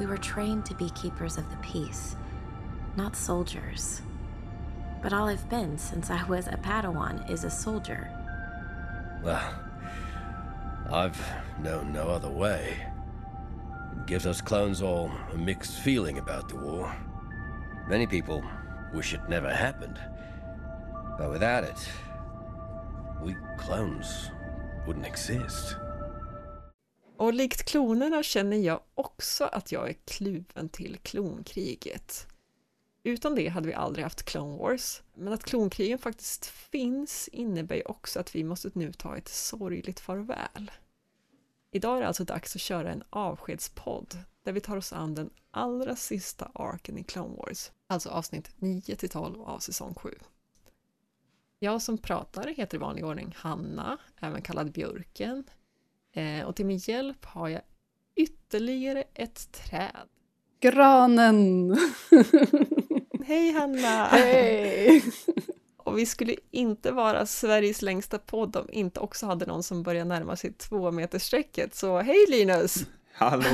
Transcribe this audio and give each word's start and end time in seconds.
We 0.00 0.06
were 0.06 0.16
trained 0.16 0.64
to 0.64 0.74
be 0.74 0.88
keepers 0.88 1.36
of 1.36 1.50
the 1.50 1.58
peace, 1.58 2.16
not 2.96 3.14
soldiers. 3.14 4.00
But 5.02 5.12
all 5.12 5.28
I've 5.28 5.46
been 5.50 5.76
since 5.76 6.08
I 6.08 6.24
was 6.24 6.46
a 6.46 6.52
Padawan 6.52 7.30
is 7.30 7.44
a 7.44 7.50
soldier. 7.50 8.10
Well, 9.22 9.54
I've 10.90 11.20
known 11.62 11.92
no 11.92 12.08
other 12.08 12.30
way. 12.30 12.78
It 13.92 14.06
gives 14.06 14.24
us 14.24 14.40
clones 14.40 14.80
all 14.80 15.12
a 15.34 15.36
mixed 15.36 15.80
feeling 15.80 16.16
about 16.16 16.48
the 16.48 16.56
war. 16.56 16.96
Many 17.86 18.06
people 18.06 18.42
wish 18.94 19.12
it 19.12 19.28
never 19.28 19.52
happened. 19.54 20.00
But 21.18 21.28
without 21.28 21.62
it, 21.62 21.86
we 23.20 23.36
clones 23.58 24.30
wouldn't 24.86 25.04
exist. 25.04 25.76
Och 27.20 27.34
likt 27.34 27.62
klonerna 27.62 28.22
känner 28.22 28.56
jag 28.56 28.80
också 28.94 29.44
att 29.44 29.72
jag 29.72 29.88
är 29.88 29.92
kluven 29.92 30.68
till 30.68 30.98
klonkriget. 31.02 32.26
Utan 33.02 33.34
det 33.34 33.48
hade 33.48 33.66
vi 33.66 33.74
aldrig 33.74 34.04
haft 34.04 34.22
Clone 34.22 34.58
Wars, 34.58 35.02
men 35.14 35.32
att 35.32 35.44
klonkrigen 35.44 35.98
faktiskt 35.98 36.46
finns 36.46 37.28
innebär 37.28 37.76
ju 37.76 37.82
också 37.82 38.20
att 38.20 38.34
vi 38.34 38.44
måste 38.44 38.70
nu 38.74 38.92
ta 38.92 39.16
ett 39.16 39.28
sorgligt 39.28 40.00
farväl. 40.00 40.70
Idag 41.70 41.96
är 41.96 42.00
det 42.00 42.06
alltså 42.06 42.24
dags 42.24 42.56
att 42.56 42.60
köra 42.60 42.92
en 42.92 43.02
avskedspodd 43.10 44.18
där 44.42 44.52
vi 44.52 44.60
tar 44.60 44.76
oss 44.76 44.92
an 44.92 45.14
den 45.14 45.30
allra 45.50 45.96
sista 45.96 46.50
arken 46.54 46.98
i 46.98 47.04
Clone 47.04 47.36
Wars, 47.36 47.70
alltså 47.86 48.08
avsnitt 48.08 48.50
9-12 48.56 49.44
av 49.44 49.58
säsong 49.58 49.94
7. 49.94 50.14
Jag 51.58 51.82
som 51.82 51.98
pratar 51.98 52.46
heter 52.46 52.76
i 52.76 52.80
vanlig 52.80 53.04
ordning 53.04 53.34
Hanna, 53.36 53.98
även 54.20 54.42
kallad 54.42 54.72
Björken, 54.72 55.44
eh, 56.12 56.46
och 56.46 56.56
till 56.56 56.66
min 56.66 56.78
hjälp 56.78 57.24
har 57.24 57.48
jag 57.48 57.62
ytterligare 58.16 59.04
ett 59.14 59.52
träd. 59.52 60.08
Granen! 60.60 61.76
Hej 63.26 63.52
Hanna! 63.52 64.04
Hej! 64.04 65.02
Och 65.76 65.98
vi 65.98 66.06
skulle 66.06 66.34
inte 66.50 66.92
vara 66.92 67.26
Sveriges 67.26 67.82
längsta 67.82 68.18
podd 68.18 68.56
om 68.56 68.66
inte 68.72 69.00
också 69.00 69.26
hade 69.26 69.46
någon 69.46 69.62
som 69.62 69.82
börjar 69.82 70.04
närma 70.04 70.36
sig 70.36 70.52
två 70.52 70.90
meterstrecket. 70.90 71.74
Så 71.74 71.98
hej 71.98 72.26
Linus! 72.28 72.86
Hallå, 73.12 73.44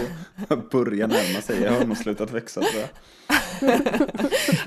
jag 0.49 0.69
börjar 0.69 1.09
närma 1.09 1.41
sig. 1.41 1.63
Jag 1.63 1.73
har 1.73 1.85
nog 1.85 1.97
slutat 1.97 2.31
växa 2.31 2.61
tror 2.61 2.83
jag. 2.83 2.91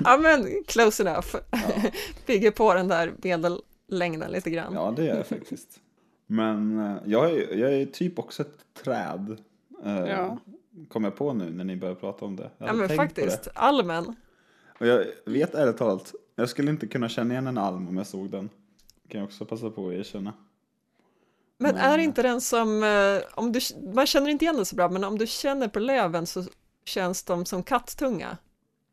ja 0.04 0.16
men 0.16 0.64
close 0.66 1.02
enough. 1.02 1.36
Ja. 1.50 1.58
Bygger 2.26 2.50
på 2.50 2.74
den 2.74 2.88
där 2.88 3.12
medellängden 3.22 4.30
lite 4.32 4.50
grann. 4.50 4.74
Ja 4.74 4.94
det 4.96 5.04
gör 5.04 5.16
jag 5.16 5.26
faktiskt. 5.26 5.80
Men 6.30 6.78
eh, 6.78 6.96
jag 7.04 7.30
är, 7.30 7.54
jag 7.54 7.72
är 7.72 7.86
typ 7.86 8.18
också 8.18 8.42
ett 8.42 8.84
träd. 8.84 9.36
Eh, 9.84 9.98
ja. 9.98 10.38
Kom 10.88 11.04
jag 11.04 11.16
på 11.16 11.32
nu 11.32 11.50
när 11.50 11.64
ni 11.64 11.76
började 11.76 12.00
prata 12.00 12.24
om 12.24 12.36
det. 12.36 12.50
Ja 12.58 12.72
men 12.72 12.88
faktiskt, 12.88 13.48
almen. 13.54 14.16
Och 14.80 14.86
jag 14.86 15.04
vet 15.24 15.54
ärligt 15.54 15.76
talat, 15.76 16.14
jag 16.36 16.48
skulle 16.48 16.70
inte 16.70 16.86
kunna 16.86 17.08
känna 17.08 17.34
igen 17.34 17.46
en 17.46 17.58
alm 17.58 17.88
om 17.88 17.96
jag 17.96 18.06
såg 18.06 18.30
den. 18.30 18.48
Kan 19.08 19.20
jag 19.20 19.26
också 19.26 19.44
passa 19.44 19.70
på 19.70 19.88
att 19.88 19.94
erkänna. 19.94 20.32
Men, 21.58 21.74
men 21.74 21.84
är 21.84 21.98
inte 21.98 22.22
den 22.22 22.40
som, 22.40 22.84
eh, 22.84 23.22
om 23.34 23.52
du, 23.52 23.60
man 23.94 24.06
känner 24.06 24.30
inte 24.30 24.44
igen 24.44 24.56
den 24.56 24.66
så 24.66 24.76
bra, 24.76 24.88
men 24.88 25.04
om 25.04 25.18
du 25.18 25.26
känner 25.26 25.68
på 25.68 25.78
löven 25.78 26.26
så 26.26 26.44
känns 26.84 27.22
de 27.22 27.44
som 27.44 27.62
kattunga? 27.62 28.36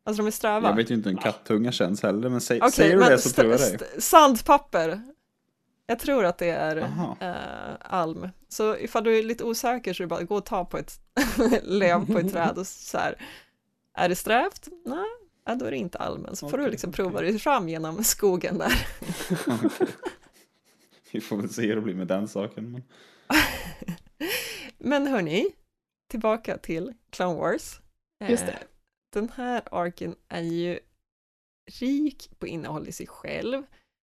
Alltså 0.04 0.22
de 0.22 0.26
är 0.26 0.30
sträva? 0.30 0.68
Jag 0.68 0.76
vet 0.76 0.90
ju 0.90 0.94
inte 0.94 1.08
hur 1.08 1.16
en 1.16 1.22
kattunga 1.22 1.72
känns 1.72 2.02
heller, 2.02 2.28
men 2.28 2.40
säg, 2.40 2.56
okay, 2.56 2.70
säger 2.70 2.92
du 2.92 2.98
men 2.98 3.10
det 3.10 3.18
så 3.18 3.30
tror 3.30 3.50
jag 3.50 3.60
dig. 3.60 3.78
Sandpapper, 3.98 5.02
jag 5.90 5.98
tror 5.98 6.24
att 6.24 6.38
det 6.38 6.50
är 6.50 6.76
äh, 7.20 7.76
alm. 7.80 8.28
Så 8.48 8.76
ifall 8.76 9.04
du 9.04 9.18
är 9.18 9.22
lite 9.22 9.44
osäker 9.44 9.92
så 9.92 10.02
är 10.02 10.04
det 10.04 10.08
bara 10.08 10.20
att 10.20 10.28
gå 10.28 10.36
och 10.36 10.46
ta 10.46 10.64
på 10.64 10.78
ett 10.78 11.00
löv 11.62 12.06
på 12.06 12.18
ett 12.18 12.32
träd 12.32 12.58
och 12.58 12.66
så 12.66 12.98
här, 12.98 13.22
är 13.94 14.08
det 14.08 14.16
strävt? 14.16 14.68
Nej, 14.84 15.06
ja, 15.44 15.54
då 15.54 15.64
är 15.64 15.70
det 15.70 15.76
inte 15.76 15.98
almen. 15.98 16.36
Så 16.36 16.46
okay, 16.46 16.50
får 16.50 16.64
du 16.64 16.70
liksom 16.70 16.92
prova 16.92 17.18
okay. 17.18 17.30
dig 17.30 17.38
fram 17.38 17.68
genom 17.68 18.04
skogen 18.04 18.58
där. 18.58 18.86
okay. 19.64 19.88
Vi 21.12 21.20
får 21.20 21.36
väl 21.36 21.48
se 21.48 21.66
hur 21.66 21.74
det 21.74 21.82
blir 21.82 21.94
med 21.94 22.06
den 22.06 22.28
saken. 22.28 22.72
Men, 22.72 22.82
men 24.78 25.06
hörni, 25.06 25.46
tillbaka 26.10 26.58
till 26.58 26.94
Clone 27.10 27.38
Wars. 27.38 27.80
Just 28.28 28.46
det. 28.46 28.52
Eh, 28.52 28.58
den 29.12 29.28
här 29.34 29.62
arken 29.70 30.14
är 30.28 30.42
ju 30.42 30.78
rik 31.80 32.30
på 32.38 32.46
innehåll 32.46 32.88
i 32.88 32.92
sig 32.92 33.06
själv, 33.06 33.62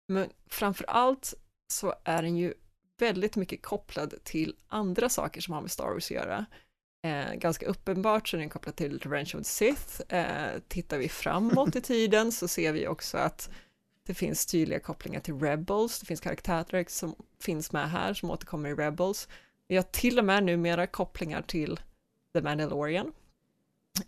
men 0.07 0.29
framför 0.47 0.85
allt 0.85 1.33
så 1.71 1.93
är 2.03 2.21
den 2.21 2.37
ju 2.37 2.53
väldigt 2.97 3.35
mycket 3.35 3.61
kopplad 3.61 4.13
till 4.23 4.55
andra 4.67 5.09
saker 5.09 5.41
som 5.41 5.53
har 5.53 5.61
med 5.61 5.71
Star 5.71 5.85
Wars 5.85 6.05
att 6.05 6.11
göra. 6.11 6.45
Eh, 7.01 7.33
ganska 7.33 7.65
uppenbart 7.65 8.27
så 8.27 8.37
är 8.37 8.39
den 8.39 8.49
kopplad 8.49 8.75
till 8.75 8.99
Revenge 8.99 9.31
of 9.35 9.41
the 9.41 9.43
Sith. 9.43 10.01
Eh, 10.09 10.59
tittar 10.67 10.97
vi 10.97 11.09
framåt 11.09 11.75
i 11.75 11.81
tiden 11.81 12.31
så 12.31 12.47
ser 12.47 12.71
vi 12.71 12.87
också 12.87 13.17
att 13.17 13.49
det 14.03 14.13
finns 14.13 14.45
tydliga 14.45 14.79
kopplingar 14.79 15.19
till 15.19 15.39
Rebels, 15.39 15.99
det 15.99 16.05
finns 16.05 16.19
karaktärer 16.19 16.85
som 16.87 17.15
finns 17.39 17.71
med 17.71 17.89
här 17.89 18.13
som 18.13 18.31
återkommer 18.31 18.69
i 18.69 18.73
Rebels. 18.73 19.27
Vi 19.67 19.75
har 19.75 19.83
till 19.83 20.19
och 20.19 20.25
med 20.25 20.43
numera 20.43 20.87
kopplingar 20.87 21.41
till 21.41 21.79
The 22.33 22.41
Mandalorian. 22.41 23.13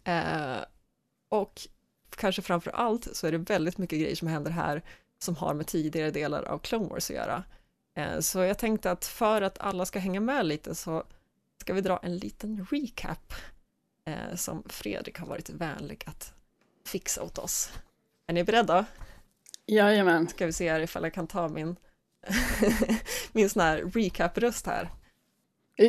Eh, 0.04 0.58
och 1.30 1.62
kanske 2.10 2.42
framför 2.42 2.72
allt 2.72 3.16
så 3.16 3.28
är 3.28 3.32
det 3.32 3.38
väldigt 3.38 3.78
mycket 3.78 4.00
grejer 4.00 4.16
som 4.16 4.28
händer 4.28 4.52
här 4.52 4.82
som 5.24 5.36
har 5.36 5.54
med 5.54 5.68
tidigare 5.68 6.12
delar 6.12 6.44
av 6.44 6.60
Clone 6.60 6.88
Wars 6.88 7.10
att 7.10 7.16
göra. 7.16 7.44
Eh, 7.96 8.20
så 8.20 8.40
jag 8.40 8.58
tänkte 8.58 8.92
att 8.92 9.06
för 9.06 9.42
att 9.42 9.60
alla 9.60 9.86
ska 9.86 10.00
hänga 10.00 10.20
med 10.20 10.46
lite 10.46 10.76
så 10.76 11.04
ska 11.62 11.74
vi 11.74 11.82
dra 11.82 12.00
en 12.04 12.18
liten 12.18 12.68
recap 12.72 13.34
eh, 14.06 14.36
som 14.36 14.64
Fredrik 14.70 15.20
har 15.20 15.28
varit 15.28 15.50
vänlig 15.50 16.04
att 16.08 16.34
fixa 16.86 17.24
åt 17.24 17.38
oss. 17.38 17.72
Är 18.28 18.34
ni 18.34 18.44
beredda? 18.44 18.86
Jajamän. 19.66 20.28
Ska 20.28 20.46
vi 20.46 20.54
se 20.54 20.72
här 20.72 20.80
ifall 20.80 21.04
jag 21.04 21.14
kan 21.14 21.28
ta 21.28 21.48
min, 21.48 21.76
min 23.32 23.50
sån 23.50 23.62
här 23.62 23.78
recap-röst 23.78 24.68
här. 24.68 24.90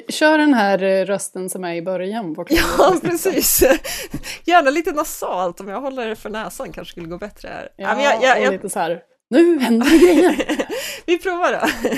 Kör 0.08 0.38
den 0.38 0.54
här 0.54 1.06
rösten 1.06 1.50
som 1.50 1.64
är 1.64 1.74
i 1.74 1.82
början. 1.82 2.34
På 2.34 2.46
ja, 2.48 2.98
precis. 3.02 3.62
Gärna 4.44 4.70
lite 4.70 4.92
nasalt, 4.92 5.60
om 5.60 5.68
jag 5.68 5.80
håller 5.80 6.08
det 6.08 6.16
för 6.16 6.30
näsan 6.30 6.72
kanske 6.72 6.92
skulle 6.92 7.06
gå 7.08 7.18
bättre 7.18 7.48
här. 7.48 7.68
Ja, 7.76 8.02
ja 8.02 8.18
jag, 8.22 8.40
jag, 8.40 8.46
och 8.46 8.52
lite 8.52 8.70
så 8.70 8.78
här, 8.78 9.02
nu 9.32 9.58
händer 9.58 9.90
det 9.90 9.98
grejer. 9.98 10.66
Vi 11.06 11.18
provar 11.18 11.52
då. 11.52 11.88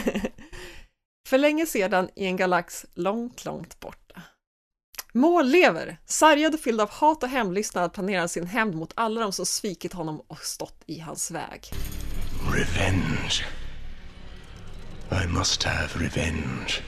För 1.28 1.38
länge 1.38 1.66
sedan 1.66 2.08
i 2.16 2.26
en 2.26 2.36
galax 2.36 2.86
långt, 2.94 3.44
långt 3.44 3.80
borta. 3.80 4.22
Mål 5.12 5.46
lever, 5.46 5.96
sargad 6.06 6.54
och 6.54 6.60
fylld 6.60 6.80
av 6.80 6.90
hat 6.90 7.22
och 7.22 7.28
hämndlystnad 7.28 7.92
planerar 7.92 8.26
sin 8.26 8.46
hämnd 8.46 8.74
mot 8.74 8.92
alla 8.96 9.20
de 9.20 9.32
som 9.32 9.46
svikit 9.46 9.92
honom 9.92 10.20
och 10.26 10.38
stått 10.38 10.82
i 10.86 10.98
hans 10.98 11.30
väg. 11.30 11.70
Revenge. 12.52 13.44
I 15.24 15.28
must 15.28 15.62
have 15.62 15.88
revenge. 15.94 16.82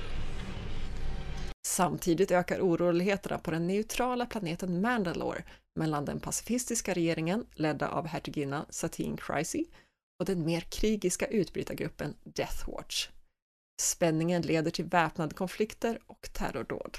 Samtidigt 1.67 2.31
ökar 2.31 2.61
oroligheterna 2.61 3.39
på 3.39 3.51
den 3.51 3.67
neutrala 3.67 4.27
planeten 4.27 4.81
Mandalore 4.81 5.45
mellan 5.77 6.05
den 6.05 6.21
pacifistiska 6.21 6.95
regeringen, 6.95 7.47
ledda 7.55 7.89
av 7.89 8.07
hertiginna 8.07 8.67
Satine 8.71 9.17
Krycy, 9.17 9.65
och 10.19 10.27
den 10.27 10.44
mer 10.44 10.60
krigiska 10.60 11.27
utbrytargruppen 11.27 12.15
Death 12.25 12.71
Watch. 12.71 13.09
Spänningen 13.82 14.43
leder 14.43 14.71
till 14.71 14.84
väpnade 14.84 15.34
konflikter 15.34 15.99
och 16.06 16.28
terrordåd. 16.32 16.99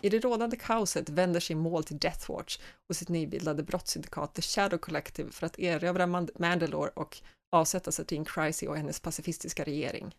I 0.00 0.08
det 0.08 0.18
rådande 0.18 0.56
kaoset 0.56 1.08
vänder 1.08 1.40
sig 1.40 1.56
mål 1.56 1.84
till 1.84 1.98
Death 1.98 2.30
Watch 2.30 2.58
och 2.88 2.96
sitt 2.96 3.08
nybildade 3.08 3.62
brottssyndikat 3.62 4.34
The 4.34 4.42
Shadow 4.42 4.78
Collective 4.78 5.30
för 5.30 5.46
att 5.46 5.58
erövra 5.58 6.06
Mandalore 6.38 6.90
och 6.94 7.18
avsätta 7.52 7.92
Satine 7.92 8.24
Krycy 8.24 8.66
och 8.66 8.76
hennes 8.76 9.00
pacifistiska 9.00 9.64
regering. 9.64 10.14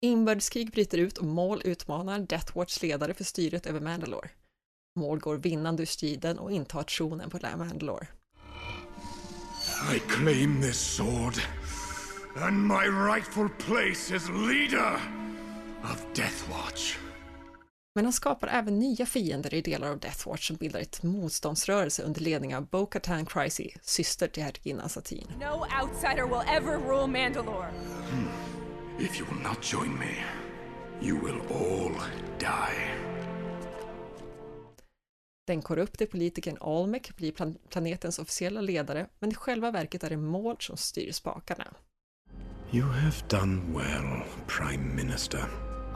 Inbördeskrig 0.00 0.70
bryter 0.70 0.98
ut 0.98 1.18
och 1.18 1.26
Maul 1.26 1.62
utmanar 1.64 2.18
Death 2.18 2.56
Watchs 2.56 2.82
ledare 2.82 3.14
för 3.14 3.24
styret 3.24 3.66
över 3.66 3.80
Mandalore. 3.80 4.30
Maul 4.98 5.18
går 5.18 5.36
vinnande 5.36 5.82
ur 5.82 5.86
striden 5.86 6.38
och 6.38 6.52
intar 6.52 6.82
tronen 6.82 7.30
på 7.30 7.38
Mandalore. 7.56 8.06
I 9.94 9.98
claim 9.98 10.60
this 10.62 10.96
sword 10.96 11.34
and 12.36 12.66
my 12.66 12.86
rightful 12.86 13.48
place 13.48 14.16
as 14.16 14.28
leader 14.28 15.00
of 15.82 16.06
Death 16.14 16.50
Watch. 16.50 16.98
Men 17.94 18.04
han 18.04 18.12
skapar 18.12 18.48
även 18.48 18.78
nya 18.78 19.06
fiender 19.06 19.54
i 19.54 19.60
delar 19.60 19.90
av 19.90 19.98
Death 19.98 20.28
Watch 20.28 20.46
som 20.46 20.56
bildar 20.56 20.80
ett 20.80 21.02
motståndsrörelse 21.02 22.02
under 22.02 22.20
ledning 22.20 22.56
av 22.56 22.66
Bo-Katan 22.66 23.26
Krycy, 23.26 23.70
syster 23.82 24.28
till 24.28 24.42
hertiginnan 24.42 24.88
Satine. 24.88 25.32
No 25.40 25.66
outsider 25.82 26.24
will 26.24 26.48
ever 26.48 26.78
rule 26.78 27.06
Mandalore. 27.06 27.70
Hmm. 28.10 28.28
If 28.98 29.20
you 29.20 29.26
will 29.30 29.42
not 29.42 29.62
join 29.62 29.98
me, 29.98 30.14
you 31.00 31.16
will 31.16 31.40
all 31.50 31.92
die. 32.38 33.17
Den 35.48 35.62
korrupte 35.62 36.06
politikern 36.06 36.56
Almec 36.60 37.02
blir 37.16 37.32
plan 37.32 37.54
planetens 37.68 38.18
officiella 38.18 38.60
ledare, 38.60 39.06
men 39.18 39.30
i 39.30 39.34
själva 39.34 39.70
verket 39.70 40.04
är 40.04 40.10
det 40.10 40.16
Maud 40.16 40.62
som 40.62 40.76
styr 40.76 41.12
spakarna. 41.12 41.64
You 42.72 42.86
have 42.86 43.16
done 43.28 43.62
well, 43.74 44.22
Prime 44.46 44.94
Minister. 44.94 45.44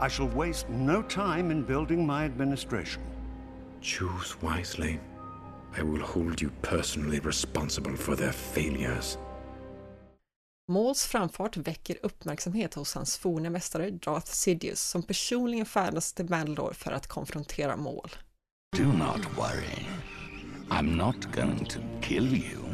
I 0.07 0.09
shall 0.09 0.29
waste 0.29 0.69
no 0.69 1.03
time 1.09 1.51
in 1.51 1.65
building 1.65 2.07
my 2.07 2.25
administration. 2.25 3.03
Choose 3.81 4.35
wisely. 4.41 4.99
I 5.77 5.81
will 5.81 6.01
hold 6.01 6.41
you 6.41 6.51
personally 6.61 7.19
responsible 7.19 7.97
for 7.97 8.15
their 8.15 8.31
failures. 8.31 9.17
Mauls 10.67 11.05
framfart 11.05 11.57
väcker 11.57 11.97
uppmärksamhet 12.03 12.73
hos 12.73 12.95
hans 12.95 13.17
forne 13.17 13.49
mästare 13.49 13.89
Darth 13.89 14.31
Sidious 14.31 14.81
som 14.81 15.03
personligen 15.03 15.65
färdas 15.65 16.13
till 16.13 16.29
Mandalore 16.29 16.73
för 16.73 16.91
att 16.91 17.07
konfrontera 17.07 17.77
Maul. 17.77 18.09
Do 18.75 18.91
not 18.91 19.37
worry. 19.37 19.85
I'm 20.71 20.97
not 20.97 21.31
going 21.31 21.65
to 21.65 21.79
kill 22.01 22.25
you. 22.25 22.65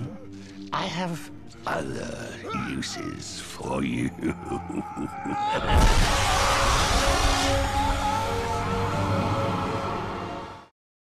I 0.71 0.85
have 0.87 1.29
other 1.65 2.35
uses 2.77 3.41
for 3.41 3.83
you. 3.83 4.09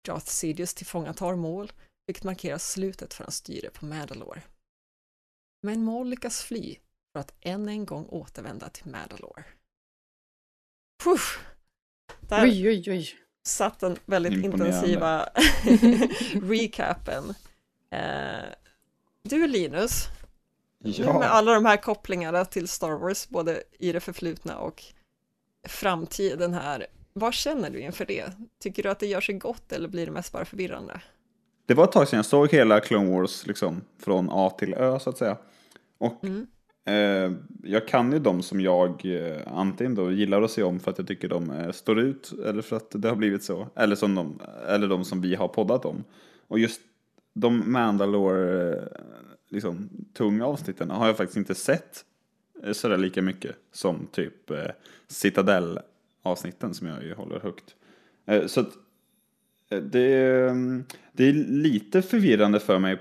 Darth 0.04 0.26
Sidious 0.26 0.74
tillfångatar 0.74 1.36
Maul, 1.36 1.72
vilket 2.06 2.24
markerar 2.24 2.58
slutet 2.58 3.14
för 3.14 3.24
hans 3.24 3.36
styre 3.36 3.70
på 3.70 3.86
Mandalore. 3.86 4.42
Men 5.62 5.84
Maul 5.84 6.08
lyckas 6.08 6.42
fly 6.42 6.76
för 7.12 7.20
att 7.20 7.34
än 7.40 7.68
en 7.68 7.86
gång 7.86 8.06
återvända 8.06 8.68
till 8.68 8.90
Mandalore. 8.90 9.44
Puff! 11.04 11.38
Där 12.20 12.44
Oj, 12.44 12.68
oj, 12.68 12.90
oj. 12.90 13.27
Satt 13.48 13.80
den 13.80 13.96
väldigt 14.06 14.44
intensiva 14.44 15.22
recapen. 16.42 17.34
Eh, 17.90 18.48
du 19.22 19.46
Linus, 19.46 20.04
nu 20.78 20.90
med 20.90 20.98
Ja, 21.06 21.24
alla 21.24 21.54
de 21.54 21.64
här 21.64 21.76
kopplingarna 21.76 22.44
till 22.44 22.68
Star 22.68 22.98
Wars, 22.98 23.28
både 23.28 23.62
i 23.78 23.92
det 23.92 24.00
förflutna 24.00 24.58
och 24.58 24.82
framtiden 25.68 26.54
här, 26.54 26.86
vad 27.12 27.34
känner 27.34 27.70
du 27.70 27.80
inför 27.80 28.04
det? 28.04 28.32
Tycker 28.60 28.82
du 28.82 28.88
att 28.90 28.98
det 28.98 29.06
gör 29.06 29.20
sig 29.20 29.34
gott 29.34 29.72
eller 29.72 29.88
blir 29.88 30.06
det 30.06 30.12
mest 30.12 30.32
bara 30.32 30.44
förvirrande? 30.44 31.00
det 31.66 31.74
var 31.74 31.84
ett 31.84 31.92
tag 31.92 32.08
sedan 32.08 32.16
jag 32.16 32.26
såg 32.26 32.52
hela 32.52 32.80
Clone 32.80 33.10
Wars 33.10 33.46
liksom 33.46 33.80
från 34.02 34.28
A 34.32 34.50
till 34.58 34.74
Ö 34.74 34.98
så 35.00 35.10
att 35.10 35.18
säga. 35.18 35.36
Och 35.98 36.24
Mm 36.24 36.46
eh, 36.88 37.32
jag 37.62 37.88
kan 37.88 38.12
ju 38.12 38.18
de 38.18 38.42
som 38.42 38.60
jag 38.60 39.02
eh, 39.04 39.40
antingen 39.46 39.94
då 39.94 40.12
gillar 40.12 40.42
att 40.42 40.50
se 40.50 40.62
om 40.62 40.80
för 40.80 40.90
att 40.90 40.98
jag 40.98 41.06
tycker 41.06 41.28
de 41.28 41.50
eh, 41.50 41.70
står 41.70 41.98
ut 41.98 42.32
eller 42.46 42.62
för 42.62 42.76
att 42.76 42.90
det 42.90 43.08
har 43.08 43.16
blivit 43.16 43.42
så. 43.42 43.66
Eller, 43.74 43.96
som 43.96 44.14
de, 44.14 44.40
eller 44.68 44.88
de 44.88 45.04
som 45.04 45.20
vi 45.20 45.34
har 45.34 45.48
poddat 45.48 45.84
om. 45.84 46.04
Och 46.48 46.58
just 46.58 46.80
de 47.32 47.72
Mandalore 47.72 48.72
eh, 48.72 48.82
liksom, 49.48 49.88
tunga 50.12 50.46
avsnitten 50.46 50.90
har 50.90 51.06
jag 51.06 51.16
faktiskt 51.16 51.36
inte 51.36 51.54
sett 51.54 52.04
eh, 52.64 52.72
sådär 52.72 52.96
lika 52.96 53.22
mycket 53.22 53.56
som 53.72 54.06
typ 54.12 54.50
eh, 54.50 54.66
Citadel-avsnitten 55.06 56.74
som 56.74 56.86
jag 56.86 57.02
ju 57.02 57.14
håller 57.14 57.40
högt. 57.40 57.74
Eh, 58.26 58.46
så 58.46 58.60
att 58.60 58.72
eh, 59.68 59.78
det, 59.78 60.48
mm, 60.48 60.84
det 61.12 61.28
är 61.28 61.32
lite 61.32 62.02
förvirrande 62.02 62.60
för 62.60 62.78
mig. 62.78 62.98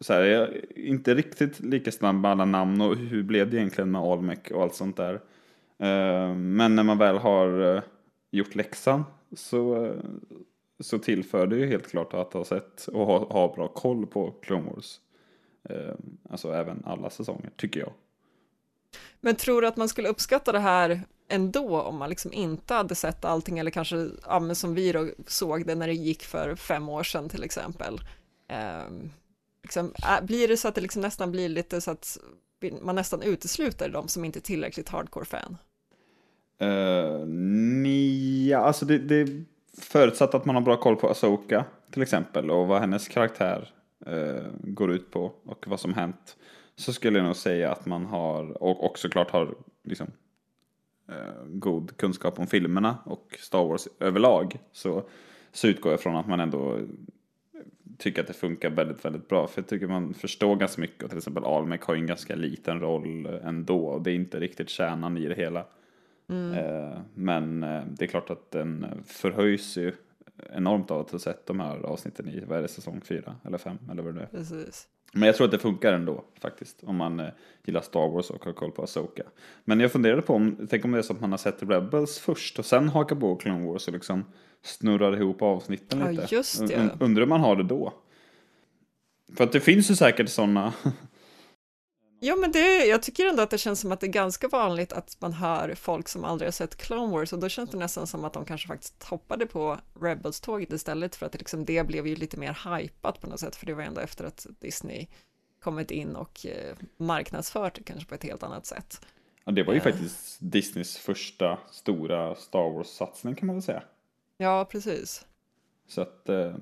Så 0.00 0.12
här, 0.12 0.22
jag 0.22 0.42
är 0.42 0.78
inte 0.78 1.14
riktigt 1.14 1.60
lika 1.60 1.92
snabb 1.92 2.14
med 2.14 2.30
alla 2.30 2.44
namn 2.44 2.80
och 2.80 2.96
hur 2.96 3.22
blev 3.22 3.50
det 3.50 3.56
egentligen 3.56 3.90
med 3.90 4.00
Almec 4.00 4.38
och 4.50 4.62
allt 4.62 4.74
sånt 4.74 4.96
där. 4.96 5.14
Eh, 5.78 6.34
men 6.34 6.76
när 6.76 6.82
man 6.82 6.98
väl 6.98 7.16
har 7.16 7.76
eh, 7.76 7.82
gjort 8.30 8.54
läxan 8.54 9.04
så, 9.36 9.84
eh, 9.86 10.02
så 10.80 10.98
tillför 10.98 11.46
det 11.46 11.56
ju 11.56 11.66
helt 11.66 11.90
klart 11.90 12.14
att 12.14 12.32
ha 12.32 12.44
sett 12.44 12.86
och 12.86 13.06
ha, 13.06 13.18
ha 13.32 13.54
bra 13.54 13.68
koll 13.68 14.06
på 14.06 14.30
Clone 14.30 14.70
Wars. 14.70 15.00
Alltså 16.30 16.52
även 16.52 16.82
alla 16.86 17.10
säsonger, 17.10 17.50
tycker 17.56 17.80
jag. 17.80 17.92
Men 19.20 19.34
tror 19.34 19.62
du 19.62 19.68
att 19.68 19.76
man 19.76 19.88
skulle 19.88 20.08
uppskatta 20.08 20.52
det 20.52 20.58
här 20.58 21.00
ändå 21.28 21.80
om 21.80 21.96
man 21.96 22.10
liksom 22.10 22.32
inte 22.32 22.74
hade 22.74 22.94
sett 22.94 23.24
allting 23.24 23.58
eller 23.58 23.70
kanske, 23.70 24.08
ja, 24.26 24.40
men 24.40 24.56
som 24.56 24.74
vi 24.74 24.92
då 24.92 25.08
såg 25.26 25.66
det 25.66 25.74
när 25.74 25.86
det 25.86 25.94
gick 25.94 26.22
för 26.22 26.54
fem 26.54 26.88
år 26.88 27.02
sedan 27.02 27.28
till 27.28 27.42
exempel. 27.42 28.00
Um 28.88 29.10
liksom, 29.64 29.94
äh, 30.02 30.26
blir 30.26 30.48
det 30.48 30.56
så 30.56 30.68
att 30.68 30.74
det 30.74 30.80
liksom 30.80 31.02
nästan 31.02 31.30
blir 31.30 31.48
lite 31.48 31.80
så 31.80 31.90
att 31.90 32.18
man 32.82 32.94
nästan 32.94 33.22
utesluter 33.22 33.88
de 33.88 34.08
som 34.08 34.24
inte 34.24 34.38
är 34.38 34.40
tillräckligt 34.40 34.88
hardcore-fan? 34.88 35.56
Uh, 36.62 36.68
eh, 36.68 37.26
nja, 37.26 38.58
alltså 38.58 38.86
det, 38.86 38.98
det 38.98 39.14
är 39.14 39.44
förutsatt 39.80 40.34
att 40.34 40.44
man 40.44 40.54
har 40.54 40.62
bra 40.62 40.76
koll 40.76 40.96
på 40.96 41.08
Asoka 41.08 41.64
till 41.90 42.02
exempel 42.02 42.50
och 42.50 42.66
vad 42.66 42.80
hennes 42.80 43.08
karaktär 43.08 43.72
uh, 44.08 44.42
går 44.60 44.92
ut 44.92 45.10
på 45.10 45.32
och 45.44 45.64
vad 45.68 45.80
som 45.80 45.94
hänt. 45.94 46.36
Så 46.76 46.92
skulle 46.92 47.18
jag 47.18 47.26
nog 47.26 47.36
säga 47.36 47.72
att 47.72 47.86
man 47.86 48.06
har, 48.06 48.62
och, 48.62 48.84
och 48.84 48.98
såklart 48.98 49.30
har 49.30 49.54
liksom 49.84 50.06
uh, 51.10 51.44
god 51.46 51.96
kunskap 51.96 52.38
om 52.38 52.46
filmerna 52.46 52.98
och 53.04 53.38
Star 53.40 53.64
Wars 53.64 53.88
överlag. 54.00 54.58
Så, 54.72 55.08
så 55.52 55.68
utgår 55.68 55.92
jag 55.92 56.00
från 56.00 56.16
att 56.16 56.28
man 56.28 56.40
ändå 56.40 56.78
tycker 57.98 58.20
att 58.20 58.26
det 58.26 58.32
funkar 58.32 58.70
väldigt, 58.70 59.04
väldigt 59.04 59.28
bra. 59.28 59.46
För 59.46 59.60
jag 59.60 59.68
tycker 59.68 59.86
man 59.86 60.14
förstår 60.14 60.56
ganska 60.56 60.80
mycket 60.80 61.02
och 61.02 61.08
till 61.08 61.18
exempel 61.18 61.44
Almec 61.44 61.80
har 61.80 61.94
ju 61.94 62.00
en 62.00 62.06
ganska 62.06 62.34
liten 62.34 62.80
roll 62.80 63.26
ändå 63.26 63.86
och 63.86 64.02
det 64.02 64.10
är 64.10 64.14
inte 64.14 64.40
riktigt 64.40 64.68
kärnan 64.68 65.18
i 65.18 65.26
det 65.26 65.34
hela. 65.34 65.60
Eh, 66.28 66.98
Men 67.14 67.62
eh, 67.62 67.82
det 67.86 68.04
är 68.04 68.08
klart 68.08 68.30
att 68.30 68.50
den 68.50 68.86
förhöjs 69.06 69.76
ju 69.76 69.92
enormt 70.52 70.90
av 70.90 71.00
att 71.00 71.10
ha 71.10 71.18
sett 71.18 71.46
de 71.46 71.60
här 71.60 71.78
avsnitten 71.78 72.28
i, 72.28 72.44
vad 72.46 72.58
är 72.58 72.62
det, 72.62 72.68
säsong 72.68 73.00
fyra 73.00 73.36
eller 73.44 73.58
fem 73.58 73.78
eller 73.90 74.02
vad 74.02 74.14
det 74.14 74.20
är. 74.20 74.26
Precis. 74.26 74.88
Men 75.16 75.26
jag 75.26 75.36
tror 75.36 75.44
att 75.44 75.50
det 75.50 75.58
funkar 75.58 75.92
ändå 75.92 76.24
faktiskt 76.40 76.84
om 76.84 76.96
man 76.96 77.20
eh, 77.20 77.26
gillar 77.64 77.80
Star 77.80 78.08
Wars 78.08 78.30
och 78.30 78.44
har 78.44 78.52
koll 78.52 78.70
på 78.70 78.82
Asoka. 78.82 79.22
Men 79.64 79.80
jag 79.80 79.92
funderade 79.92 80.22
på 80.22 80.34
om, 80.34 80.66
tänk 80.70 80.84
om 80.84 80.92
det 80.92 80.98
är 80.98 81.02
så 81.02 81.12
att 81.12 81.20
man 81.20 81.30
har 81.30 81.38
sett 81.38 81.62
Rebels 81.62 82.18
först 82.18 82.58
och 82.58 82.64
sen 82.64 82.88
hakar 82.88 83.16
på 83.16 83.36
Clone 83.36 83.66
Wars 83.66 83.86
och 83.88 83.94
liksom 83.94 84.24
snurrar 84.62 85.16
ihop 85.16 85.42
avsnitten 85.42 86.00
Ja, 86.00 86.10
lite. 86.10 86.34
just 86.34 86.68
det. 86.68 86.74
Und- 86.76 86.90
Undrar 87.00 87.22
hur 87.22 87.28
man 87.28 87.40
har 87.40 87.56
det 87.56 87.62
då? 87.64 87.92
För 89.36 89.44
att 89.44 89.52
det 89.52 89.60
finns 89.60 89.90
ju 89.90 89.94
säkert 89.94 90.28
sådana. 90.28 90.72
Ja, 92.26 92.36
men 92.36 92.52
det, 92.52 92.84
jag 92.86 93.02
tycker 93.02 93.26
ändå 93.26 93.42
att 93.42 93.50
det 93.50 93.58
känns 93.58 93.80
som 93.80 93.92
att 93.92 94.00
det 94.00 94.06
är 94.06 94.10
ganska 94.10 94.48
vanligt 94.48 94.92
att 94.92 95.16
man 95.20 95.32
hör 95.32 95.74
folk 95.74 96.08
som 96.08 96.24
aldrig 96.24 96.46
har 96.46 96.52
sett 96.52 96.76
Clone 96.76 97.12
Wars 97.12 97.32
och 97.32 97.38
då 97.38 97.48
känns 97.48 97.70
det 97.70 97.76
nästan 97.76 98.06
som 98.06 98.24
att 98.24 98.32
de 98.32 98.44
kanske 98.44 98.68
faktiskt 98.68 99.02
hoppade 99.02 99.46
på 99.46 99.78
Rebels-tåget 100.00 100.72
istället 100.72 101.16
för 101.16 101.26
att 101.26 101.32
det, 101.32 101.38
liksom, 101.38 101.64
det 101.64 101.86
blev 101.86 102.06
ju 102.06 102.16
lite 102.16 102.36
mer 102.36 102.78
hypat 102.78 103.20
på 103.20 103.26
något 103.26 103.40
sätt 103.40 103.56
för 103.56 103.66
det 103.66 103.74
var 103.74 103.82
ändå 103.82 104.00
efter 104.00 104.24
att 104.24 104.46
Disney 104.60 105.06
kommit 105.60 105.90
in 105.90 106.16
och 106.16 106.46
eh, 106.46 106.76
marknadsfört 106.96 107.74
det 107.74 107.82
kanske 107.82 108.08
på 108.08 108.14
ett 108.14 108.24
helt 108.24 108.42
annat 108.42 108.66
sätt. 108.66 109.06
Ja, 109.44 109.52
det 109.52 109.62
var 109.62 109.72
ju 109.72 109.78
Ja. 109.78 109.84
faktiskt 109.84 110.38
Disneys 110.40 110.96
första 110.96 111.58
stora 111.70 112.34
Star 112.34 112.70
Wars-satsning 112.70 113.34
kan 113.34 113.46
man 113.46 113.56
väl 113.56 113.62
säga. 113.62 113.82
Ja, 114.36 114.68
precis. 114.70 115.26
Så 115.88 116.00
att 116.00 116.28
eh, 116.28 116.54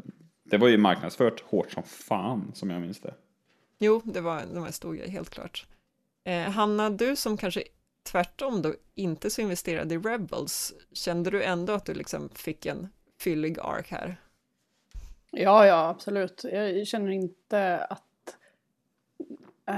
det 0.44 0.58
var 0.58 0.68
ju 0.68 0.78
marknadsfört 0.78 1.40
hårt 1.40 1.72
som 1.72 1.82
fan 1.82 2.50
som 2.54 2.70
jag 2.70 2.80
minns 2.80 3.00
det. 3.00 3.14
Jo, 3.84 4.00
det 4.04 4.20
var, 4.20 4.42
det 4.54 4.60
var 4.60 4.66
en 4.66 4.72
stor 4.72 4.94
grej, 4.94 5.10
helt 5.10 5.30
klart. 5.30 5.66
Eh, 6.24 6.42
Hanna, 6.42 6.90
du 6.90 7.16
som 7.16 7.36
kanske 7.36 7.62
tvärtom 8.02 8.62
då 8.62 8.74
inte 8.94 9.30
så 9.30 9.40
investerad 9.40 9.92
i 9.92 9.98
Rebels, 9.98 10.74
kände 10.92 11.30
du 11.30 11.42
ändå 11.42 11.72
att 11.72 11.84
du 11.84 11.94
liksom 11.94 12.28
fick 12.28 12.66
en 12.66 12.88
fyllig 13.20 13.58
ark 13.60 13.90
här? 13.90 14.16
Ja, 15.30 15.66
ja, 15.66 15.88
absolut. 15.88 16.44
Jag 16.52 16.86
känner 16.86 17.10
inte 17.10 17.78
att... 17.78 18.36
äh, 19.66 19.76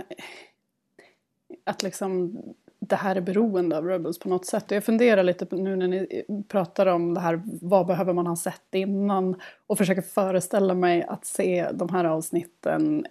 Att 1.65 1.83
liksom 1.83 2.39
det 2.79 2.97
här 2.97 3.17
är 3.17 3.21
beroende 3.21 3.79
av 3.79 3.87
Rebels 3.87 4.19
på 4.19 4.29
något 4.29 4.47
sätt. 4.47 4.71
Och 4.71 4.77
Jag 4.77 4.85
funderar 4.85 5.23
lite 5.23 5.57
nu 5.57 5.77
när 5.77 5.89
ni 5.89 6.25
pratar 6.49 6.87
om 6.87 7.15
det 7.15 7.21
här, 7.21 7.43
vad 7.45 7.87
behöver 7.87 8.13
man 8.13 8.27
ha 8.27 8.37
sett 8.37 8.75
innan? 8.75 9.41
Och 9.67 9.79
försöker 9.79 10.03
föreställa 10.03 10.75
mig 10.75 11.03
att 11.03 11.27
se 11.27 11.71
de 11.73 11.89
här 11.89 12.05
avsnitten 12.05 13.07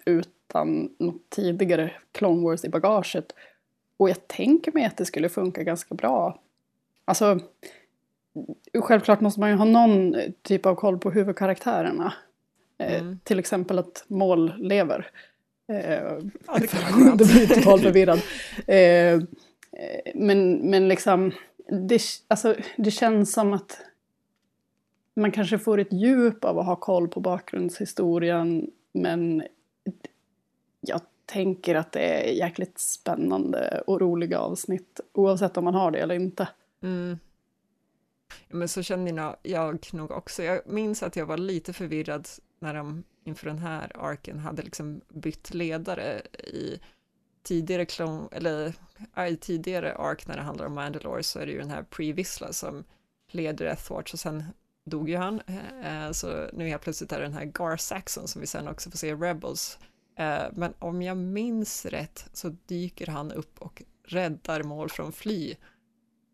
utan 0.54 0.90
något 0.98 1.30
tidigare 1.30 1.92
Clone 2.12 2.44
Wars 2.44 2.66
i 2.66 2.70
bagaget. 2.70 3.32
Och 3.98 4.10
jag 4.10 4.28
tänker 4.28 4.72
mig 4.72 4.86
att 4.86 4.98
det 4.98 5.06
skulle 5.06 5.30
funka 5.30 5.64
ganska 5.64 5.96
bra. 5.96 6.40
Alltså, 7.06 7.40
självklart 8.80 9.22
måste 9.22 9.40
man 9.40 9.50
ju 9.50 9.56
ha 9.56 9.66
någon 9.66 10.16
typ 10.42 10.66
av 10.66 10.76
koll 10.76 10.98
på 11.00 11.12
huvudkaraktärerna. 11.12 12.14
Eh, 12.78 13.02
Mm. 13.02 13.20
till 13.24 13.40
exempel 13.40 13.80
att 13.80 14.04
mål 14.08 14.54
lever. 14.58 15.10
Eh, 15.68 15.94
Ja, 16.48 16.58
det 16.60 16.68
kan 16.68 17.18
blir 17.18 17.48
totalt 17.56 17.82
förvirrad. 17.84 18.20
Eh, 18.68 18.78
eh, 18.78 19.22
men, 20.16 20.70
men 20.70 20.88
liksom, 20.88 21.32
det, 21.88 22.02
alltså, 22.28 22.56
det 22.78 22.92
känns 22.92 23.34
som 23.34 23.54
att 23.54 23.78
man 25.16 25.32
kanske 25.32 25.60
får 25.60 25.78
ett 25.80 25.94
djup 25.94 26.46
av 26.46 26.60
att 26.60 26.66
ha 26.66 26.76
koll 26.76 27.08
på 27.08 27.20
bakgrundshistorien. 27.20 28.72
Men 28.94 29.44
jag 30.84 31.02
tänker 31.26 31.76
att 31.76 31.92
det 31.92 32.00
är 32.00 32.34
jäkligt 32.34 32.80
spännande 32.80 33.84
och 33.88 34.02
roliga 34.02 34.40
avsnitt. 34.40 35.00
Oavsett 35.14 35.58
om 35.58 35.64
man 35.64 35.76
har 35.76 35.92
det 35.92 36.00
eller 36.00 36.16
inte. 36.16 36.48
Mm. 36.82 37.20
Ja, 38.48 38.56
men 38.56 38.68
så 38.68 38.84
känner 38.84 39.36
jag, 39.44 39.94
nog 39.94 40.12
också. 40.12 40.44
Jag 40.44 40.62
minns 40.66 41.04
att 41.04 41.16
jag 41.16 41.26
var 41.26 41.38
lite 41.38 41.74
förvirrad 41.74 42.28
när 42.60 42.74
de 42.74 43.04
inför 43.24 43.48
den 43.48 43.58
här 43.58 43.92
arken 43.96 44.40
hade 44.40 44.62
liksom 44.62 45.02
bytt 45.10 45.54
ledare 45.54 46.22
i 46.38 46.80
tidigare 47.44 47.86
klon, 47.86 48.30
eller 48.32 48.74
i 49.30 49.36
tidigare 49.36 49.96
ark 49.96 50.28
när 50.28 50.36
det 50.36 50.42
handlar 50.42 50.66
om 50.66 50.74
Mandalore 50.74 51.24
så 51.24 51.40
är 51.40 51.46
det 51.46 51.52
ju 51.52 51.60
den 51.60 51.70
här 51.70 51.84
Pre-Vissla 51.84 52.52
som 52.52 52.84
leder 53.28 53.66
Ethwatch 53.66 54.14
och 54.14 54.20
sen 54.20 54.44
dog 54.86 55.10
ju 55.10 55.18
han. 55.18 55.42
Eh, 55.84 56.12
så 56.12 56.50
nu 56.54 56.68
helt 56.68 56.82
plötsligt 56.82 57.12
är 57.12 57.20
det 57.20 57.26
den 57.26 57.34
här 57.34 57.46
Gar 57.46 57.78
Saxon 57.78 58.28
som 58.28 58.42
vi 58.42 58.48
sen 58.48 58.68
också 58.68 58.92
får 58.92 58.98
se 58.98 59.08
i 59.08 59.16
Rebels. 59.16 59.80
Eh, 60.18 60.44
men 60.54 60.74
om 60.80 61.02
jag 61.02 61.18
minns 61.18 61.86
rätt 61.86 62.26
så 62.34 62.56
dyker 62.66 63.08
han 63.08 63.32
upp 63.32 63.60
och 63.60 63.84
räddar 64.08 64.64
mål 64.64 64.90
från 64.90 65.12
fly 65.12 65.56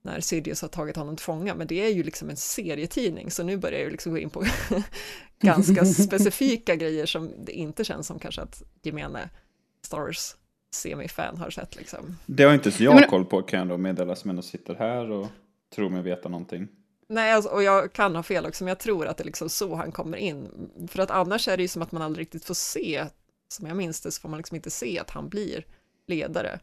när 0.02 0.20
Sidious 0.20 0.62
har 0.62 0.70
tagit 0.70 0.96
honom 0.96 1.16
till 1.16 1.24
fånga, 1.24 1.56
men 1.56 1.68
det 1.68 1.86
är 1.86 1.90
ju 1.90 2.04
liksom 2.04 2.30
en 2.30 2.38
serietidning, 2.38 3.32
så 3.32 3.44
nu 3.44 3.58
börjar 3.58 3.80
jag 3.80 3.92
liksom 3.92 4.12
gå 4.12 4.18
in 4.18 4.30
på 4.30 4.44
ganska 5.40 5.86
specifika 6.04 6.76
grejer 6.76 7.06
som 7.06 7.32
det 7.46 7.52
inte 7.52 7.84
känns 7.84 8.08
som 8.08 8.20
kanske 8.20 8.42
att 8.42 8.64
gemene 8.82 9.30
Star 9.86 10.00
Wars 10.00 10.36
semifan 10.72 11.38
har 11.38 11.50
sett 11.50 11.76
liksom. 11.76 12.18
Det 12.26 12.44
har 12.44 12.54
inte 12.54 12.72
så 12.72 12.84
jag 12.84 13.10
koll 13.10 13.26
på 13.26 13.42
kan 13.42 13.60
jag 13.60 13.68
då 13.68 13.78
meddela 13.78 14.16
som 14.16 14.30
ändå 14.30 14.42
sitter 14.42 14.76
här 14.76 15.12
och 15.12 15.28
tror 15.76 15.90
mig 15.90 16.02
veta 16.02 16.30
någonting. 16.30 16.68
Nej, 17.08 17.34
alltså, 17.34 17.50
och 17.50 17.64
jag 17.64 17.94
kan 17.94 18.16
ha 18.16 18.24
fel 18.24 18.46
också, 18.46 18.64
men 18.64 18.70
jag 18.70 18.80
tror 18.80 19.08
att 19.08 19.18
det 19.18 19.24
är 19.24 19.26
liksom 19.26 19.50
så 19.50 19.76
han 19.76 19.92
kommer 19.92 20.18
in. 20.18 20.70
För 20.88 21.00
att 21.00 21.12
annars 21.12 21.48
är 21.48 21.58
det 21.58 21.64
ju 21.64 21.68
som 21.68 21.82
att 21.82 21.92
man 21.92 22.02
aldrig 22.02 22.22
riktigt 22.22 22.46
får 22.46 22.54
se, 22.54 23.06
som 23.52 23.68
jag 23.68 23.78
minns 23.78 24.02
det, 24.02 24.12
så 24.12 24.22
får 24.22 24.30
man 24.30 24.38
liksom 24.38 24.56
inte 24.56 24.70
se 24.70 25.00
att 25.00 25.10
han 25.10 25.30
blir 25.30 25.66
ledare. 26.08 26.60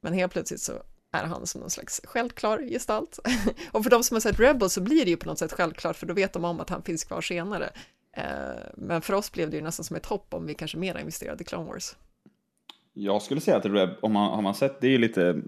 Men 0.00 0.12
helt 0.12 0.32
plötsligt 0.32 0.60
så 0.60 0.72
är 1.12 1.24
han 1.24 1.46
som 1.46 1.60
någon 1.60 1.70
slags 1.70 2.00
självklar 2.04 2.58
gestalt. 2.58 3.18
och 3.72 3.82
för 3.82 3.90
de 3.90 4.02
som 4.02 4.14
har 4.14 4.20
sett 4.20 4.40
Rebel 4.40 4.70
så 4.70 4.80
blir 4.80 5.04
det 5.04 5.10
ju 5.10 5.16
på 5.16 5.28
något 5.28 5.38
sätt 5.38 5.52
självklart, 5.52 5.96
för 5.96 6.06
då 6.06 6.14
vet 6.14 6.32
de 6.32 6.44
om 6.44 6.60
att 6.60 6.70
han 6.70 6.82
finns 6.82 7.04
kvar 7.04 7.20
senare. 7.20 7.70
Eh, 8.12 8.22
men 8.74 9.02
för 9.02 9.14
oss 9.14 9.32
blev 9.32 9.50
det 9.50 9.56
ju 9.56 9.62
nästan 9.62 9.84
som 9.84 9.96
ett 9.96 10.06
hopp 10.06 10.34
om 10.34 10.46
vi 10.46 10.54
kanske 10.54 10.78
mer 10.78 10.98
investerade 10.98 11.42
i 11.42 11.44
Clone 11.44 11.66
Wars. 11.66 11.96
Jag 12.92 13.22
skulle 13.22 13.40
säga 13.40 13.56
att 13.56 13.66
Reb, 13.66 13.90
om 14.00 14.12
man 14.12 14.34
har 14.34 14.42
man 14.42 14.54
sett, 14.54 14.80
det 14.80 14.86
är 14.86 14.90
ju 14.90 14.98
lite 14.98 15.42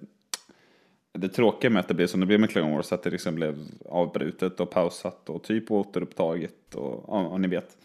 det 1.12 1.28
tråkiga 1.28 1.70
med 1.70 1.80
att 1.80 1.88
det 1.88 1.94
blev 1.94 2.06
som 2.06 2.20
det 2.20 2.26
blev 2.26 2.40
med 2.40 2.50
Clone 2.50 2.76
Wars, 2.76 2.92
att 2.92 3.02
det 3.02 3.10
liksom 3.10 3.34
blev 3.34 3.66
avbrutet 3.88 4.60
och 4.60 4.70
pausat 4.70 5.28
och 5.28 5.42
typ 5.42 5.70
återupptaget 5.70 6.74
och 6.74 7.04
ja, 7.08 7.26
och 7.26 7.40
ni 7.40 7.48
vet. 7.48 7.76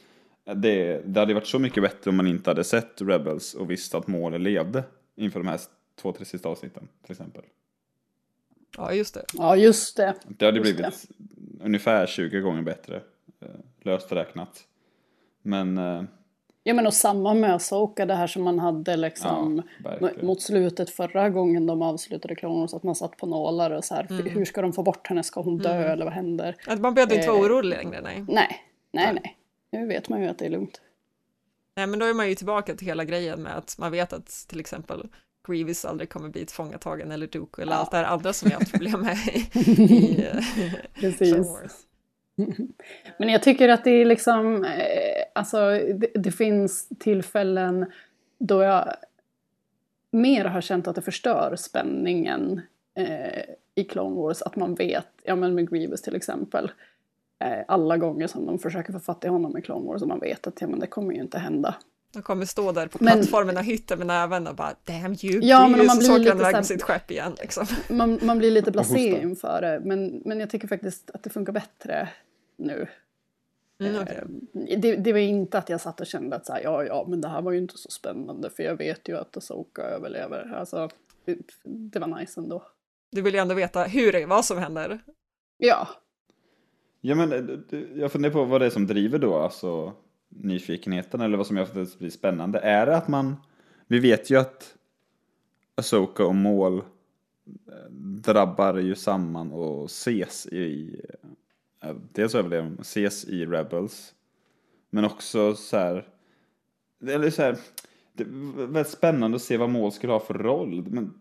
Det, 0.54 1.02
det 1.06 1.20
hade 1.20 1.34
varit 1.34 1.48
så 1.48 1.60
mycket 1.60 1.84
bättre 1.84 2.10
om 2.10 2.18
man 2.18 2.28
inte 2.28 2.50
hade 2.50 2.64
sett 2.64 3.02
Rebels 3.02 3.54
och 3.54 3.72
visste 3.72 3.98
att 3.98 4.08
målet 4.08 4.42
levde 4.42 4.84
inför 5.16 5.40
de 5.40 5.48
här 5.48 5.60
två, 6.02 6.12
tre 6.12 6.26
sista 6.26 6.50
avsnitten 6.50 6.88
till 7.04 7.12
exempel. 7.12 7.44
Ja, 8.78 8.94
just 8.94 9.14
det. 9.14 9.26
Ja, 9.34 9.56
just 9.56 9.98
det. 9.98 10.16
Det 10.28 10.46
hade 10.46 10.58
just 10.58 10.76
blivit 10.76 11.08
det. 11.08 11.66
ungefär 11.66 12.06
20 12.06 12.40
gånger 12.40 12.62
bättre, 12.62 12.96
eh, 13.42 13.48
löst 13.82 14.12
räknat. 14.12 14.64
Men... 15.42 15.78
Eh, 15.78 16.04
ja, 16.64 16.74
men 16.74 16.88
och 16.88 16.94
samma 16.94 17.34
med 17.34 17.56
Asoka, 17.56 18.06
det 18.06 18.16
här 18.16 18.28
som 18.28 18.44
man 18.44 18.60
hade 18.60 18.98
liksom 18.98 19.62
ja, 19.84 20.10
mot 20.22 20.42
slutet 20.42 20.90
förra 20.90 21.30
gången 21.30 21.66
de 21.66 21.82
avslutade 21.82 22.36
Clone 22.36 22.60
Wars, 22.60 22.74
att 22.74 22.84
man 22.84 22.96
satt 22.96 23.18
på 23.18 23.26
nålar 23.26 23.72
och 23.72 23.84
så 23.84 23.96
här, 23.96 24.08
mm. 24.10 24.26
hur 24.26 24.46
ska 24.46 24.62
de 24.62 24.74
få 24.74 24.84
bort 24.84 25.08
henne, 25.08 25.24
ska 25.24 25.42
hon 25.42 25.58
dö 25.58 25.76
mm. 25.76 25.92
eller 25.92 26.06
vad 26.06 26.14
händer? 26.14 26.56
Att 26.68 26.82
man 26.82 26.94
behövde 26.94 27.16
inte 27.16 27.28
vara 27.28 27.38
eh, 27.38 27.46
orolig 27.46 27.70
längre, 27.70 28.02
nej. 28.02 28.24
Nej, 28.28 28.62
nej, 28.92 29.14
nej. 29.14 29.38
Nu 29.76 29.86
vet 29.86 30.10
man 30.10 30.22
ju 30.22 30.28
att 30.28 30.38
det 30.38 30.46
är 30.46 30.50
lugnt. 30.50 30.82
Nej, 31.76 31.88
men 31.88 32.00
då 32.00 32.06
är 32.06 32.14
man 32.14 32.30
ju 32.30 32.36
tillbaka 32.36 32.76
till 32.76 32.88
hela 32.88 33.04
grejen 33.04 33.44
med 33.44 33.58
att 33.58 33.78
man 33.78 33.92
vet 33.92 34.14
att 34.14 34.46
till 34.48 34.60
exempel 34.60 35.10
Grievous 35.48 35.86
aldrig 35.86 36.10
kommer 36.10 36.30
bli 36.30 36.46
tillfångatagen 36.46 37.12
eller 37.12 37.28
Dooku 37.28 37.62
eller 37.62 37.74
ja. 37.74 37.78
allt 37.78 37.92
det 37.92 37.98
här 37.98 38.04
andra 38.04 38.34
som 38.34 38.50
jag 38.50 38.56
har 38.56 38.62
haft 38.62 38.72
problem 38.72 39.02
med 39.02 39.18
i, 39.18 39.40
i 39.60 41.02
Precis. 41.02 41.48
Men 43.18 43.30
jag 43.30 43.44
tycker 43.44 43.70
att 43.70 43.84
det 43.84 43.92
är 43.92 44.06
liksom, 44.06 44.66
eh, 44.66 45.24
alltså 45.36 45.70
det, 45.70 46.08
det, 46.14 46.32
finns 46.32 46.90
tillfällen 47.00 47.86
då 48.40 48.64
jag 48.64 48.96
mer 50.12 50.46
har 50.46 50.62
känt 50.62 50.88
att 50.88 50.96
det 50.96 51.02
förstör 51.02 51.56
spänningen 51.56 52.62
eh, 52.98 53.44
i 53.76 53.84
Clone 53.84 54.16
Wars, 54.16 54.42
att 54.42 54.56
man 54.56 54.76
vet, 54.76 55.08
ja 55.24 55.36
men 55.36 55.56
med 55.56 55.70
Grievous 55.70 56.02
till 56.02 56.16
exempel, 56.16 56.66
eh, 56.66 56.72
alla 57.68 57.98
gånger 57.98 58.28
som 58.28 58.46
de 58.46 58.60
försöker 58.60 58.94
få 58.94 59.00
fatt 59.00 59.26
i 59.26 59.28
honom 59.28 59.58
i 59.58 59.62
Clone 59.62 59.88
Wars 59.88 60.02
och 60.02 60.08
man 60.08 60.20
vet 60.20 60.48
att 60.48 60.62
ja, 60.62 60.68
men 60.68 60.80
det 60.80 60.88
kommer 60.88 61.14
ju 61.14 61.22
inte 61.22 61.38
hända. 61.38 61.76
De 62.14 62.22
kommer 62.22 62.46
stå 62.46 62.72
där 62.72 62.88
på 62.88 62.98
plattformen 62.98 63.58
och 63.58 63.64
hytta 63.64 63.96
med 63.96 64.08
näven 64.08 64.48
och 64.48 64.56
bara 64.56 64.76
damn 64.84 65.16
you, 65.24 65.40
ja, 65.42 65.68
men 65.68 65.86
man 65.86 65.98
blir 65.98 66.08
så 66.08 66.18
lite 66.18 66.52
så 66.54 66.64
sitt 66.64 66.84
skepp 66.84 67.12
igen. 67.12 67.36
Liksom. 67.42 67.66
Man, 67.90 68.20
man 68.22 68.38
blir 68.38 68.52
lite 68.52 68.72
blasé 68.72 69.22
inför 69.22 69.62
det, 69.62 69.82
men, 69.84 70.22
men 70.26 70.40
jag 70.40 70.50
tycker 70.50 70.68
faktiskt 70.68 71.12
att 71.14 71.24
det 71.24 71.30
funkar 71.30 71.54
bättre 71.54 72.10
nu. 72.58 72.88
Mm, 73.80 74.02
okay. 74.02 74.16
Eh, 74.16 74.80
det, 74.80 74.96
det, 74.96 75.14
var 75.14 75.20
inte 75.20 75.58
att 75.58 75.70
jag 75.70 75.82
satt 75.82 76.02
och 76.02 76.08
kände 76.08 76.36
att 76.36 76.46
så 76.46 76.54
här, 76.54 76.62
ja, 76.64 76.84
ja, 76.84 77.06
men 77.10 77.22
det 77.22 77.28
här 77.28 77.42
var 77.42 77.52
ju 77.52 77.58
inte 77.58 77.78
så 77.78 77.92
spännande 77.92 78.50
för 78.50 78.64
jag 78.64 78.76
vet 78.76 79.10
ju 79.10 79.18
att 79.18 79.38
Asoka 79.38 79.82
överlever. 79.82 80.54
Alltså, 80.56 80.90
det, 81.26 81.38
det 81.64 82.00
var 82.00 82.20
nice 82.20 82.40
ändå. 82.40 82.64
Du 83.12 83.22
vill 83.22 83.34
ju 83.34 83.40
ändå 83.40 83.56
veta 83.56 83.84
hur, 83.84 84.26
vad 84.26 84.46
som 84.46 84.58
händer. 84.58 85.00
Ja. 85.58 85.88
Ja, 87.08 87.16
men 87.16 87.32
eh, 87.32 87.80
jag 87.96 88.12
funderar 88.12 88.34
på 88.34 88.46
vad 88.46 88.62
det 88.62 88.66
är 88.66 88.70
som 88.70 88.88
driver 88.88 89.20
då, 89.20 89.38
alltså 89.38 89.94
nyfikenheten 90.30 91.22
eller 91.22 91.38
vad 91.38 91.48
som 91.48 91.58
gör 91.58 91.64
att 91.64 91.74
det 91.74 92.00
blir 92.00 92.10
spännande. 92.10 92.60
Är 92.60 92.86
det 92.86 92.98
att 92.98 93.08
man, 93.08 93.36
vi 93.88 94.00
vet 94.00 94.30
ju 94.30 94.40
att 94.40 94.76
Asoka 95.76 96.26
och 96.26 96.36
Mål 96.36 96.78
eh, 96.78 97.92
drabbar 98.00 98.78
ju 98.78 98.96
samman 98.96 99.52
och 99.52 99.86
ses 99.86 100.48
i, 100.48 101.02
eh, 101.84 101.96
dels 102.12 102.36
överlever 102.36 102.70
de, 102.70 102.82
ses 102.82 103.26
i 103.26 103.46
Rebels, 103.46 104.14
men 104.90 105.06
också 105.06 105.56
så 105.56 105.78
här, 105.78 106.08
eller 107.08 107.30
så 107.30 107.42
här, 107.42 107.58
det 108.14 108.24
är 108.24 108.68
väldigt 108.68 108.94
spännande 108.94 109.36
att 109.36 109.42
se 109.42 109.58
vad 109.58 109.70
Mål 109.70 109.92
skulle 109.92 110.14
ha 110.14 110.20
för 110.20 110.34
roll. 110.34 110.86
Men 110.90 111.14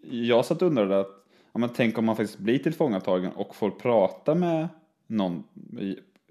jag 0.00 0.44
satt 0.44 0.62
och 0.62 0.68
undrade 0.68 1.00
att, 1.00 1.24
ja, 1.52 1.60
men 1.60 1.68
tänk 1.68 1.98
om 1.98 2.04
man 2.04 2.16
faktiskt 2.16 2.38
blir 2.38 2.58
tillfångatagen 2.58 3.32
och 3.32 3.56
får 3.56 3.70
prata 3.70 4.34
med 4.34 4.68
någon 5.12 5.44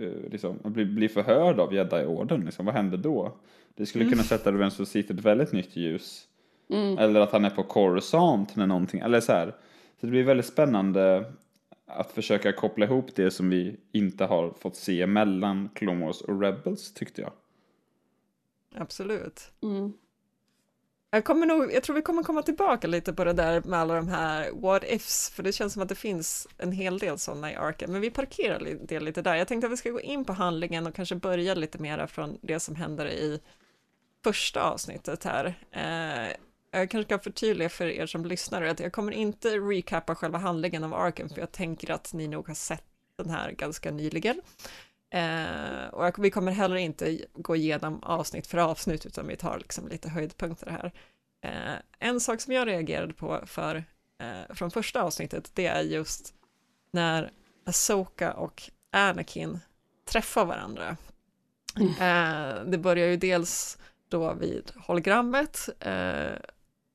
Eh, 0.02 0.30
liksom, 0.32 0.60
bli, 0.64 0.86
bli 0.86 1.10
förhörd 1.10 1.60
av 1.60 1.74
jedi-orden, 1.74 2.46
liksom, 2.46 2.66
vad 2.66 2.76
händer 2.76 2.98
då? 2.98 3.38
Det 3.76 3.86
skulle 3.86 4.04
mm. 4.04 4.12
kunna 4.12 4.24
sätta 4.24 4.52
Revenge 4.52 4.76
of 4.80 4.88
Sith 4.88 5.12
ett 5.12 5.20
väldigt 5.20 5.52
nytt 5.52 5.76
ljus. 5.76 6.28
Mm. 6.70 6.98
Eller 6.98 7.20
att 7.20 7.32
han 7.32 7.46
är 7.46 7.50
på 7.50 7.64
Coruscant 7.64 8.56
när 8.56 8.68
någonting, 8.68 9.00
eller 9.00 9.20
så 9.20 9.32
här. 9.32 9.56
Så 10.00 10.06
det 10.06 10.12
blir 10.12 10.24
väldigt 10.24 10.46
spännande 10.46 11.32
att 11.86 12.12
försöka 12.12 12.52
koppla 12.52 12.86
ihop 12.86 13.16
det 13.16 13.32
som 13.32 13.50
vi 13.50 13.76
inte 13.92 14.26
har 14.26 14.54
fått 14.60 14.76
se 14.76 15.08
mellan 15.08 15.70
Clone 15.74 16.06
Wars 16.06 16.22
och 16.22 16.42
Rebels 16.42 16.94
tyckte 16.94 17.22
jag. 17.22 17.32
Absolut. 18.76 19.52
Mm. 19.62 19.94
Jag, 21.14 21.24
kommer 21.24 21.46
nog, 21.46 21.74
jag 21.74 21.84
tror 21.84 21.96
vi 21.96 22.02
kommer 22.02 22.24
komma 22.24 22.42
tillbaka 22.42 22.88
lite 22.88 23.14
på 23.14 23.24
det 23.24 23.34
där 23.34 23.62
med 23.62 23.80
alla 23.80 23.96
de 23.96 24.08
här 24.08 24.52
what 24.52 24.84
ifs, 24.84 25.30
för 25.30 25.44
det 25.44 25.52
känns 25.52 25.74
som 25.74 25.82
att 25.82 25.90
det 25.90 25.96
finns 25.96 26.48
en 26.58 26.72
hel 26.72 27.00
del 27.00 27.20
sådana 27.20 27.52
i 27.52 27.56
arken, 27.56 27.92
men 27.92 28.02
vi 28.02 28.10
parkerar 28.10 28.78
det 28.88 29.00
lite 29.00 29.22
där. 29.22 29.36
Jag 29.36 29.48
tänkte 29.48 29.68
att 29.68 29.74
vi 29.74 29.78
ska 29.78 29.90
gå 29.90 30.02
in 30.02 30.26
på 30.26 30.34
handlingen 30.34 30.88
och 30.88 30.96
kanske 30.96 31.16
börja 31.16 31.54
lite 31.54 31.78
mera 31.78 32.08
från 32.08 32.38
det 32.42 32.60
som 32.60 32.76
händer 32.76 33.06
i 33.06 33.40
första 34.24 34.64
avsnittet 34.64 35.24
här. 35.24 35.46
Eh, 35.72 36.36
jag 36.72 36.90
kanske 36.90 37.10
kan 37.10 37.20
förtydliga 37.20 37.70
för 37.70 37.86
er 37.86 38.06
som 38.06 38.26
lyssnar 38.26 38.62
att 38.62 38.80
jag 38.80 38.92
kommer 38.92 39.12
inte 39.12 39.50
recappa 39.58 40.16
själva 40.16 40.38
handlingen 40.38 40.84
av 40.84 40.94
arken, 40.94 41.30
för 41.30 41.40
jag 41.40 41.52
tänker 41.52 41.92
att 41.92 42.14
ni 42.14 42.28
nog 42.28 42.48
har 42.48 42.56
sett 42.56 42.86
den 43.18 43.30
här 43.30 43.52
ganska 43.52 43.92
nyligen. 43.92 44.42
Eh, 45.14 45.88
och 45.92 46.26
vi 46.26 46.32
kommer 46.32 46.52
heller 46.52 46.76
inte 46.76 47.20
gå 47.34 47.56
igenom 47.56 48.04
avsnitt 48.04 48.48
för 48.48 48.58
avsnitt, 48.58 49.06
utan 49.06 49.28
vi 49.28 49.36
tar 49.36 49.58
liksom 49.58 49.88
lite 49.88 50.10
höjdpunkter 50.10 50.70
här. 50.70 50.92
Eh, 51.44 51.76
en 52.00 52.20
sak 52.20 52.42
som 52.42 52.54
jag 52.54 52.68
reagerade 52.68 53.14
på 53.14 53.42
för, 53.46 53.84
eh, 54.20 54.56
från 54.56 54.72
första 54.72 55.02
avsnittet, 55.02 55.52
det 55.54 55.66
är 55.66 55.82
just 55.82 56.34
när 56.92 57.32
Asoka 57.66 58.34
och 58.34 58.64
Anakin 58.92 59.60
träffar 60.06 60.46
varandra. 60.46 60.98
Mm. 61.76 61.90
Eh, 61.90 62.64
det 62.66 62.78
börjar 62.78 63.08
ju 63.08 63.18
dels 63.18 63.78
då 64.10 64.34
vid 64.34 64.72
hologrammet 64.76 65.70
eh, 65.80 66.36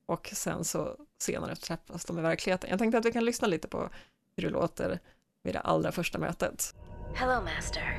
och 0.05 0.29
sen 0.33 0.63
så 0.63 0.95
senare 1.19 1.55
träffas 1.55 2.05
de 2.05 2.19
i 2.19 2.21
verkligheten. 2.21 2.69
Jag 2.69 2.79
tänkte 2.79 2.97
att 2.97 3.05
vi 3.05 3.11
kan 3.11 3.25
lyssna 3.25 3.47
lite 3.47 3.67
på 3.67 3.89
hur 4.35 4.43
det 4.43 4.49
låter 4.49 4.99
vid 5.43 5.55
det 5.55 5.59
allra 5.59 5.91
första 5.91 6.19
mötet. 6.19 6.75
Hello, 7.17 7.41
Master. 7.41 7.95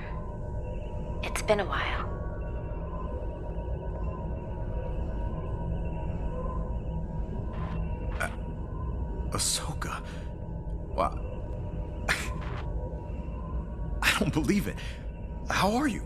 It's 1.24 1.42
been 1.42 1.58
a 1.58 1.64
while. 1.64 2.06
Uh, 8.20 8.30
Ahsoka? 9.32 10.02
Wow. 10.94 11.18
I 14.02 14.18
don't 14.20 14.32
believe 14.32 14.68
it. 14.68 14.76
How 15.50 15.74
are 15.74 15.88
you? 15.88 16.02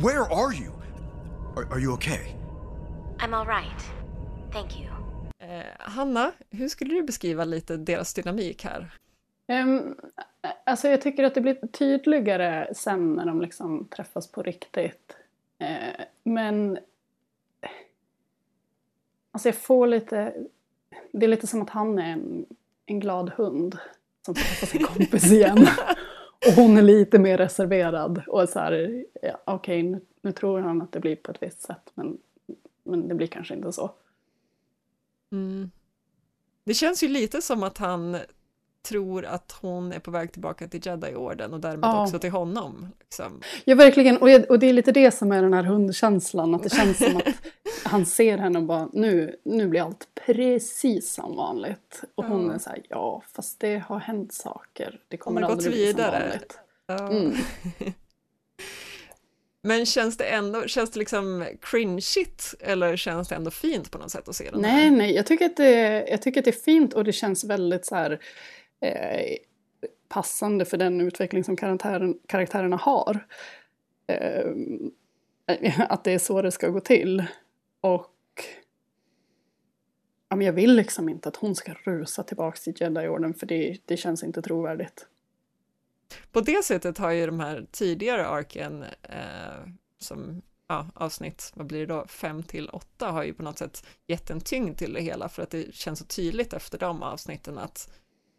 Where 0.00 0.30
are 0.32 0.52
you? 0.52 0.72
Are, 1.56 1.66
are 1.72 1.80
you 1.80 1.92
okay? 1.94 2.36
I'm 3.18 3.34
all 3.34 3.44
right. 3.44 3.82
Thank 4.52 4.78
you. 4.78 4.86
Eh, 5.40 5.64
Hanna, 5.80 6.32
hur 6.50 6.68
skulle 6.68 6.94
du 6.94 7.02
beskriva 7.02 7.44
lite 7.44 7.76
deras 7.76 8.14
dynamik 8.14 8.64
här? 8.64 8.90
Um, 9.48 9.96
alltså 10.64 10.88
jag 10.88 11.00
tycker 11.00 11.24
att 11.24 11.34
det 11.34 11.40
blir 11.40 11.66
tydligare 11.66 12.74
sen 12.74 13.14
när 13.14 13.26
de 13.26 13.40
liksom 13.40 13.88
träffas 13.88 14.32
på 14.32 14.42
riktigt. 14.42 15.16
Uh, 15.62 16.04
men 16.22 16.78
alltså 19.32 19.48
jag 19.48 19.56
får 19.56 19.86
lite, 19.86 20.34
det 21.12 21.26
är 21.26 21.28
lite 21.28 21.46
som 21.46 21.62
att 21.62 21.70
han 21.70 21.98
är 21.98 22.12
en, 22.12 22.46
en 22.86 23.00
glad 23.00 23.30
hund 23.30 23.78
som 24.26 24.34
får 24.34 24.42
träffa 24.42 24.66
sin 24.66 24.86
kompis 24.86 25.32
igen. 25.32 25.66
Och 26.46 26.52
hon 26.52 26.76
är 26.76 26.82
lite 26.82 27.18
mer 27.18 27.38
reserverad 27.38 28.22
och 28.26 28.48
så 28.48 28.58
här, 28.58 29.04
ja, 29.22 29.40
okej 29.44 29.82
nu, 29.82 30.00
nu 30.20 30.32
tror 30.32 30.60
han 30.60 30.82
att 30.82 30.92
det 30.92 31.00
blir 31.00 31.16
på 31.16 31.30
ett 31.30 31.42
visst 31.42 31.60
sätt 31.60 31.90
men, 31.94 32.18
men 32.82 33.08
det 33.08 33.14
blir 33.14 33.26
kanske 33.26 33.54
inte 33.54 33.72
så. 33.72 33.90
Mm. 35.32 35.70
Det 36.64 36.74
känns 36.74 37.02
ju 37.02 37.08
lite 37.08 37.42
som 37.42 37.62
att 37.62 37.78
han 37.78 38.16
tror 38.82 39.24
att 39.24 39.52
hon 39.60 39.92
är 39.92 39.98
på 39.98 40.10
väg 40.10 40.32
tillbaka 40.32 40.68
till 40.68 40.80
Jedi-orden 40.86 41.52
och 41.52 41.60
därmed 41.60 41.84
Ja. 41.90 42.02
också 42.02 42.18
till 42.18 42.30
honom. 42.30 42.88
Liksom. 43.00 43.40
Ja, 43.64 43.74
verkligen. 43.74 44.16
Och, 44.18 44.30
jag, 44.30 44.50
och 44.50 44.58
det 44.58 44.66
är 44.68 44.72
lite 44.72 44.92
det 44.92 45.10
som 45.10 45.32
är 45.32 45.42
den 45.42 45.54
här 45.54 45.62
hundkänslan. 45.62 46.54
Att 46.54 46.62
det 46.62 46.70
känns 46.70 46.98
som 46.98 47.16
att 47.16 47.24
han 47.84 48.06
ser 48.06 48.38
henne 48.38 48.58
och 48.58 48.64
bara, 48.64 48.88
nu, 48.92 49.36
nu 49.44 49.68
blir 49.68 49.82
allt 49.82 50.08
precis 50.26 51.14
som 51.14 51.36
vanligt. 51.36 52.02
Och 52.14 52.24
hon 52.24 52.46
Ja. 52.46 52.54
är 52.54 52.58
så 52.58 52.70
här, 52.70 52.82
ja, 52.88 53.22
fast 53.32 53.60
det 53.60 53.78
har 53.78 53.98
hänt 53.98 54.32
saker. 54.32 55.00
Det 55.08 55.16
Hon 55.16 55.18
kommer 55.18 55.42
aldrig 55.42 55.72
bli 55.72 55.92
som 55.92 56.00
vanligt. 56.00 56.58
Ja. 56.86 57.08
Mm. 57.10 57.34
Men 59.64 59.86
känns 59.86 60.16
det 60.16 60.24
ändå, 60.24 60.66
känns 60.66 60.90
det 60.90 60.98
liksom 60.98 61.46
cringeigt 61.60 62.54
eller 62.60 62.96
känns 62.96 63.28
det 63.28 63.34
ändå 63.34 63.50
fint 63.50 63.90
på 63.90 63.98
något 63.98 64.10
sätt 64.10 64.28
att 64.28 64.36
se 64.36 64.50
den 64.50 64.60
Nej, 64.60 64.70
här? 64.70 64.90
nej, 64.90 65.14
jag 65.14 65.26
tycker, 65.26 65.46
att 65.46 65.56
det, 65.56 66.06
jag 66.08 66.22
tycker 66.22 66.40
att 66.40 66.44
det 66.44 66.50
är 66.50 66.62
fint 66.62 66.94
och 66.94 67.04
det 67.04 67.12
känns 67.12 67.44
väldigt 67.44 67.86
så 67.86 67.94
här 67.94 68.20
eh, 68.82 69.36
passande 70.08 70.64
för 70.64 70.76
den 70.76 71.00
utveckling 71.00 71.44
som 71.44 71.56
karaktären, 71.56 72.18
karaktärerna 72.26 72.76
har. 72.76 73.26
Eh, 74.06 74.52
att 75.88 76.04
det 76.04 76.12
är 76.12 76.18
så 76.18 76.42
det 76.42 76.50
ska 76.50 76.68
gå 76.68 76.80
till. 76.80 77.24
Och 77.80 78.44
ja, 80.28 80.36
men 80.36 80.46
jag 80.46 80.52
vill 80.52 80.74
liksom 80.74 81.08
inte 81.08 81.28
att 81.28 81.36
hon 81.36 81.54
ska 81.54 81.74
rusa 81.74 82.22
tillbaka 82.22 82.56
till 82.56 82.74
Jedi-orden 82.76 83.34
för 83.34 83.46
det, 83.46 83.78
det 83.84 83.96
känns 83.96 84.22
inte 84.22 84.42
trovärdigt. 84.42 85.06
På 86.32 86.40
det 86.40 86.64
sättet 86.64 86.98
har 86.98 87.10
ju 87.10 87.26
de 87.26 87.40
här 87.40 87.66
tidigare 87.70 88.26
arken 88.26 88.82
eh, 89.02 89.68
som 89.98 90.42
ja, 90.68 90.86
avsnitt, 90.94 91.52
vad 91.54 91.66
blir 91.66 91.80
det 91.80 91.86
då, 91.86 92.06
fem 92.06 92.42
till 92.42 92.68
åtta 92.68 93.10
har 93.10 93.24
ju 93.24 93.34
på 93.34 93.42
något 93.42 93.58
sätt 93.58 93.86
gett 94.06 94.30
en 94.30 94.40
tyngd 94.40 94.78
till 94.78 94.92
det 94.92 95.00
hela 95.00 95.28
för 95.28 95.42
att 95.42 95.50
det 95.50 95.74
känns 95.74 95.98
så 95.98 96.04
tydligt 96.04 96.52
efter 96.52 96.78
de 96.78 97.02
avsnitten 97.02 97.58
att 97.58 97.90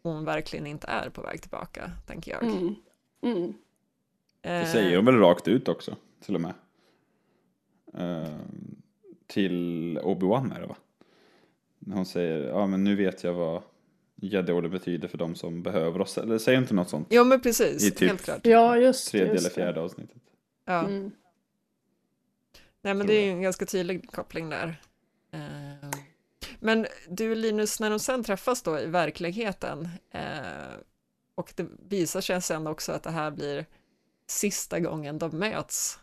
hon 0.04 0.24
verkligen 0.24 0.66
inte 0.66 0.86
är 0.86 1.10
på 1.10 1.22
väg 1.22 1.40
tillbaka, 1.42 1.90
tänker 2.06 2.32
jag. 2.32 2.42
Mm. 2.42 2.74
Mm. 3.22 3.54
Det 4.40 4.48
Eh, 4.50 4.72
säger 4.72 4.96
de 4.96 5.04
väl 5.04 5.18
rakt 5.18 5.48
ut 5.48 5.68
också, 5.68 5.96
till 6.20 6.34
och 6.34 6.40
med. 6.40 6.54
Eh, 7.94 8.34
till 9.26 9.98
Obi-Wan 9.98 10.56
är 10.56 10.60
det 10.60 10.66
va? 10.66 10.76
När 11.78 11.96
Hon 11.96 12.06
säger, 12.06 12.48
ja 12.48 12.66
men 12.66 12.84
nu 12.84 12.96
vet 12.96 13.24
jag 13.24 13.32
vad 13.34 13.62
Jedi-order 14.16 14.68
betyder 14.68 15.08
för 15.08 15.18
de 15.18 15.34
som 15.34 15.62
behöver 15.62 16.00
oss. 16.00 16.18
Eller 16.18 16.38
säger 16.38 16.58
inte 16.58 16.74
något 16.74 16.88
sånt? 16.88 17.06
Jo 17.10 17.24
men 17.24 17.40
precis, 17.40 17.84
I 17.86 17.90
typ 17.90 18.08
helt 18.08 18.22
klart. 18.22 18.46
Ja, 18.46 18.76
just 18.76 19.12
det. 19.12 19.18
Tredje 19.18 19.32
just 19.32 19.46
eller 19.46 19.54
fjärde 19.54 19.80
avsnittet. 19.80 20.22
Ja. 20.64 20.78
Mm. 20.80 21.10
Nej 22.82 22.94
men 22.94 23.06
det 23.06 23.14
är 23.14 23.24
ju 23.24 23.30
en 23.30 23.42
ganska 23.42 23.66
tydlig 23.66 24.10
koppling 24.10 24.48
där. 24.48 24.80
Eh, 25.30 25.63
men 26.64 26.86
du 27.08 27.34
Linus, 27.34 27.80
när 27.80 27.90
de 27.90 27.98
sen 27.98 28.24
träffas 28.24 28.62
då 28.62 28.78
i 28.80 28.86
verkligheten 28.86 29.88
eh, 30.10 30.74
och 31.34 31.52
det 31.56 31.66
visar 31.88 32.20
sig 32.20 32.42
sen 32.42 32.66
också 32.66 32.92
att 32.92 33.02
det 33.02 33.10
här 33.10 33.30
blir 33.30 33.66
sista 34.26 34.80
gången 34.80 35.18
de 35.18 35.38
möts. 35.38 35.98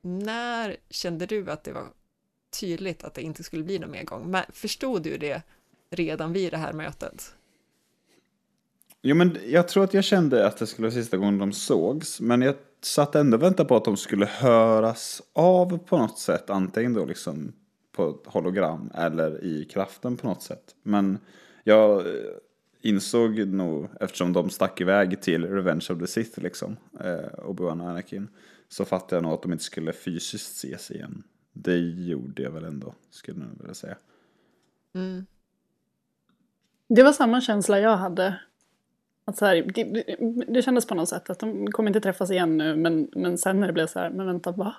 När 0.00 0.76
kände 0.90 1.26
du 1.26 1.50
att 1.50 1.64
det 1.64 1.72
var 1.72 1.86
tydligt 2.60 3.04
att 3.04 3.14
det 3.14 3.22
inte 3.22 3.42
skulle 3.42 3.64
bli 3.64 3.78
någon 3.78 3.90
mer 3.90 4.04
gång? 4.04 4.30
Men 4.30 4.44
Förstod 4.52 5.02
du 5.02 5.18
det 5.18 5.42
redan 5.90 6.32
vid 6.32 6.52
det 6.52 6.58
här 6.58 6.72
mötet? 6.72 7.34
Jo 9.02 9.16
men 9.16 9.38
jag 9.46 9.68
tror 9.68 9.84
att 9.84 9.94
jag 9.94 10.04
kände 10.04 10.46
att 10.46 10.56
det 10.56 10.66
skulle 10.66 10.88
vara 10.88 10.94
sista 10.94 11.16
gången 11.16 11.38
de 11.38 11.52
sågs. 11.52 12.20
Men 12.20 12.42
jag 12.42 12.54
satt 12.82 13.14
ändå 13.14 13.36
och 13.36 13.42
väntade 13.42 13.68
på 13.68 13.76
att 13.76 13.84
de 13.84 13.96
skulle 13.96 14.26
höras 14.26 15.22
av 15.32 15.78
på 15.78 15.98
något 15.98 16.18
sätt. 16.18 16.50
Antingen 16.50 16.94
då 16.94 17.04
liksom 17.04 17.52
på 18.00 18.10
ett 18.10 18.32
hologram 18.32 18.90
eller 18.94 19.44
i 19.44 19.64
kraften 19.64 20.16
på 20.16 20.26
något 20.26 20.42
sätt. 20.42 20.74
Men 20.82 21.18
jag 21.64 22.04
insåg 22.80 23.38
nog, 23.46 23.88
eftersom 24.00 24.32
de 24.32 24.50
stack 24.50 24.80
iväg 24.80 25.22
till 25.22 25.46
Revenge 25.46 25.86
of 25.90 25.98
the 25.98 26.06
Sith 26.06 26.40
liksom, 26.40 26.76
eh, 27.00 27.44
Obi-Wan 27.44 27.80
och 27.82 27.88
Anakin, 27.90 28.28
så 28.68 28.84
fattade 28.84 29.16
jag 29.16 29.22
nog 29.22 29.32
att 29.32 29.42
de 29.42 29.52
inte 29.52 29.64
skulle 29.64 29.92
fysiskt 29.92 30.56
ses 30.56 30.90
igen. 30.90 31.22
Det 31.52 31.76
gjorde 31.78 32.42
jag 32.42 32.50
väl 32.50 32.64
ändå, 32.64 32.94
skulle 33.10 33.38
jag 33.40 33.48
nog 33.48 33.58
vilja 33.58 33.74
säga. 33.74 33.96
Mm. 34.94 35.26
Det 36.88 37.02
var 37.02 37.12
samma 37.12 37.40
känsla 37.40 37.78
jag 37.80 37.96
hade. 37.96 38.40
Att 39.24 39.36
så 39.38 39.44
här, 39.46 39.54
det, 39.74 39.84
det- 39.84 40.44
det 40.52 40.62
kändes 40.62 40.86
på 40.86 40.94
något 40.94 41.08
sätt 41.08 41.30
att 41.30 41.38
de 41.38 41.66
kommer 41.72 41.90
inte 41.90 42.00
träffas 42.00 42.30
igen 42.30 42.56
nu 42.58 42.76
men, 42.76 43.08
men 43.16 43.38
sen 43.38 43.60
när 43.60 43.66
det 43.66 43.72
blev 43.72 43.86
så 43.86 43.98
här, 43.98 44.10
men 44.10 44.26
vänta 44.26 44.52
va? 44.52 44.74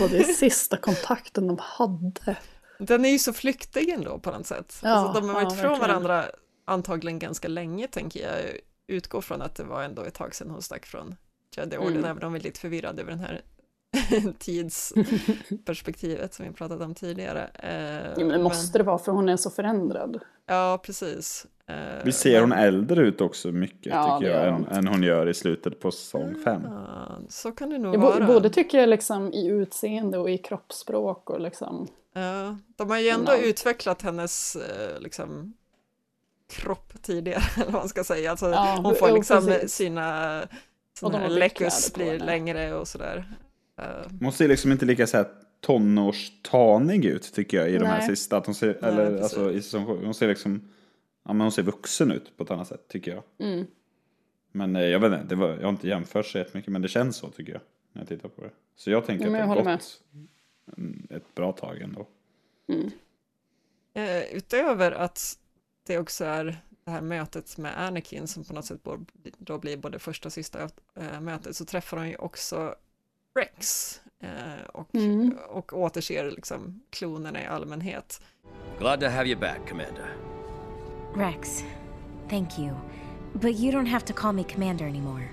Var 0.00 0.08
det 0.08 0.24
sista 0.24 0.76
kontakten 0.76 1.46
de 1.46 1.58
hade? 1.60 2.36
Den 2.78 3.04
är 3.04 3.08
ju 3.08 3.18
så 3.18 3.32
flyktig 3.32 3.88
ändå 3.88 4.18
på 4.18 4.30
något 4.30 4.46
sätt. 4.46 4.80
Ja, 4.82 4.88
alltså, 4.90 5.20
de 5.20 5.28
har 5.28 5.40
ja, 5.40 5.44
varit 5.44 5.58
ifrån 5.58 5.70
verkligen. 5.70 5.88
varandra 6.02 6.24
antagligen 6.64 7.18
ganska 7.18 7.48
länge 7.48 7.88
tänker 7.88 8.20
jag. 8.20 8.40
Utgår 8.86 9.20
från 9.20 9.42
att 9.42 9.54
det 9.54 9.64
var 9.64 9.82
ändå 9.82 10.02
ett 10.02 10.14
tag 10.14 10.34
sedan 10.34 10.50
hon 10.50 10.62
stack 10.62 10.86
från 10.86 11.14
Jedi-orden, 11.56 11.92
Mm. 11.96 12.04
även 12.10 12.24
om 12.24 12.32
vi 12.32 12.38
är 12.38 12.42
lite 12.42 12.60
förvirrade 12.60 13.02
över 13.02 13.10
den 13.10 13.20
här 13.20 13.42
tidsperspektivet 14.38 16.34
som 16.34 16.46
vi 16.46 16.52
pratat 16.52 16.80
om 16.80 16.94
tidigare. 16.94 17.50
Eh, 17.54 18.06
Ja, 18.06 18.14
men 18.16 18.28
det 18.28 18.38
måste 18.38 18.78
det 18.78 18.84
vara 18.84 18.98
för 18.98 19.12
hon 19.12 19.28
är 19.28 19.36
så 19.36 19.50
förändrad. 19.50 20.20
Ja, 20.46 20.80
precis. 20.84 21.46
Eh, 21.66 21.74
Vi 22.04 22.12
ser 22.12 22.40
hon 22.40 22.48
men- 22.48 22.58
äldre 22.58 23.02
ut 23.02 23.20
också 23.20 23.48
mycket 23.52 23.86
Ja, 23.86 24.18
tycker 24.20 24.32
jag 24.34 24.48
än, 24.48 24.54
hon. 24.54 24.66
än 24.68 24.88
hon 24.88 25.02
gör 25.02 25.28
i 25.28 25.34
slutet 25.34 25.80
på 25.80 25.90
säsong 25.90 26.34
fem. 26.44 26.62
Ja, 26.64 27.18
så 27.28 27.52
kan 27.52 27.70
det 27.70 27.78
nog 27.78 27.94
Jag 27.94 27.98
vara. 28.00 28.26
både 28.26 28.50
tycker 28.50 28.78
jag 28.78 28.88
liksom 28.88 29.32
i 29.32 29.46
utseende 29.46 30.18
och 30.18 30.30
i 30.30 30.38
kroppsspråk 30.38 31.30
och 31.30 31.40
liksom. 31.40 31.88
Ja, 32.14 32.56
de 32.76 32.90
har 32.90 32.98
ju 32.98 33.08
ändå 33.08 33.32
Ja. 33.32 33.38
utvecklat 33.38 34.02
hennes 34.02 34.56
eh, 34.56 35.00
liksom, 35.00 35.54
kropp 36.52 36.92
tidigare, 37.02 37.42
eller 37.56 37.64
vad 37.72 37.80
man 37.82 37.88
ska 37.88 38.04
säga. 38.04 38.30
Alltså, 38.30 38.50
Ja, 38.50 38.80
hon 38.84 38.94
får 38.94 39.08
jo, 39.08 39.14
liksom 39.16 39.46
precis. 39.46 39.72
sina 39.74 40.40
kläder 40.98 41.50
på 41.90 41.98
blir 41.98 42.18
längre 42.18 42.74
och 42.74 42.88
sådär. 42.88 43.24
Eh, 43.76 44.06
Hon 44.20 44.32
ser 44.32 44.48
liksom 44.48 44.72
inte 44.72 44.84
lika 44.86 45.06
så 45.06 45.16
här 45.16 45.26
tonårstanig 45.60 47.04
ut 47.04 47.32
tycker 47.34 47.56
jag 47.56 47.70
i 47.70 47.78
de 47.78 47.86
här 47.86 47.98
Nej. 47.98 48.06
sista. 48.08 48.36
Att 48.36 48.46
hon 48.46 48.54
ser, 48.54 48.78
Nej, 48.82 48.90
eller 48.90 49.06
precis. 49.06 49.22
alltså 49.22 49.52
i 49.52 49.62
säsong. 49.62 49.84
Hon 50.04 50.14
ser 50.14 50.28
liksom, 50.28 50.68
ja 51.22 51.32
men 51.32 51.40
hon 51.40 51.52
ser 51.52 51.62
vuxen 51.62 52.10
ut 52.12 52.36
på 52.36 52.44
ett 52.44 52.50
annat 52.50 52.68
sätt 52.68 52.88
tycker 52.88 53.10
jag. 53.14 53.22
Mm. 53.48 53.66
Men 54.52 54.76
eh, 54.76 54.82
jag 54.82 55.00
vet 55.00 55.12
inte, 55.12 55.24
det 55.34 55.34
var, 55.34 55.48
jag 55.48 55.62
har 55.62 55.68
inte 55.70 55.88
jämfört 55.88 56.26
så 56.26 56.38
jättemycket 56.38 56.72
men 56.72 56.82
det 56.82 56.88
känns 56.88 57.16
så 57.16 57.28
tycker 57.30 57.52
jag. 57.52 57.60
När 57.92 58.02
jag 58.02 58.08
tittar 58.08 58.28
på 58.28 58.42
det. 58.42 58.50
Så 58.76 58.90
jag 58.90 59.06
tänker 59.06 59.24
Ja, 59.24 59.30
att 59.30 59.38
det 59.38 59.62
har 59.62 59.72
gått 59.72 60.00
en- 60.76 61.06
ett 61.10 61.34
bra 61.34 61.52
tag 61.52 61.80
ändå. 61.80 62.06
Mm. 62.68 62.90
eh, 63.94 64.22
utöver 64.36 64.92
att 64.92 65.38
det 65.86 65.98
också 65.98 66.24
är 66.24 66.44
det 66.84 66.90
här 66.90 67.00
mötet 67.00 67.58
med 67.58 67.80
Anakin 67.86 68.26
som 68.26 68.44
på 68.44 68.52
något 68.54 68.64
sätt 68.64 68.80
då 69.38 69.58
blir 69.58 69.76
både 69.76 69.98
första 69.98 70.28
och 70.28 70.32
sista 70.32 70.68
eh, 70.94 71.20
mötet 71.20 71.56
så 71.56 71.64
träffar 71.64 71.96
hon 71.96 72.08
ju 72.08 72.16
också 72.16 72.74
Rex 73.34 74.00
eh, 74.22 74.64
och, 74.72 74.94
Mm. 74.94 75.34
och 75.48 75.72
återser 75.72 76.30
liksom 76.30 76.80
klonerna 76.90 77.42
i 77.42 77.46
allmänhet. 77.46 78.20
Glad 78.78 79.00
to 79.00 79.06
have 79.06 79.26
you 79.28 79.40
back, 79.40 79.68
Commander. 79.68 80.16
Rex, 81.16 81.64
thank 82.30 82.58
you. 82.58 82.70
But 83.32 83.60
you 83.60 83.72
don't 83.72 83.88
have 83.88 84.06
to 84.06 84.12
call 84.12 84.32
me 84.34 84.44
Commander 84.44 84.84
anymore. 84.86 85.28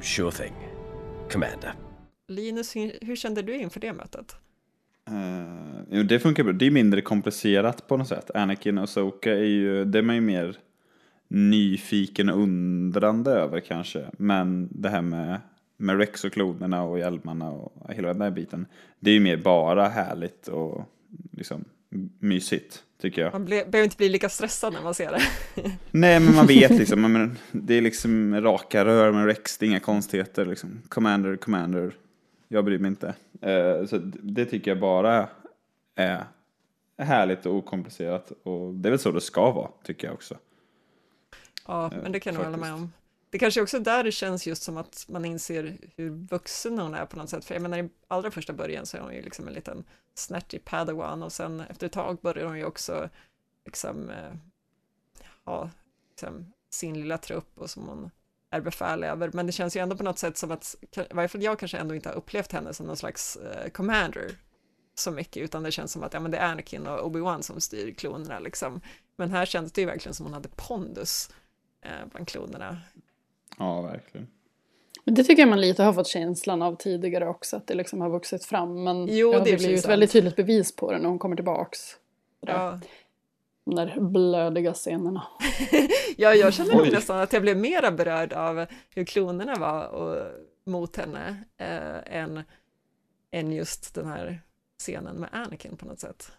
Sure 0.00 0.30
thing. 0.32 0.52
Commander. 1.32 1.74
Linus, 2.28 2.76
hur, 2.76 2.98
hur 3.00 3.16
kände 3.16 3.42
du 3.42 3.56
inför 3.56 3.80
det 3.80 3.92
mötet? 3.92 4.36
Uh, 5.10 5.82
jo, 5.90 6.02
det 6.02 6.20
funkar 6.20 6.44
bra. 6.44 6.52
Det 6.52 6.66
är 6.66 6.70
mindre 6.70 7.00
komplicerat 7.02 7.88
på 7.88 7.96
något 7.96 8.08
sätt. 8.08 8.30
Anakin 8.34 8.78
och 8.78 8.88
Soka 8.88 9.30
är 9.32 9.44
ju, 9.44 9.84
det 9.84 9.98
är 9.98 10.02
man 10.02 10.14
ju 10.14 10.20
mer 10.20 10.56
nyfiken 11.28 12.28
och 12.28 12.38
undrande 12.40 13.30
över 13.30 13.60
kanske. 13.60 14.04
Men 14.18 14.68
det 14.72 14.88
här 14.88 15.02
med, 15.02 15.40
med 15.76 15.98
Rex 15.98 16.24
och 16.24 16.32
klonerna 16.32 16.82
och 16.82 16.98
hjälmarna 16.98 17.50
och 17.50 17.92
hela 17.94 18.08
den 18.08 18.18
där 18.18 18.30
biten. 18.30 18.66
Det 19.00 19.10
är 19.10 19.14
ju 19.14 19.20
mer 19.20 19.36
bara 19.36 19.88
härligt 19.88 20.48
och 20.48 20.82
liksom 21.30 21.64
mysigt 22.18 22.82
tycker 23.00 23.22
jag. 23.22 23.32
Man 23.32 23.44
ble, 23.44 23.64
behöver 23.64 23.84
inte 23.84 23.96
bli 23.96 24.08
lika 24.08 24.28
stressad 24.28 24.72
när 24.72 24.82
man 24.82 24.94
ser 24.94 25.10
det. 25.10 25.22
Nej, 25.90 26.20
men 26.20 26.34
man 26.34 26.46
vet 26.46 26.70
liksom. 26.70 27.12
Men 27.12 27.38
det 27.52 27.74
är 27.74 27.80
liksom 27.80 28.40
raka 28.40 28.84
rör 28.84 29.12
med 29.12 29.26
Rex, 29.26 29.58
det 29.58 29.66
är 29.66 29.70
inga 29.70 29.80
konstigheter. 29.80 30.46
Liksom. 30.46 30.82
Commander, 30.88 31.36
commander. 31.36 31.94
Jag 32.48 32.64
bryr 32.64 32.78
mig 32.78 32.88
inte. 32.88 33.14
Eh, 33.40 33.86
så 33.86 33.98
det 34.22 34.44
tycker 34.44 34.70
jag 34.70 34.80
bara 34.80 35.28
är 35.94 36.24
härligt 36.98 37.46
och 37.46 37.54
okomplicerat. 37.54 38.32
Och 38.42 38.74
det 38.74 38.88
är 38.88 38.90
väl 38.90 38.98
så 38.98 39.10
det 39.10 39.20
ska 39.20 39.50
vara, 39.50 39.70
tycker 39.84 40.06
jag 40.06 40.14
också. 40.14 40.36
Ja, 41.66 41.90
Eh, 41.92 42.02
men 42.02 42.12
det 42.12 42.20
kan 42.20 42.34
jag 42.34 42.38
nog 42.42 42.52
hålla 42.52 42.64
med 42.66 42.74
om. 42.74 42.92
Det 43.34 43.38
kanske 43.38 43.62
också 43.62 43.76
är 43.76 43.80
där 43.80 44.04
det 44.04 44.12
känns 44.12 44.46
just 44.46 44.62
som 44.62 44.76
att 44.76 45.04
man 45.08 45.24
inser 45.24 45.78
hur 45.96 46.10
vuxen 46.10 46.78
hon 46.78 46.94
är 46.94 47.06
på 47.06 47.16
något 47.16 47.30
sätt. 47.30 47.44
För 47.44 47.54
jag 47.54 47.62
menar 47.62 47.78
i 47.78 47.88
allra 48.08 48.30
första 48.30 48.52
början 48.52 48.86
så 48.86 48.96
är 48.96 49.00
hon 49.00 49.14
ju 49.14 49.22
liksom 49.22 49.48
en 49.48 49.54
liten 49.54 49.84
snärtig 50.14 50.64
padawan 50.64 51.22
och 51.22 51.32
sen 51.32 51.60
efter 51.60 51.86
ett 51.86 51.92
tag 51.92 52.18
börjar 52.20 52.46
hon 52.46 52.58
ju 52.58 52.64
också 52.64 53.08
liksom 53.64 54.10
eh, 54.10 54.32
ha 55.44 55.70
liksom, 56.10 56.52
sin 56.70 57.00
lilla 57.00 57.18
trupp 57.18 57.58
och 57.58 57.70
som 57.70 57.88
hon 57.88 58.10
är 58.50 58.60
befäl 58.60 59.04
över, 59.04 59.30
men 59.32 59.46
det 59.46 59.52
känns 59.52 59.76
ju 59.76 59.80
ändå 59.80 59.96
på 59.96 60.04
något 60.04 60.18
sätt 60.18 60.36
som 60.36 60.50
att, 60.50 60.76
i 60.80 61.14
varje 61.14 61.28
fall 61.28 61.42
jag 61.42 61.58
kanske 61.58 61.78
ändå 61.78 61.94
inte 61.94 62.08
har 62.08 62.16
upplevt 62.16 62.52
henne 62.52 62.74
som 62.74 62.86
någon 62.86 62.96
slags 62.96 63.36
eh, 63.36 63.70
commander 63.70 64.36
så 64.94 65.10
mycket, 65.10 65.42
utan 65.42 65.62
det 65.62 65.72
känns 65.72 65.92
som 65.92 66.02
att 66.02 66.14
ja, 66.14 66.20
men 66.20 66.30
det 66.30 66.38
är 66.38 66.52
Anakin 66.52 66.86
och 66.86 67.10
Obi-Wan 67.10 67.42
som 67.42 67.60
styr 67.60 67.94
klonerna 67.94 68.38
liksom. 68.38 68.80
Men 69.16 69.30
här 69.30 69.46
kändes 69.46 69.72
det 69.72 69.80
ju 69.80 69.86
verkligen 69.86 70.14
som 70.14 70.26
hon 70.26 70.34
hade 70.34 70.48
pondus 70.48 71.30
eh, 71.82 72.06
bland 72.10 72.28
klonerna. 72.28 72.80
Ja, 73.58 73.82
verkligen. 73.82 74.26
Men 75.04 75.14
det 75.14 75.24
tycker 75.24 75.42
jag 75.42 75.48
man 75.48 75.60
lite 75.60 75.82
har 75.82 75.92
fått 75.92 76.06
känslan 76.06 76.62
av 76.62 76.76
tidigare 76.76 77.28
också, 77.28 77.56
att 77.56 77.66
det 77.66 77.74
liksom 77.74 78.00
har 78.00 78.10
vuxit 78.10 78.44
fram. 78.44 78.84
Men 78.84 79.06
Jo, 79.16 79.32
ja, 79.32 79.38
det 79.38 79.56
blir 79.56 79.68
ju 79.68 79.74
ett 79.74 79.88
väldigt 79.88 80.12
tydligt 80.12 80.36
bevis 80.36 80.76
på 80.76 80.92
det 80.92 80.98
när 80.98 81.08
hon 81.08 81.18
kommer 81.18 81.36
tillbaks. 81.36 81.78
Ja. 82.40 82.80
De 83.64 83.74
där 83.74 84.00
blödiga 84.00 84.72
scenerna. 84.74 85.22
Ja, 86.16 86.34
jag 86.34 86.54
känner 86.54 86.76
nog 86.76 86.92
nästan 86.92 87.18
att 87.20 87.32
jag 87.32 87.42
blev 87.42 87.56
mera 87.56 87.90
berörd 87.90 88.32
av 88.32 88.66
hur 88.90 89.04
klonerna 89.04 89.54
var 89.54 89.88
och, 89.88 90.26
mot 90.64 90.96
henne 90.96 91.44
eh, 91.56 92.16
än, 92.20 92.42
än 93.30 93.52
just 93.52 93.94
den 93.94 94.06
här 94.06 94.42
scenen 94.78 95.16
med 95.16 95.28
Anakin 95.32 95.76
på 95.76 95.86
något 95.86 96.00
sätt. 96.00 96.32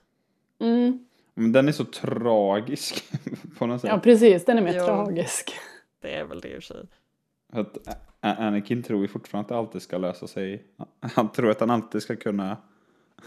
Mm. 0.59 1.07
Men 1.33 1.51
den 1.51 1.67
är 1.67 1.71
så 1.71 1.85
tragisk 1.85 3.03
på 3.57 3.65
något 3.65 3.81
sätt. 3.81 3.89
Ja, 3.93 3.99
precis. 3.99 4.45
Den 4.45 4.57
är 4.57 4.61
mer 4.61 4.73
Ja. 4.73 4.85
tragisk. 4.85 5.53
Det 6.01 6.15
är 6.15 6.23
väl 6.25 6.39
det 6.39 6.47
i 6.47 6.57
och 6.57 6.63
för 6.63 6.73
sig. 6.73 6.85
Att 7.57 7.77
Anakin 8.21 8.83
tror 8.83 9.01
ju 9.01 9.07
fortfarande 9.07 9.45
att 9.45 9.49
det 9.49 9.57
alltid 9.57 9.81
ska 9.81 9.97
lösa 9.97 10.27
sig. 10.27 10.63
Han 10.99 11.31
tror 11.31 11.51
att 11.51 11.59
han 11.59 11.69
alltid 11.69 12.01
ska 12.01 12.15
kunna 12.15 12.57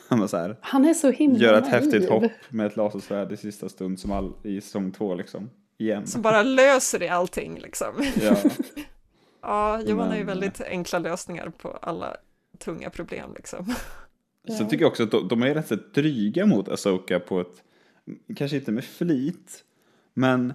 så 0.28 0.36
här, 0.36 0.56
Han 0.60 0.84
är 0.84 0.94
så 0.94 1.10
himla 1.10 1.38
göra 1.38 1.58
ett 1.58 1.70
naiv. 1.70 1.74
häftigt 1.74 2.08
hopp 2.10 2.32
med 2.48 2.66
ett 2.66 2.76
lasersvärd 2.76 3.32
i 3.32 3.36
sista 3.36 3.68
stund 3.68 4.00
som 4.00 4.12
all, 4.12 4.32
i 4.42 4.60
säsong 4.60 4.92
två 4.92 5.14
liksom. 5.14 5.50
Igen. 5.78 6.06
Som 6.06 6.22
bara 6.22 6.42
löser 6.42 6.98
det 6.98 7.08
allting 7.08 7.58
liksom. 7.58 7.92
Ja. 8.22 8.36
Ja, 9.40 9.80
Johan 9.82 10.08
har 10.08 10.16
ju 10.16 10.24
väldigt 10.24 10.60
enkla 10.60 10.98
lösningar 10.98 11.52
på 11.58 11.68
alla 11.70 12.16
tunga 12.58 12.90
problem 12.90 13.30
liksom. 13.36 13.74
Så 14.58 14.64
tycker 14.64 14.84
jag 14.84 14.90
också 14.90 15.02
att 15.02 15.10
de, 15.10 15.28
de 15.28 15.42
är 15.42 15.54
rätt 15.54 15.68
så 15.68 15.76
dryga 15.94 16.46
mot 16.46 16.68
Asoka 16.68 17.20
på 17.20 17.40
ett, 17.40 17.62
kanske 18.36 18.56
inte 18.56 18.72
med 18.72 18.84
flit, 18.84 19.64
men 20.14 20.54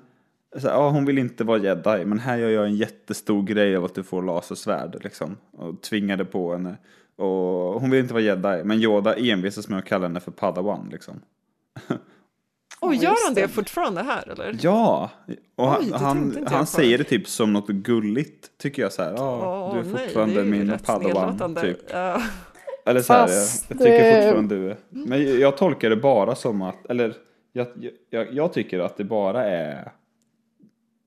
så 0.57 0.67
här, 0.67 0.75
ja, 0.75 0.89
hon 0.89 1.05
vill 1.05 1.17
inte 1.17 1.43
vara 1.43 1.57
jedi, 1.57 2.05
men 2.05 2.19
här 2.19 2.37
gör 2.37 2.49
jag 2.49 2.65
en 2.65 2.75
jättestor 2.75 3.43
grej 3.43 3.75
av 3.75 3.85
att 3.85 3.95
du 3.95 4.03
får 4.03 4.21
lasersvärd 4.23 5.03
liksom, 5.03 5.37
och 5.51 5.81
tvingar 5.81 6.17
det 6.17 6.25
på 6.25 6.51
henne. 6.51 6.77
Och 7.15 7.81
hon 7.81 7.89
vill 7.89 7.99
inte 7.99 8.13
vara 8.13 8.23
jedi, 8.23 8.63
men 8.63 8.81
Yoda 8.81 9.15
envisas 9.15 9.67
med 9.67 9.79
att 9.79 9.85
kalla 9.85 10.07
henne 10.07 10.19
för 10.19 10.31
Padawan 10.31 10.89
liksom. 10.91 11.21
Och 12.79 12.95
gör 12.95 13.25
han 13.27 13.33
det 13.33 13.47
fortfarande 13.47 14.03
här 14.03 14.29
eller? 14.31 14.57
Ja, 14.61 15.09
och 15.55 15.67
han, 15.67 15.81
Oj, 15.83 15.91
han, 15.93 16.37
jag 16.43 16.49
han 16.49 16.65
säger 16.65 16.97
det 16.97 17.03
typ 17.03 17.27
som 17.27 17.53
något 17.53 17.67
gulligt, 17.67 18.57
tycker 18.57 18.81
jag 18.81 18.93
så 18.93 19.03
här. 19.03 19.13
Ja, 19.17 19.67
Åh, 19.67 19.73
du 19.73 19.79
är 19.79 19.93
nej, 19.93 20.03
fortfarande 20.03 20.35
det 20.35 20.41
är 20.41 20.45
min 20.45 20.77
Padawan, 20.85 21.25
nedlåtande. 21.25 21.61
typ. 21.61 21.77
Ja. 21.91 22.21
Eller 22.85 23.01
så 23.01 23.13
här, 23.13 23.19
jag, 23.19 23.29
Fast, 23.29 23.65
jag 23.69 23.79
tycker 23.79 24.17
eh, 24.17 24.23
fortfarande 24.23 24.55
du 24.55 24.69
är. 24.69 24.77
Men 24.89 25.23
jag, 25.23 25.39
jag 25.39 25.57
tolkar 25.57 25.89
det 25.89 25.95
bara 25.95 26.35
som 26.35 26.61
att, 26.61 26.85
eller 26.85 27.15
jag, 27.53 27.67
jag, 28.09 28.33
jag 28.33 28.53
tycker 28.53 28.79
att 28.79 28.97
det 28.97 29.03
bara 29.03 29.45
är 29.45 29.91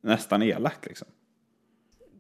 nästan 0.07 0.43
elakt 0.43 0.87
liksom. 0.87 1.09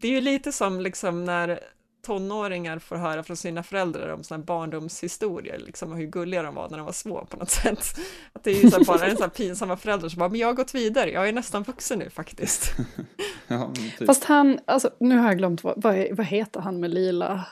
Det 0.00 0.08
är 0.08 0.12
ju 0.12 0.20
lite 0.20 0.52
som 0.52 0.80
liksom 0.80 1.24
när 1.24 1.60
tonåringar 2.06 2.78
får 2.78 2.96
höra 2.96 3.22
från 3.22 3.36
sina 3.36 3.62
föräldrar 3.62 4.08
om 4.08 4.22
här 4.30 4.38
barndomshistorier, 4.38 5.58
liksom 5.58 5.92
och 5.92 5.98
hur 5.98 6.06
gulliga 6.06 6.42
de 6.42 6.54
var 6.54 6.68
när 6.68 6.76
de 6.76 6.86
var 6.86 6.92
små 6.92 7.24
på 7.24 7.36
något 7.36 7.50
sätt. 7.62 7.98
Att 8.32 8.44
det 8.44 8.50
är 8.50 8.62
ju 8.62 8.70
så 8.70 8.84
bara 8.84 9.06
en 9.06 9.16
sån 9.16 9.22
här 9.22 9.28
pinsamma 9.28 9.76
förälder 9.76 10.08
som 10.08 10.18
bara, 10.18 10.28
men 10.28 10.40
jag 10.40 10.46
har 10.46 10.54
gått 10.54 10.74
vidare, 10.74 11.10
jag 11.10 11.28
är 11.28 11.32
nästan 11.32 11.62
vuxen 11.62 11.98
nu 11.98 12.10
faktiskt. 12.10 12.72
Ja, 13.48 13.72
typ. 13.98 14.06
Fast 14.06 14.24
han, 14.24 14.58
alltså 14.64 14.90
nu 15.00 15.16
har 15.16 15.26
jag 15.28 15.38
glömt, 15.38 15.64
vad, 15.64 15.82
vad, 15.82 16.06
vad 16.10 16.26
heter 16.26 16.60
han 16.60 16.80
med 16.80 16.94
lila 16.94 17.46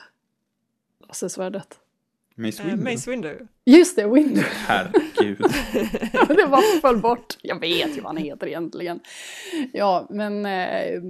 lasersvärdet? 1.07 1.79
Mace 2.35 2.63
Eh, 2.63 2.67
Windu. 2.67 2.83
Mace 2.83 3.11
Windu. 3.11 3.47
Just 3.65 3.95
det, 3.95 4.07
Windu. 4.07 4.41
Herregud. 4.41 5.37
det 6.27 6.45
var 6.45 6.81
föll 6.81 7.01
bort. 7.01 7.37
Jag 7.41 7.59
vet 7.59 7.97
ju 7.97 8.01
vad 8.01 8.15
han 8.15 8.17
heter 8.17 8.47
egentligen. 8.47 8.99
Ja, 9.73 10.07
men, 10.09 10.45
eh, 10.45 11.01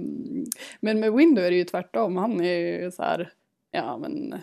men 0.80 1.00
med 1.00 1.12
Windu 1.12 1.42
är 1.42 1.50
det 1.50 1.56
ju 1.56 1.64
tvärtom. 1.64 2.16
Han 2.16 2.40
är 2.40 2.82
ju 2.82 2.90
så 2.90 3.02
här, 3.02 3.32
ja 3.70 3.98
men 3.98 4.34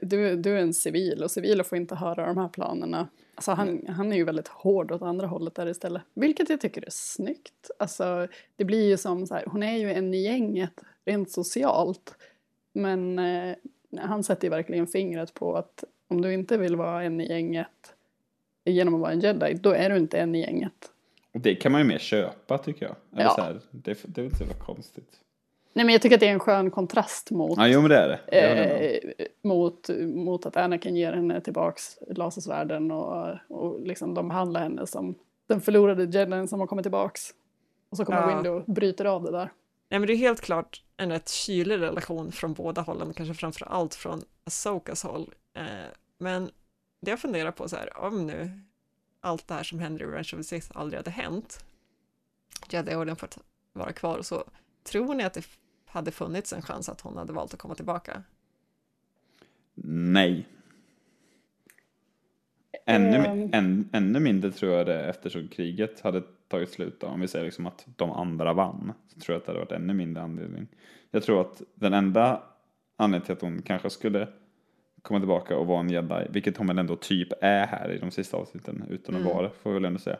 du, 0.00 0.36
du 0.36 0.52
är 0.52 0.60
en 0.60 0.74
civil 0.74 1.22
och 1.22 1.30
civila 1.30 1.64
får 1.64 1.78
inte 1.78 1.94
höra 1.94 2.26
de 2.26 2.38
här 2.38 2.48
planerna. 2.48 3.08
Alltså 3.34 3.52
han, 3.52 3.86
han 3.88 4.12
är 4.12 4.16
ju 4.16 4.24
väldigt 4.24 4.48
hård 4.48 4.92
åt 4.92 5.02
andra 5.02 5.26
hållet 5.26 5.54
där 5.54 5.68
istället. 5.68 6.02
Vilket 6.14 6.50
jag 6.50 6.60
tycker 6.60 6.82
är 6.86 6.90
snyggt. 6.90 7.70
Alltså 7.78 8.28
det 8.56 8.64
blir 8.64 8.88
ju 8.88 8.96
som 8.96 9.26
så 9.26 9.34
här, 9.34 9.44
hon 9.46 9.62
är 9.62 9.76
ju 9.76 9.92
en 9.92 10.14
i 10.14 10.22
gänget 10.22 10.80
rent 11.04 11.30
socialt. 11.30 12.14
Men 12.72 13.18
eh, 13.18 13.56
han 13.98 14.24
sätter 14.24 14.44
ju 14.44 14.50
verkligen 14.50 14.86
fingret 14.86 15.34
på 15.34 15.56
att 15.56 15.84
om 16.08 16.20
du 16.20 16.34
inte 16.34 16.58
vill 16.58 16.76
vara 16.76 17.02
en 17.02 17.20
i 17.20 17.28
gänget 17.28 17.94
genom 18.64 18.94
att 18.94 19.00
vara 19.00 19.12
en 19.12 19.20
jedi, 19.20 19.54
då 19.54 19.70
är 19.70 19.90
du 19.90 19.96
inte 19.96 20.18
en 20.18 20.34
i 20.34 20.40
gänget. 20.40 20.90
Det 21.32 21.54
kan 21.54 21.72
man 21.72 21.80
ju 21.80 21.86
mer 21.86 21.98
köpa 21.98 22.58
tycker 22.58 22.86
jag. 22.86 22.96
Eller 23.12 23.22
Ja. 23.24 23.34
så 23.34 23.40
här, 23.42 23.60
det, 23.70 23.98
det 24.06 24.20
är 24.20 24.24
inte 24.24 24.36
så 24.36 24.44
konstigt. 24.64 25.20
Nej 25.72 25.84
men 25.84 25.92
jag 25.92 26.02
tycker 26.02 26.16
att 26.16 26.20
det 26.20 26.28
är 26.28 26.32
en 26.32 26.38
skön 26.40 26.70
kontrast 26.70 27.30
mot, 27.30 27.58
Ja, 27.58 27.68
jo 27.68 27.80
men 27.80 27.90
det 27.90 27.96
är 27.96 28.08
det. 28.26 28.38
Eh, 28.38 29.26
mot, 29.42 29.88
mot 30.14 30.46
att 30.46 30.56
Anakin 30.56 30.96
ger 30.96 31.12
henne 31.12 31.40
tillbaks 31.40 31.98
lasersvärden 32.10 32.90
och, 32.90 33.28
och 33.48 33.80
liksom 33.80 34.14
de 34.14 34.28
behandlar 34.28 34.60
henne 34.62 34.86
som 34.86 35.14
den 35.46 35.60
förlorade 35.60 36.04
jedin 36.18 36.48
som 36.48 36.60
har 36.60 36.66
kommit 36.66 36.84
tillbaks. 36.84 37.30
Och 37.90 37.96
så 37.96 38.04
kommer 38.04 38.20
Ja. 38.20 38.26
Windu 38.34 38.48
och 38.50 38.64
bryter 38.64 39.04
av 39.04 39.22
det 39.22 39.30
där. 39.30 39.50
Nej 39.90 40.00
men 40.00 40.06
det 40.06 40.12
är 40.12 40.16
helt 40.16 40.40
klart 40.40 40.82
en 40.96 41.10
rätt 41.10 41.28
kylig 41.28 41.80
relation 41.80 42.32
från 42.32 42.54
båda 42.54 42.80
hållen, 42.82 43.14
kanske 43.14 43.34
framför 43.34 43.66
allt 43.66 43.94
från 43.94 44.22
Asokas 44.44 45.02
håll. 45.02 45.34
Eh, 45.54 45.64
men 46.18 46.50
det 47.00 47.10
jag 47.10 47.20
funderar 47.20 47.50
på 47.50 47.68
så 47.68 47.76
här, 47.76 47.96
om 47.98 48.26
nu 48.26 48.50
allt 49.20 49.48
det 49.48 49.54
här 49.54 49.62
som 49.62 49.78
händer 49.78 50.02
i 50.02 50.06
Revenge 50.06 50.20
of 50.20 50.30
the 50.30 50.42
Sith 50.44 50.70
aldrig 50.74 50.98
hade 50.98 51.10
hänt, 51.10 51.64
Jedi-orden 52.70 53.16
fått 53.16 53.38
vara 53.72 53.92
kvar 53.92 54.18
och 54.18 54.26
så, 54.26 54.44
tror 54.84 55.14
ni 55.14 55.24
att 55.24 55.34
det 55.34 55.44
hade 55.86 56.10
funnits 56.10 56.52
en 56.52 56.62
chans 56.62 56.88
att 56.88 57.00
hon 57.00 57.16
hade 57.16 57.32
valt 57.32 57.54
att 57.54 57.60
komma 57.60 57.74
tillbaka? 57.74 58.22
Nej. 59.84 60.46
Ännu, 62.86 63.16
Ehm. 63.16 63.50
än, 63.52 63.88
ännu 63.92 64.20
mindre 64.20 64.52
tror 64.52 64.72
jag 64.72 64.86
det 64.86 65.04
eftersom 65.04 65.48
kriget 65.48 66.00
hade 66.00 66.22
tagit 66.50 66.70
slut. 66.70 67.00
Då. 67.00 67.06
Om 67.06 67.20
vi 67.20 67.28
säger 67.28 67.44
liksom 67.44 67.66
att 67.66 67.86
de 67.96 68.10
andra 68.10 68.52
vann. 68.52 68.92
Så 69.14 69.20
tror 69.20 69.34
jag 69.34 69.40
att 69.40 69.46
det 69.46 69.52
hade 69.52 69.64
varit 69.64 69.72
ännu 69.72 69.94
mindre 69.94 70.22
anledning. 70.22 70.66
Jag 71.10 71.22
tror 71.22 71.40
att 71.40 71.62
den 71.74 71.92
enda 71.94 72.42
anledningen 72.96 73.26
till 73.26 73.32
att 73.32 73.40
hon 73.42 73.62
kanske 73.62 73.90
skulle 73.90 74.28
komma 75.02 75.20
tillbaka 75.20 75.56
och 75.56 75.66
vara 75.66 75.80
en 75.80 75.90
jedi, 75.90 76.26
vilket 76.30 76.56
hon 76.56 76.66
väl 76.66 76.78
ändå 76.78 76.96
typ 76.96 77.28
är 77.40 77.66
här 77.66 77.90
i 77.90 77.98
de 77.98 78.10
sista 78.10 78.36
avsnitten 78.36 78.84
utan 78.90 79.14
att 79.14 79.20
Mm. 79.20 79.34
vara 79.34 79.42
det, 79.42 79.50
får 79.50 79.70
vi 79.70 79.74
väl 79.74 79.84
ändå 79.84 79.98
säga. 79.98 80.18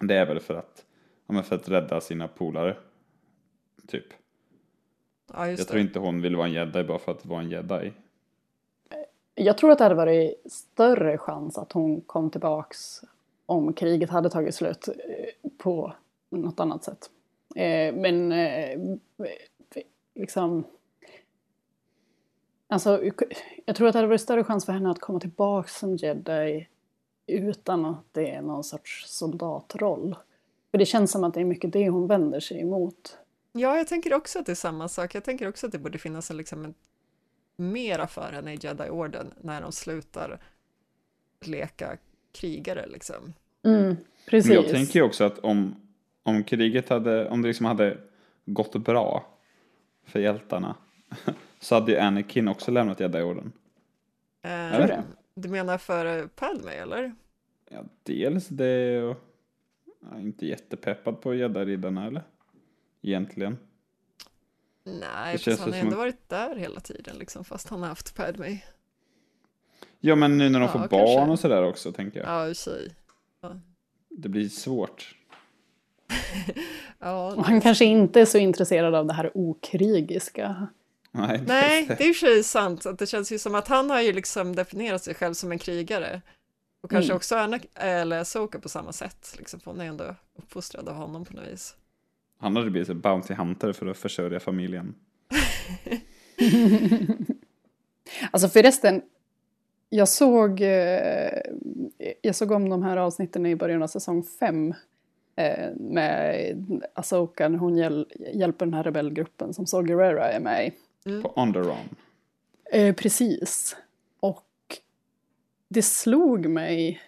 Det 0.00 0.14
är 0.14 0.26
väl 0.26 0.40
för 0.40 0.54
att, 0.54 0.84
ja, 1.26 1.34
men 1.34 1.42
för 1.44 1.56
att 1.56 1.68
rädda 1.68 2.00
sina 2.00 2.28
polare. 2.28 2.76
Typ. 3.88 4.04
Ja, 5.32 5.48
just 5.48 5.58
Jag 5.58 5.66
det. 5.66 5.70
tror 5.70 5.80
inte 5.80 5.98
hon 5.98 6.22
vill 6.22 6.36
vara 6.36 6.46
en 6.46 6.52
jedi 6.52 6.84
bara 6.84 6.98
för 6.98 7.12
att 7.12 7.26
vara 7.26 7.40
en 7.40 7.50
jedi. 7.50 7.92
Jag 9.34 9.58
tror 9.58 9.70
att 9.70 9.78
det 9.78 9.84
hade 9.84 9.94
varit 9.94 10.52
större 10.52 11.18
chans 11.18 11.58
att 11.58 11.72
hon 11.72 12.00
kom 12.00 12.30
tillbaks 12.30 13.00
om 13.46 13.72
kriget 13.72 14.10
hade 14.10 14.30
tagit 14.30 14.54
slut 14.54 14.88
eh, 14.88 15.50
på 15.58 15.92
något 16.30 16.60
annat 16.60 16.84
sätt. 16.84 17.10
Eh, 17.54 17.94
men 17.94 18.32
eh, 18.32 18.80
liksom... 20.14 20.64
Alltså, 22.68 23.04
jag 23.64 23.76
tror 23.76 23.88
att 23.88 23.92
det 23.92 23.98
hade 23.98 24.08
varit 24.08 24.20
större 24.20 24.44
chans 24.44 24.66
för 24.66 24.72
henne 24.72 24.90
att 24.90 25.00
komma 25.00 25.20
tillbaka 25.20 25.68
som 25.68 25.96
jedi 25.96 26.68
utan 27.26 27.84
att 27.84 28.04
det 28.12 28.30
är 28.30 28.42
någon 28.42 28.64
sorts 28.64 29.04
soldatroll. 29.06 30.16
För 30.70 30.78
det 30.78 30.86
känns 30.86 31.10
som 31.10 31.24
att 31.24 31.34
det 31.34 31.40
är 31.40 31.44
mycket 31.44 31.72
det 31.72 31.88
hon 31.88 32.06
vänder 32.06 32.40
sig 32.40 32.60
emot. 32.60 33.18
Ja, 33.52 33.76
jag 33.76 33.88
tänker 33.88 34.14
också 34.14 34.38
att 34.38 34.46
det 34.46 34.52
är 34.52 34.56
samma 34.56 34.88
sak. 34.88 35.14
Jag 35.14 35.24
tänker 35.24 35.48
också 35.48 35.66
att 35.66 35.72
det 35.72 35.78
borde 35.78 35.98
finnas 35.98 36.30
en, 36.30 36.36
liksom 36.36 36.64
en 36.64 36.74
mera 37.56 38.06
för 38.06 38.32
henne 38.32 38.54
i 38.54 38.58
Jedi-orden 38.60 39.34
när 39.40 39.60
de 39.60 39.72
slutar 39.72 40.40
leka 41.40 41.98
krigare 42.34 42.86
liksom. 42.86 43.32
Mm, 43.62 43.96
precis. 44.26 44.48
Men 44.48 44.62
jag 44.62 44.68
tänker 44.72 44.98
ju 45.00 45.02
också 45.02 45.24
att 45.24 45.38
om, 45.38 45.74
om 46.22 46.44
kriget 46.44 46.88
hade, 46.88 47.28
om 47.28 47.42
det 47.42 47.48
liksom 47.48 47.66
hade 47.66 47.98
gått 48.44 48.76
bra 48.76 49.26
för 50.06 50.20
hjältarna 50.20 50.76
så 51.60 51.74
hade 51.74 51.92
ju 51.92 51.98
Anakin 51.98 52.48
också 52.48 52.70
lämnat 52.70 53.00
Jedi-orden. 53.00 53.52
Eh, 54.42 54.80
du 54.80 54.86
det? 54.86 55.02
Du 55.34 55.48
menar 55.48 55.78
för 55.78 56.26
Padme 56.26 56.70
eller? 56.72 57.14
Ja, 57.70 57.84
dels 58.02 58.48
det 58.48 59.02
och 59.02 59.16
jag 60.00 60.16
är 60.18 60.20
inte 60.22 60.46
jättepeppad 60.46 61.20
på 61.20 61.34
Jedi-riddarna 61.34 62.06
eller? 62.06 62.22
Egentligen. 63.02 63.58
Nej, 64.84 65.32
Det 65.32 65.38
känns 65.38 65.60
han 65.60 65.72
har 65.72 65.78
ändå 65.78 65.92
att- 65.92 65.98
varit 65.98 66.28
där 66.28 66.56
hela 66.56 66.80
tiden 66.80 67.16
liksom, 67.18 67.44
fast 67.44 67.68
han 67.68 67.80
har 67.80 67.88
haft 67.88 68.14
Padme. 68.14 68.58
Ja 70.06 70.14
men 70.14 70.38
nu 70.38 70.48
när 70.48 70.60
de 70.60 70.66
Ja, 70.66 70.72
får 70.72 70.78
kanske. 70.78 70.96
barn 70.96 71.30
och 71.30 71.38
sådär 71.38 71.62
också 71.62 71.92
tänker 71.92 72.20
jag. 72.20 72.28
Ja, 72.28 72.48
i 72.48 72.54
sig. 72.54 72.94
Det 74.10 74.28
blir 74.28 74.48
svårt. 74.48 75.14
ja, 76.98 77.34
Och 77.34 77.44
han 77.44 77.60
kanske 77.60 77.84
inte 77.84 78.20
är 78.20 78.24
så 78.24 78.38
intresserad 78.38 78.94
av 78.94 79.06
det 79.06 79.12
här 79.12 79.30
okrigiska. 79.34 80.66
Nej, 81.10 81.42
Nej, 81.46 81.86
det 81.86 82.04
är 82.08 82.12
för 82.12 82.26
sig 82.26 82.44
sant. 82.44 82.86
Att 82.86 82.98
det 82.98 83.06
känns 83.06 83.32
ju 83.32 83.38
som 83.38 83.54
att 83.54 83.68
han 83.68 83.90
har 83.90 84.00
ju 84.00 84.12
liksom 84.12 84.56
definierat 84.56 85.02
sig 85.02 85.14
själv 85.14 85.34
som 85.34 85.52
en 85.52 85.58
krigare. 85.58 86.20
Och 86.82 86.90
kanske 86.90 87.06
Mm. 87.10 87.16
också 87.16 87.36
Anna, 87.36 87.58
eller 87.74 88.18
Asoka 88.20 88.58
på 88.58 88.68
samma 88.68 88.92
sätt. 88.92 89.34
Liksom, 89.38 89.60
hon 89.64 89.80
är 89.80 89.84
ändå 89.84 90.14
uppfostrad 90.38 90.88
av 90.88 90.94
honom 90.94 91.24
på 91.24 91.32
något 91.36 91.46
vis. 91.52 91.76
Han 92.38 92.56
hade 92.56 92.70
blivit 92.70 92.88
en 92.88 93.00
Bounty 93.00 93.34
Hunter 93.34 93.72
för 93.72 93.86
att 93.86 93.98
försörja 93.98 94.40
familjen. 94.40 94.94
Alltså 98.30 98.48
förresten, 98.48 99.02
jag 99.94 100.08
såg, 100.08 100.60
eh, 100.60 101.40
jag 102.22 102.34
såg 102.34 102.50
om 102.50 102.68
de 102.68 102.82
här 102.82 102.96
avsnitten 102.96 103.46
i 103.46 103.56
början 103.56 103.82
av 103.82 103.86
säsong 103.86 104.22
fem. 104.22 104.74
Eh, 105.36 105.74
med 105.76 106.56
Asoka 106.94 107.48
när 107.48 107.58
hon 107.58 107.76
hjäl 107.76 108.06
hjälper 108.32 108.66
den 108.66 108.74
här 108.74 108.82
rebellgruppen 108.82 109.54
som 109.54 109.66
Saul 109.66 109.88
Gerrera 109.88 110.30
är 110.30 110.40
med 110.40 110.66
i. 110.66 110.72
På 111.22 111.28
Onderon. 111.28 111.76
Eh, 112.72 112.94
precis. 112.94 113.76
Och 114.20 114.46
det 115.68 115.82
slog 115.82 116.46
mig, 116.46 117.00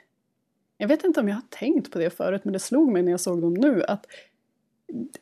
jag 0.76 0.88
vet 0.88 1.04
inte 1.04 1.20
om 1.20 1.28
jag 1.28 1.36
har 1.36 1.48
tänkt 1.50 1.92
på 1.92 1.98
det 1.98 2.10
förut, 2.10 2.44
men 2.44 2.52
det 2.52 2.58
slog 2.58 2.92
mig 2.92 3.02
när 3.02 3.10
jag 3.10 3.20
såg 3.20 3.40
dem 3.40 3.54
nu 3.54 3.84
att 3.84 4.06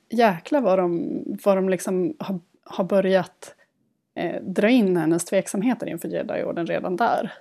jäklar 0.09 0.61
vad 0.61 0.79
de, 0.79 1.23
vad 1.45 1.57
de 1.57 1.69
liksom 1.69 2.17
har, 2.19 2.41
har 2.65 2.85
börjat 2.85 3.55
eh, 4.15 4.43
dra 4.43 4.69
in 4.69 4.97
hennes 4.97 5.25
tveksamheter 5.25 5.87
inför 5.87 6.09
Jedi-orden 6.09 6.67
redan 6.67 6.97
där. 6.97 7.33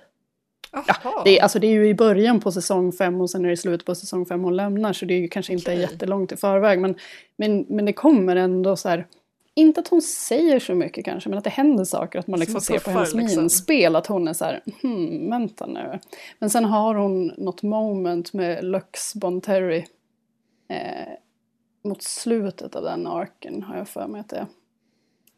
Jaha. 0.74 1.22
Det, 1.26 1.40
är- 1.40 1.44
alltså 1.44 1.60
det 1.60 1.68
är 1.68 1.72
ju 1.72 1.88
i 1.88 1.94
början 1.94 2.40
på 2.40 2.52
säsong 2.52 2.92
fem 2.92 3.22
och 3.22 3.30
sen 3.30 3.42
är 3.44 3.48
det 3.48 3.54
i 3.54 3.58
slutet 3.58 3.86
på 3.86 3.96
säsong 3.96 4.26
fem 4.26 4.44
hon 4.44 4.56
lämnar 4.56 4.94
så 4.94 5.06
det 5.06 5.14
är 5.14 5.20
ju 5.20 5.28
kanske 5.28 5.54
inte 5.54 5.72
Okej. 5.72 5.82
jättelångt 5.82 6.32
i 6.32 6.36
förväg 6.38 6.80
men, 6.80 6.96
men, 7.38 7.66
men 7.70 7.86
det 7.86 7.94
kommer 7.94 8.36
ändå 8.36 8.76
så 8.76 8.90
här 8.90 9.08
inte 9.56 9.80
att 9.80 9.88
hon 9.88 10.02
säger 10.02 10.60
så 10.60 10.76
mycket 10.76 11.06
kanske 11.06 11.30
men 11.30 11.38
att 11.38 11.44
det 11.44 11.50
händer 11.50 11.84
saker 11.84 12.20
att 12.20 12.28
man 12.28 12.38
Som 12.38 12.42
liksom 12.42 12.62
ser 12.62 12.80
på 12.80 12.92
hennes 12.92 13.14
liksom. 13.14 13.40
minspel 13.42 13.96
att 13.96 14.08
hon 14.08 14.28
är 14.28 14.34
så 14.34 14.46
här 14.46 14.62
hmm, 14.82 15.30
vänta 15.30 15.66
nu. 15.66 16.00
Men 16.40 16.50
sen 16.50 16.66
har 16.66 16.96
hon 16.96 17.28
något 17.38 17.64
moment 17.64 18.34
med 18.34 18.64
Lux 18.66 19.16
Bonterry 19.16 19.86
eh, 20.70 21.14
mot 21.84 22.04
slutet 22.04 22.76
av 22.76 22.84
den 22.84 23.08
arken 23.08 23.64
har 23.64 23.78
jag 23.78 23.88
för 23.88 24.08
mig 24.08 24.22
att 24.22 24.30
det 24.30 24.38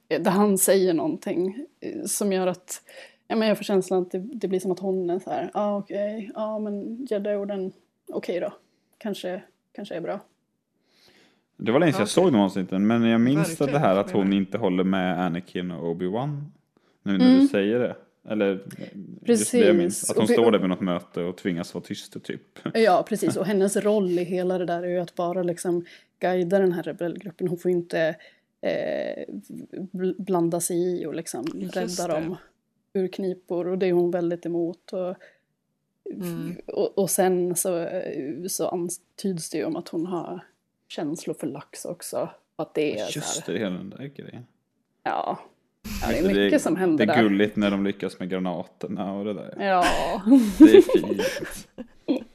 är. 0.10 0.20
Där 0.20 0.32
han 0.32 0.58
säger 0.58 0.94
någonting 0.94 1.66
eh, 1.82 2.04
som 2.06 2.34
gör 2.34 2.48
att 2.48 2.82
Ja, 3.28 3.36
men 3.36 3.48
jag 3.48 3.58
får 3.58 3.64
känslan 3.64 4.02
att 4.02 4.12
det, 4.12 4.20
det 4.20 4.48
blir 4.48 4.60
som 4.60 4.72
att 4.72 4.80
hon 4.80 5.10
är 5.10 5.20
så 5.20 5.30
här, 5.30 5.44
ja 5.54 5.60
ah, 5.62 5.78
okej, 5.78 6.32
ja 6.36 6.60
men 6.60 7.06
Jedi-orden, 7.10 7.72
okej 8.10 8.40
då, 8.40 8.54
kanske, 8.98 9.44
kanske 9.72 9.96
är 9.96 10.02
bra. 10.02 10.20
Det 11.58 11.72
var 11.72 11.80
länge 11.80 11.92
sedan 11.92 12.00
jag 12.02 12.10
såg 12.10 12.32
de 12.34 12.40
avsnitten, 12.42 12.88
men 12.88 13.04
jag 13.04 13.22
minns 13.22 13.50
Verkligen, 13.50 13.74
det 13.74 13.80
här 13.80 13.96
att 13.98 14.12
hon 14.12 14.34
inte 14.34 14.58
håller 14.58 14.84
med 14.84 15.26
Anakin 15.26 15.72
och 15.72 15.96
Obi-Wan. 15.96 16.42
Nu 17.04 17.18
när 17.18 17.26
Mm. 17.26 17.40
du 17.40 17.48
säger 17.48 17.80
det. 17.80 17.96
Eller 18.30 18.64
just 19.26 19.52
det 19.52 19.58
jag 19.58 19.76
minns. 19.76 20.00
Precis. 20.02 20.10
Att 20.12 20.18
hon 20.18 20.28
står 20.28 20.52
där 20.52 20.60
vid 20.60 20.70
något 20.70 20.82
möte 20.82 21.22
och 21.22 21.38
tvingas 21.38 21.74
vara 21.74 21.84
tyst 21.84 22.24
typ. 22.24 22.60
Ja, 22.74 23.06
precis, 23.10 23.38
och 23.38 23.46
hennes 23.46 23.76
roll 23.78 24.20
i 24.20 24.24
hela 24.24 24.58
det 24.58 24.66
där 24.66 24.84
är 24.84 24.88
ju 24.88 25.00
att 25.00 25.16
bara 25.16 25.44
liksom 25.44 25.86
guida 26.20 26.60
den 26.60 26.72
här 26.72 26.84
rebellgruppen. 26.84 27.48
Hon 27.48 27.58
får 27.58 27.72
ju 27.72 27.78
inte 27.78 28.16
eh, 28.62 29.24
bl- 29.94 30.16
blanda 30.22 30.60
sig 30.60 30.78
i 30.78 31.06
och 31.06 31.16
liksom 31.16 31.46
rädda 31.74 32.08
dem 32.08 32.36
ur 32.96 33.08
knipor 33.08 33.68
och 33.68 33.78
det 33.78 33.86
är 33.88 33.94
hon 33.94 34.12
väldigt 34.12 34.46
emot. 34.46 34.94
Och, 34.94 35.16
Mm. 36.14 36.56
och, 36.68 36.98
och 36.98 37.10
sen 37.10 37.56
så, 37.56 37.88
så 38.50 38.68
antyds 38.68 39.50
det 39.50 39.58
ju 39.58 39.66
om 39.66 39.76
att 39.76 39.90
hon 39.90 40.06
har 40.06 40.40
känslor 40.88 41.34
för 41.34 41.48
lax 41.48 41.86
också. 41.86 42.30
Att 42.56 42.74
det 42.74 43.00
är 43.00 43.06
Just 43.16 43.46
det, 43.46 43.54
hela 43.58 43.70
den 43.78 43.90
där 43.90 44.12
grejen. 44.16 44.46
ja. 45.04 45.40
ja, 46.02 46.08
det 46.10 46.18
är 46.18 46.34
mycket 46.44 46.62
som 46.62 46.76
händer 46.76 47.06
Det 47.06 47.14
är 47.14 47.16
där. 47.18 47.24
gulligt 47.24 47.56
när 47.56 47.72
de 47.72 47.84
lyckas 47.86 48.20
med 48.20 48.30
granaterna 48.30 49.14
och 49.14 49.26
det 49.26 49.34
där. 49.34 49.56
Ja. 49.60 49.86
Det 50.58 50.64
är 50.78 50.82
fint. 50.82 51.68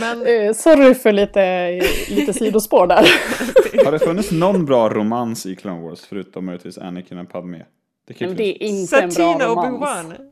Men 0.00 0.26
Eh, 0.26 0.52
Sorry 0.52 0.94
för 0.94 1.12
lite, 1.12 1.70
lite 2.08 2.32
sidospår 2.32 2.86
där. 2.86 3.04
Har 3.84 3.92
det 3.92 3.98
funnits 3.98 4.32
någon 4.32 4.64
bra 4.64 4.88
romans 4.88 5.46
i 5.46 5.56
Clone 5.56 5.80
Wars 5.82 6.00
förutom 6.04 6.44
möjligtvis 6.46 6.78
Anakin 6.78 7.18
och 7.18 7.28
Padme? 7.28 7.64
Det 8.06 8.14
kan 8.14 8.28
Men 8.28 8.36
det 8.36 8.64
är 8.64 8.68
inte 8.68 9.00
en 9.00 9.08
bra 9.08 9.48
romans. 9.48 10.06
Obi-Wan. 10.06 10.30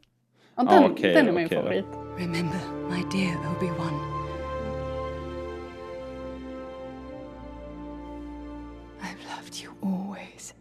Ja, 0.57 0.63
den, 0.63 0.85
Ah, 0.85 0.89
okej, 0.91 1.15
den 1.15 1.29
är 1.29 1.33
min 1.33 1.49
då. 1.49 1.55
favorit. 1.57 1.85
Remember, 2.19 2.61
my 2.91 3.03
dear 3.13 3.37
Obi-Wan. 3.37 4.13
I've 9.01 9.23
loved 9.37 9.55
you 9.63 9.73
always. 9.83 10.55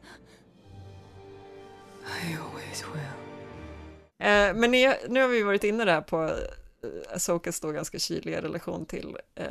I 2.23 2.37
always 2.37 2.83
will. 2.93 3.01
Eh, 4.19 4.53
men 4.53 4.71
ni, 4.71 4.93
nu 5.09 5.21
har 5.21 5.27
vi 5.27 5.43
varit 5.43 5.63
inne 5.63 5.85
där 5.85 6.01
på 6.01 6.23
eh, 6.23 7.15
Asokas 7.15 7.59
då 7.59 7.71
ganska 7.71 7.99
kyliga 7.99 8.41
relation 8.41 8.85
till 8.85 9.17
eh, 9.35 9.45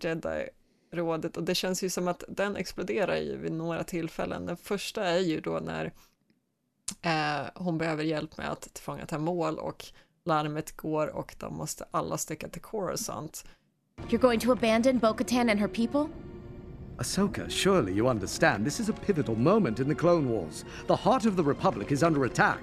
Jedi-rådet 0.00 1.36
och 1.36 1.42
det 1.44 1.54
känns 1.54 1.82
ju 1.84 1.90
som 1.90 2.08
att 2.08 2.24
den 2.28 2.56
exploderar 2.56 3.16
ju 3.16 3.36
vid 3.36 3.52
några 3.52 3.84
tillfällen. 3.84 4.46
Den 4.46 4.56
första 4.56 5.04
är 5.04 5.18
ju 5.18 5.40
då 5.40 5.58
när 5.64 5.92
eh, 7.02 7.50
hon 7.54 7.78
behöver 7.78 8.04
hjälp 8.04 8.38
med 8.38 8.50
att 8.50 8.74
tillfångata 8.74 9.18
mål 9.18 9.58
och 9.58 9.86
larmet 10.24 10.76
går 10.76 11.06
och 11.06 11.34
de 11.38 11.56
måste 11.56 11.84
alla 11.90 12.18
sticka 12.18 12.48
till 12.48 12.62
Coruscant. 12.62 13.44
You're 14.08 14.18
going 14.18 14.40
to 14.40 14.52
abandon 14.52 14.98
Bo 14.98 15.14
Katan 15.14 15.50
and 15.50 15.60
her 15.60 15.68
people? 15.68 16.08
Ahsoka, 16.98 17.50
surely 17.50 17.92
you 17.92 18.08
understand 18.08 18.64
this 18.64 18.80
is 18.80 18.88
a 18.88 18.92
pivotal 18.92 19.36
moment 19.36 19.80
in 19.80 19.88
the 19.88 19.94
Clone 19.94 20.28
Wars. 20.28 20.64
The 20.86 20.96
heart 20.96 21.26
of 21.26 21.36
the 21.36 21.42
Republic 21.42 21.92
is 21.92 22.02
under 22.02 22.24
attack. 22.24 22.60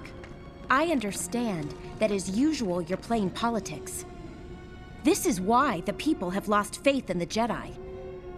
I 0.70 0.92
understand 0.92 1.74
that 1.98 2.10
as 2.10 2.38
usual 2.38 2.82
you're 2.82 2.98
playing 2.98 3.30
politics. 3.30 4.04
This 5.02 5.26
is 5.26 5.40
why 5.40 5.80
the 5.86 5.92
people 5.94 6.30
have 6.30 6.48
lost 6.48 6.84
faith 6.84 7.10
in 7.10 7.18
the 7.18 7.26
Jedi. 7.26 7.76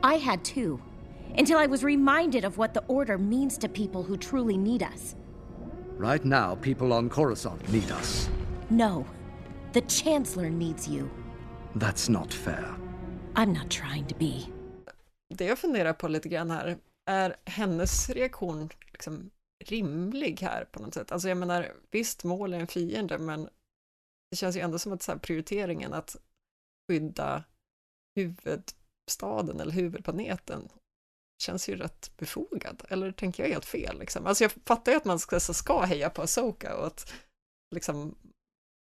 I 0.02 0.14
had 0.14 0.44
too, 0.44 0.80
until 1.36 1.58
I 1.58 1.66
was 1.66 1.82
reminded 1.82 2.44
of 2.44 2.56
what 2.56 2.72
the 2.72 2.84
Order 2.86 3.18
means 3.18 3.58
to 3.58 3.68
people 3.68 4.02
who 4.02 4.16
truly 4.16 4.56
need 4.56 4.82
us. 4.82 5.16
Right 6.00 6.24
now, 6.24 6.54
people 6.54 6.94
on 6.94 7.10
Coruscant 7.10 7.72
need 7.72 7.90
us. 7.90 8.30
No, 8.70 9.04
the 9.72 9.82
Chancellor 9.82 10.48
needs 10.48 10.88
you. 10.88 11.10
That's 11.74 12.08
not 12.08 12.32
fair. 12.32 12.64
I'm 13.34 13.52
not 13.52 13.70
trying 13.70 14.06
to 14.06 14.14
be. 14.18 14.46
Det 15.28 15.44
jag 15.44 15.58
funderar 15.58 15.92
på 15.92 16.08
lite 16.08 16.28
grann 16.28 16.50
här, 16.50 16.78
är 17.06 17.36
hennes 17.44 18.10
reaktion 18.10 18.68
liksom 18.92 19.30
rimlig 19.64 20.40
här 20.40 20.64
på 20.64 20.82
något 20.82 20.94
sätt? 20.94 21.12
Alltså 21.12 21.28
jag 21.28 21.38
menar, 21.38 21.72
visst 21.90 22.24
mål 22.24 22.54
är 22.54 22.58
en 22.58 22.66
fiende, 22.66 23.18
men 23.18 23.48
det 24.30 24.36
känns 24.36 24.56
ju 24.56 24.60
ändå 24.60 24.78
som 24.78 24.92
att 24.92 25.02
så 25.02 25.12
här, 25.12 25.18
prioriteringen 25.18 25.92
att 25.92 26.16
skydda 26.88 27.44
huvudstaden 28.16 29.60
eller 29.60 29.72
huvudplaneten 29.72 30.68
känns 31.40 31.68
ju 31.68 31.76
rätt 31.76 32.10
befogad. 32.16 32.82
Eller 32.88 33.12
tänker 33.12 33.42
jag 33.42 33.50
helt 33.50 33.64
fel? 33.64 33.98
Liksom? 33.98 34.26
Alltså 34.26 34.44
jag 34.44 34.52
fattar 34.64 34.92
ju 34.92 34.98
att 34.98 35.04
man 35.04 35.18
ska, 35.18 35.40
ska 35.40 35.80
heja 35.80 36.10
på 36.10 36.22
Asoka 36.22 36.76
och 36.76 36.86
att 36.86 37.12
liksom 37.74 38.14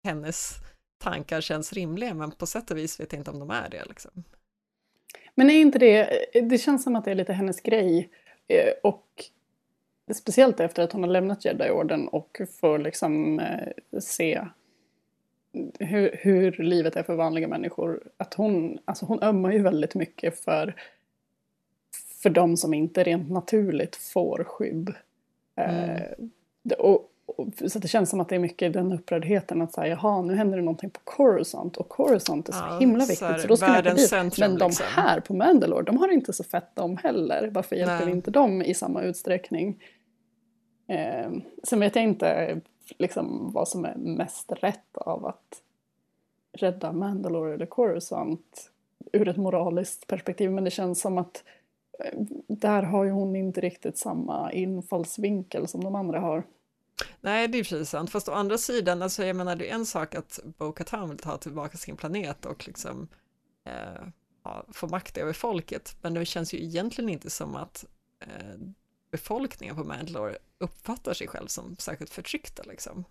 hennes 0.04 0.54
tankar 0.98 1.40
känns 1.40 1.72
rimliga, 1.72 2.14
men 2.14 2.30
på 2.30 2.46
sätt 2.46 2.70
och 2.70 2.76
vis 2.76 3.00
vet 3.00 3.12
jag 3.12 3.20
inte 3.20 3.30
om 3.30 3.38
de 3.38 3.50
är 3.50 3.68
det. 3.70 3.84
Liksom. 3.88 4.24
Men 5.34 5.50
är 5.50 5.60
inte 5.60 5.78
det, 5.78 6.24
det 6.32 6.58
känns 6.58 6.82
som 6.82 6.96
att 6.96 7.04
det 7.04 7.10
är 7.10 7.14
lite 7.14 7.32
hennes 7.32 7.60
grej. 7.60 8.10
Eh, 8.48 8.72
och 8.82 9.24
speciellt 10.14 10.60
efter 10.60 10.82
att 10.82 10.92
hon 10.92 11.02
har 11.02 11.10
lämnat 11.10 11.44
Jedi-orden 11.44 12.08
och 12.08 12.40
får 12.60 12.78
liksom 12.78 13.40
eh, 13.40 14.00
se 14.00 14.46
hur, 15.78 16.16
hur 16.22 16.52
livet 16.52 16.96
är 16.96 17.02
för 17.02 17.14
vanliga 17.14 17.48
människor. 17.48 18.02
Att 18.16 18.34
hon, 18.34 18.78
alltså 18.84 19.06
hon 19.06 19.22
ömmar 19.22 19.52
ju 19.52 19.62
väldigt 19.62 19.94
mycket 19.94 20.40
för, 20.40 20.74
för 22.22 22.30
de 22.30 22.56
som 22.56 22.74
inte 22.74 23.04
rent 23.04 23.30
naturligt 23.30 23.96
får 23.96 24.44
skydd. 24.44 24.88
Eh, 25.56 26.00
det- 26.62 26.74
och, 26.74 27.10
och, 27.26 27.48
så 27.70 27.78
det 27.78 27.88
känns 27.88 28.10
som 28.10 28.20
att 28.20 28.28
det 28.28 28.34
är 28.34 28.38
mycket 28.38 28.72
den 28.72 28.92
upprördheten 28.92 29.62
att 29.62 29.72
säga 29.72 29.86
jaha 29.86 30.22
nu 30.22 30.34
händer 30.34 30.58
det 30.58 30.64
någonting 30.64 30.90
på 30.90 31.00
Coruscant 31.04 31.76
och 31.76 31.88
Coruscant 31.88 32.48
är 32.48 32.52
så 32.52 32.58
Ja, 32.70 32.78
himla 32.78 33.00
så 33.00 33.08
viktigt 33.12 33.28
här, 33.28 33.38
så, 33.38 33.48
då 33.48 33.56
ska 33.56 33.66
världens 33.66 33.96
dit. 34.00 34.08
centrum, 34.10 34.50
Men 34.50 34.58
de 34.58 34.64
liksom. 34.68 34.86
här 34.88 35.20
på 35.20 35.34
Mandalore 35.34 35.82
de 35.82 35.96
har 35.98 36.08
inte 36.08 36.32
så 36.32 36.44
fett 36.44 36.70
de 36.74 36.96
heller. 36.96 37.50
Varför 37.52 37.76
hjälper 37.76 38.06
vi 38.06 38.12
inte 38.12 38.30
dem 38.30 38.62
i 38.62 38.74
samma 38.74 39.02
utsträckning? 39.02 39.82
Eh, 40.86 41.30
sen 41.62 41.80
vet 41.80 41.94
jag 41.96 42.04
inte 42.04 42.60
liksom, 42.98 43.50
vad 43.52 43.68
som 43.68 43.84
är 43.84 43.94
mest 43.96 44.52
rätt 44.52 44.96
av 44.96 45.26
att 45.26 45.62
rädda 46.52 46.92
Mandalore 46.92 47.54
eller 47.54 47.66
Coruscant 47.66 48.70
ur 49.12 49.28
ett 49.28 49.36
moraliskt 49.36 50.06
perspektiv. 50.06 50.50
Men 50.50 50.64
det 50.64 50.70
känns 50.70 51.00
som 51.00 51.18
att 51.18 51.36
eh, 51.36 51.50
där 52.46 52.82
har 52.82 53.04
ju 53.04 53.10
hon 53.10 53.36
inte 53.36 53.60
riktigt 53.60 53.98
samma 53.98 54.52
infallsvinkel 54.52 55.68
som 55.68 55.84
de 55.84 55.94
andra 55.94 56.20
har. 56.20 56.44
Nej, 57.20 57.48
det 57.48 57.58
är 57.58 57.62
precis 57.62 57.90
sant. 57.90 58.10
Fast 58.10 58.28
å 58.28 58.32
andra 58.32 58.58
sidan, 58.58 59.02
alltså 59.02 59.24
jag 59.24 59.36
menar, 59.36 59.56
det 59.56 59.70
är 59.70 59.74
en 59.74 59.86
sak 59.86 60.14
att 60.14 60.40
Bo 60.44 60.72
Katan 60.72 61.08
vill 61.08 61.18
ta 61.18 61.36
tillbaka 61.36 61.78
sin 61.78 61.96
planet 61.96 62.46
och 62.46 62.66
liksom 62.66 63.08
eh, 63.64 64.06
ja, 64.44 64.64
få 64.72 64.86
makt 64.86 65.16
över 65.16 65.32
folket. 65.32 65.96
Men 66.02 66.14
det 66.14 66.24
känns 66.24 66.54
ju 66.54 66.62
egentligen 66.62 67.10
inte 67.10 67.30
som 67.30 67.56
att 67.56 67.84
eh, 68.20 68.58
befolkningen 69.10 69.76
på 69.76 69.84
Mandalore 69.84 70.38
uppfattar 70.58 71.14
sig 71.14 71.28
själv 71.28 71.46
som 71.46 71.76
särskilt 71.78 72.10
förtryckta 72.10 72.62
liksom. 72.62 73.04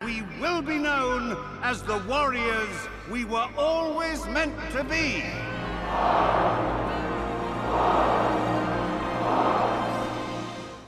We 0.00 0.22
will 0.40 0.62
be 0.62 0.78
known 0.78 1.36
as 1.62 1.80
the 1.82 1.98
warriors 2.08 2.88
we 3.08 3.24
were 3.24 3.48
always 3.56 4.26
meant 4.26 4.54
to 4.72 4.84
be. 4.84 5.22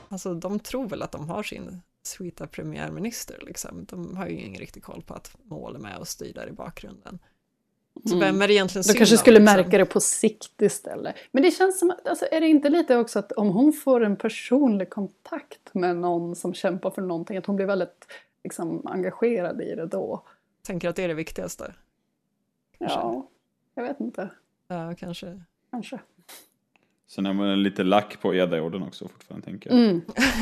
Alltså 0.09 0.33
de 0.33 0.59
tror 0.59 0.87
väl 0.87 1.01
att 1.01 1.11
de 1.11 1.29
har 1.29 1.43
sin 1.43 1.81
sweeta 2.03 2.47
premiärminister 2.47 3.39
liksom. 3.45 3.85
De 3.85 4.17
har 4.17 4.27
ju 4.27 4.39
ingen 4.41 4.59
riktig 4.59 4.83
koll 4.83 5.01
på 5.01 5.13
att 5.13 5.35
mål 5.43 5.75
är 5.75 5.79
med 5.79 5.97
och 5.97 6.07
styr 6.07 6.33
där 6.33 6.47
i 6.47 6.51
bakgrunden. 6.51 7.19
Så 8.05 8.15
Mm. 8.15 8.19
vem 8.19 8.41
är 8.41 8.47
det 8.47 8.53
egentligen 8.53 8.83
De 8.87 8.93
kanske 8.93 9.15
om, 9.15 9.17
skulle 9.19 9.39
liksom? 9.39 9.55
märka 9.55 9.77
det 9.77 9.85
på 9.85 9.99
sikt 9.99 10.61
istället. 10.61 11.15
Men 11.31 11.43
det 11.43 11.51
känns 11.51 11.79
som 11.79 11.91
att, 11.91 12.07
alltså, 12.07 12.25
är 12.31 12.41
det 12.41 12.47
inte 12.47 12.69
lite 12.69 12.97
också 12.97 13.19
att 13.19 13.31
om 13.31 13.47
hon 13.47 13.73
får 13.73 14.03
en 14.03 14.15
personlig 14.15 14.89
kontakt 14.89 15.73
med 15.73 15.97
någon 15.97 16.35
som 16.35 16.53
kämpar 16.53 16.91
för 16.91 17.01
någonting, 17.01 17.37
att 17.37 17.45
hon 17.45 17.55
blir 17.55 17.65
väldigt 17.65 18.05
liksom, 18.43 18.87
engagerad 18.87 19.61
i 19.61 19.75
det 19.75 19.85
då? 19.85 20.23
Tänker 20.63 20.89
att 20.89 20.95
det 20.95 21.03
är 21.03 21.07
det 21.07 21.13
viktigaste. 21.13 21.73
Kanske. 22.77 22.97
Ja, 22.99 23.27
jag 23.75 23.83
vet 23.83 23.99
inte. 23.99 24.29
Ja, 24.67 24.95
kanske. 24.97 25.41
Kanske. 25.71 25.99
Sen 27.09 27.25
är 27.25 27.33
man 27.33 27.63
lite 27.63 27.83
lack 27.83 28.21
på 28.21 28.33
Jedi-orden 28.33 28.83
också 28.83 29.07
fortfarande 29.07 29.45
tänker 29.45 29.69
jag. 29.69 29.79
Mm. 29.79 30.01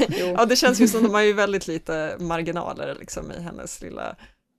ja, 0.36 0.46
det 0.46 0.56
känns 0.56 0.82
ju 0.82 0.88
som 0.88 1.04
de 1.04 1.14
har 1.14 1.22
ju 1.22 1.34
väldigt 1.34 1.68
lite 1.68 2.18
marginaler 2.20 2.96
liksom 3.00 3.32
i 3.32 3.42
hennes 3.42 3.82
lilla 3.82 4.16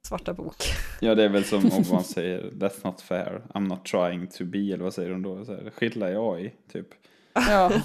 svarta 0.06 0.32
bok. 0.32 0.56
Ja, 1.00 1.14
det 1.14 1.24
är 1.24 1.28
väl 1.28 1.44
som 1.44 1.58
om 1.72 1.84
man 1.90 2.04
säger 2.04 2.42
That's 2.42 2.80
not 2.82 3.00
fair, 3.00 3.42
I'm 3.54 3.68
not 3.68 3.84
trying 3.84 4.26
to 4.26 4.44
be, 4.44 4.58
eller 4.58 4.84
vad 4.84 4.94
säger 4.94 5.10
de 5.10 5.22
då? 5.22 5.44
Så 5.44 5.52
här, 5.52 5.82
i 6.10 6.16
AI, 6.16 6.52
typ. 6.72 6.88
Ja. 7.34 7.72
Eh, 7.72 7.82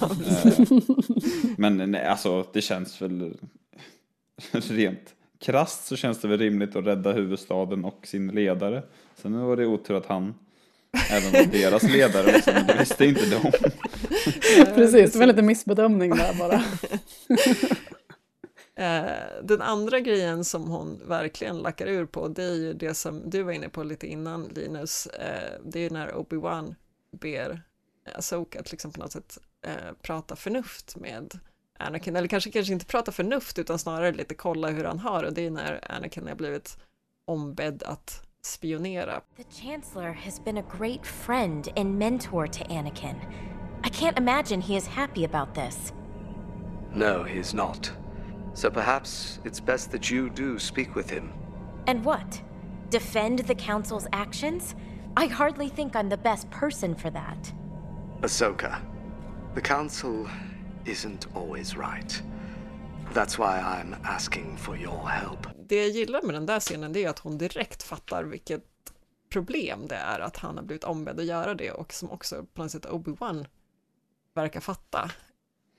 Men 1.56 1.90
nej, 1.90 2.06
alltså 2.06 2.46
det 2.52 2.60
känns 2.60 3.02
väl 3.02 3.34
rent 4.52 5.14
krasst 5.40 5.86
så 5.86 5.96
känns 5.96 6.20
det 6.20 6.28
väl 6.28 6.38
rimligt 6.38 6.76
att 6.76 6.86
rädda 6.86 7.12
huvudstaden 7.12 7.84
och 7.84 8.06
sin 8.06 8.28
ledare. 8.28 8.82
Sen 9.16 9.40
var 9.40 9.56
det 9.56 9.66
otur 9.66 9.94
att 9.94 10.06
han 10.06 10.34
även 11.10 11.32
var 11.32 11.52
deras 11.52 11.82
ledare, 11.82 12.32
liksom, 12.32 12.54
det 12.66 12.76
visste 12.78 13.04
inte 13.04 13.30
de. 13.30 13.52
Precis, 14.74 15.12
det 15.12 15.18
var 15.18 15.26
lite 15.26 15.42
missbedömning 15.42 16.10
där 16.10 16.34
bara. 16.34 16.62
Eh, 18.74 19.42
den 19.42 19.62
andra 19.62 20.00
grejen 20.00 20.44
som 20.44 20.70
hon 20.70 21.00
verkligen 21.08 21.58
lackar 21.58 21.86
ur 21.86 22.06
på, 22.06 22.28
det 22.28 22.44
är 22.44 22.54
ju 22.54 22.72
det 22.72 22.94
som 22.94 23.30
du 23.30 23.42
var 23.42 23.52
inne 23.52 23.68
på 23.68 23.82
lite 23.82 24.06
innan 24.06 24.44
Linus, 24.44 25.06
eh, 25.06 25.60
det 25.64 25.78
är 25.78 25.82
ju 25.82 25.90
när 25.90 26.12
Obi-Wan 26.12 26.74
ber 27.10 27.62
Asoka 28.14 28.60
att 28.60 28.70
liksom 28.70 28.92
på 28.92 29.00
något 29.00 29.12
sätt 29.12 29.38
eh, 29.66 29.92
prata 30.02 30.36
förnuft 30.36 30.96
med 30.96 31.38
Anakin, 31.78 32.16
eller 32.16 32.28
kanske, 32.28 32.50
kanske 32.50 32.72
inte 32.72 32.86
prata 32.86 33.12
förnuft 33.12 33.58
utan 33.58 33.78
snarare 33.78 34.12
lite 34.12 34.34
kolla 34.34 34.68
hur 34.68 34.84
han 34.84 34.98
har 34.98 35.24
och 35.24 35.32
det 35.32 35.46
är 35.46 35.50
när 35.50 35.92
Anakin 35.92 36.28
har 36.28 36.34
blivit 36.34 36.76
ombedd 37.24 37.82
att 37.82 38.22
spionera. 38.42 39.20
The 39.36 39.44
Chancellor 39.62 40.12
has 40.12 40.44
been 40.44 40.58
a 40.58 40.64
great 40.78 41.06
friend 41.06 41.68
and 41.76 41.98
mentor 41.98 42.46
to 42.46 42.64
Anakin. 42.68 43.16
I 43.84 43.88
can't 43.88 44.18
imagine 44.18 44.60
he 44.60 44.76
is 44.76 44.86
happy 44.86 45.24
about 45.24 45.54
this. 45.54 45.92
No, 46.94 47.24
he 47.24 47.38
is 47.38 47.54
not. 47.54 47.90
So 48.54 48.70
perhaps 48.70 49.40
it's 49.44 49.60
best 49.60 49.90
that 49.92 50.10
you 50.10 50.30
do 50.30 50.58
speak 50.58 50.94
with 50.94 51.10
him. 51.10 51.32
And 51.86 52.04
what? 52.04 52.42
Defend 52.90 53.38
the 53.40 53.54
Council's 53.54 54.06
actions? 54.12 54.74
I 55.16 55.26
hardly 55.26 55.68
think 55.68 55.96
I'm 55.96 56.08
the 56.08 56.16
best 56.16 56.50
person 56.50 56.94
for 56.94 57.10
that. 57.10 57.52
Ahsoka, 58.20 58.78
the 59.54 59.60
Council 59.60 60.28
isn't 60.84 61.26
always 61.34 61.76
right. 61.76 62.22
That's 63.14 63.38
why 63.38 63.58
I'm 63.60 63.96
asking 64.04 64.56
for 64.56 64.76
your 64.76 65.08
help. 65.08 65.46
Det 65.68 65.76
jag 65.76 65.88
gillar 65.88 66.22
med 66.22 66.34
den 66.34 66.46
där 66.46 66.60
scenen 66.60 66.92
det 66.92 67.04
är 67.04 67.08
att 67.08 67.18
hon 67.18 67.38
direkt 67.38 67.82
fattar 67.82 68.24
vilket 68.24 68.64
problem 69.30 69.86
det 69.88 69.96
är 69.96 70.20
att 70.20 70.36
han 70.36 70.56
har 70.56 70.64
blivit 70.64 70.84
ombedd 70.84 71.20
att 71.20 71.26
göra 71.26 71.54
det 71.54 71.70
och 71.70 71.92
som 71.92 72.10
också 72.10 72.44
på 72.54 72.62
något 72.62 72.70
sätt 72.70 72.86
Obi-Wan 72.86 73.46
verkar 74.34 74.60
fatta. 74.60 75.10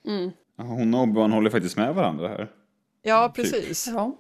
Mm. 0.06 0.32
Hon 0.58 0.94
och 0.94 1.08
Obi-Wan 1.08 1.32
håller 1.32 1.50
faktiskt 1.50 1.78
med 1.78 1.96
varandra 1.96 2.28
här. 2.28 2.52
Ja, 3.02 3.28
Typ. 3.28 3.36
precis. 3.36 3.88
Ja. 3.88 4.18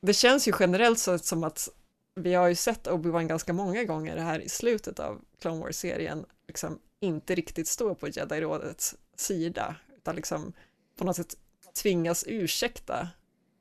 Det 0.00 0.14
känns 0.14 0.48
ju 0.48 0.52
generellt 0.60 0.98
sett 0.98 1.24
som 1.24 1.44
att 1.44 1.68
vi 2.14 2.34
har 2.34 2.48
ju 2.48 2.54
sett 2.54 2.86
Obi-Wan 2.86 3.26
ganska 3.26 3.52
många 3.52 3.84
gånger 3.84 4.16
här 4.16 4.40
i 4.40 4.48
slutet 4.48 5.00
av 5.00 5.20
Clone 5.40 5.60
Wars-serien 5.60 6.24
liksom 6.48 6.78
inte 7.00 7.34
riktigt 7.34 7.68
stå 7.68 7.94
på 7.94 8.08
Jedi-rådets 8.08 8.94
sida, 9.16 9.76
utan 9.96 10.16
liksom 10.16 10.52
på 10.98 11.04
något 11.04 11.16
sätt 11.16 11.36
tvingas 11.82 12.24
ursäkta 12.28 13.08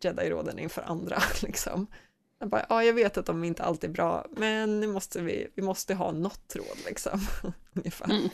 Jedi-råden 0.01 0.59
inför 0.59 0.81
andra. 0.81 1.23
Liksom. 1.41 1.87
Jag, 2.39 2.49
bara, 2.49 2.65
ja, 2.69 2.83
jag 2.83 2.93
vet 2.93 3.17
att 3.17 3.25
de 3.25 3.43
inte 3.43 3.63
alltid 3.63 3.89
är 3.89 3.93
bra, 3.93 4.25
men 4.29 4.79
nu 4.79 4.87
måste 4.87 5.21
vi, 5.21 5.47
vi 5.55 5.61
måste 5.61 5.93
ha 5.93 6.11
något 6.11 6.55
råd, 6.55 6.77
liksom. 6.85 7.19
Ungefär. 7.73 8.29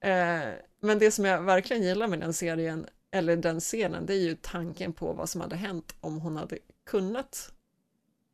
Eh, 0.00 0.52
men 0.80 0.98
det 0.98 1.10
som 1.10 1.24
jag 1.24 1.42
verkligen 1.42 1.82
gillar 1.82 2.08
med 2.08 2.20
den 2.20 2.32
serien, 2.32 2.86
eller 3.10 3.36
den 3.36 3.60
scenen, 3.60 4.06
det 4.06 4.14
är 4.14 4.20
ju 4.20 4.36
tanken 4.36 4.92
på 4.92 5.12
vad 5.12 5.28
som 5.28 5.40
hade 5.40 5.56
hänt 5.56 5.94
om 6.00 6.20
hon 6.20 6.36
hade 6.36 6.58
kunnat 6.86 7.52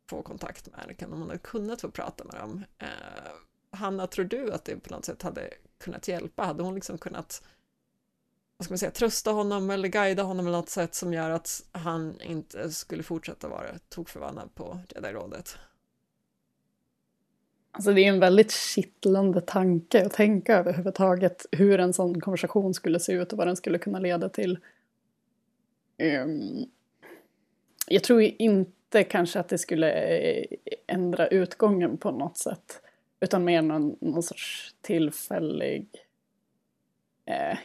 få 0.09 0.21
kontakt 0.21 0.71
med 0.71 0.89
Erkan, 0.89 1.13
om 1.13 1.19
hon 1.19 1.27
hade 1.27 1.39
kunnat 1.39 1.81
få 1.81 1.91
prata 1.91 2.23
med 2.23 2.35
dem. 2.35 2.65
Eh, 2.77 2.87
Hanna, 3.71 4.07
tror 4.07 4.25
du 4.25 4.51
att 4.51 4.65
det 4.65 4.77
på 4.77 4.93
något 4.93 5.05
sätt 5.05 5.21
hade 5.21 5.49
kunnat 5.77 6.07
hjälpa? 6.07 6.43
Hade 6.43 6.63
hon 6.63 6.75
liksom 6.75 6.97
kunnat 6.97 7.43
vad 8.57 8.65
ska 8.65 8.71
man 8.71 8.79
säga, 8.79 8.91
trösta 8.91 9.31
honom 9.31 9.69
eller 9.69 9.87
guida 9.87 10.23
honom 10.23 10.45
på 10.45 10.51
något 10.51 10.69
sätt 10.69 10.95
som 10.95 11.13
gör 11.13 11.29
att 11.29 11.63
han 11.71 12.21
inte 12.21 12.71
skulle 12.71 13.03
fortsätta 13.03 13.47
vara 13.47 13.79
tokförbannad 13.89 14.55
på 14.55 14.79
Jedi-rådet? 14.89 15.57
Alltså 17.75 17.93
det 17.93 18.01
är 18.01 18.09
en 18.09 18.19
väldigt 18.19 18.51
kittlande 18.51 19.41
tanke 19.41 20.05
att 20.05 20.13
tänka 20.13 20.57
överhuvudtaget 20.57 21.45
hur 21.51 21.79
en 21.79 21.93
sån 21.93 22.21
konversation 22.21 22.73
skulle 22.73 22.99
se 22.99 23.13
ut 23.13 23.31
och 23.31 23.37
vad 23.37 23.47
den 23.47 23.55
skulle 23.55 23.77
kunna 23.77 23.99
leda 23.99 24.29
till. 24.29 24.59
Um, 26.23 26.65
jag 27.87 28.03
tror 28.03 28.21
inte 28.21 29.03
kanske 29.03 29.39
att 29.39 29.49
det 29.49 29.57
skulle 29.57 29.91
eh, 29.91 30.45
ändra 30.87 31.27
utgången 31.27 31.97
på 31.97 32.11
något 32.11 32.37
sätt. 32.37 32.81
Utan 33.19 33.45
mer 33.45 33.61
någon, 33.61 33.97
någon 34.01 34.23
sorts 34.23 34.75
tillfällig... 34.81 35.87
Eh, 37.25 37.57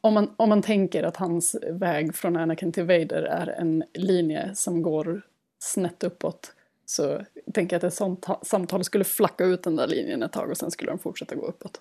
om, 0.00 0.14
man, 0.14 0.34
om 0.36 0.48
man 0.48 0.62
tänker 0.62 1.02
att 1.02 1.16
hans 1.16 1.56
väg 1.70 2.14
från 2.14 2.36
Anakin 2.36 2.72
till 2.72 2.84
Vader 2.84 3.22
är 3.22 3.46
en 3.46 3.84
linje 3.94 4.54
som 4.54 4.82
går 4.82 5.22
snett 5.58 6.04
uppåt 6.04 6.54
så 6.86 7.20
tänker 7.54 7.74
jag 7.76 7.78
att 7.78 7.84
ett 7.84 7.94
sånt 7.94 8.22
ta- 8.22 8.40
samtal 8.44 8.84
skulle 8.84 9.04
flacka 9.04 9.44
ut 9.44 9.62
den 9.62 9.76
där 9.76 9.86
linjen 9.86 10.22
ett 10.22 10.32
tag 10.32 10.50
och 10.50 10.56
sen 10.56 10.70
skulle 10.70 10.90
de 10.90 10.98
fortsätta 10.98 11.34
gå 11.34 11.46
uppåt. 11.46 11.80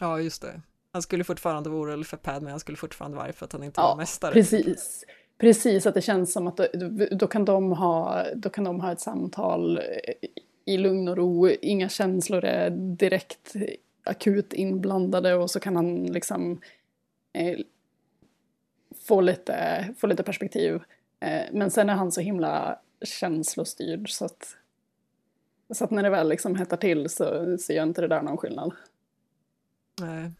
Ja, 0.00 0.20
just 0.20 0.42
det. 0.42 0.60
Han 0.92 1.02
skulle 1.02 1.24
fortfarande 1.24 1.70
vara 1.70 1.80
orolig 1.80 2.06
för 2.06 2.16
Padme, 2.16 2.50
han 2.50 2.60
skulle 2.60 2.76
fortfarande 2.76 3.16
vara 3.16 3.26
arg 3.26 3.32
för 3.32 3.44
att 3.46 3.52
han 3.52 3.62
inte 3.64 3.80
var 3.80 3.88
Ja, 3.88 3.96
mästare. 3.96 4.32
precis. 4.32 5.04
Precis, 5.38 5.86
att 5.86 5.94
det 5.94 6.02
känns 6.02 6.32
som 6.32 6.46
att 6.46 6.56
då, 6.56 6.66
då, 7.10 7.26
kan 7.26 7.44
de 7.44 7.72
ha, 7.72 8.24
då 8.34 8.50
kan 8.50 8.64
de 8.64 8.80
ha 8.80 8.92
ett 8.92 9.00
samtal 9.00 9.80
i 10.64 10.76
lugn 10.76 11.08
och 11.08 11.16
ro, 11.16 11.48
inga 11.48 11.88
känslor 11.88 12.44
är 12.44 12.70
direkt 12.70 13.54
akut 14.04 14.52
inblandade 14.52 15.34
och 15.34 15.50
så 15.50 15.60
kan 15.60 15.76
han 15.76 16.04
liksom 16.06 16.60
eh, 17.32 17.58
få, 19.06 19.20
lite, 19.20 19.88
få 19.98 20.06
lite 20.06 20.22
perspektiv. 20.22 20.74
Eh, 21.20 21.42
men 21.52 21.70
sen 21.70 21.88
är 21.90 21.94
han 21.94 22.12
så 22.12 22.20
himla 22.20 22.78
känslostyrd 23.02 24.10
så 24.10 24.24
att, 24.24 24.56
så 25.70 25.84
att 25.84 25.90
när 25.90 26.02
det 26.02 26.10
väl 26.10 26.28
liksom 26.28 26.56
hettar 26.56 26.76
till 26.76 27.08
så 27.08 27.56
ser 27.58 27.76
jag 27.76 27.88
inte 27.88 28.00
det 28.00 28.08
där 28.08 28.22
någon 28.22 28.36
skillnad. 28.36 28.72
Nej. 30.00 30.30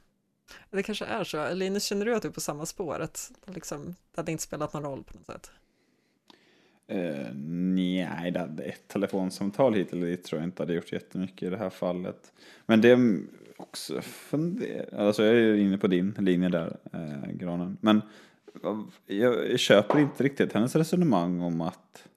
Det 0.70 0.82
kanske 0.82 1.04
är 1.04 1.24
så. 1.24 1.54
Linus, 1.54 1.84
känner 1.84 2.06
du 2.06 2.14
att 2.14 2.22
du 2.22 2.28
är 2.28 2.32
på 2.32 2.40
samma 2.40 2.66
spår? 2.66 3.00
Att 3.00 3.32
liksom, 3.46 3.86
det 3.86 4.20
hade 4.20 4.32
inte 4.32 4.44
spelat 4.44 4.72
någon 4.72 4.82
roll 4.82 5.04
på 5.04 5.14
något 5.14 5.26
sätt? 5.26 5.50
Uh, 6.92 7.34
nej, 7.34 8.30
det 8.30 8.40
hade 8.40 8.62
ett 8.62 8.88
telefonsamtal 8.88 9.74
hit 9.74 9.92
eller 9.92 10.06
dit 10.06 10.24
tror 10.24 10.40
jag 10.40 10.48
inte 10.48 10.62
hade 10.62 10.74
gjort 10.74 10.92
jättemycket 10.92 11.42
i 11.42 11.50
det 11.50 11.56
här 11.56 11.70
fallet. 11.70 12.32
Men 12.66 12.80
det 12.80 12.90
är 12.90 13.20
också 13.56 14.00
fundera, 14.02 15.06
alltså 15.06 15.24
jag 15.24 15.34
är 15.34 15.54
inne 15.54 15.78
på 15.78 15.86
din 15.86 16.14
linje 16.18 16.48
där, 16.48 16.76
eh, 16.92 17.30
Granen. 17.32 17.76
Men 17.80 18.02
jag, 19.06 19.50
jag 19.50 19.58
köper 19.58 19.98
inte 19.98 20.24
riktigt 20.24 20.52
hennes 20.52 20.76
resonemang 20.76 21.40
om 21.40 21.60
att 21.60 22.08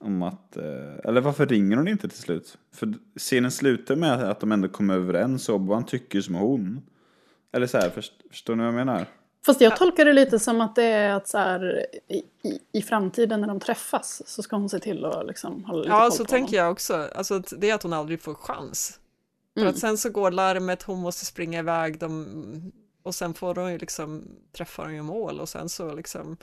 om 0.00 0.22
att, 0.22 0.56
eh, 0.56 0.64
eller 1.04 1.20
varför 1.20 1.46
ringer 1.46 1.76
hon 1.76 1.88
inte 1.88 2.08
till 2.08 2.18
slut? 2.18 2.58
För 2.72 2.94
scenen 3.18 3.50
slutar 3.50 3.96
med 3.96 4.12
att 4.30 4.40
de 4.40 4.52
ändå 4.52 4.68
kommer 4.68 4.94
överens 4.94 5.48
och 5.48 5.60
han 5.60 5.84
tycker 5.86 6.20
som 6.20 6.34
hon. 6.34 6.82
Eller 7.52 7.66
så 7.66 7.78
här, 7.78 7.90
först, 7.90 8.12
förstår 8.30 8.56
ni 8.56 8.60
vad 8.64 8.68
jag 8.68 8.86
menar? 8.86 9.06
Fast 9.46 9.60
jag 9.60 9.76
tolkar 9.76 10.04
det 10.04 10.12
lite 10.12 10.38
som 10.38 10.60
att 10.60 10.74
det 10.76 10.82
är 10.84 11.14
att 11.14 11.28
så 11.28 11.38
här, 11.38 11.86
i, 12.08 12.22
i, 12.72 12.82
framtiden 12.82 13.40
när 13.40 13.48
de 13.48 13.60
träffas 13.60 14.22
så 14.26 14.42
ska 14.42 14.56
hon 14.56 14.68
se 14.68 14.78
till 14.78 15.04
att 15.04 15.26
liksom 15.26 15.64
hålla 15.64 15.78
lite 15.78 15.90
Ja, 15.90 16.00
koll 16.00 16.12
så 16.12 16.24
på 16.24 16.30
tänker 16.30 16.58
honom. 16.58 16.64
jag 16.64 16.72
också. 16.72 17.08
Alltså, 17.14 17.38
det 17.38 17.70
är 17.70 17.74
att 17.74 17.82
hon 17.82 17.92
aldrig 17.92 18.20
får 18.22 18.34
chans. 18.34 19.00
För 19.54 19.60
Mm. 19.60 19.70
att 19.70 19.78
sen 19.78 19.98
så 19.98 20.10
går 20.10 20.30
larmet, 20.30 20.82
hon 20.82 20.98
måste 20.98 21.24
springa 21.26 21.58
iväg, 21.58 21.98
de, 21.98 22.72
och 23.02 23.14
sen 23.14 23.34
får 23.34 23.54
hon 23.54 23.72
ju 23.72 23.78
liksom, 23.78 24.22
träffar 24.56 24.84
hon 24.84 24.94
ju 24.94 25.02
mål 25.02 25.40
och 25.40 25.48
sen 25.48 25.68
så 25.68 25.94
liksom 25.94 26.36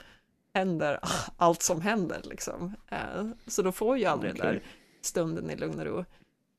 händer 0.58 1.00
allt 1.36 1.62
som 1.62 1.80
händer 1.80 2.20
liksom. 2.24 2.74
Eh, 2.90 3.26
Så 3.46 3.62
då 3.62 3.72
får 3.72 3.98
ju 3.98 4.04
aldrig 4.04 4.32
den 4.34 4.40
Okej. 4.40 4.52
där 4.52 4.62
stunden 5.00 5.50
i 5.50 5.56
lugn 5.56 5.78
och 5.80 5.86
ro. 5.86 6.04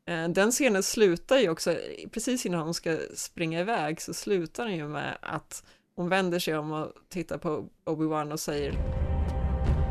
Eh, 0.06 0.30
Den 0.30 0.52
scenen 0.52 0.84
slutar 0.84 1.38
ju 1.38 1.50
också, 1.50 1.76
precis 2.12 2.46
innan 2.46 2.62
hon 2.62 2.74
ska 2.74 2.98
springa 3.16 3.60
iväg 3.60 4.02
så 4.02 4.14
slutar 4.14 4.66
den 4.66 4.76
ju 4.76 4.88
med 4.88 5.18
att 5.22 5.64
hon 5.96 6.10
vänder 6.10 6.40
sig 6.40 6.58
om 6.58 6.72
och 6.72 6.92
tittar 7.10 7.38
på 7.38 7.66
Obi-Wan 7.86 8.32
och 8.32 8.40
säger 8.40 8.72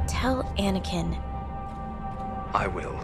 Tell 0.08 0.66
Anakin. 0.66 1.14
I 2.64 2.76
will. 2.76 2.96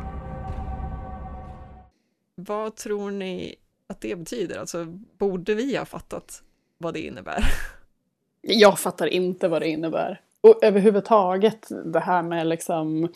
Vad 2.35 2.77
tror 2.77 3.11
ni 3.11 3.55
att 3.87 4.01
det 4.01 4.17
betyder? 4.17 4.59
Alltså, 4.59 4.85
borde 5.19 5.55
vi 5.55 5.77
ha 5.77 5.85
fattat 5.85 6.43
vad 6.79 6.95
det 6.95 7.01
innebär? 7.01 7.45
Jag 8.41 8.79
fattar 8.79 9.07
inte 9.07 9.49
vad 9.49 9.63
det 9.63 9.69
innebär. 9.69 10.21
Och 10.45 10.65
överhuvudtaget 10.65 11.69
det 11.85 12.01
här 12.01 12.23
med 12.23 12.47
liksom 12.47 13.09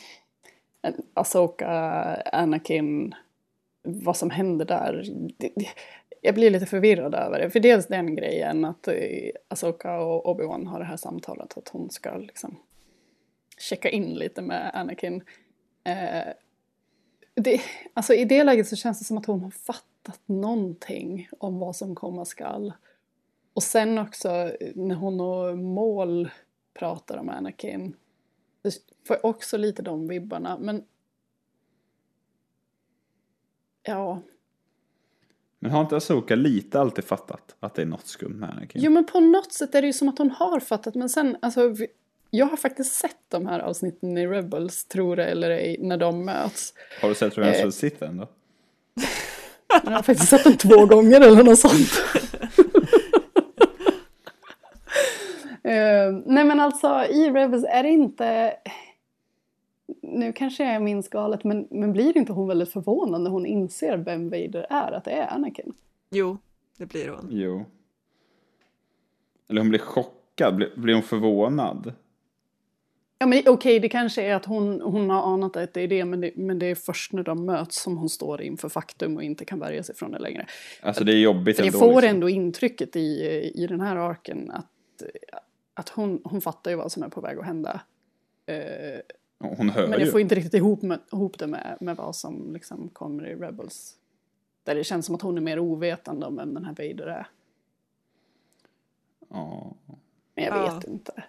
Asoka, 1.14 1.68
Anakin, 2.32 3.14
vad 3.82 4.16
som 4.16 4.30
händer 4.30 4.64
där. 4.64 5.04
Jag 6.20 6.34
blir 6.34 6.50
lite 6.50 6.66
förvirrad 6.66 7.14
över 7.14 7.38
det. 7.38 7.50
För 7.50 7.60
dels 7.60 7.86
den 7.86 8.16
grejen 8.16 8.64
att 8.64 8.88
eh, 8.88 8.94
Asoka 9.48 10.00
och 10.00 10.26
Obi-Wan 10.26 10.66
har 10.66 10.78
det 10.78 10.84
här 10.84 10.96
samtalet 10.96 11.58
att 11.58 11.68
hon 11.68 11.90
ska 11.90 12.16
liksom 12.16 12.56
checka 13.58 13.88
in 13.88 14.14
lite 14.14 14.42
med 14.42 14.70
Anakin. 14.74 15.22
Eh, 15.84 16.32
det, 17.34 17.60
alltså 17.94 18.14
i 18.14 18.24
det 18.24 18.44
läget 18.44 18.68
så 18.68 18.76
känns 18.76 18.98
det 18.98 19.04
som 19.04 19.18
att 19.18 19.26
hon 19.26 19.40
har 19.40 19.50
fattat 19.50 20.20
någonting 20.26 21.28
om 21.38 21.58
vad 21.58 21.76
som 21.76 21.94
komma 21.94 22.24
skall. 22.24 22.72
Och 23.54 23.62
sen 23.62 23.98
också 23.98 24.52
när 24.74 24.94
hon 24.94 25.20
och 25.20 25.58
Mål 25.58 26.28
pratar 26.78 27.16
om 27.18 27.28
Anakin. 27.28 27.96
Det 28.62 28.74
får 29.08 29.26
också 29.26 29.56
lite 29.56 29.82
de 29.82 30.08
vibbarna. 30.08 30.58
Men 30.58 30.84
ja, 33.82 34.22
Men 35.58 35.70
har 35.70 35.80
inte 35.80 35.96
Asoka 35.96 36.34
lite 36.34 36.80
alltid 36.80 37.04
fattat 37.04 37.56
att 37.60 37.74
det 37.74 37.82
är 37.82 37.86
något 37.86 38.06
skumt 38.06 38.34
med 38.38 38.50
Anakin? 38.50 38.82
Jo 38.82 38.90
men 38.92 39.04
på 39.06 39.20
något 39.20 39.52
sätt 39.52 39.74
är 39.74 39.80
det 39.82 39.86
ju 39.86 39.92
som 39.92 40.08
att 40.08 40.18
hon 40.18 40.30
har 40.30 40.60
fattat 40.60 40.94
men 40.94 41.08
sen 41.08 41.36
alltså 41.42 41.68
vi- 41.68 41.86
jag 42.30 42.46
har 42.46 42.56
faktiskt 42.56 42.92
sett 42.94 43.16
de 43.28 43.46
här 43.46 43.60
avsnitten 43.60 44.18
i 44.18 44.26
Rebels, 44.26 44.84
tror 44.84 45.16
det 45.16 45.24
eller 45.24 45.50
ej, 45.50 45.76
när 45.80 45.96
de 45.96 46.24
möts. 46.24 46.74
Har 47.02 47.08
du 47.08 47.14
sett 47.14 47.38
Revenge 47.38 47.56
Eh. 47.58 47.66
of 47.68 47.74
the 47.74 47.78
Sith 47.80 48.02
än 48.04 48.16
då? 48.16 48.28
Jag 49.84 49.90
har 49.90 50.02
faktiskt 50.02 50.28
sett 50.30 50.44
dem 50.44 50.56
två 50.56 50.86
gånger 50.86 51.20
eller 51.20 51.44
något 51.44 51.58
sånt. 51.58 51.90
Eh, 55.68 56.12
nej 56.26 56.44
men 56.44 56.60
alltså 56.60 57.04
i 57.10 57.30
Rebels 57.30 57.64
är 57.68 57.82
det 57.82 57.88
inte... 57.88 58.56
Nu 60.02 60.32
kanske 60.32 60.72
jag 60.72 60.82
minns 60.82 61.08
galet 61.08 61.44
men, 61.44 61.68
men 61.70 61.92
blir 61.92 62.16
inte 62.16 62.32
hon 62.32 62.48
väldigt 62.48 62.72
förvånad 62.72 63.20
när 63.20 63.30
hon 63.30 63.46
inser 63.46 63.96
vem 63.96 64.30
Vader 64.30 64.66
är, 64.70 64.92
att 64.92 65.04
det 65.04 65.10
är 65.10 65.34
Anakin? 65.34 65.74
Jo, 66.10 66.38
det 66.78 66.86
blir 66.86 67.08
hon. 67.08 67.28
Jo. 67.30 67.64
Eller 69.48 69.60
hon 69.60 69.68
blir 69.68 69.80
chockad, 69.80 70.56
blir, 70.56 70.72
blir 70.76 70.94
hon 70.94 71.02
förvånad? 71.02 71.92
Ja 73.18 73.26
men 73.26 73.42
okej, 73.46 73.80
det 73.80 73.88
kanske 73.88 74.22
är 74.22 74.34
att 74.34 74.44
hon, 74.44 74.80
hon 74.80 75.10
har 75.10 75.32
anat 75.32 75.56
att 75.56 75.74
det 75.74 75.80
är 75.80 75.88
det 75.88 76.04
men, 76.04 76.20
det 76.20 76.32
men 76.36 76.58
det 76.58 76.66
är 76.66 76.74
först 76.74 77.12
när 77.12 77.22
de 77.22 77.46
möts 77.46 77.82
som 77.82 77.96
hon 77.96 78.08
står 78.08 78.42
inför 78.42 78.68
faktum 78.68 79.16
och 79.16 79.22
inte 79.22 79.44
kan 79.44 79.58
värja 79.58 79.82
sig 79.82 79.94
från 79.94 80.12
det 80.12 80.18
längre. 80.18 80.46
Alltså 80.82 81.04
det 81.04 81.12
är 81.12 81.18
jobbigt 81.18 81.56
det 81.56 81.66
ändå. 81.66 81.78
får 81.78 81.86
liksom. 81.86 82.10
ändå 82.10 82.28
intrycket 82.28 82.96
i, 82.96 83.00
i 83.54 83.66
den 83.66 83.80
här 83.80 83.96
arken 83.96 84.50
att, 84.50 85.02
att 85.78 85.88
hon, 85.88 86.20
hon 86.24 86.40
fattar 86.40 86.70
ju 86.70 86.76
vad 86.76 86.92
som 86.92 87.02
är 87.02 87.08
på 87.08 87.20
väg 87.20 87.38
att 87.38 87.44
hända. 87.44 87.80
Eh, 88.46 89.00
Hon 89.40 89.68
hör 89.70 89.88
men 89.88 89.98
ju. 89.98 90.04
jag 90.04 90.12
får 90.12 90.20
inte 90.20 90.34
riktigt 90.34 90.54
ihop, 90.54 90.82
med, 90.82 91.00
ihop 91.12 91.38
det 91.38 91.46
med, 91.46 91.76
med 91.80 91.96
vad 91.96 92.16
som 92.16 92.52
liksom 92.52 92.88
kommer 92.88 93.26
i 93.26 93.34
Rebels. 93.34 93.96
Där 94.64 94.74
det 94.74 94.84
känns 94.84 95.06
som 95.06 95.14
att 95.14 95.22
hon 95.22 95.36
är 95.36 95.40
mer 95.42 95.58
ovetande 95.58 96.26
om 96.26 96.36
vem 96.36 96.54
den 96.54 96.64
här 96.64 96.72
Vader 96.74 97.06
är. 97.06 97.26
Ja. 99.28 99.74
Men 100.34 100.44
jag 100.44 100.56
Ja. 100.56 100.74
vet 100.74 100.84
inte. 100.88 101.24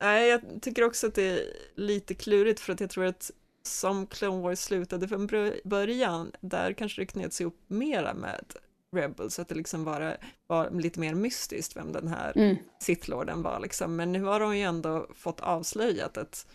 Nej, 0.00 0.28
jag 0.28 0.40
tycker 0.62 0.84
också 0.84 1.06
att 1.06 1.14
det 1.14 1.22
är 1.22 1.40
lite 1.74 2.14
klurigt 2.14 2.60
för 2.60 2.72
att 2.72 2.80
jag 2.80 2.90
tror 2.90 3.04
att 3.04 3.30
som 3.62 4.06
Clone 4.06 4.42
Wars 4.42 4.58
slutade 4.58 5.08
från 5.08 5.26
början, 5.64 6.32
där 6.40 6.72
kanske 6.72 7.02
det 7.02 7.06
knöts 7.06 7.40
ihop 7.40 7.56
mera 7.66 8.14
med 8.14 8.44
Rebels, 8.92 9.38
att 9.38 9.48
det 9.48 9.54
liksom 9.54 9.84
var, 9.84 10.16
var 10.46 10.70
lite 10.70 11.00
mer 11.00 11.14
mystiskt 11.14 11.76
vem 11.76 11.92
den 11.92 12.08
här 12.08 12.32
Mm. 12.36 12.56
Sith-lorden 12.80 13.42
var 13.42 13.60
liksom. 13.60 13.96
Men 13.96 14.12
nu 14.12 14.22
har 14.22 14.40
de 14.40 14.56
ju 14.56 14.62
ändå 14.62 15.06
fått 15.14 15.40
avslöjat 15.40 16.16
att 16.16 16.46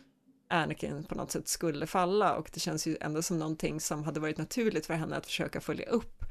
Anakin 0.49 1.03
på 1.03 1.15
något 1.15 1.31
sätt 1.31 1.47
skulle 1.47 1.87
falla 1.87 2.35
och 2.35 2.49
det 2.53 2.59
känns 2.59 2.87
ju 2.87 2.97
ändå 3.01 3.21
som 3.21 3.39
någonting 3.39 3.79
som 3.79 4.03
hade 4.03 4.19
varit 4.19 4.37
naturligt 4.37 4.85
för 4.85 4.93
henne 4.93 5.15
att 5.17 5.25
försöka 5.25 5.61
följa 5.61 5.85
upp 5.89 6.23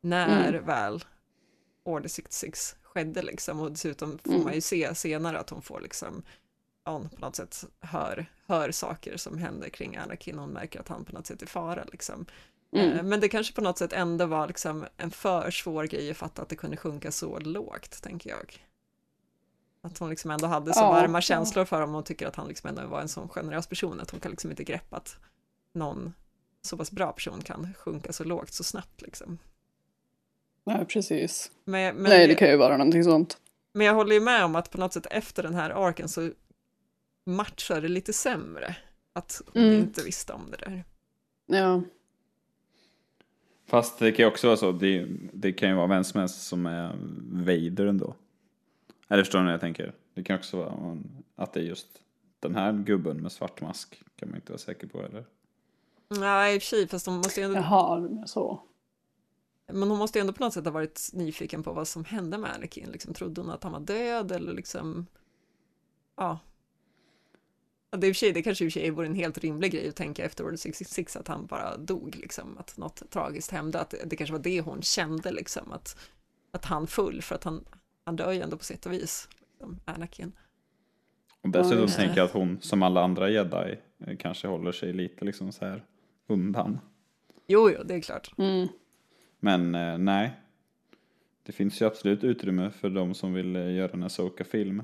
när 0.00 0.48
Mm. 0.48 0.66
väl 0.66 1.04
Order 1.84 2.08
66 2.08 2.76
skedde 2.82 3.22
liksom 3.22 3.60
och 3.60 3.70
dessutom 3.70 4.18
får 4.18 4.32
Mm. 4.32 4.44
man 4.44 4.54
ju 4.54 4.60
se 4.60 4.94
senare 4.94 5.38
att 5.38 5.50
hon 5.50 5.62
får 5.62 5.80
liksom 5.80 6.22
hon 6.84 7.08
på 7.08 7.20
något 7.20 7.36
sätt 7.36 7.64
hör, 7.80 8.26
hör 8.46 8.70
saker 8.70 9.16
som 9.16 9.38
händer 9.38 9.68
kring 9.68 9.96
Anakin 9.96 10.34
och 10.34 10.40
hon 10.44 10.50
märker 10.52 10.80
att 10.80 10.88
han 10.88 11.04
på 11.04 11.12
något 11.12 11.26
sätt 11.26 11.42
är 11.42 11.46
fara 11.46 11.84
liksom. 11.92 12.26
Mm. 12.74 12.98
Eh, 12.98 13.02
Men 13.02 13.20
det 13.20 13.28
kanske 13.28 13.54
på 13.54 13.60
något 13.60 13.78
sätt 13.78 13.92
ändå 13.92 14.26
var 14.26 14.46
liksom 14.48 14.86
en 14.96 15.10
för 15.10 15.50
svår 15.50 15.84
grej 15.84 16.10
att 16.10 16.16
fatta 16.16 16.42
att 16.42 16.48
det 16.48 16.56
kunde 16.56 16.76
sjunka 16.76 17.12
så 17.12 17.38
lågt, 17.38 18.02
tänker 18.02 18.30
jag. 18.30 18.62
Att 19.82 19.98
hon 19.98 20.10
liksom 20.10 20.30
ändå 20.30 20.46
hade 20.46 20.74
så 20.74 20.80
Ja, 20.80 20.90
varma 20.92 21.18
ja. 21.18 21.22
känslor 21.22 21.64
för 21.64 21.80
honom 21.80 21.94
och 21.94 22.06
tycker 22.06 22.26
att 22.26 22.36
han 22.36 22.48
liksom 22.48 22.68
ändå 22.68 22.86
var 22.86 23.00
en 23.00 23.08
sån 23.08 23.28
generös 23.28 23.66
person 23.66 24.00
att 24.00 24.10
hon 24.10 24.20
kan 24.20 24.30
liksom 24.30 24.50
inte 24.50 24.64
greppa 24.64 24.96
att 24.96 25.16
någon 25.72 26.14
så 26.62 26.76
pass 26.76 26.90
bra 26.90 27.12
person 27.12 27.42
kan 27.42 27.74
sjunka 27.78 28.12
så 28.12 28.24
lågt 28.24 28.52
så 28.52 28.64
snabbt 28.64 29.02
liksom. 29.02 29.38
Nej, 30.66 30.84
precis. 30.86 31.50
Men, 31.64 31.94
men, 31.96 32.02
Nej, 32.10 32.26
det 32.28 32.34
kan 32.34 32.48
ju 32.48 32.56
vara 32.56 32.76
någonting 32.76 33.04
sånt. 33.04 33.38
men 33.72 33.86
jag 33.86 33.94
håller 33.94 34.14
ju 34.14 34.20
med 34.20 34.44
om 34.44 34.56
att 34.56 34.70
på 34.70 34.78
något 34.78 34.92
sätt 34.92 35.06
efter 35.10 35.42
den 35.42 35.54
här 35.54 35.70
arken 35.70 36.08
så 36.08 36.30
matchar 37.26 37.80
det 37.80 37.88
lite 37.88 38.12
sämre. 38.12 38.76
Att 39.12 39.42
hon 39.52 39.62
Mm. 39.62 39.74
inte 39.80 40.02
visste 40.02 40.32
om 40.32 40.50
det 40.50 40.56
där. 40.56 40.84
Ja. 41.46 41.82
Fast 43.66 43.98
det 43.98 44.12
kan 44.12 44.24
ju 44.24 44.30
också 44.30 44.46
vara 44.46 44.56
så, 44.56 44.72
det, 44.72 45.06
det 45.32 45.52
kan 45.52 45.68
ju 45.68 45.74
vara 45.74 45.86
vem 45.86 46.04
som 46.04 46.20
helst 46.20 46.46
som 46.46 46.66
är 46.66 46.96
Vader 47.30 47.86
ändå. 47.86 48.14
Eller 49.08 49.22
förstår 49.22 49.38
ni 49.38 49.44
vad 49.44 49.52
jag 49.52 49.60
tänker? 49.60 49.92
Det 50.14 50.22
kan 50.22 50.36
också 50.36 50.56
vara 50.56 50.98
att 51.36 51.52
det 51.52 51.60
är 51.60 51.64
just 51.64 51.86
den 52.40 52.54
här 52.54 52.72
gubben 52.72 53.16
med 53.16 53.32
svart 53.32 53.60
mask. 53.60 54.02
Kan 54.16 54.28
man 54.28 54.36
inte 54.36 54.52
vara 54.52 54.58
säker 54.58 54.86
på 54.86 55.02
eller? 55.02 55.24
Nej, 56.08 56.54
i 56.54 56.58
och 56.58 56.62
för 56.62 56.66
sig, 56.66 56.88
fast 56.88 57.04
de 57.04 57.16
måste 57.16 57.40
ju 57.40 57.46
ändå 57.46 57.58
Jaha, 57.58 58.08
så. 58.26 58.62
Men 59.66 59.90
hon 59.90 59.98
måste 59.98 60.18
ju 60.18 60.20
ändå 60.20 60.32
på 60.32 60.44
något 60.44 60.54
sätt 60.54 60.64
ha 60.64 60.72
varit 60.72 61.10
nyfiken 61.12 61.62
på 61.62 61.72
vad 61.72 61.88
som 61.88 62.04
hände 62.04 62.38
med 62.38 62.54
Anakin. 62.54 62.88
Liksom, 62.92 63.14
trodde 63.14 63.40
hon 63.40 63.50
att 63.50 63.62
han 63.62 63.72
var 63.72 63.80
död 63.80 64.32
eller 64.32 64.52
liksom... 64.52 65.06
Ja. 66.16 66.38
Ja 67.94 67.98
det, 67.98 68.06
är 68.06 68.14
sig, 68.14 68.32
det 68.32 68.42
kanske 68.42 68.64
i 68.64 68.68
och 68.68 68.72
för 68.72 68.80
sig 68.80 68.90
vore 68.90 69.06
en 69.06 69.14
helt 69.14 69.38
rimlig 69.38 69.72
grej 69.72 69.88
att 69.88 69.96
tänka 69.96 70.24
efter 70.24 70.44
Order 70.44 70.56
66 70.56 71.16
att 71.16 71.28
han 71.28 71.46
bara 71.46 71.76
dog, 71.76 72.16
liksom, 72.16 72.58
att 72.58 72.76
något 72.76 73.10
tragiskt 73.10 73.50
hände. 73.50 73.80
Att 73.80 73.94
det 74.04 74.16
kanske 74.16 74.32
var 74.32 74.42
det 74.42 74.60
hon 74.60 74.82
kände, 74.82 75.32
liksom, 75.32 75.72
att, 75.72 75.98
att 76.50 76.64
han 76.64 76.86
full, 76.86 77.22
för 77.22 77.34
att 77.34 77.44
han, 77.44 77.64
han 78.04 78.16
dör 78.16 78.32
ju 78.32 78.40
ändå 78.40 78.56
på 78.56 78.64
sätt 78.64 78.86
och 78.86 78.92
vis, 78.92 79.28
liksom, 79.50 79.80
Anakin. 79.84 80.32
Och 81.42 81.50
dessutom 81.50 81.86
det. 81.86 81.92
tänker 81.92 82.16
jag 82.16 82.24
att 82.24 82.32
hon, 82.32 82.58
som 82.60 82.82
alla 82.82 83.04
andra 83.04 83.30
jedi, 83.30 83.78
eh, 84.06 84.16
kanske 84.16 84.48
håller 84.48 84.72
sig 84.72 84.92
lite 84.92 85.24
liksom 85.24 85.52
så 85.52 85.64
här 85.64 85.84
undan. 86.26 86.78
Jo, 87.46 87.70
jo, 87.70 87.82
det 87.84 87.94
är 87.94 88.00
klart. 88.00 88.38
Mm. 88.38 88.68
Men 89.40 89.74
eh, 89.74 89.98
nej. 89.98 90.40
Det 91.42 91.52
finns 91.52 91.82
ju 91.82 91.86
absolut 91.86 92.24
utrymme 92.24 92.70
för 92.70 92.90
de 92.90 93.14
som 93.14 93.34
vill 93.34 93.56
eh, 93.56 93.74
göra 93.74 93.92
en 93.92 94.02
Asoka-film. 94.02 94.82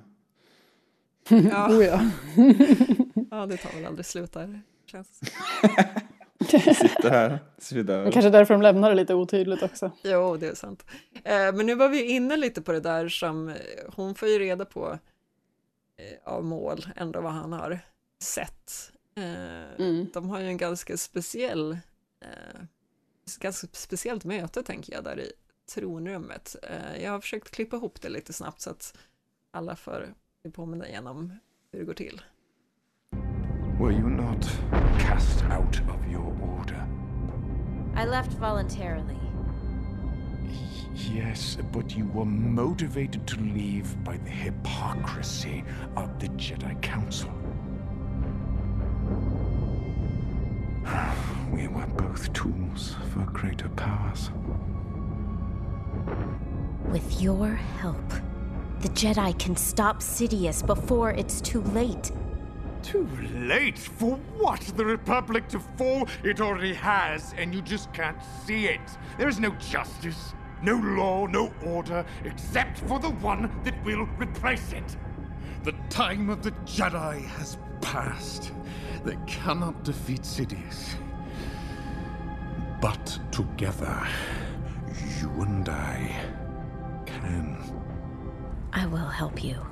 Ja. 1.28 1.68
Oh, 1.70 1.84
ja. 1.84 2.10
ja, 3.30 3.46
det 3.46 3.56
tar 3.56 3.72
väl 3.72 3.86
aldrig 3.86 4.06
slut 4.06 4.32
där, 4.32 4.62
känns 4.86 5.20
Sitter 6.48 7.10
här, 7.10 7.38
svidör. 7.58 8.02
Men 8.02 8.12
kanske 8.12 8.30
därför 8.30 8.54
de 8.54 8.62
lämnar 8.62 8.90
det 8.90 8.96
lite 8.96 9.14
otydligt 9.14 9.62
också. 9.62 9.90
Jo, 10.02 10.36
det 10.36 10.48
är 10.48 10.54
sant. 10.54 10.84
Eh, 11.14 11.52
men 11.54 11.66
nu 11.66 11.74
var 11.74 11.88
vi 11.88 12.02
inne 12.02 12.36
lite 12.36 12.62
på 12.62 12.72
det 12.72 12.80
där 12.80 13.08
som 13.08 13.48
eh, 13.48 13.54
hon 13.96 14.14
får 14.14 14.28
ju 14.28 14.38
reda 14.38 14.64
på 14.64 14.98
eh, 15.96 16.32
av 16.32 16.44
mål, 16.44 16.86
ändå 16.96 17.20
vad 17.20 17.32
han 17.32 17.52
har 17.52 17.80
sett. 18.22 18.92
Mm. 19.78 20.06
De 20.12 20.30
har 20.30 20.40
ju 20.40 20.46
en 20.46 20.56
ganska 20.56 20.96
speciell, 20.96 21.78
ganska 23.40 23.68
speciellt 23.72 24.24
möte 24.24 24.62
tänker 24.62 24.92
jag 24.92 25.04
där 25.04 25.20
i 25.20 25.32
tronrummet. 25.74 26.56
Jag 27.00 27.12
har 27.12 27.20
försökt 27.20 27.50
klippa 27.50 27.76
ihop 27.76 28.00
det 28.02 28.08
lite 28.08 28.32
snabbt 28.32 28.60
så 28.60 28.70
att 28.70 28.98
alla 29.50 29.76
får 29.76 30.14
påminna 30.52 30.88
igen 30.88 31.06
om 31.06 31.38
hur 31.72 31.78
det 31.78 31.84
går 31.84 31.94
till. 31.94 32.22
Were 33.80 33.92
you 33.92 34.10
not 34.10 34.42
cast 34.98 35.42
out 35.44 35.80
of 35.88 36.06
your 36.06 36.36
order? 36.58 36.86
I 37.94 38.04
left 38.04 38.32
voluntarily. 38.32 39.16
Yes, 40.94 41.56
but 41.72 41.96
you 41.96 42.04
were 42.08 42.26
motivated 42.26 43.26
to 43.28 43.40
leave 43.40 44.04
by 44.04 44.18
the 44.18 44.28
hypocrisy 44.28 45.64
of 45.96 46.20
the 46.20 46.28
Jedi 46.28 46.78
Council. 46.82 47.30
We 51.50 51.66
were 51.66 51.86
both 51.86 52.30
tools 52.34 52.96
for 53.14 53.20
greater 53.32 53.70
powers. 53.70 54.30
With 56.90 57.22
your 57.22 57.54
help, 57.80 58.10
the 58.80 58.90
Jedi 58.90 59.38
can 59.38 59.56
stop 59.56 60.00
Sidious 60.00 60.64
before 60.66 61.12
it's 61.12 61.40
too 61.40 61.62
late. 61.62 62.12
Too 62.82 63.06
late? 63.34 63.78
For 63.78 64.16
what? 64.38 64.60
The 64.76 64.84
Republic 64.84 65.48
to 65.48 65.60
fall? 65.60 66.08
It 66.24 66.40
already 66.40 66.74
has, 66.74 67.34
and 67.36 67.54
you 67.54 67.62
just 67.62 67.92
can't 67.92 68.18
see 68.44 68.66
it. 68.66 68.80
There 69.18 69.28
is 69.28 69.38
no 69.38 69.50
justice, 69.50 70.34
no 70.62 70.76
law, 70.76 71.26
no 71.26 71.52
order, 71.64 72.04
except 72.24 72.78
for 72.80 72.98
the 72.98 73.10
one 73.10 73.50
that 73.64 73.84
will 73.84 74.06
replace 74.18 74.72
it. 74.72 74.96
The 75.62 75.74
time 75.88 76.30
of 76.30 76.42
the 76.42 76.52
Jedi 76.64 77.24
has 77.26 77.58
passed. 77.80 78.52
They 79.04 79.16
cannot 79.26 79.84
defeat 79.84 80.22
Sidious. 80.22 80.94
But 82.80 83.18
together, 83.30 84.06
you 85.20 85.30
and 85.42 85.68
I 85.68 86.16
can. 87.04 87.58
I 88.72 88.86
will 88.86 89.06
help 89.06 89.44
you. 89.44 89.69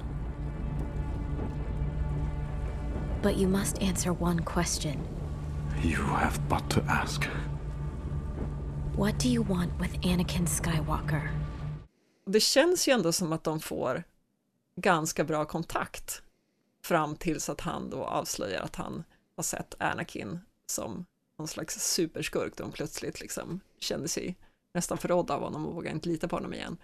But 3.23 3.37
you 3.37 3.49
must 3.49 3.83
answer 3.83 4.23
one 4.23 4.43
question. 4.43 4.97
You 5.85 6.03
have 6.03 6.41
but 6.49 6.71
to 6.71 6.81
ask. 6.89 7.29
What 8.97 9.21
do 9.23 9.29
you 9.29 9.45
want 9.45 9.73
with 9.81 10.07
Anakin 10.07 10.47
Skywalker? 10.47 11.31
Det 12.27 12.41
känns 12.41 12.89
ju 12.89 12.93
ändå 12.93 13.13
som 13.13 13.33
att 13.33 13.45
de 13.45 13.61
får 13.61 14.05
ganska 14.77 15.25
bra 15.25 15.45
kontakt 15.45 16.23
fram 16.85 17.17
tills 17.17 17.49
att 17.49 17.61
han 17.61 17.91
då 17.91 18.05
avslöjar 18.05 18.63
att 18.63 18.77
han 18.77 19.05
har 19.37 19.43
sett 19.43 19.75
Anakin 19.79 20.41
som 20.67 21.07
någon 21.39 21.49
slags 21.49 21.93
superskurk 21.95 22.57
då 22.57 22.65
hon 22.65 22.73
plötsligt 22.73 23.21
liksom 23.21 23.61
kände 23.79 24.09
sig 24.09 24.37
nästan 24.75 24.99
förrådd 24.99 25.31
av 25.31 25.41
honom 25.41 25.67
och 25.67 25.75
vågar 25.75 25.93
inte 25.93 26.09
lita 26.09 26.29
på 26.29 26.37
honom 26.37 26.55
igen. 26.55 26.77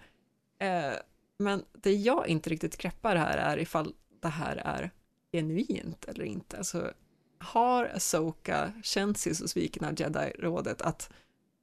Eh, 0.59 0.93
men 1.37 1.63
det 1.71 1.93
jag 1.93 2.27
inte 2.27 2.49
riktigt 2.49 2.77
greppar 2.77 3.15
här 3.15 3.37
är 3.37 3.57
ifall 3.57 3.93
det 4.21 4.27
här 4.27 4.55
är 4.55 4.91
genuint 5.35 6.05
eller 6.05 6.25
inte. 6.25 6.57
Alltså, 6.57 6.91
har 7.39 7.85
Asoka 7.85 8.71
känt 8.83 9.17
sig 9.17 9.35
så 9.35 9.47
sviken 9.47 9.85
av 9.85 9.93
Jedi-rådet 10.01 10.81
att 10.81 11.09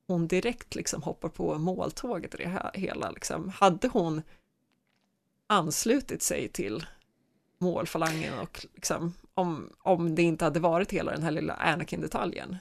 hon 0.07 0.29
direkt 0.29 0.75
liksom 0.75 1.03
hoppar 1.03 1.29
på 1.29 1.59
måltåget 1.59 2.35
i 2.35 2.37
det 2.37 2.71
hela? 2.75 3.11
Liksom. 3.11 3.49
Hade 3.49 3.89
hon 3.89 4.23
anslutit 5.47 6.23
sig 6.23 6.49
till 6.49 6.87
målfalangen 7.59 8.39
och 8.39 8.67
liksom, 8.75 9.15
om, 9.35 9.73
om 9.79 10.15
det 10.15 10.23
inte 10.23 10.45
hade 10.45 10.61
varit 10.61 10.93
hela 10.93 11.13
den 11.13 11.23
här 11.23 11.31
lilla 11.31 11.55
Anakin-detaljen? 11.55 12.57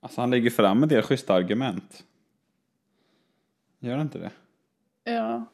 Alltså 0.00 0.20
han 0.20 0.30
lägger 0.30 0.50
fram 0.50 0.82
en 0.82 0.88
del 0.88 1.02
schyssta 1.02 1.34
argument. 1.34 2.04
Gör 3.78 3.96
han 3.96 4.06
inte 4.06 4.18
det? 4.18 4.30
Ja. 5.04 5.44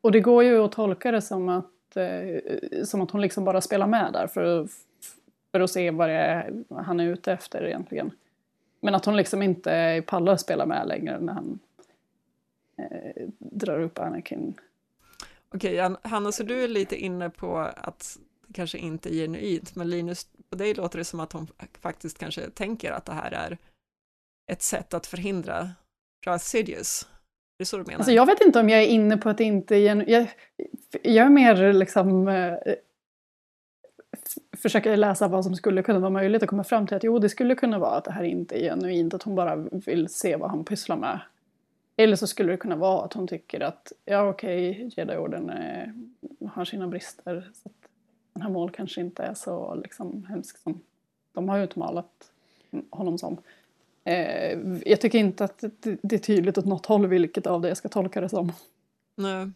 Och 0.00 0.12
det 0.12 0.20
går 0.20 0.44
ju 0.44 0.64
att 0.64 0.72
tolka 0.72 1.10
det 1.10 1.22
som 1.22 1.48
att, 1.48 1.70
eh, 1.96 2.84
som 2.84 3.00
att 3.00 3.10
hon 3.10 3.20
liksom 3.20 3.44
bara 3.44 3.60
spelar 3.60 3.86
med 3.86 4.12
där 4.12 4.26
för, 4.26 4.68
för 5.52 5.60
att 5.60 5.70
se 5.70 5.90
vad 5.90 6.08
det 6.08 6.14
är 6.14 6.64
han 6.70 7.00
är 7.00 7.06
ute 7.06 7.32
efter 7.32 7.64
egentligen. 7.64 8.10
Men 8.80 8.94
att 8.94 9.04
hon 9.04 9.16
liksom 9.16 9.42
inte 9.42 10.02
pallar 10.06 10.36
spela 10.36 10.66
med 10.66 10.88
längre 10.88 11.20
när 11.20 11.32
han 11.32 11.58
eh, 12.78 13.28
drar 13.38 13.80
upp 13.80 13.98
Anakin. 13.98 14.54
Okej, 15.54 15.96
Hanna, 16.02 16.32
så 16.32 16.42
du 16.42 16.64
är 16.64 16.68
lite 16.68 16.96
inne 16.96 17.30
på 17.30 17.58
att 17.76 18.18
det 18.46 18.52
kanske 18.52 18.78
inte 18.78 19.14
är 19.14 19.14
genuint, 19.14 19.76
men 19.76 19.90
Linus, 19.90 20.28
på 20.50 20.56
dig 20.56 20.74
låter 20.74 20.98
det 20.98 21.04
som 21.04 21.20
att 21.20 21.32
hon 21.32 21.46
faktiskt 21.80 22.18
kanske 22.18 22.50
tänker 22.50 22.92
att 22.92 23.04
det 23.04 23.12
här 23.12 23.32
är 23.32 23.58
ett 24.52 24.62
sätt 24.62 24.94
att 24.94 25.06
förhindra 25.06 25.70
Darth 26.24 26.44
Sidious. 26.44 27.08
Det 27.58 27.62
är 27.62 27.66
så 27.66 27.76
du 27.76 27.82
menar? 27.82 27.98
Alltså 27.98 28.12
jag 28.12 28.26
vet 28.26 28.40
inte 28.40 28.60
om 28.60 28.68
jag 28.68 28.82
är 28.82 28.86
inne 28.86 29.16
på 29.16 29.28
att 29.28 29.38
det 29.38 29.44
inte 29.44 29.76
är 29.76 29.80
genuint. 29.80 30.10
Jag, 30.10 30.28
jag 31.02 31.26
är 31.26 31.30
mer 31.30 31.72
liksom 31.72 32.28
eh, 32.28 32.54
försöker 34.56 34.96
läsa 34.96 35.28
vad 35.28 35.44
som 35.44 35.56
skulle 35.56 35.82
kunna 35.82 35.98
vara 35.98 36.10
möjligt 36.10 36.42
och 36.42 36.48
komma 36.48 36.64
fram 36.64 36.86
till 36.86 36.96
att 36.96 37.04
jo, 37.04 37.18
det 37.18 37.28
skulle 37.28 37.54
kunna 37.54 37.78
vara 37.78 37.96
att 37.96 38.04
det 38.04 38.12
här 38.12 38.24
inte 38.24 38.64
är 38.64 38.70
genuint, 38.70 39.14
att 39.14 39.22
hon 39.22 39.34
bara 39.34 39.56
vill 39.56 40.08
se 40.08 40.36
vad 40.36 40.50
han 40.50 40.64
pysslar 40.64 40.96
med. 40.96 41.20
Eller 41.96 42.16
så 42.16 42.26
skulle 42.26 42.52
det 42.52 42.56
kunna 42.56 42.76
vara 42.76 43.04
att 43.04 43.12
hon 43.12 43.28
tycker 43.28 43.60
att 43.60 43.92
ja, 44.04 44.28
okej, 44.28 44.70
okay, 44.70 44.90
Jedi-orden 44.96 45.50
eh, 45.50 46.48
har 46.48 46.64
sina 46.64 46.88
brister. 46.88 47.50
Så 47.54 47.68
att 47.68 47.88
den 48.32 48.42
här 48.42 48.50
mål 48.50 48.70
kanske 48.70 49.00
inte 49.00 49.22
är 49.22 49.34
så 49.34 49.74
liksom, 49.74 50.26
hemsk 50.28 50.58
som 50.58 50.80
de 51.32 51.48
har 51.48 51.58
utmålat 51.58 52.30
honom 52.90 53.18
som. 53.18 53.38
Eh, 54.04 54.58
jag 54.86 55.00
tycker 55.00 55.18
inte 55.18 55.44
att 55.44 55.64
det, 55.80 55.98
det 56.02 56.16
är 56.16 56.20
tydligt 56.20 56.58
åt 56.58 56.64
något 56.64 56.86
håll 56.86 57.06
vilket 57.06 57.46
av 57.46 57.60
det 57.60 57.68
jag 57.68 57.76
ska 57.76 57.88
tolka 57.88 58.20
det 58.20 58.28
som. 58.28 58.52
Nej. 59.14 59.50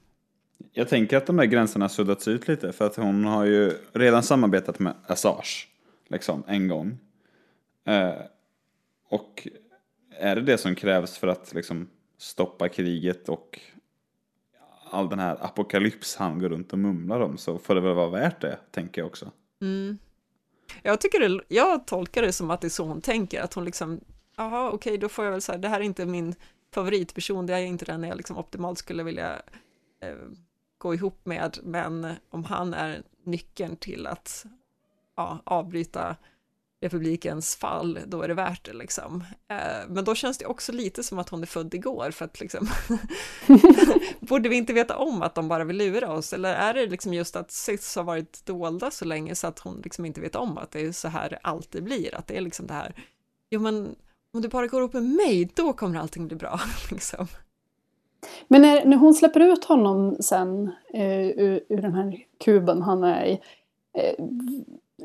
Jag 0.72 0.88
tänker 0.88 1.16
att 1.16 1.26
de 1.26 1.36
där 1.36 1.44
gränserna 1.44 1.88
suddats 1.88 2.28
ut 2.28 2.48
lite 2.48 2.72
för 2.72 2.86
att 2.86 2.96
hon 2.96 3.24
har 3.24 3.44
ju 3.44 3.72
redan 3.92 4.22
samarbetat 4.22 4.78
med 4.78 4.94
Assange 5.06 5.66
liksom 6.08 6.44
en 6.46 6.68
gång. 6.68 6.98
Eh, 7.84 8.14
och 9.08 9.48
är 10.10 10.36
det 10.36 10.42
det 10.42 10.58
som 10.58 10.74
krävs 10.74 11.18
för 11.18 11.28
att 11.28 11.54
liksom 11.54 11.88
stoppa 12.18 12.68
kriget 12.68 13.28
och 13.28 13.60
all 14.90 15.08
den 15.08 15.18
här 15.18 15.44
apokalyps 15.44 16.16
han 16.16 16.38
går 16.38 16.48
runt 16.48 16.72
och 16.72 16.78
mumlar 16.78 17.20
om 17.20 17.38
så 17.38 17.58
får 17.58 17.74
det 17.74 17.80
väl 17.80 17.94
vara 17.94 18.10
värt 18.10 18.40
det, 18.40 18.58
tänker 18.70 19.00
jag 19.00 19.06
också. 19.06 19.30
Mm. 19.60 19.98
Jag, 20.82 21.00
tycker 21.00 21.28
det, 21.28 21.40
jag 21.48 21.86
tolkar 21.86 22.22
det 22.22 22.32
som 22.32 22.50
att 22.50 22.60
det 22.60 22.66
är 22.66 22.68
så 22.68 22.84
hon 22.84 23.00
tänker, 23.00 23.42
att 23.42 23.54
hon 23.54 23.64
liksom, 23.64 24.00
jaha 24.36 24.68
okej 24.68 24.76
okay, 24.76 24.96
då 24.96 25.08
får 25.08 25.24
jag 25.24 25.32
väl 25.32 25.40
säga, 25.40 25.58
det 25.58 25.68
här 25.68 25.80
är 25.80 25.84
inte 25.84 26.06
min 26.06 26.34
favoritperson, 26.74 27.46
det 27.46 27.54
är 27.54 27.58
inte 27.58 27.84
den 27.84 28.02
jag 28.02 28.16
liksom 28.16 28.38
optimalt 28.38 28.78
skulle 28.78 29.02
vilja 29.02 29.42
eh, 30.02 30.14
gå 30.80 30.94
ihop 30.94 31.26
med, 31.26 31.58
men 31.62 32.14
om 32.30 32.44
han 32.44 32.74
är 32.74 33.02
nyckeln 33.24 33.76
till 33.76 34.06
att 34.06 34.46
ja, 35.16 35.38
avbryta 35.44 36.16
republikens 36.80 37.56
fall, 37.56 37.98
då 38.06 38.22
är 38.22 38.28
det 38.28 38.34
värt 38.34 38.64
det 38.64 38.72
liksom. 38.72 39.24
Eh, 39.48 39.88
men 39.88 40.04
då 40.04 40.14
känns 40.14 40.38
det 40.38 40.46
också 40.46 40.72
lite 40.72 41.02
som 41.02 41.18
att 41.18 41.28
hon 41.28 41.42
är 41.42 41.46
född 41.46 41.74
igår, 41.74 42.10
för 42.10 42.24
att 42.24 42.40
liksom, 42.40 42.68
borde 44.20 44.48
vi 44.48 44.56
inte 44.56 44.72
veta 44.72 44.96
om 44.96 45.22
att 45.22 45.34
de 45.34 45.48
bara 45.48 45.64
vill 45.64 45.76
lura 45.76 46.12
oss, 46.12 46.32
eller 46.32 46.54
är 46.54 46.74
det 46.74 46.86
liksom 46.86 47.14
just 47.14 47.36
att 47.36 47.50
SIS 47.50 47.96
har 47.96 48.04
varit 48.04 48.46
dolda 48.46 48.90
så 48.90 49.04
länge 49.04 49.34
så 49.34 49.46
att 49.46 49.58
hon 49.58 49.80
liksom 49.84 50.04
inte 50.04 50.20
vet 50.20 50.36
om 50.36 50.58
att 50.58 50.70
det 50.70 50.80
är 50.80 50.92
så 50.92 51.08
här 51.08 51.30
det 51.30 51.38
alltid 51.42 51.84
blir, 51.84 52.14
att 52.14 52.26
det 52.26 52.36
är 52.36 52.40
liksom 52.40 52.66
det 52.66 52.74
här, 52.74 53.04
jo 53.50 53.60
men 53.60 53.96
om 54.32 54.42
du 54.42 54.48
bara 54.48 54.66
går 54.66 54.80
upp 54.80 54.92
med 54.92 55.02
mig, 55.02 55.50
då 55.54 55.72
kommer 55.72 55.98
allting 55.98 56.26
bli 56.26 56.36
bra, 56.36 56.60
liksom. 56.90 57.26
Men 58.48 58.62
när, 58.62 58.84
när 58.84 58.96
hon 58.96 59.14
släpper 59.14 59.40
ut 59.40 59.64
honom 59.64 60.16
sen 60.20 60.70
eh, 60.92 61.28
ur, 61.28 61.64
ur 61.68 61.82
den 61.82 61.94
här 61.94 62.24
kuben 62.44 62.82
han 62.82 63.04
är 63.04 63.24
i, 63.24 63.40
eh, 63.92 64.24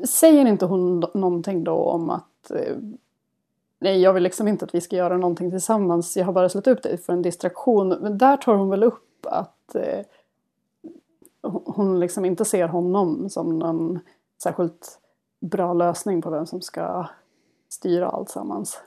säger 0.04 0.46
inte 0.46 0.66
hon 0.66 1.04
någonting 1.14 1.64
då 1.64 1.74
om 1.74 2.10
att 2.10 2.50
eh, 2.50 2.76
nej, 3.78 4.00
jag 4.00 4.12
vill 4.12 4.22
liksom 4.22 4.48
inte 4.48 4.64
att 4.64 4.74
vi 4.74 4.80
ska 4.80 4.96
göra 4.96 5.16
någonting 5.16 5.50
tillsammans, 5.50 6.16
jag 6.16 6.24
har 6.24 6.32
bara 6.32 6.48
släppt 6.48 6.66
upp 6.66 6.82
dig 6.82 6.98
för 6.98 7.12
en 7.12 7.22
distraktion. 7.22 7.88
Men 7.88 8.18
där 8.18 8.36
tar 8.36 8.54
hon 8.54 8.70
väl 8.70 8.82
upp 8.82 9.26
att 9.26 9.74
eh, 9.74 10.04
hon 11.64 12.00
liksom 12.00 12.24
inte 12.24 12.44
ser 12.44 12.68
honom 12.68 13.30
som 13.30 13.58
någon 13.58 13.98
särskilt 14.42 14.98
bra 15.40 15.74
lösning 15.74 16.22
på 16.22 16.30
vem 16.30 16.46
som 16.46 16.60
ska 16.60 17.06
styra 17.68 18.08
allt 18.08 18.30
sammans. 18.30 18.80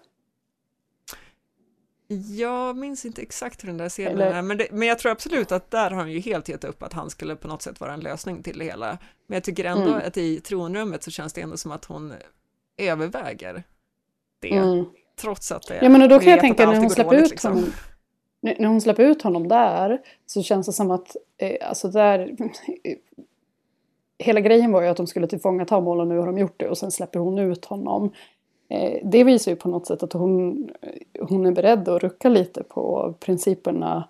Jag 2.37 2.77
minns 2.77 3.05
inte 3.05 3.21
exakt 3.21 3.63
hur 3.63 3.67
den 3.67 3.77
där 3.77 3.89
scenen 3.89 4.19
är, 4.19 4.41
men, 4.41 4.57
det, 4.57 4.67
men 4.71 4.87
jag 4.87 4.99
tror 4.99 5.11
absolut 5.11 5.51
att 5.51 5.71
där 5.71 5.89
har 5.89 5.97
han 5.97 6.11
ju 6.11 6.19
helt 6.19 6.49
gett 6.49 6.63
upp 6.63 6.83
att 6.83 6.93
han 6.93 7.09
skulle 7.09 7.35
på 7.35 7.47
något 7.47 7.61
sätt 7.61 7.79
vara 7.79 7.93
en 7.93 7.99
lösning 7.99 8.43
till 8.43 8.59
det 8.59 8.65
hela. 8.65 8.97
Men 9.27 9.35
jag 9.35 9.43
tycker 9.43 9.65
ändå 9.65 9.87
mm. 9.87 10.07
att 10.07 10.17
i 10.17 10.39
tronrummet 10.39 11.03
så 11.03 11.11
känns 11.11 11.33
det 11.33 11.41
ändå 11.41 11.57
som 11.57 11.71
att 11.71 11.85
hon 11.85 12.13
överväger 12.77 13.63
det, 14.41 14.57
mm. 14.57 14.85
trots 15.21 15.51
att 15.51 15.67
det 15.67 15.79
Ja 15.81 15.89
men 15.89 16.09
då 16.09 16.19
kan 16.19 16.31
jag 16.31 16.39
tänka 16.39 16.65
när 16.65 16.79
hon 16.79 16.89
släpper 16.89 17.15
ut 17.15 17.29
liksom. 17.29 17.53
honom, 17.53 17.71
när 18.41 18.67
hon 18.67 18.81
släpper 18.81 19.03
ut 19.03 19.21
honom 19.21 19.47
där 19.47 20.01
så 20.25 20.43
känns 20.43 20.65
det 20.65 20.73
som 20.73 20.91
att, 20.91 21.15
eh, 21.37 21.69
alltså 21.69 21.87
där, 21.87 22.35
hela 24.19 24.39
grejen 24.41 24.71
var 24.71 24.81
ju 24.81 24.87
att 24.87 24.97
de 24.97 25.07
skulle 25.07 25.27
tillfångata 25.27 25.79
mål 25.79 25.99
och 25.99 26.07
nu 26.07 26.17
har 26.17 26.25
de 26.25 26.37
gjort 26.37 26.59
det 26.59 26.69
och 26.69 26.77
sen 26.77 26.91
släpper 26.91 27.19
hon 27.19 27.39
ut 27.39 27.65
honom. 27.65 28.13
Eh, 28.69 28.99
det 29.03 29.23
visar 29.23 29.51
ju 29.51 29.55
på 29.55 29.69
något 29.69 29.87
sätt 29.87 30.03
att 30.03 30.13
hon, 30.13 30.69
hon 31.19 31.45
är 31.45 31.51
beredd 31.51 31.89
att 31.89 32.03
rucka 32.03 32.29
lite 32.29 32.63
på 32.63 33.13
principerna 33.19 34.09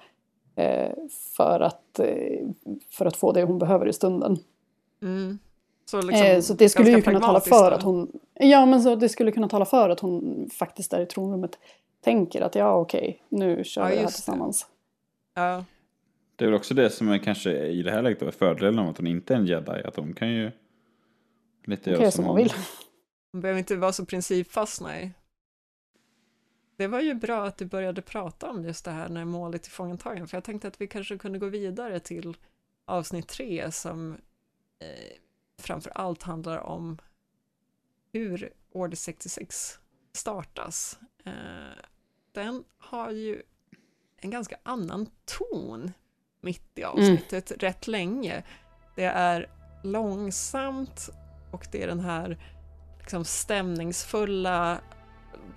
eh, 0.55 0.91
för, 1.37 1.59
att, 1.59 1.99
eh, 1.99 2.47
för 2.89 3.05
att 3.05 3.17
få 3.17 3.31
det 3.31 3.43
hon 3.43 3.59
behöver 3.59 3.87
i 3.87 3.93
stunden. 3.93 4.37
Mm. 5.01 5.39
Så, 5.85 6.01
liksom, 6.01 6.25
eh, 6.27 6.41
så 6.41 6.53
det 6.53 6.69
skulle 6.69 6.91
ju 6.91 7.01
kunna 7.01 7.19
tala 7.19 7.39
för 7.39 7.69
då. 7.69 7.75
att 7.75 7.83
hon... 7.83 8.11
Ja, 8.33 8.65
men 8.65 8.81
så 8.81 8.95
det 8.95 9.09
skulle 9.09 9.31
kunna 9.31 9.49
tala 9.49 9.65
för 9.65 9.89
att 9.89 9.99
hon 9.99 10.49
faktiskt 10.53 10.91
där 10.91 11.01
i 11.01 11.05
tronrummet 11.05 11.59
tänker 12.03 12.41
att 12.41 12.55
ja, 12.55 12.73
okej, 12.73 13.23
nu 13.29 13.63
kör 13.63 13.81
Ja, 13.81 13.87
vi 13.87 13.93
det 13.93 13.97
här 13.97 14.03
just 14.03 14.15
det. 14.15 14.23
tillsammans. 14.23 14.67
Ja. 15.35 15.63
Det 16.35 16.45
är 16.45 16.47
väl 16.47 16.55
också 16.55 16.73
det 16.73 16.89
som 16.89 17.09
är 17.09 17.17
kanske 17.17 17.67
i 17.67 17.83
det 17.83 17.91
här 17.91 18.01
läget 18.01 18.21
är 18.21 18.31
fördelen 18.31 18.79
av 18.79 18.89
att 18.89 18.97
hon 18.97 19.07
inte 19.07 19.33
är 19.33 19.37
en 19.37 19.45
jedi. 19.45 19.81
Att 19.85 19.95
hon 19.95 20.13
kan 20.13 20.29
ju 20.29 20.51
lite 21.65 21.89
Hon 21.91 21.99
göra 21.99 22.11
som 22.11 22.23
som 22.23 22.25
hon 22.25 22.37
hon 22.37 22.43
vill. 22.43 22.53
Hon 23.31 23.41
behöver 23.41 23.59
inte 23.59 23.75
vara 23.75 23.93
så 23.93 24.05
principfast, 24.05 24.81
nej. 24.81 25.13
Det 26.75 26.87
var 26.87 26.99
ju 26.99 27.13
bra 27.13 27.45
att 27.45 27.57
du 27.57 27.65
började 27.65 28.01
prata 28.01 28.49
om 28.49 28.63
just 28.63 28.85
det 28.85 28.91
här 28.91 29.09
när 29.09 29.25
målet 29.25 29.65
är 29.65 29.71
fångatagen, 29.71 30.27
för 30.27 30.37
jag 30.37 30.43
tänkte 30.43 30.67
att 30.67 30.81
vi 30.81 30.87
kanske 30.87 31.17
kunde 31.17 31.39
gå 31.39 31.47
vidare 31.47 31.99
till 31.99 32.37
avsnitt 32.85 33.27
tre 33.27 33.71
som 33.71 34.13
eh, 34.79 35.17
framför 35.57 35.91
allt 35.95 36.23
handlar 36.23 36.57
om 36.57 36.97
hur 38.11 38.53
Order 38.71 38.95
66 38.95 39.79
startas. 40.13 40.99
Eh, 41.23 41.33
den 42.31 42.63
har 42.77 43.11
ju 43.11 43.41
en 44.17 44.29
ganska 44.29 44.57
annan 44.63 45.09
ton 45.25 45.91
mitt 46.41 46.77
i 46.79 46.83
avsnittet 46.83 47.51
rätt 47.63 47.87
länge. 47.87 48.43
Det 48.95 49.03
är 49.03 49.49
långsamt 49.83 51.09
och 51.51 51.67
det 51.71 51.83
är 51.83 51.87
den 51.87 51.99
här 51.99 52.37
liksom 53.09 53.25
stämningsfulla, 53.25 54.79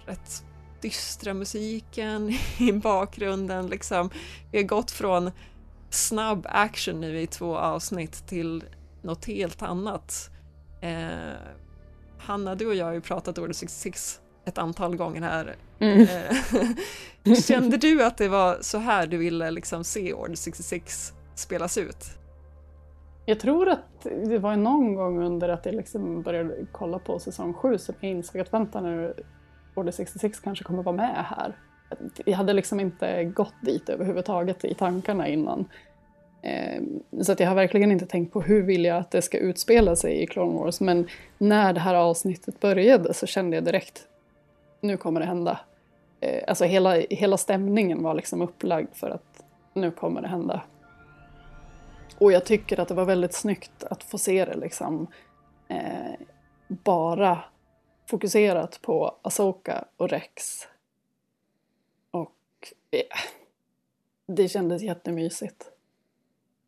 rätt 0.07 0.45
dystra 0.81 1.35
musiken 1.35 2.35
i 2.59 2.73
bakgrunden. 2.73 3.67
Liksom. 3.67 4.11
Vi 4.53 4.59
har 4.59 4.65
gått 4.65 4.91
från 4.91 5.31
snabb 5.91 6.47
action 6.49 7.01
nu 7.01 7.21
i 7.21 7.27
två 7.27 7.57
avsnitt 7.57 8.29
till 8.29 8.65
något 9.03 9.25
helt 9.25 9.63
annat. 9.63 10.31
Eh, 10.81 11.37
Hanna, 12.19 12.55
du 12.55 12.67
och 12.67 12.75
jag 12.75 12.87
har 12.87 12.93
ju 12.93 13.01
pratat 13.01 13.39
Order 13.39 13.55
66 13.55 14.21
ett 14.47 14.59
antal 14.59 14.97
gånger 14.97 15.23
här. 15.23 15.57
Mm. 15.79 16.01
Eh, 16.01 17.35
Kände 17.47 17.77
du 17.77 18.05
att 18.05 18.19
det 18.19 18.29
var 18.29 18.59
så 18.61 18.79
här 18.79 19.07
du 19.07 19.17
ville 19.17 19.51
liksom 19.51 19.85
se 19.85 20.13
Order 20.13 20.35
66 20.35 21.13
spelas 21.35 21.79
ut? 21.79 22.22
Jag 23.27 23.41
tror 23.41 23.69
att 23.69 24.07
det 24.27 24.39
var 24.39 24.57
någon 24.57 24.95
gång 24.95 25.23
under 25.23 25.49
att 25.49 25.67
jag 25.67 25.75
liksom 25.75 26.23
började 26.23 26.55
kolla 26.73 26.99
på 26.99 27.19
säsong 27.19 27.55
7 27.55 27.79
som 27.79 27.95
jag 28.01 28.11
insåg 28.11 28.41
att 28.41 28.53
vänta 28.53 28.81
nu, 28.81 29.15
Order 29.75 29.93
66 29.93 30.41
kanske 30.41 30.65
kommer 30.65 30.83
vara 30.83 30.97
med 30.97 31.25
här. 31.25 31.57
Jag 32.25 32.37
hade 32.37 32.53
liksom 32.53 32.81
inte 32.81 33.25
gått 33.25 33.55
dit 33.63 33.89
överhuvudtaget 33.89 34.65
i 34.65 34.75
tankarna 34.75 35.29
innan. 35.29 35.65
Ehm, 36.43 37.03
så 37.23 37.33
att 37.33 37.41
jag 37.41 37.49
har 37.49 37.55
verkligen 37.55 37.93
inte 37.93 38.07
tänkt 38.07 38.33
på 38.33 38.41
hur 38.41 38.63
vill 38.63 38.85
jag 38.85 38.97
att 38.97 39.11
det 39.11 39.23
ska 39.23 39.39
utspela 39.39 39.97
sig 39.97 40.23
i 40.23 40.27
Clone 40.27 40.59
Wars. 40.59 40.81
Men 40.81 41.09
när 41.39 41.73
det 41.73 41.81
här 41.81 41.95
avsnittet 41.95 42.61
började 42.61 43.15
så 43.15 43.27
kände 43.27 43.57
jag 43.57 43.65
direkt, 43.65 44.07
nu 44.81 44.97
kommer 44.97 45.21
det 45.21 45.27
hända. 45.27 45.61
Eh, 46.21 46.45
alltså 46.49 46.65
hela, 46.65 46.95
hela 46.95 47.37
stämningen 47.37 48.03
var 48.03 48.15
liksom 48.15 48.43
upplagd 48.43 48.95
för 48.95 49.11
att 49.11 49.45
nu 49.75 49.91
kommer 49.91 50.23
det 50.23 50.29
hända. 50.29 50.63
Och 52.19 52.33
jag 52.33 52.45
tycker 52.45 52.81
att 52.81 52.89
det 52.89 52.95
var 52.95 53.05
väldigt 53.05 53.35
snyggt 53.35 53.85
att 53.85 54.05
få 54.05 54.19
se 54.19 54.45
det 54.45 54.57
liksom 54.57 55.07
eh, 55.69 56.13
bara 56.69 57.45
fokuserat 58.07 58.83
på 58.83 59.19
Asoka 59.23 59.85
och 59.97 60.09
Rex. 60.09 60.69
Och 62.11 62.73
eh, 62.91 63.03
det 64.27 64.49
kändes 64.49 64.83
jättemysigt. 64.83 65.71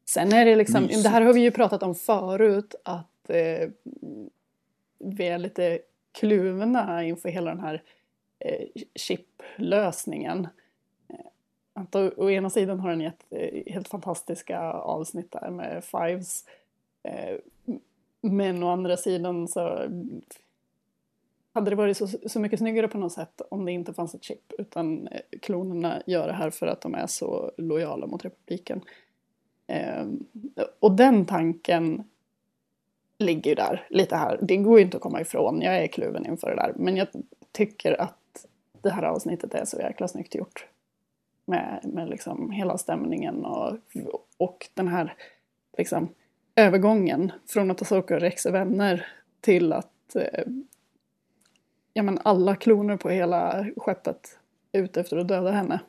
Sen 0.05 0.33
är 0.33 0.45
det 0.45 0.57
liksom, 0.57 0.83
Mysigt. 0.83 1.03
det 1.03 1.09
här 1.09 1.21
har 1.21 1.33
vi 1.33 1.41
ju 1.41 1.51
pratat 1.51 1.83
om 1.83 1.95
förut, 1.95 2.75
att 2.85 3.31
eh, 3.31 3.69
vi 4.99 5.27
är 5.27 5.39
lite 5.39 5.79
kluvna 6.13 7.05
inför 7.05 7.29
hela 7.29 7.51
den 7.51 7.61
här 7.61 7.83
eh, 8.39 8.67
chip-lösningen. 8.95 10.49
Att 11.75 11.95
å, 11.95 12.11
å 12.17 12.31
ena 12.31 12.51
sidan 12.51 12.81
har 12.81 12.91
den 12.91 13.01
gett 13.01 13.25
eh, 13.31 13.63
helt 13.67 13.89
fantastiska 13.89 14.61
avsnitt 14.73 15.33
där 15.33 15.51
med 15.51 15.85
Fives. 15.85 16.45
Eh, 17.03 17.39
men 18.21 18.63
å 18.63 18.69
andra 18.69 18.97
sidan 18.97 19.49
så 19.49 19.89
hade 21.53 21.71
det 21.71 21.77
varit 21.77 21.97
så, 21.97 22.09
så 22.27 22.41
mycket 22.41 22.59
snyggare 22.59 22.89
på 22.89 22.99
något 22.99 23.13
sätt 23.13 23.41
om 23.51 23.65
det 23.65 23.73
inte 23.73 23.95
fanns 23.95 24.15
ett 24.15 24.25
chip. 24.25 24.53
Utan 24.59 25.09
eh, 25.09 25.21
klonerna 25.43 26.03
gör 26.07 26.27
det 26.27 26.33
här 26.33 26.51
för 26.51 26.67
att 26.67 26.81
de 26.81 26.95
är 26.95 27.07
så 27.07 27.53
lojala 27.57 28.07
mot 28.07 28.25
republiken. 28.25 28.81
Eh, 29.67 30.07
och 30.81 30.93
den 30.93 31.27
tanken 31.27 32.05
ligger 33.19 33.51
ju 33.51 33.55
där 33.55 33.87
lite 33.91 34.17
här. 34.17 34.39
Det 34.43 34.57
går 34.57 34.79
ju 34.79 34.85
inte 34.85 34.97
att 34.97 35.03
komma 35.03 35.21
ifrån. 35.21 35.63
Jag 35.63 35.77
är 35.77 35.87
kluven 35.87 36.27
inför 36.27 36.51
det 36.51 36.57
där. 36.57 36.73
Men 36.77 36.97
jag 36.97 37.09
tycker 37.53 38.01
att 38.01 38.47
det 38.83 38.91
här 38.91 39.03
avsnittet 39.03 39.55
är 39.55 39.65
så 39.65 39.77
jäkla 39.77 40.09
snyggt 40.09 40.35
gjort. 40.35 40.67
Med, 41.47 41.81
med 41.85 42.09
liksom 42.09 42.51
hela 42.51 42.79
stämningen 42.79 43.45
och, 43.45 43.77
och 44.37 44.69
den 44.75 44.89
här 44.89 45.15
liksom, 45.79 46.09
övergången 46.57 47.33
från 47.47 47.71
att 47.71 47.83
Asoka 47.83 48.15
och 48.15 48.21
Rex 48.21 48.47
är 48.47 48.53
vänner 48.53 49.07
till 49.41 49.73
att 49.73 50.17
eh, 50.17 50.45
ja, 51.93 52.03
men 52.03 52.19
alla 52.25 52.57
kloner 52.57 52.97
på 52.97 53.09
hela 53.11 53.67
skeppet 53.77 54.39
är 54.73 54.83
ute 54.83 55.01
efter 55.01 55.17
att 55.17 55.29
döda 55.29 55.51
henne. 55.51 55.81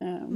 Eh, 0.00 0.28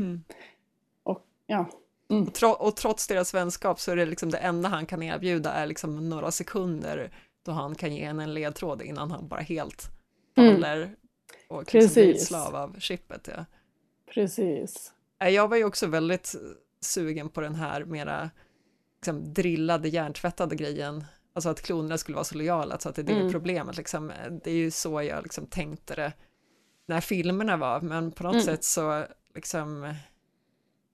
Och 1.02 1.22
ja, 1.46 1.66
Och, 2.08 2.34
tro, 2.34 2.48
och 2.50 2.76
trots 2.76 3.06
deras 3.06 3.34
vänskap 3.34 3.80
så 3.80 3.92
är 3.92 3.96
det 3.96 4.06
liksom 4.06 4.30
det 4.30 4.38
enda 4.38 4.68
han 4.68 4.86
kan 4.86 5.02
erbjuda 5.02 5.52
är 5.52 5.66
liksom 5.66 6.08
några 6.08 6.30
sekunder 6.30 7.10
då 7.42 7.52
han 7.52 7.74
kan 7.74 7.94
ge 7.94 8.04
henne 8.06 8.22
en 8.22 8.34
ledtråd 8.34 8.82
innan 8.82 9.10
han 9.10 9.28
bara 9.28 9.40
helt 9.40 9.90
Mm. 10.36 10.54
faller 10.54 10.96
och 11.48 11.74
liksom 11.74 12.02
blir 12.02 12.14
slav 12.14 12.56
av 12.56 12.76
chippet. 12.78 13.28
Ja. 13.36 13.44
Precis. 14.14 14.92
Nej, 15.20 15.34
Jag 15.34 15.48
var 15.48 15.56
ju 15.56 15.64
också 15.64 15.86
väldigt 15.86 16.34
sugen 16.80 17.28
på 17.28 17.40
den 17.40 17.54
här 17.54 17.84
mera 17.84 18.30
liksom, 18.96 19.34
drillade, 19.34 19.88
hjärntvättade 19.88 20.56
grejen. 20.56 21.04
Alltså 21.32 21.48
att 21.48 21.62
klonerna 21.62 21.98
skulle 21.98 22.14
vara 22.14 22.24
så 22.24 22.34
lojala, 22.38 22.78
så 22.78 22.88
att 22.88 22.94
det 22.94 23.02
är 23.02 23.06
det 23.06 23.12
Mm. 23.12 23.32
problemet. 23.32 23.76
Liksom. 23.76 24.12
Det 24.44 24.50
är 24.50 24.54
ju 24.54 24.70
så 24.70 25.02
jag 25.02 25.22
liksom 25.22 25.46
tänkte 25.46 25.94
det 25.94 26.12
när 26.86 27.00
filmerna 27.00 27.56
var, 27.56 27.80
men 27.80 28.12
på 28.12 28.22
något 28.22 28.32
Mm. 28.34 28.44
sätt 28.44 28.64
så 28.64 29.04
liksom 29.34 29.94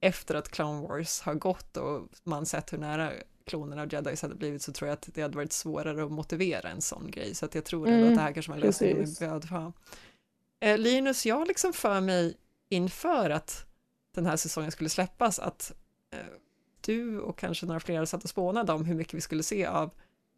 efter 0.01 0.35
att 0.35 0.49
Clone 0.49 0.89
Wars 0.89 1.21
har 1.21 1.35
gått 1.35 1.77
och 1.77 2.09
man 2.25 2.47
sett 2.47 2.73
hur 2.73 2.79
nära 2.79 3.13
klonerna 3.45 3.83
och 3.83 3.93
jedis 3.93 4.23
hade 4.23 4.35
blivit 4.35 4.63
så 4.63 4.73
tror 4.73 4.89
jag 4.89 4.93
att 4.93 5.09
det 5.15 5.23
hade 5.23 5.37
varit 5.37 5.53
svårare 5.53 6.05
att 6.05 6.13
motivera 6.13 6.69
en 6.69 6.83
sån 6.83 7.11
grej. 7.11 7.35
Så 7.35 7.45
att 7.45 7.55
jag 7.55 7.65
tror 7.65 7.87
ändå 7.89 7.99
Mm, 7.99 8.09
att 8.09 8.15
det 8.15 8.23
här 8.23 8.33
kanske 8.33 8.51
var 8.53 8.57
en 8.57 8.63
lösning 8.67 8.95
vi 8.95 9.01
precis. 9.01 9.19
behövde 9.19 9.49
ha. 9.49 9.73
Eh, 10.61 10.79
Linus, 10.79 11.27
jag 11.27 11.49
liksom 11.49 11.73
för 11.73 12.01
mig 12.01 12.37
inför 12.69 13.31
att 13.31 13.67
den 14.15 14.27
här 14.27 14.37
säsongen 14.37 14.71
skulle 14.71 14.91
släppas 14.91 15.39
att 15.39 15.73
eh, 16.13 16.19
du 16.81 17.21
och 17.21 17.39
kanske 17.39 17.67
några 17.67 17.81
fler 17.81 18.05
satt 18.05 18.25
och 18.25 18.31
spånade 18.31 18.73
om 18.73 18.85
hur 18.85 18.95
mycket 18.95 19.15
vi 19.15 19.21
skulle 19.21 19.43
se 19.43 19.67
av 19.67 19.91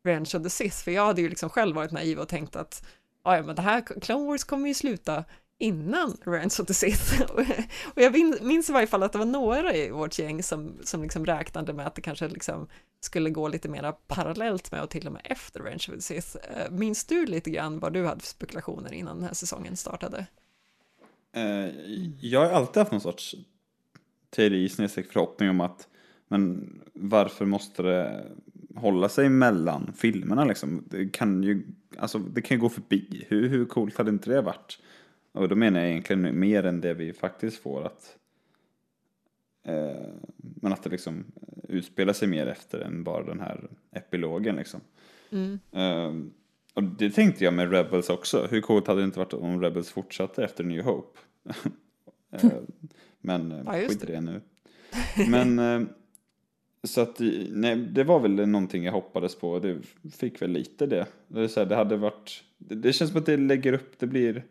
Revenge 0.05 0.31
of 0.35 0.43
the 0.43 0.51
Sith, 0.51 0.77
för 0.77 0.91
jag 0.91 1.07
hade 1.07 1.21
ju 1.21 1.29
liksom 1.29 1.51
själv 1.51 1.77
varit 1.77 1.93
naiv 1.93 2.19
och 2.19 2.29
tänkt 2.29 2.57
att 2.57 2.87
"Ja, 3.25 3.37
ja, 3.37 3.43
men 3.43 3.57
det 3.57 3.63
här 3.63 4.01
Clone 4.01 4.27
Wars 4.27 4.45
kommer 4.45 4.69
ju 4.69 4.75
sluta 4.75 5.25
innan 5.59 6.17
Revenge 6.25 6.55
of 6.61 6.67
the 6.67 6.75
Sith. 6.75 7.23
och 7.95 8.03
jag 8.03 8.43
minns 8.43 8.71
i 8.71 8.73
varje 8.73 8.87
fall 8.87 9.03
att 9.03 9.13
det 9.13 9.19
var 9.19 9.25
några 9.25 9.75
i 9.75 9.91
vårt 9.91 10.19
gäng 10.19 10.43
som, 10.43 10.79
som 10.85 11.03
liksom 11.03 11.27
räknade 11.27 11.73
med 11.73 11.87
att 11.87 11.95
det 11.95 12.03
kanske 12.03 12.29
liksom 12.29 12.69
skulle 13.01 13.31
gå 13.31 13.49
lite 13.49 13.69
mer 13.69 13.93
parallellt 14.07 14.73
med 14.73 14.83
och 14.83 14.91
till 14.91 15.07
och 15.07 15.13
med 15.13 15.23
efter 15.25 15.61
Revenge 15.61 15.85
of 15.89 15.95
the 15.95 16.01
Sith. 16.01 16.37
Eh, 16.37 16.71
minns 16.71 17.05
du 17.05 17.27
lite 17.27 17.51
grann 17.51 17.79
vad 17.79 17.93
du 17.93 18.07
hade 18.07 18.21
för 18.21 18.29
spekulationer 18.29 18.93
innan 18.93 19.17
den 19.17 19.27
här 19.27 19.35
säsongen 19.35 19.77
startade? 19.77 20.27
Eh, 21.33 21.69
jag 22.21 22.41
har 22.41 22.51
alltid 22.51 22.81
haft 22.81 22.93
någon 22.93 23.01
sorts 23.01 23.35
teori, 24.31 24.69
snedstreck 24.69 25.13
förhoppning 25.13 25.51
om 25.51 25.61
att 25.61 25.89
men 26.29 26.81
varför 26.93 27.45
måste 27.45 27.83
det 27.83 28.27
hålla 28.75 29.09
sig 29.09 29.29
mellan 29.29 29.93
filmerna 29.97 30.45
liksom? 30.45 30.85
Det 30.91 31.09
kan 31.09 31.43
ju, 31.43 31.67
alltså 31.99 32.19
det 32.19 32.43
kan 32.43 32.57
ju 32.57 32.61
gå 32.61 32.69
förbi. 32.69 33.25
Hur, 33.29 33.49
hur 33.49 33.65
coolt 33.65 33.99
hade 33.99 34.11
inte 34.11 34.31
det 34.31 34.41
varit? 34.41 34.79
Och 35.33 35.49
då 35.49 35.57
menar 35.57 35.81
jag 35.81 35.91
egentligen 35.91 36.41
mer 36.41 36.67
än 36.67 36.81
det 36.81 36.95
vi 36.95 37.13
faktiskt 37.13 37.63
får 37.63 37.87
att 37.87 38.17
eh, 39.65 40.09
men 40.39 40.73
att 40.73 40.83
det 40.83 40.91
liksom 40.91 41.25
utspelar 41.69 42.13
sig 42.13 42.29
mer 42.29 42.47
efter 42.47 42.81
än 42.81 43.05
bara 43.05 43.25
den 43.25 43.41
här 43.41 43.69
epilogen 43.93 44.57
liksom. 44.57 44.81
Mm. 45.31 45.59
Eh, 45.73 46.31
och 46.79 46.85
det 46.85 47.11
tänkte 47.11 47.45
jag 47.45 47.55
med 47.55 47.73
Rebels 47.73 48.11
också. 48.11 48.47
Hur 48.51 48.61
coolt 48.61 48.87
hade 48.87 49.01
det 49.01 49.05
inte 49.05 49.19
varit 49.19 49.33
om 49.33 49.61
Rebels 49.61 49.91
fortsatte 49.91 50.45
efter 50.45 50.65
New 50.65 50.83
Hope? 50.85 51.19
Eh, 52.31 52.51
Men 53.21 53.53
eh, 53.53 53.63
Ja, 53.67 53.73
skit 53.89 54.05
i 54.05 54.07
det 54.07 54.21
nu. 54.21 54.41
Men 55.31 55.59
eh, 55.59 55.89
så 56.85 57.01
att 57.01 57.21
nej, 57.51 57.77
det 57.77 58.05
var 58.05 58.21
väl 58.21 58.49
någonting 58.49 58.85
jag 58.85 58.93
hoppades 58.93 59.35
på. 59.35 59.59
Det 59.59 59.79
fick 60.13 60.43
väl 60.43 60.51
lite 60.51 60.87
det. 60.87 61.07
Det, 61.29 61.41
är 61.41 61.49
så 61.49 61.61
här, 61.61 61.67
det 61.67 61.77
hade 61.77 61.97
varit. 61.97 62.43
Det, 62.59 62.75
det 62.75 62.93
känns 62.93 63.11
som 63.11 63.21
att 63.21 63.27
det 63.27 63.37
lägger 63.37 63.73
upp. 63.73 63.99
Det 63.99 64.07
blir. 64.07 64.45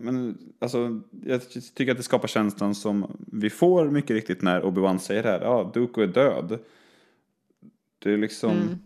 men, 0.00 0.38
alltså, 0.58 1.00
jag 1.24 1.50
tycker 1.50 1.90
att 1.90 1.96
det 1.96 2.02
skapar 2.02 2.28
känslan 2.28 2.74
som 2.74 3.16
vi 3.32 3.50
får 3.50 3.90
mycket 3.90 4.10
riktigt 4.10 4.42
när 4.42 4.62
Obi-Wan 4.62 4.98
säger 4.98 5.22
det 5.22 5.28
här, 5.28 5.40
ja, 5.40 5.70
Dooku 5.74 6.02
är 6.02 6.06
död. 6.06 6.58
Det 7.98 8.12
är 8.12 8.16
liksom, 8.16 8.50
Mm 8.50 8.78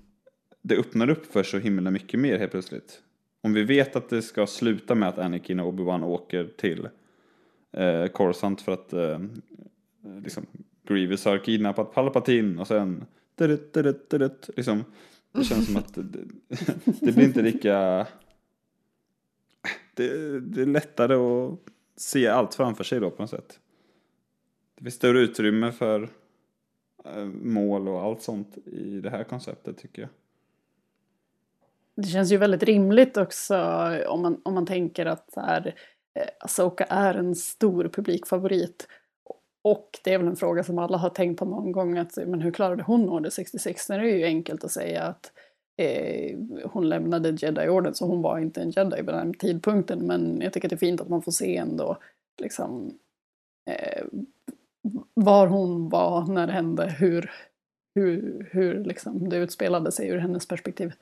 det 0.63 0.77
öppnar 0.77 1.11
upp 1.11 1.27
för 1.27 1.43
så 1.43 1.59
himla 1.59 1.91
mycket 1.91 2.21
mer 2.21 2.39
helt 2.39 2.51
plötsligt. 2.51 3.03
Om 3.43 3.53
vi 3.53 3.63
vet 3.63 3.97
att 3.97 4.09
det 4.09 4.23
ska 4.23 4.47
sluta 4.47 4.95
med 4.95 5.09
att 5.09 5.19
Anakin 5.19 5.61
och 5.61 5.73
Obi-Wan 5.73 6.05
åker 6.05 6.45
till 6.57 6.89
eh, 7.73 8.07
Coruscant 8.07 8.61
för 8.61 8.73
att 8.73 8.93
eh, 8.93 9.21
liksom, 10.23 10.47
Grievous 10.89 11.25
har 11.25 11.39
kidnappat 11.39 11.93
Palpatine 11.93 12.61
och 12.61 12.67
sen 12.67 13.05
dudut, 13.35 13.73
dudut, 13.73 14.11
dudut, 14.11 14.51
liksom, 14.57 14.85
det 15.33 15.45
känns 15.45 15.67
som 15.67 15.77
att 15.77 15.95
det, 15.95 16.25
det 17.01 17.13
blir 17.13 17.25
inte 17.25 17.43
lika 17.43 18.07
det, 19.95 20.41
det 20.41 20.63
är 20.63 20.67
lättare 20.67 21.15
att 21.15 21.59
se 21.97 22.29
allt 22.29 22.55
framför 22.55 22.85
sig 22.85 23.01
då 23.01 23.11
på 23.11 23.23
något 23.23 23.31
sätt. 23.31 23.61
Det 24.77 24.85
finns 24.85 24.95
större 24.95 25.21
utrymme 25.21 25.73
för 25.73 26.09
eh, 27.05 27.25
mål 27.25 27.89
och 27.89 28.03
allt 28.03 28.23
sånt 28.23 28.59
i 28.67 29.01
det 29.01 29.11
här 29.11 29.25
konceptet 29.25 29.79
tycker 29.79 30.03
jag. 30.03 30.11
Det 31.97 32.09
känns 32.09 32.33
ju 32.33 32.37
väldigt 32.37 32.63
rimligt 32.63 33.17
också 33.17 33.57
om 34.09 34.23
man, 34.23 34.41
om 34.45 34.55
man 34.55 34.67
tänker 34.67 35.07
att 35.07 35.33
så 35.33 35.41
här, 35.41 35.75
eh, 36.19 36.29
Asoka 36.41 36.85
är 36.85 37.15
en 37.15 37.35
stor 37.35 37.89
publikfavorit. 37.89 38.87
Och 39.65 40.01
det 40.05 40.15
är 40.15 40.19
väl 40.19 40.27
en 40.27 40.37
fråga 40.37 40.65
som 40.65 40.79
alla 40.79 40.99
har 40.99 41.11
tänkt 41.11 41.39
på 41.39 41.45
någon 41.45 41.73
gång, 41.73 41.99
att 41.99 42.17
men 42.27 42.41
hur 42.41 42.51
klarade 42.51 42.83
hon 42.83 43.09
Order 43.09 43.31
66? 43.31 43.87
Det 43.87 43.95
är 43.95 44.03
ju 44.03 44.25
enkelt 44.25 44.65
att 44.65 44.71
säga 44.71 45.03
att 45.03 45.33
eh, 45.77 46.39
hon 46.65 46.89
lämnade 46.89 47.31
Jedi-orden 47.31 47.95
så 47.95 48.07
hon 48.07 48.23
var 48.23 48.39
inte 48.39 48.63
en 48.63 48.71
Jedi 48.71 48.97
vid 48.97 49.15
den 49.15 49.35
tidpunkten. 49.35 50.07
Men 50.07 50.41
jag 50.41 50.53
tycker 50.53 50.69
att 50.69 50.71
det 50.71 50.77
är 50.77 50.89
fint 50.89 51.01
att 51.01 51.09
man 51.09 51.23
får 51.23 51.33
se 51.33 51.57
ändå 51.57 51.97
liksom, 52.43 52.99
eh, 53.71 54.05
var 55.15 55.47
hon 55.47 55.89
var 55.89 56.27
när 56.27 56.47
det 56.47 56.53
hände, 56.53 56.97
hur, 56.99 57.31
hur, 57.95 58.49
hur 58.53 58.85
liksom, 58.85 59.29
det 59.29 59.37
utspelade 59.37 59.93
sig 59.93 60.09
ur 60.09 60.19
hennes 60.19 60.49
perspektiv. 60.49 60.93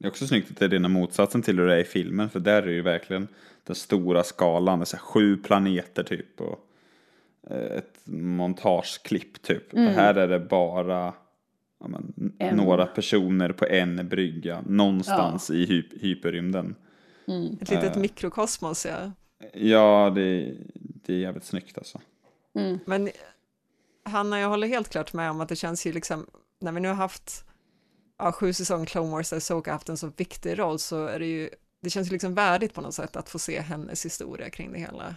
Det 0.00 0.06
är 0.06 0.10
också 0.10 0.26
snyggt 0.26 0.50
att 0.50 0.56
det 0.56 0.64
är 0.64 0.68
rena 0.68 0.88
motsatsen 0.88 1.42
till 1.42 1.58
hur 1.58 1.66
det 1.66 1.74
är 1.74 1.78
i 1.78 1.84
filmen. 1.84 2.30
För 2.30 2.40
där 2.40 2.62
är 2.62 2.66
ju 2.70 2.82
verkligen 2.82 3.28
den 3.64 3.76
stora 3.76 4.24
skalan. 4.24 4.78
Det 4.78 4.82
är 4.82 4.86
så 4.86 4.96
här 4.96 5.02
sju 5.04 5.36
planeter 5.36 6.02
typ. 6.02 6.40
Och 6.40 6.58
eh, 7.50 7.76
ett 7.76 8.00
montageklipp 8.04 9.42
typ. 9.42 9.72
Mm. 9.72 9.86
Och 9.88 9.92
här 9.92 10.14
är 10.14 10.28
det 10.28 10.40
bara 10.40 11.14
ja, 11.80 11.88
men, 11.88 12.32
En. 12.38 12.56
några 12.56 12.86
personer 12.86 13.52
på 13.52 13.66
en 13.66 14.08
brygga. 14.08 14.62
Någonstans 14.66 15.50
i 15.50 15.66
hy 15.66 15.82
hyperrymden. 16.00 16.74
Mm. 17.28 17.58
Ett 17.60 17.70
litet 17.70 17.96
Eh. 17.96 18.02
mikrokosmos, 18.02 18.86
ja. 18.86 19.12
Ja, 19.52 20.12
det, 20.14 20.54
det 20.74 21.14
är 21.14 21.18
jävligt 21.18 21.44
snyggt 21.44 21.78
alltså. 21.78 22.00
Mm. 22.54 22.78
Men 22.86 23.10
Hanna, 24.04 24.40
jag 24.40 24.48
håller 24.48 24.68
helt 24.68 24.88
klart 24.88 25.12
med 25.12 25.30
om 25.30 25.40
att 25.40 25.48
det 25.48 25.56
känns 25.56 25.86
ju 25.86 25.92
liksom, 25.92 26.26
när 26.60 26.72
vi 26.72 26.80
nu 26.80 26.88
har 26.88 26.94
haft 26.94 27.44
ja, 28.20 28.32
sju 28.32 28.52
säsonger 28.52 28.86
Clone 28.86 29.10
Wars 29.10 29.30
där 29.30 29.40
Soka 29.40 29.72
haft 29.72 29.88
en 29.88 29.96
så 29.96 30.12
viktig 30.16 30.58
roll 30.58 30.78
så 30.78 31.06
är 31.06 31.18
det 31.18 31.26
ju, 31.26 31.50
det 31.80 31.90
känns 31.90 32.08
ju 32.08 32.12
liksom 32.12 32.34
värdigt 32.34 32.74
på 32.74 32.80
något 32.80 32.94
sätt 32.94 33.16
att 33.16 33.28
få 33.28 33.38
se 33.38 33.60
hennes 33.60 34.04
historia 34.04 34.50
kring 34.50 34.72
det 34.72 34.78
hela. 34.78 35.16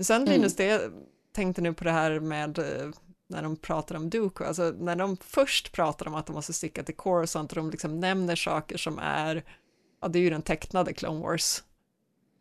Sen 0.00 0.22
Mm. 0.22 0.32
Linus, 0.32 0.56
det 0.56 0.90
tänkte 1.32 1.62
nu 1.62 1.74
på 1.74 1.84
det 1.84 1.92
här 1.92 2.20
med 2.20 2.58
eh, 2.58 2.90
när 3.28 3.42
de 3.42 3.56
pratar 3.56 3.96
om 3.96 4.10
Dooku, 4.10 4.44
alltså 4.44 4.74
när 4.78 4.96
de 4.96 5.16
först 5.16 5.72
pratar 5.72 6.08
om 6.08 6.14
att 6.14 6.26
de 6.26 6.32
måste 6.32 6.52
sticka 6.52 6.82
till 6.82 6.96
Coruscant 6.96 7.52
och 7.52 7.56
de 7.56 7.70
liksom 7.70 8.00
nämner 8.00 8.36
saker 8.36 8.76
som 8.76 8.98
är, 8.98 9.44
ja 10.02 10.08
det 10.08 10.18
är 10.18 10.22
ju 10.22 10.30
den 10.30 10.42
tecknade 10.42 10.92
Clone 10.92 11.20
Wars 11.20 11.62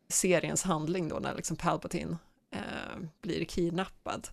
seriens 0.10 0.64
handling 0.64 1.10
då 1.10 1.20
när 1.20 1.36
liksom 1.36 1.58
Palpatine 1.58 2.18
eh, 2.52 3.00
blir 3.22 3.46
kidnappad. 3.46 4.28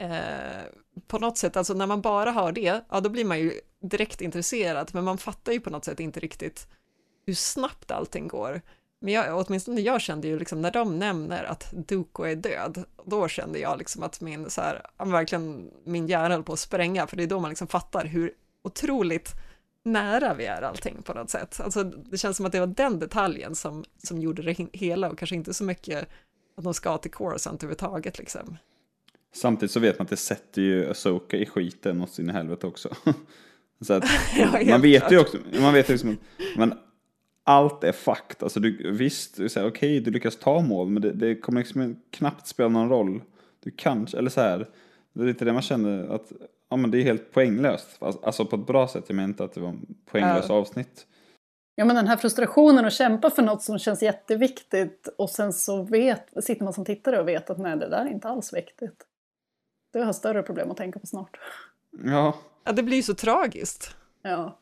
Eh, 0.00 0.64
på 1.06 1.18
något 1.18 1.38
sätt, 1.38 1.56
alltså 1.56 1.74
när 1.74 1.86
man 1.86 2.00
bara 2.00 2.30
hör 2.30 2.52
det, 2.52 2.84
ja 2.90 3.00
då 3.00 3.08
blir 3.10 3.24
man 3.24 3.38
ju 3.38 3.52
direkt 3.80 4.20
intresserad, 4.20 4.90
men 4.92 5.04
man 5.04 5.18
fattar 5.18 5.52
ju 5.52 5.60
på 5.60 5.70
något 5.70 5.84
sätt 5.84 6.00
inte 6.00 6.20
riktigt 6.20 6.66
hur 7.26 7.34
snabbt 7.34 7.90
allting 7.90 8.28
går. 8.28 8.62
Men 9.00 9.14
jag, 9.14 9.46
åtminstone 9.46 9.80
jag 9.80 10.00
kände 10.00 10.28
ju 10.28 10.38
liksom 10.38 10.62
när 10.62 10.70
de 10.70 10.98
nämner 10.98 11.44
att 11.44 11.72
Duko 11.72 12.22
är 12.22 12.36
död, 12.36 12.84
då 13.04 13.28
kände 13.28 13.58
jag 13.58 13.78
liksom 13.78 14.02
att 14.02 14.20
min, 14.20 14.50
så 14.50 14.60
här, 14.60 14.86
verkligen 14.98 15.70
min 15.84 16.06
hjärna 16.06 16.34
höll 16.34 16.42
på 16.42 16.52
att 16.52 16.58
spränga, 16.58 17.06
för 17.06 17.16
det 17.16 17.22
är 17.22 17.26
då 17.26 17.40
man 17.40 17.50
liksom 17.50 17.68
fattar 17.68 18.04
hur 18.04 18.32
otroligt 18.62 19.32
nära 19.82 20.34
vi 20.34 20.46
är 20.46 20.62
allting 20.62 21.02
på 21.02 21.14
något 21.14 21.30
sätt. 21.30 21.60
Alltså 21.60 21.84
det 21.84 22.18
känns 22.18 22.36
som 22.36 22.46
att 22.46 22.52
det 22.52 22.60
var 22.60 22.66
den 22.66 22.98
detaljen 22.98 23.54
som, 23.54 23.84
som 24.02 24.18
gjorde 24.18 24.42
det 24.42 24.66
hela 24.72 25.10
och 25.10 25.18
kanske 25.18 25.36
inte 25.36 25.54
så 25.54 25.64
mycket 25.64 26.08
att 26.56 26.64
de 26.64 26.74
ska 26.74 26.98
till 26.98 27.10
Coruscant 27.10 27.62
överhuvudtaget 27.62 28.18
liksom. 28.18 28.56
Samtidigt 29.34 29.70
så 29.72 29.80
vet 29.80 29.98
man 29.98 30.04
att 30.04 30.10
det 30.10 30.16
sätter 30.16 30.62
ju 30.62 30.90
Asoka 30.90 31.36
i 31.36 31.46
skiten 31.46 32.02
åt 32.02 32.10
sin 32.10 32.28
helvete 32.30 32.66
också. 32.66 32.88
så 33.80 33.92
att, 33.92 34.04
Ja, 34.36 34.60
man 34.70 34.80
vet 34.82 35.04
ju 35.04 35.08
klart. 35.08 35.26
också, 35.26 35.38
man 35.60 35.74
vet 35.74 35.88
liksom, 35.88 36.16
men 36.56 36.74
allt 37.44 37.84
är 37.84 37.92
fakt. 37.92 38.42
Alltså 38.42 38.60
du, 38.60 38.92
visst, 38.92 39.36
du 39.36 39.48
säger 39.48 39.68
okej, 39.68 40.00
du 40.00 40.10
lyckas 40.10 40.36
ta 40.36 40.60
mål, 40.60 40.88
men 40.90 41.02
det, 41.02 41.12
det 41.12 41.34
kommer 41.34 41.60
liksom 41.60 41.96
knappt 42.10 42.46
spela 42.46 42.68
någon 42.68 42.88
roll. 42.88 43.22
Du 43.64 43.70
kanske, 43.70 44.18
eller 44.18 44.30
så 44.30 44.40
här, 44.40 44.68
det 45.12 45.22
är 45.22 45.26
lite 45.26 45.44
det 45.44 45.52
man 45.52 45.62
känner 45.62 46.14
att, 46.14 46.32
ja 46.70 46.76
men 46.76 46.90
det 46.90 46.98
är 46.98 47.02
helt 47.02 47.32
poänglöst. 47.32 47.96
Alltså 48.00 48.44
på 48.44 48.56
ett 48.56 48.66
bra 48.66 48.88
sätt, 48.88 49.04
jag 49.08 49.16
menar 49.16 49.28
inte 49.28 49.44
att 49.44 49.52
det 49.52 49.60
var 49.60 49.68
en 49.68 49.86
poänglös 50.06 50.46
Ja. 50.48 50.54
avsnitt. 50.54 51.06
Ja 51.76 51.84
men 51.84 51.96
den 51.96 52.06
här 52.06 52.16
frustrationen 52.16 52.84
att 52.84 52.92
kämpa 52.92 53.30
för 53.30 53.42
något 53.42 53.62
som 53.62 53.78
känns 53.78 54.02
jätteviktigt 54.02 55.08
och 55.18 55.30
sen 55.30 55.52
så 55.52 55.82
vet, 55.82 56.44
sitter 56.44 56.64
man 56.64 56.72
som 56.72 56.84
tittare 56.84 57.20
och 57.20 57.28
vet 57.28 57.50
att 57.50 57.58
nej 57.58 57.76
det 57.76 57.88
där 57.88 58.06
är 58.06 58.10
inte 58.10 58.28
alls 58.28 58.54
viktigt. 58.54 59.06
Du 59.94 60.02
har 60.04 60.12
större 60.12 60.42
problem 60.42 60.70
att 60.70 60.76
tänka 60.76 60.98
på 60.98 61.06
snart. 61.06 61.36
Ja. 62.04 62.34
Ja, 62.64 62.72
det 62.72 62.82
blir 62.82 62.96
ju 62.96 63.02
så 63.02 63.14
tragiskt. 63.14 63.96
Ja. 64.22 64.58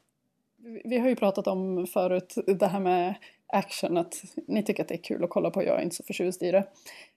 Vi- 0.85 0.99
har 0.99 1.09
ju 1.09 1.17
pratat 1.17 1.47
om 1.47 1.87
förut 1.87 2.35
det 2.47 2.67
här 2.67 2.81
med 2.81 3.15
action, 3.47 3.97
att 3.97 4.15
ni 4.47 4.63
tycker 4.63 4.83
att 4.83 4.89
det 4.89 4.95
är 4.95 5.03
kul 5.03 5.25
att 5.25 5.31
kolla 5.31 5.51
på, 5.51 5.63
jag 5.65 5.79
är 5.79 5.83
inte 5.83 5.97
så 5.97 6.03
förtjust 6.03 6.43
i 6.43 6.51
det. 6.51 6.65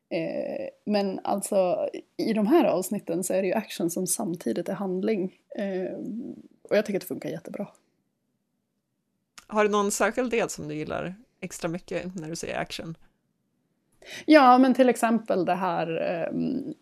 Eh, 0.09 0.69
men 0.85 1.19
alltså 1.23 1.89
i 2.17 2.33
de 2.33 2.47
här 2.47 2.65
avsnitten 2.65 3.23
så 3.23 3.33
är 3.33 3.41
det 3.41 3.47
ju 3.47 3.53
action 3.53 3.89
som 3.89 4.07
samtidigt 4.07 4.69
är 4.69 4.73
handling. 4.73 5.37
Eh, 5.57 5.93
och 6.69 6.75
jag 6.77 6.85
tycker 6.85 6.97
att 6.97 7.01
det 7.01 7.07
funkar 7.07 7.29
jättebra. 7.29 7.67
Har 9.47 9.63
du 9.63 9.69
någon 9.69 9.91
särskild 9.91 10.31
del 10.31 10.49
som 10.49 10.67
du 10.67 10.75
gillar 10.75 11.15
extra 11.39 11.67
mycket 11.69 12.15
när 12.15 12.29
du 12.29 12.35
säger 12.35 12.59
action? 12.59 12.97
Ja, 14.25 14.57
men 14.57 14.73
till 14.73 14.89
exempel 14.89 15.45
det 15.45 15.55
här 15.55 15.87
ehm, 16.01 16.73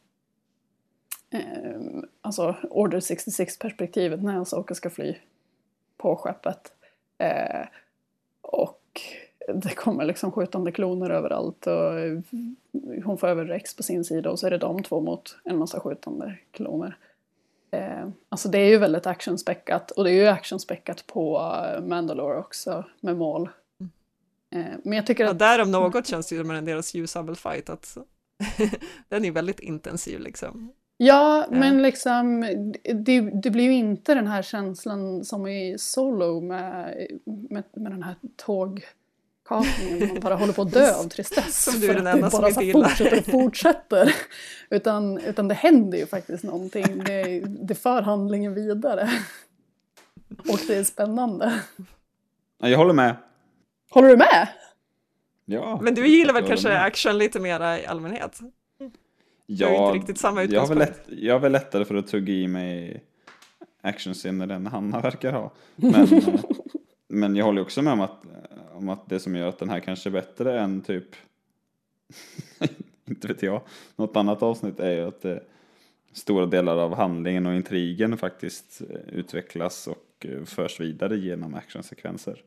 ehm, 1.33 2.05
alltså 2.21 2.55
Order 2.69 2.99
66-perspektivet 2.99 4.23
när 4.23 4.41
Asoka 4.41 4.75
ska 4.75 4.89
fly 4.89 5.15
på 5.97 6.15
skeppet. 6.15 6.73
Eh, 7.17 7.67
och 8.41 9.01
det 9.47 9.75
kommer 9.75 10.05
liksom 10.05 10.31
skjutande 10.31 10.71
kloner 10.71 11.09
överallt 11.09 11.67
och 11.67 11.99
eh, 11.99 12.19
hon 13.05 13.17
får 13.17 13.27
över 13.27 13.45
Rex 13.45 13.75
på 13.75 13.83
sin 13.83 14.03
sida 14.03 14.29
och 14.29 14.39
så 14.39 14.47
är 14.47 14.51
det 14.51 14.57
de 14.57 14.83
två 14.83 15.01
mot 15.01 15.37
en 15.43 15.57
massa 15.57 15.79
skjutande 15.79 16.37
kloner. 16.51 16.97
Eh, 17.71 18.07
alltså 18.29 18.49
det 18.49 18.57
är 18.57 18.69
ju 18.69 18.77
väldigt 18.77 19.07
actionspäckat 19.07 19.91
och 19.91 20.03
det 20.03 20.11
är 20.11 20.13
ju 20.13 20.27
actionspäckat 20.27 21.07
på 21.07 21.55
eh, 21.67 21.83
Mandalore 21.83 22.39
också 22.39 22.85
med 22.99 23.17
mål. 23.17 23.49
Eh, 24.55 24.65
men 24.83 24.93
jag 24.93 25.07
tycker 25.07 25.23
Ja, 25.23 25.31
att... 25.31 25.39
där 25.39 25.61
om 25.61 25.71
något 25.71 26.07
känns 26.07 26.29
det 26.29 26.35
ju 26.35 26.41
som 26.41 26.51
en 26.51 26.65
deras 26.65 26.93
ljusabelfight, 26.93 27.69
att 27.69 27.97
den 29.09 29.25
är 29.25 29.31
väldigt 29.31 29.59
intensiv 29.59 30.19
liksom. 30.19 30.73
Ja, 30.97 31.45
men 31.49 31.81
liksom 31.81 32.41
det, 32.93 33.21
det 33.21 33.49
blir 33.49 33.63
ju 33.63 33.73
inte 33.73 34.15
den 34.15 34.27
här 34.27 34.41
känslan 34.41 35.25
som 35.25 35.47
i 35.47 35.75
Solo 35.79 36.41
med, 36.41 37.07
med, 37.49 37.63
med 37.75 37.91
den 37.91 38.03
här 38.03 38.15
tågkapningen 38.37 40.07
man 40.13 40.19
bara 40.19 40.35
håller 40.35 40.53
på 40.53 40.61
att 40.61 40.71
dö 40.71 40.93
av 40.93 41.03
tristess. 41.09 41.63
Som 41.63 41.79
du 41.79 41.89
är 41.89 41.93
den 41.93 42.07
enda 42.07 42.29
som 42.29 42.41
bara 42.41 42.49
inte 42.49 42.65
gillar. 42.65 42.87
fortsätter 42.89 43.17
och 43.17 43.25
fortsätter. 43.31 44.15
utan, 44.69 45.17
utan 45.17 45.47
det 45.47 45.53
händer 45.55 45.97
ju 45.97 46.05
faktiskt 46.05 46.43
någonting. 46.43 47.03
Det, 47.03 47.39
det 47.39 47.75
för 47.75 48.01
handlingen 48.01 48.53
vidare. 48.53 49.09
Och 50.49 50.59
det 50.67 50.75
är 50.75 50.83
spännande. 50.83 51.59
Ja, 52.59 52.69
Jag 52.69 52.77
håller 52.77 52.93
med. 52.93 53.15
Håller 53.91 54.07
du 54.07 54.17
med? 54.17 54.47
Ja. 55.45 55.79
Men 55.81 55.95
du 55.95 56.07
gillar 56.07 56.33
väl 56.33 56.47
kanske 56.47 56.69
med. 56.69 56.83
action 56.83 57.17
lite 57.17 57.39
mera 57.39 57.79
i 57.79 57.85
allmänhet? 57.85 58.39
Ja, 59.45 59.67
har 59.67 59.73
ju 59.73 59.85
inte 59.85 59.99
riktigt 59.99 60.17
samma 60.17 60.43
jag 60.43 60.65
har, 60.65 60.75
lätt, 60.75 61.01
jag 61.07 61.33
har 61.33 61.39
väl 61.39 61.51
lättare 61.51 61.85
för 61.85 61.95
att 61.95 62.07
tugga 62.07 62.33
i 62.33 62.47
mig 62.47 63.03
actionscener 63.81 64.49
än 64.49 64.67
Hanna 64.67 64.99
verkar 64.99 65.33
ha. 65.33 65.51
Men, 65.75 66.07
men 67.07 67.35
jag 67.35 67.45
håller 67.45 67.61
också 67.61 67.81
med 67.81 67.93
om 67.93 68.01
att, 68.01 68.23
om 68.73 68.89
att 68.89 69.09
det 69.09 69.19
som 69.19 69.35
gör 69.35 69.47
att 69.47 69.59
den 69.59 69.69
här 69.69 69.79
kanske 69.79 70.09
är 70.09 70.11
bättre 70.11 70.59
än 70.59 70.81
typ, 70.81 71.07
inte 73.05 73.27
vet 73.27 73.43
jag, 73.43 73.61
något 73.95 74.15
annat 74.15 74.43
avsnitt 74.43 74.79
är 74.79 74.91
ju 74.91 75.07
att 75.07 75.25
eh, 75.25 75.37
stora 76.13 76.45
delar 76.45 76.77
av 76.77 76.95
handlingen 76.95 77.45
och 77.45 77.53
intrigen 77.53 78.17
faktiskt 78.17 78.81
eh, 78.89 79.13
utvecklas 79.13 79.87
och 79.87 80.25
eh, 80.25 80.43
förs 80.43 80.79
vidare 80.79 81.17
genom 81.17 81.55
actionsekvenser. 81.55 82.41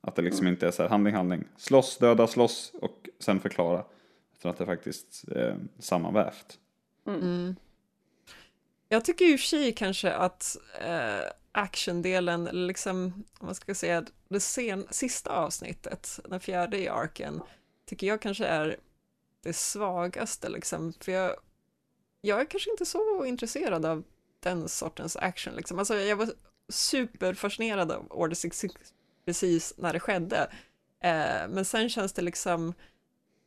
Att 0.00 0.16
det 0.16 0.22
liksom 0.22 0.46
inte 0.46 0.66
är 0.66 0.70
så 0.70 0.82
här 0.82 0.88
handling, 0.88 1.14
handling. 1.14 1.44
Slåss, 1.56 1.98
döda, 1.98 2.26
slåss 2.26 2.72
och 2.80 3.08
sen 3.18 3.40
förklara. 3.40 3.84
Utan 4.38 4.50
att 4.50 4.58
det 4.58 4.66
faktiskt 4.66 5.24
är 5.28 5.58
sammanvävt. 5.78 6.58
Mm. 7.06 7.56
Jag 8.88 9.04
tycker 9.04 9.24
ju 9.24 9.32
i 9.32 9.36
och 9.36 9.40
för 9.40 9.46
sig 9.46 9.72
kanske 9.72 10.12
att 10.12 10.56
eh, 10.80 11.30
actiondelen, 11.52 12.46
eller 12.46 12.66
liksom, 12.66 13.24
vad 13.40 13.56
ska 13.56 13.64
jag 13.66 13.76
säga, 13.76 14.04
det 14.28 14.40
sen, 14.40 14.86
sista 14.90 15.30
avsnittet, 15.30 16.20
den 16.24 16.40
fjärde 16.40 16.78
i 16.78 16.88
arken, 16.88 17.40
tycker 17.86 18.06
jag 18.06 18.20
kanske 18.20 18.46
är 18.46 18.76
det 19.42 19.52
svagaste 19.52 20.48
liksom, 20.48 20.92
för 21.00 21.12
jag, 21.12 21.36
jag 22.20 22.40
är 22.40 22.44
kanske 22.44 22.70
inte 22.70 22.86
så 22.86 23.24
intresserad 23.24 23.86
av 23.86 24.04
den 24.40 24.68
sortens 24.68 25.16
action 25.16 25.54
liksom. 25.54 25.78
Alltså 25.78 25.96
jag 25.96 26.16
var 26.16 26.32
superfascinerad 26.68 27.92
av 27.92 28.06
Order 28.10 28.34
66 28.34 28.74
precis 29.24 29.74
när 29.76 29.92
det 29.92 30.00
skedde, 30.00 30.50
eh, 31.02 31.48
men 31.48 31.64
sen 31.64 31.88
känns 31.88 32.12
det 32.12 32.22
liksom 32.22 32.74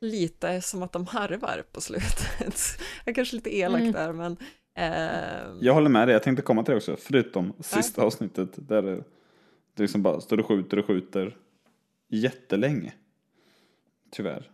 lite 0.02 0.62
som 0.62 0.84
att 0.84 0.92
de 0.92 1.06
harvar 1.08 1.64
på 1.72 1.82
slutet. 1.82 2.26
jag 3.06 3.12
är 3.12 3.14
kanske 3.14 3.36
lite 3.36 3.56
elak 3.58 3.82
Mm. 3.82 3.92
där, 3.92 4.14
men 4.14 4.38
eh, 4.76 5.58
Jag 5.62 5.74
håller 5.74 5.90
med 5.90 6.08
dig, 6.08 6.14
jag 6.14 6.24
tänkte 6.24 6.42
komma 6.44 6.64
till 6.64 6.72
det 6.72 6.78
också. 6.78 6.96
Förutom 7.00 7.54
sista 7.60 8.02
avsnittet 8.04 8.50
där 8.56 8.82
det, 8.82 8.96
det 9.76 9.84
liksom 9.84 10.02
bara 10.04 10.22
står 10.22 10.40
och 10.40 10.46
skjuter 10.48 10.80
och 10.80 10.86
skjuter 10.86 11.38
jättelänge. 12.10 12.94
Tyvärr. 14.12 14.52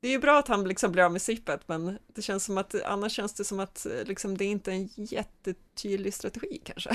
det 0.00 0.08
är 0.08 0.12
ju 0.12 0.18
bra 0.18 0.38
att 0.38 0.48
han 0.48 0.68
liksom 0.68 0.92
blir 0.92 1.02
av 1.02 1.12
med 1.12 1.22
sippet, 1.22 1.68
men 1.68 1.98
det 2.06 2.22
känns 2.22 2.44
som 2.44 2.58
att 2.58 2.82
annars 2.82 3.12
känns 3.12 3.34
det 3.34 3.44
som 3.44 3.60
att 3.60 3.86
eh, 3.86 4.04
liksom, 4.06 4.36
det 4.36 4.44
är 4.44 4.48
inte 4.50 4.70
är 4.72 4.74
en 4.74 4.88
jättetydlig 4.94 6.14
strategi 6.14 6.60
kanske. 6.64 6.90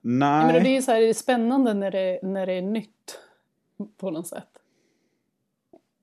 Nej. 0.00 0.46
Men 0.52 0.62
det 0.62 0.68
är 0.70 0.74
ju 0.74 0.82
så 0.82 0.90
här, 0.92 1.00
det 1.00 1.08
är 1.08 1.14
spännande 1.14 1.74
när 1.74 1.90
det, 1.90 2.20
när 2.22 2.46
det 2.46 2.52
är 2.52 2.62
nytt 2.62 3.18
på 3.96 4.10
något 4.10 4.28
sätt. 4.28 4.51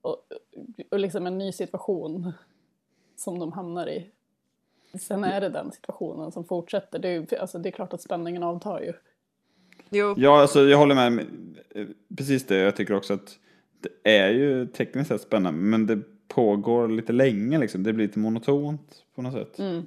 Och, 0.02 0.16
och 0.90 0.98
liksom 0.98 1.26
en 1.26 1.38
ny 1.38 1.52
situation 1.52 2.32
som 3.16 3.38
de 3.38 3.52
hamnar 3.52 3.88
i. 3.88 4.10
Sen 4.98 5.24
är 5.24 5.40
det 5.40 5.48
den 5.48 5.72
situationen 5.72 6.32
som 6.32 6.44
fortsätter. 6.44 6.98
Det 6.98 7.08
är, 7.08 7.40
alltså, 7.40 7.58
det 7.58 7.68
är 7.68 7.70
klart 7.70 7.92
att 7.92 8.02
spänningen 8.02 8.42
avtar 8.42 8.80
ju. 8.80 8.92
Jo. 9.90 10.14
Ja, 10.16 10.40
alltså 10.40 10.60
jag 10.60 10.78
håller 10.78 10.94
med. 10.94 11.26
Eh, 11.70 11.86
Precis 12.16 12.46
det, 12.46 12.56
jag 12.56 12.76
tycker 12.76 12.94
också 12.94 13.14
att 13.14 13.38
det 13.80 14.10
är 14.18 14.28
ju 14.30 14.66
tekniskt 14.66 15.08
sett 15.08 15.20
spännande, 15.20 15.60
men 15.60 15.86
det 15.86 15.98
pågår 16.28 16.88
lite 16.88 17.12
länge 17.12 17.58
liksom. 17.58 17.82
Det 17.82 17.92
blir 17.92 18.06
lite 18.06 18.18
monotont 18.18 19.04
på 19.14 19.22
något 19.22 19.32
sätt. 19.32 19.58
Mm. 19.58 19.86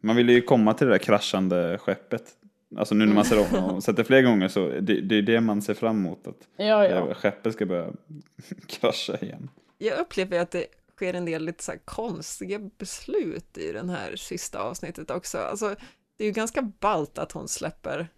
Man 0.00 0.16
vill 0.16 0.28
ju 0.28 0.42
komma 0.42 0.74
till 0.74 0.86
det 0.86 0.92
där 0.92 0.98
kraschande 0.98 1.78
skeppet. 1.78 2.36
Alltså 2.76 2.94
nu 2.94 3.06
när 3.06 3.14
man 3.14 3.24
ser 3.24 3.54
om 3.54 3.64
och 3.64 3.84
sett 3.84 3.96
det 3.96 4.04
flera 4.04 4.22
gånger 4.22 4.48
så 4.48 4.68
det, 4.68 5.00
det 5.00 5.18
är 5.18 5.22
det 5.22 5.40
man 5.40 5.62
ser 5.62 5.74
fram 5.74 5.96
emot. 5.96 6.26
Att 6.26 6.48
Ja, 6.56 6.88
ja. 6.88 7.14
skeppet 7.14 7.52
ska 7.52 7.66
börja 7.66 7.92
krascha 8.66 9.16
igen. 9.16 9.50
Jag 9.78 9.98
upplever 9.98 10.40
att 10.40 10.50
det 10.50 10.66
sker 10.96 11.14
en 11.14 11.24
del 11.24 11.44
lite 11.44 11.64
så 11.64 11.72
här 11.72 11.78
konstiga 11.78 12.58
beslut 12.78 13.58
i 13.58 13.72
den 13.72 13.90
här 13.90 14.16
sista 14.16 14.58
avsnittet 14.62 15.10
också. 15.10 15.38
Alltså, 15.38 15.74
det 16.16 16.24
är 16.24 16.26
ju 16.26 16.32
ganska 16.32 16.62
ballt 16.62 17.18
att 17.18 17.32
hon 17.32 17.48
släpper 17.48 18.08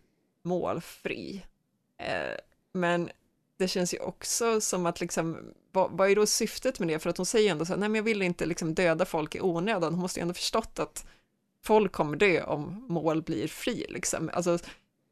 målfri. 0.42 1.44
Eh, 1.98 2.38
men 2.72 3.10
det 3.58 3.68
känns 3.68 3.94
ju 3.94 3.98
också 3.98 4.60
som 4.60 4.86
att 4.86 5.00
liksom, 5.00 5.52
vad, 5.72 5.90
vad 5.90 6.10
är 6.10 6.16
då 6.16 6.26
syftet 6.26 6.78
med 6.78 6.88
det? 6.88 6.98
För 6.98 7.10
att 7.10 7.16
hon 7.16 7.26
säger 7.26 7.50
ändå 7.50 7.64
så 7.64 7.72
här, 7.72 7.80
nej 7.80 7.88
men 7.88 7.96
jag 7.96 8.02
vill 8.02 8.22
inte 8.22 8.46
liksom 8.46 8.74
döda 8.74 9.04
folk 9.04 9.34
i 9.34 9.40
onödan. 9.40 9.92
Hon 9.92 10.00
måste 10.00 10.20
ju 10.20 10.22
ändå 10.22 10.34
förstått 10.34 10.78
att 10.78 11.06
folk 11.64 11.92
kommer 11.92 12.16
dö 12.16 12.42
om 12.42 12.86
mål 12.88 13.22
blir 13.22 13.48
fri 13.48 13.86
liksom. 13.88 14.30
Alltså, 14.32 14.58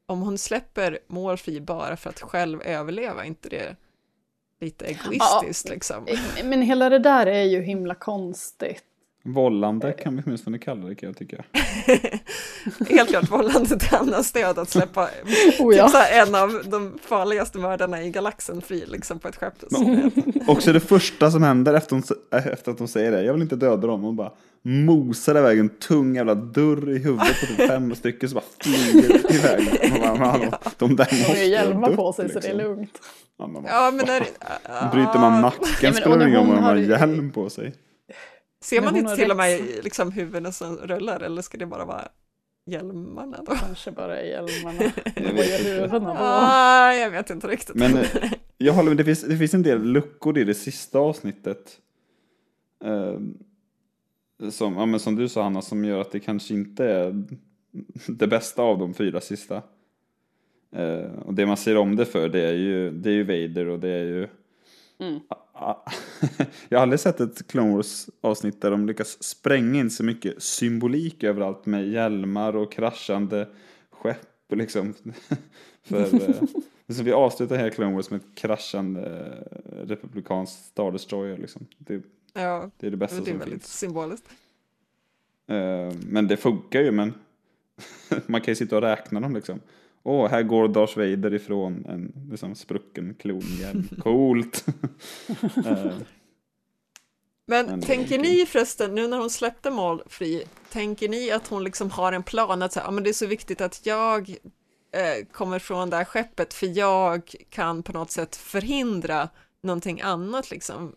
om 0.05 0.21
hon 0.21 0.37
släpper 0.37 0.99
mål 1.07 1.37
fri 1.37 1.61
bara 1.61 1.97
för 1.97 2.09
att 2.09 2.21
själv 2.21 2.61
överleva, 2.61 3.25
inte 3.25 3.49
det 3.49 3.75
lite 4.59 4.85
egoistiskt 4.85 5.69
liksom? 5.69 6.07
Men 6.43 6.61
hela 6.61 6.89
det 6.89 6.99
där 6.99 7.25
är 7.25 7.43
ju 7.43 7.61
himla 7.61 7.95
konstigt. 7.95 8.83
Vållande 9.25 9.91
kan 9.91 10.15
vi 10.15 10.21
åtminstone 10.25 10.57
kalla 10.57 10.87
det 10.87 10.95
kan 10.95 11.07
jag 11.09 11.17
tycka. 11.17 11.43
Helt 12.89 13.09
klart 13.09 13.31
vållande 13.31 13.79
till 13.79 13.95
annans 13.95 14.31
död 14.31 14.59
att 14.59 14.69
släppa 14.69 15.03
Oh 15.59 15.75
ja. 15.75 15.87
typ 15.87 16.27
en 16.27 16.35
av 16.35 16.61
de 16.65 16.97
farligaste 17.01 17.57
mördarna 17.57 18.03
i 18.03 18.09
galaxen 18.09 18.61
fri 18.61 18.83
liksom 18.87 19.19
på 19.19 19.27
ett 19.27 19.35
skepp. 19.35 19.53
Så, 19.71 20.09
Också 20.47 20.73
det 20.73 20.79
första 20.79 21.31
som 21.31 21.43
händer 21.43 21.73
efter, 21.73 21.95
hon, 21.95 22.03
efter 22.51 22.71
att 22.71 22.79
hon 22.79 22.87
säger 22.87 23.11
det, 23.11 23.23
jag 23.23 23.33
vill 23.33 23.41
inte 23.41 23.55
döda 23.55 23.87
dem, 23.87 24.01
hon 24.01 24.15
bara 24.15 24.31
mosar 24.61 25.37
iväg 25.37 25.59
en 25.59 25.69
tung 25.69 26.15
jävla 26.15 26.35
dörr 26.35 26.89
i 26.95 26.97
huvudet 26.97 27.39
på 27.39 27.45
typ 27.45 27.67
fem 27.67 27.95
stycken 27.95 28.29
så 28.29 28.35
bara 28.35 28.43
flyger 28.59 29.35
iväg. 29.35 29.91
Man 30.01 30.19
bara, 30.19 30.27
hallå, 30.31 30.51
de 30.77 30.95
där 30.95 31.07
Hon 31.09 31.19
måste 31.19 31.31
har 31.33 31.37
ju 31.37 31.45
hjälmar 31.45 31.95
på 31.95 32.13
sig 32.13 32.29
så 32.29 32.39
det 32.39 32.47
är 32.47 32.53
liksom. 32.53 32.71
lugnt. 32.75 32.99
Ja, 33.37 33.47
men, 33.47 33.63
ja, 33.65 33.91
men 33.95 34.05
när, 34.05 34.19
Bryter 34.91 35.19
man 35.19 35.33
Ja, 35.33 35.39
nacken 35.41 35.65
men 35.81 35.93
spelar 35.93 36.17
det 36.17 36.23
och 36.23 36.29
ingen 36.29 36.39
roll 36.39 36.49
om 36.49 36.55
man 36.55 36.63
har 36.63 36.69
har- 36.71 36.77
hjälm 36.77 37.31
på 37.31 37.49
sig. 37.49 37.73
Ser 38.63 38.81
Men 38.81 38.85
man 38.85 38.95
inte 38.95 39.15
till 39.15 39.31
och 39.31 39.37
med 39.37 39.59
rätt. 39.59 39.83
liksom 39.83 40.11
huvuden 40.11 40.53
som 40.53 40.77
rullar 40.77 41.19
eller 41.19 41.41
ska 41.41 41.57
det 41.57 41.65
bara 41.65 41.85
vara 41.85 42.07
hjälmarna 42.65 43.37
då? 43.45 43.55
Kanske 43.55 43.91
bara 43.91 44.23
hjälmarna. 44.23 44.79
Huvudena? 45.15 46.15
Ah, 46.19 46.93
jag 46.93 47.09
vet 47.11 47.29
inte 47.29 47.47
riktigt. 47.47 47.75
Men 47.75 47.97
eh, 47.97 48.31
jag 48.57 48.73
håller 48.73 48.89
med, 48.89 48.97
det 48.97 49.05
finns, 49.05 49.21
det 49.21 49.37
finns 49.37 49.53
en 49.53 49.63
del 49.63 49.83
luckor 49.83 50.37
i 50.37 50.43
det 50.43 50.53
sista 50.53 50.99
avsnittet. 50.99 51.79
Eh, 52.83 53.19
som, 54.49 54.73
ja, 54.73 54.85
men 54.85 54.99
som 54.99 55.15
du 55.15 55.29
sa 55.29 55.43
Hanna, 55.43 55.61
som 55.61 55.85
gör 55.85 56.01
att 56.01 56.11
det 56.11 56.19
kanske 56.19 56.53
inte 56.53 56.85
är 56.85 57.23
det 58.07 58.27
bästa 58.27 58.61
av 58.61 58.79
de 58.79 58.93
fyra 58.93 59.21
sista. 59.21 59.61
Eh, 60.75 61.11
och 61.25 61.33
det 61.33 61.45
man 61.45 61.57
ser 61.57 61.77
om 61.77 61.95
det 61.95 62.05
för 62.05 62.29
det 62.29 62.41
är 62.41 62.53
ju, 62.53 62.91
det 62.91 63.09
är 63.09 63.13
ju 63.13 63.23
Vader 63.23 63.67
och 63.67 63.79
det 63.79 63.89
är 63.89 64.03
ju... 64.03 64.27
Mm. 64.99 65.19
Jag 66.69 66.77
har 66.77 66.83
aldrig 66.83 66.99
sett 66.99 67.19
ett 67.19 67.47
Clone 67.47 67.75
Wars 67.75 68.09
avsnitt 68.21 68.61
där 68.61 68.71
de 68.71 68.85
lyckas 68.85 69.23
spränga 69.23 69.79
in 69.79 69.91
så 69.91 70.03
mycket 70.03 70.43
symbolik 70.43 71.23
överallt 71.23 71.65
med 71.65 71.87
hjälmar 71.89 72.55
och 72.55 72.71
kraschande 72.71 73.47
skepp. 73.91 74.27
Liksom. 74.49 74.93
för, 75.83 76.29
eh, 76.29 76.43
så 76.89 77.03
vi 77.03 77.11
avslutar 77.11 77.55
här 77.57 77.69
Clone 77.69 77.95
Wars 77.95 78.09
med 78.09 78.19
ett 78.19 78.35
kraschande 78.35 79.33
eh, 79.51 79.87
republikanskt 79.87 80.65
Star 80.65 80.91
Destroyer. 80.91 81.37
Liksom. 81.37 81.65
Det, 81.77 82.01
Ja, 82.33 82.69
det 82.77 82.87
är 82.87 82.91
det 82.91 82.97
bästa 82.97 83.15
det 83.15 83.21
är 83.21 83.25
som 83.25 83.39
väldigt 83.39 83.61
finns. 83.61 83.79
symboliskt. 83.79 84.29
Eh, 85.47 85.93
men 86.07 86.27
det 86.27 86.37
funkar 86.37 86.81
ju, 86.81 86.91
men 86.91 87.13
man 88.25 88.41
kan 88.41 88.51
ju 88.51 88.55
sitta 88.55 88.75
och 88.75 88.81
räkna 88.81 89.19
dem 89.19 89.35
liksom. 89.35 89.59
Åh, 90.03 90.29
här 90.29 90.43
går 90.43 90.67
Darth 90.67 90.97
Vader 90.97 91.33
ifrån 91.33 91.85
en 91.85 92.27
liksom, 92.31 92.55
sprucken 92.55 93.15
klonhjälm. 93.19 93.87
Coolt! 94.03 94.65
Eh, 95.65 95.93
Men, 97.45 97.65
Men 97.65 97.81
tänker 97.81 98.19
ni 98.19 98.45
förresten, 98.45 98.95
nu 98.95 99.07
när 99.07 99.17
hon 99.17 99.29
släppte 99.29 99.69
målfri, 99.71 100.43
tänker 100.71 101.09
ni 101.09 101.31
att 101.31 101.47
hon 101.47 101.63
liksom 101.63 101.91
har 101.91 102.13
en 102.13 102.23
plan 102.23 102.61
att 102.61 102.73
säga, 102.73 102.83
ja 102.85 102.91
men 102.91 103.03
det 103.03 103.09
är 103.09 103.13
så 103.13 103.25
viktigt 103.25 103.61
att 103.61 103.85
jag 103.85 104.29
eh, 104.91 105.25
kommer 105.31 105.59
från 105.59 105.89
det 105.89 105.97
här 105.97 106.05
skeppet 106.05 106.53
för 106.53 106.77
jag 106.77 107.33
kan 107.49 107.83
på 107.83 107.93
något 107.93 108.11
sätt 108.11 108.35
förhindra 108.35 109.29
någonting 109.61 110.01
annat 110.01 110.51
liksom? 110.51 110.95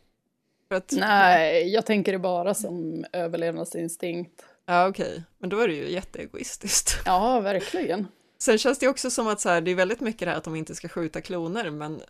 För 0.69 0.75
att, 0.77 0.93
Nej, 0.97 1.69
jag 1.73 1.87
tänker 1.87 2.13
det 2.13 2.19
bara 2.19 2.55
som 2.55 3.05
överlevnadsinstinkt. 3.13 4.45
Ja 4.67 4.89
okej, 4.89 5.23
men 5.39 5.51
då 5.51 5.59
är 5.61 5.69
det 5.69 5.75
ju 5.75 5.91
jätteegoistiskt. 5.91 6.99
Ja, 7.05 7.41
verkligen. 7.41 8.07
Sen 8.39 8.59
känns 8.59 8.78
det 8.78 8.89
också 8.89 9.11
som 9.11 9.26
att 9.28 9.41
så 9.41 9.49
här, 9.49 9.61
det 9.61 9.70
är 9.70 9.74
väldigt 9.74 10.01
mycket 10.01 10.20
det 10.20 10.30
här 10.30 10.37
att 10.39 10.45
de 10.45 10.57
inte 10.57 10.74
ska 10.74 10.89
skjuta 10.89 11.20
kloner, 11.20 11.70
men 11.70 12.01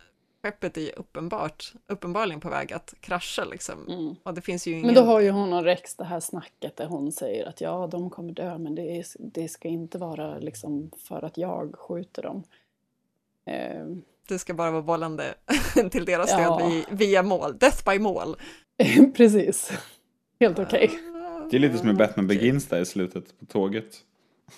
skeppet 0.43 0.77
är 0.77 0.81
ju 0.81 0.89
uppenbart, 0.91 1.73
uppenbarligen 1.87 2.39
på 2.39 2.49
väg 2.49 2.73
att 2.73 2.93
krascha 2.99 3.45
liksom. 3.45 4.15
Och 4.23 4.33
det 4.33 4.41
finns 4.41 4.67
ju 4.67 4.71
ingen... 4.71 4.85
Men 4.85 4.95
då 4.95 5.01
har 5.01 5.19
ju 5.19 5.29
hon 5.29 5.53
och 5.53 5.63
Rex 5.63 5.95
det 5.95 6.03
här 6.03 6.19
snacket 6.19 6.75
där 6.77 6.85
hon 6.85 7.11
säger 7.11 7.45
att 7.45 7.61
ja, 7.61 7.87
de 7.91 8.09
kommer 8.09 8.33
dö, 8.33 8.57
men 8.57 8.75
det, 8.75 8.81
är, 8.99 9.05
det 9.19 9.47
ska 9.47 9.67
inte 9.67 9.97
vara 9.97 10.37
liksom 10.39 10.91
för 10.97 11.25
att 11.25 11.37
jag 11.37 11.75
skjuter 11.79 12.23
dem. 12.23 12.43
Eh, 13.45 13.85
Det 14.27 14.39
ska 14.39 14.53
bara 14.53 14.71
vara 14.71 14.81
bollande 14.81 15.33
till 15.91 16.05
deras 16.05 16.31
Ja. 16.31 16.57
stöd 16.59 16.71
via, 16.71 16.85
via 16.91 17.23
mål, 17.23 17.57
death 17.57 17.89
by 17.91 17.99
mål. 17.99 18.35
precis. 19.15 19.71
Helt 20.39 20.59
okej. 20.59 20.91
det 21.51 21.57
är 21.57 21.59
lite 21.59 21.77
som 21.77 21.89
i 21.89 21.93
Batman 21.93 22.27
Begins 22.27 22.65
där 22.65 22.81
i 22.81 22.85
slutet 22.85 23.39
på 23.39 23.45
tåget. 23.45 23.95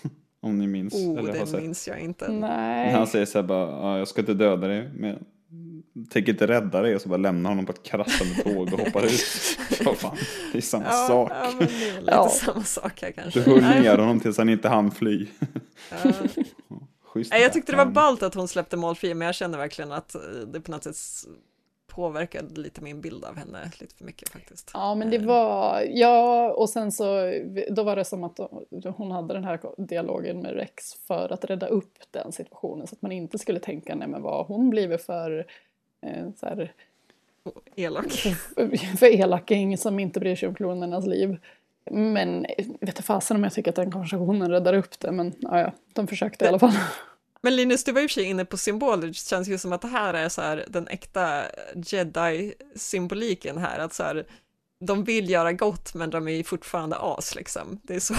Om 0.42 0.58
ni 0.58 0.68
minns. 0.68 0.94
Oh, 0.94 1.20
eller 1.20 1.32
har 1.34 1.40
det 1.40 1.48
sett. 1.48 1.62
minns 1.62 1.88
jag 1.88 2.00
inte. 2.00 2.28
När 2.32 2.92
han 2.92 3.08
säger 3.08 3.26
så 3.26 3.38
här 3.38 3.44
bara, 3.44 3.70
ja, 3.70 3.98
jag 3.98 4.08
ska 4.08 4.22
inte 4.22 4.34
döda 4.34 4.68
dig, 4.68 4.90
men 4.96 5.10
jag 5.94 6.10
tänker 6.10 6.32
inte 6.32 6.48
rädda 6.48 6.82
dig. 6.82 6.96
Och 6.96 7.02
så 7.02 7.10
bara 7.10 7.18
lämnar 7.18 7.50
honom 7.50 7.66
på 7.66 7.72
ett 7.72 7.84
kraschande 7.84 8.36
tåg 8.44 8.74
och 8.74 8.80
hoppar 8.80 9.06
ut. 9.06 9.22
Vad 9.86 9.98
fan, 9.98 10.18
det 10.52 10.58
är 10.58 10.62
samma 10.62 10.86
Ja, 10.86 11.08
sak. 11.08 11.32
ja, 11.32 11.52
men 11.58 11.68
det 11.68 11.90
är 11.90 12.00
lite 12.02 12.12
Ja. 12.12 12.30
samma 12.30 12.64
sak 12.64 13.02
här 13.02 13.12
kanske. 13.12 13.40
Du 13.40 13.52
höll 13.52 13.62
Nej, 13.62 13.82
ner 13.82 13.98
honom 13.98 14.20
tills 14.20 14.38
han 14.38 14.50
inte 14.50 14.70
hann 14.70 14.92
fly. 14.92 15.28
Ja. 16.04 16.12
Schysst 17.04 17.32
Nej, 17.32 17.42
jag 17.42 17.54
tyckte 17.54 17.72
det 17.72 17.78
var 17.78 17.86
ballt 17.86 18.24
att 18.24 18.34
hon 18.34 18.48
släppte 18.48 18.78
målfri, 18.78 19.14
men 19.14 19.26
jag 19.26 19.36
känner 19.36 19.58
verkligen 19.58 19.92
att 19.92 20.16
eh, 20.16 20.22
det 20.54 20.62
på 20.62 20.72
något 20.72 20.84
sätt 20.84 20.96
påverkade 21.90 22.62
lite 22.62 22.82
min 22.82 23.02
bild 23.02 23.26
av 23.26 23.36
henne 23.36 23.72
lite 23.80 23.96
för 23.96 24.06
mycket 24.06 24.30
faktiskt. 24.30 24.72
Ja, 24.74 24.96
men 24.96 25.10
det 25.10 25.18
var, 25.18 25.82
ja, 25.90 26.52
och 26.52 26.70
sen 26.70 26.92
så, 26.92 27.34
då 27.70 27.84
var 27.84 27.96
det 27.96 28.06
som 28.06 28.24
att 28.24 28.40
hon 28.96 29.12
hade 29.12 29.34
den 29.34 29.44
här 29.44 29.60
dialogen 29.78 30.40
med 30.40 30.54
Rex 30.54 30.94
för 30.94 31.34
att 31.34 31.46
rädda 31.46 31.68
upp 31.68 31.94
den 32.12 32.32
situationen 32.32 32.88
så 32.88 32.96
att 32.96 33.02
man 33.02 33.12
inte 33.12 33.38
skulle 33.38 33.60
tänka, 33.60 33.96
nej 33.96 34.08
men 34.08 34.22
vad 34.22 34.46
hon 34.46 34.70
blivit 34.70 35.02
för 35.02 35.46
eh, 36.02 36.30
så 36.40 36.46
här, 36.46 36.74
elak. 37.76 38.12
För, 38.56 38.98
för 38.98 39.06
elaking 39.06 39.78
som 39.78 40.00
inte 40.00 40.20
bryr 40.20 40.36
sig 40.36 40.50
om 40.50 40.56
klonernas 40.56 41.06
liv. 41.06 41.38
Men 41.92 42.46
vet 42.82 42.96
du 42.96 43.04
fasen 43.04 43.38
om 43.38 43.44
jag 43.44 43.54
tycker 43.54 43.72
att 43.72 43.76
den 43.76 43.92
konversationen 43.92 44.52
räddar 44.52 44.74
upp 44.74 45.00
det, 45.00 45.12
men 45.12 45.34
ja, 45.40 45.60
ja 45.60 45.72
de 45.94 46.08
försökte 46.08 46.46
i 46.46 46.48
alla 46.48 46.60
fall. 46.60 46.74
Men 47.42 47.56
Linus, 47.56 47.84
du 47.84 47.92
var 47.92 48.02
ju 48.02 48.08
för 48.08 48.14
sig 48.14 48.24
inne 48.24 48.46
på 48.46 48.58
symboler, 48.58 49.08
det 49.08 49.14
känns 49.14 49.48
ju 49.48 49.58
som 49.58 49.74
att 49.74 49.82
det 49.82 49.88
här 49.88 50.14
är 50.14 50.30
så 50.30 50.42
här 50.42 50.66
den 50.68 50.88
äkta 50.88 51.44
jedi-symboliken 51.76 53.58
här, 53.58 53.80
att 53.80 53.94
så 53.94 54.04
här, 54.04 54.28
de 54.80 55.04
vill 55.04 55.30
göra 55.30 55.54
gott 55.54 55.94
men 55.94 56.10
de 56.10 56.28
är 56.28 56.44
fortfarande 56.44 56.98
as 57.00 57.36
liksom. 57.36 57.80
Det 57.84 57.96
är 57.96 58.00
så, 58.00 58.14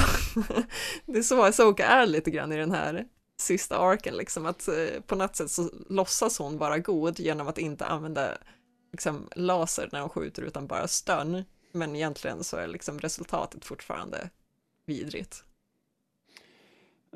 det 1.06 1.18
är 1.18 1.22
så 1.22 1.44
Asoka 1.44 1.86
är 1.86 2.06
lite 2.06 2.30
grann 2.30 2.52
i 2.52 2.56
den 2.56 2.72
här 2.72 3.06
sista 3.40 3.78
arken 3.78 4.16
liksom, 4.16 4.46
att 4.46 4.68
eh, 4.68 5.00
på 5.06 5.14
något 5.14 5.36
sätt 5.36 5.50
så 5.50 5.70
låtsas 5.88 6.38
hon 6.38 6.58
vara 6.58 6.78
god 6.78 7.20
genom 7.20 7.48
att 7.48 7.58
inte 7.58 7.86
använda 7.86 8.38
liksom 8.92 9.28
laser 9.36 9.88
när 9.92 10.00
hon 10.00 10.10
skjuter 10.10 10.42
utan 10.42 10.66
bara 10.66 10.88
stön. 10.88 11.44
Men 11.72 11.96
egentligen 11.96 12.44
så 12.44 12.56
är 12.56 12.68
liksom 12.68 12.98
resultatet 12.98 13.64
fortfarande 13.64 14.30
vidrigt. 14.86 15.44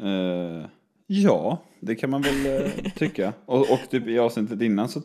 Uh, 0.01 0.67
ja, 1.07 1.63
det 1.81 1.95
kan 1.95 2.11
man 2.11 2.23
väl 2.23 2.47
uh, 2.47 2.71
tycka. 2.97 3.33
Och, 3.47 3.61
och 3.73 3.81
typ 3.91 4.07
i 4.07 4.19
avsnittet 4.19 4.63
innan 4.63 4.89
så 4.89 5.03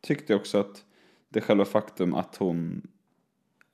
tyckte 0.00 0.32
jag 0.32 0.40
också 0.40 0.58
att 0.58 0.84
det 1.28 1.40
själva 1.40 1.64
faktum 1.64 2.14
att 2.14 2.36
hon, 2.36 2.86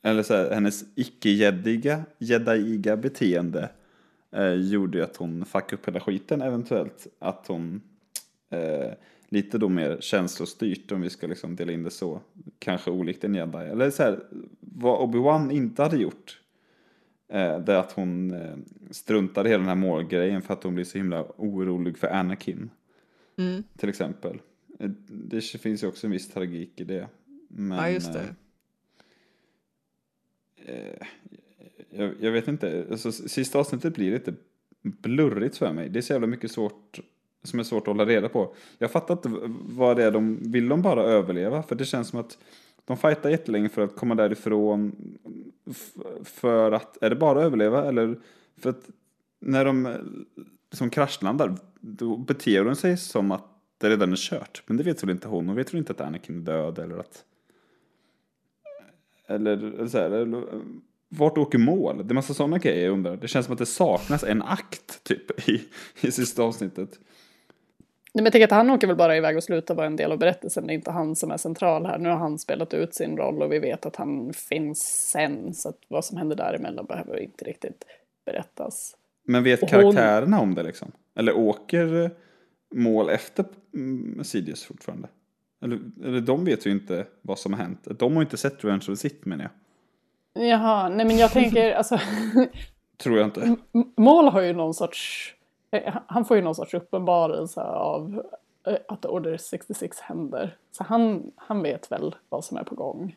eller 0.02 0.22
så 0.22 0.34
här, 0.34 0.50
hennes 0.50 0.84
icke-jeddiga, 0.94 2.04
jeddiga 2.18 2.96
beteende 2.96 3.70
eh, 4.32 4.52
gjorde 4.52 5.04
att 5.04 5.16
hon 5.16 5.44
fuckade 5.44 5.74
upp 5.74 5.88
hela 5.88 6.00
skiten 6.00 6.42
eventuellt. 6.42 7.06
Att 7.18 7.46
hon 7.46 7.80
eh, 8.50 8.92
lite 9.28 9.58
då 9.58 9.68
mer 9.68 9.98
känslostyrt 10.00 10.92
om 10.92 11.00
vi 11.00 11.10
ska 11.10 11.26
liksom 11.26 11.56
dela 11.56 11.72
in 11.72 11.82
det 11.82 11.90
så. 11.90 12.20
Kanske 12.58 12.90
olikt 12.90 13.24
en 13.24 13.34
jedi. 13.34 13.58
Eller 13.58 13.90
så 13.90 14.02
här, 14.02 14.20
vad 14.60 15.00
Obi-Wan 15.00 15.52
inte 15.52 15.82
hade 15.82 15.96
gjort. 15.96 16.40
Eh, 17.28 17.58
det 17.58 17.72
är 17.72 17.78
att 17.78 17.92
hon 17.92 18.30
eh, 18.30 18.56
struntade 18.90 19.48
i 19.48 19.52
hela 19.52 19.60
den 19.60 19.68
här 19.68 19.74
målgrejen 19.74 20.42
för 20.42 20.54
att 20.54 20.62
hon 20.62 20.74
blir 20.74 20.84
så 20.84 20.98
himla 20.98 21.24
orolig 21.36 21.98
för 21.98 22.06
Anakin. 22.06 22.70
Mm. 23.36 23.62
Till 23.76 23.88
exempel. 23.88 24.40
Eh, 24.78 24.90
det 25.08 25.40
finns 25.40 25.82
ju 25.82 25.86
också 25.86 26.06
en 26.06 26.10
viss 26.10 26.28
tragik 26.28 26.80
i 26.80 26.84
det. 26.84 27.08
Men, 27.48 27.78
ja, 27.78 27.90
just 27.90 28.12
det. 28.12 28.34
Eh, 30.56 31.06
jag, 31.90 32.14
jag, 32.20 32.32
vet 32.32 32.48
inte, 32.48 32.86
alltså, 32.90 33.12
sista 33.12 33.58
avsnittet 33.58 33.94
blir 33.94 34.12
lite 34.12 34.34
blurrigt 34.82 35.56
för 35.56 35.72
mig. 35.72 35.88
Det 35.88 35.98
är 35.98 36.00
så 36.00 36.12
jävla 36.12 36.26
mycket 36.26 36.50
svårt 36.50 37.00
som 37.42 37.58
är 37.58 37.64
svårt 37.64 37.82
att 37.82 37.86
hålla 37.86 38.04
reda 38.04 38.28
på. 38.28 38.54
Jag 38.78 38.90
fattar 38.90 39.14
inte 39.14 39.30
vad 39.60 39.96
det 39.96 40.04
är 40.04 40.10
de, 40.10 40.52
vill 40.52 40.68
de 40.68 40.82
bara 40.82 41.02
överleva? 41.02 41.62
För 41.62 41.74
det 41.74 41.84
känns 41.84 42.08
som 42.08 42.20
att 42.20 42.38
de 42.88 42.96
fightar 42.96 43.30
jättelänge 43.30 43.68
för 43.68 43.82
att 43.82 43.96
komma 43.96 44.14
därifrån. 44.14 44.92
För 46.24 46.72
att, 46.72 47.02
är 47.02 47.10
det 47.10 47.16
bara 47.16 47.38
att 47.38 47.44
överleva 47.44 47.84
eller 47.88 48.18
för 48.56 48.70
att 48.70 48.90
när 49.40 49.64
de 49.64 49.94
som 50.72 50.90
kraschlandar 50.90 51.56
då 51.80 52.16
beter 52.16 52.64
hon 52.64 52.76
sig 52.76 52.96
som 52.96 53.30
att 53.30 53.44
det 53.78 53.90
redan 53.90 54.12
är 54.12 54.16
kört. 54.16 54.62
Men 54.66 54.76
det 54.76 54.82
vet 54.82 55.02
väl 55.02 55.10
inte 55.10 55.28
hon. 55.28 55.46
Hon 55.46 55.56
vet 55.56 55.74
väl 55.74 55.78
inte 55.78 55.92
att 55.92 56.00
Anakin 56.00 56.36
är 56.36 56.40
död 56.40 56.78
eller 56.78 56.98
att 56.98 57.24
eller, 59.26 59.52
eller 59.52 59.88
så 59.88 59.98
här, 59.98 60.10
eller, 60.10 60.44
vart 61.08 61.38
åker 61.38 61.58
mål? 61.58 61.96
Det 61.96 62.12
är 62.12 62.14
massa 62.14 62.34
sådana 62.34 62.58
grejer 62.58 62.84
jag 62.84 62.92
undrar. 62.92 63.16
Det 63.16 63.28
känns 63.28 63.46
som 63.46 63.52
att 63.52 63.58
det 63.58 63.66
saknas 63.66 64.24
en 64.24 64.42
akt 64.42 65.04
typ 65.04 65.48
i, 65.48 65.62
i 66.00 66.12
sista 66.12 66.42
avsnittet. 66.42 67.00
Nej, 68.12 68.22
men 68.22 68.24
jag 68.24 68.32
tänker 68.32 68.44
att 68.44 68.50
han 68.50 68.70
åker 68.70 68.86
väl 68.86 68.96
bara 68.96 69.16
iväg 69.16 69.36
och 69.36 69.44
slutar 69.44 69.74
vara 69.74 69.86
en 69.86 69.96
del 69.96 70.12
av 70.12 70.18
berättelsen. 70.18 70.66
Det 70.66 70.72
är 70.72 70.74
inte 70.74 70.90
han 70.90 71.16
som 71.16 71.30
är 71.30 71.36
central 71.36 71.86
här. 71.86 71.98
Nu 71.98 72.08
har 72.08 72.16
han 72.16 72.38
spelat 72.38 72.74
ut 72.74 72.94
sin 72.94 73.16
roll 73.16 73.42
och 73.42 73.52
vi 73.52 73.58
vet 73.58 73.86
att 73.86 73.96
han 73.96 74.32
finns 74.32 75.08
sen. 75.10 75.54
Så 75.54 75.68
att 75.68 75.78
vad 75.88 76.04
som 76.04 76.16
händer 76.16 76.36
däremellan 76.36 76.86
behöver 76.86 77.20
inte 77.20 77.44
riktigt 77.44 77.84
berättas. 78.24 78.96
Men 79.24 79.44
vet 79.44 79.62
och 79.62 79.68
karaktärerna 79.68 80.36
hon... 80.36 80.48
om 80.48 80.54
det 80.54 80.62
liksom? 80.62 80.92
Eller 81.16 81.36
åker 81.36 82.10
mål 82.74 83.10
efter 83.10 83.44
mm, 83.74 84.24
Sidious 84.24 84.64
fortfarande? 84.64 85.08
Eller, 85.62 85.80
eller 86.04 86.20
de 86.20 86.44
vet 86.44 86.66
ju 86.66 86.70
inte 86.70 87.06
vad 87.22 87.38
som 87.38 87.52
har 87.52 87.60
hänt. 87.60 87.88
De 87.98 88.16
har 88.16 88.22
inte 88.22 88.36
sett 88.36 88.64
Revenge 88.64 88.78
of 88.80 88.86
the 88.86 88.96
Sith 88.96 89.28
menar 89.28 89.44
jag. 89.44 90.48
Jaha, 90.48 90.88
nej 90.88 91.06
men 91.06 91.18
jag 91.18 91.30
tänker 91.30 91.72
alltså... 91.72 92.00
Tror 92.96 93.18
jag 93.18 93.26
inte. 93.26 93.56
Mål 93.96 94.28
har 94.28 94.40
ju 94.40 94.52
någon 94.52 94.74
sorts... 94.74 95.34
Eh, 95.70 95.96
han 96.06 96.24
får 96.24 96.36
ju 96.36 96.42
någon 96.42 96.54
sorts 96.54 96.74
uppenbarelse 96.74 97.62
av 97.62 98.22
eh, 98.66 98.76
att 98.88 99.06
Order 99.06 99.36
66 99.36 100.00
händer. 100.00 100.56
Så 100.70 100.84
han, 100.84 101.32
han 101.36 101.62
vet 101.62 101.92
väl 101.92 102.14
vad 102.28 102.44
som 102.44 102.56
är 102.56 102.64
på 102.64 102.74
gång. 102.74 103.16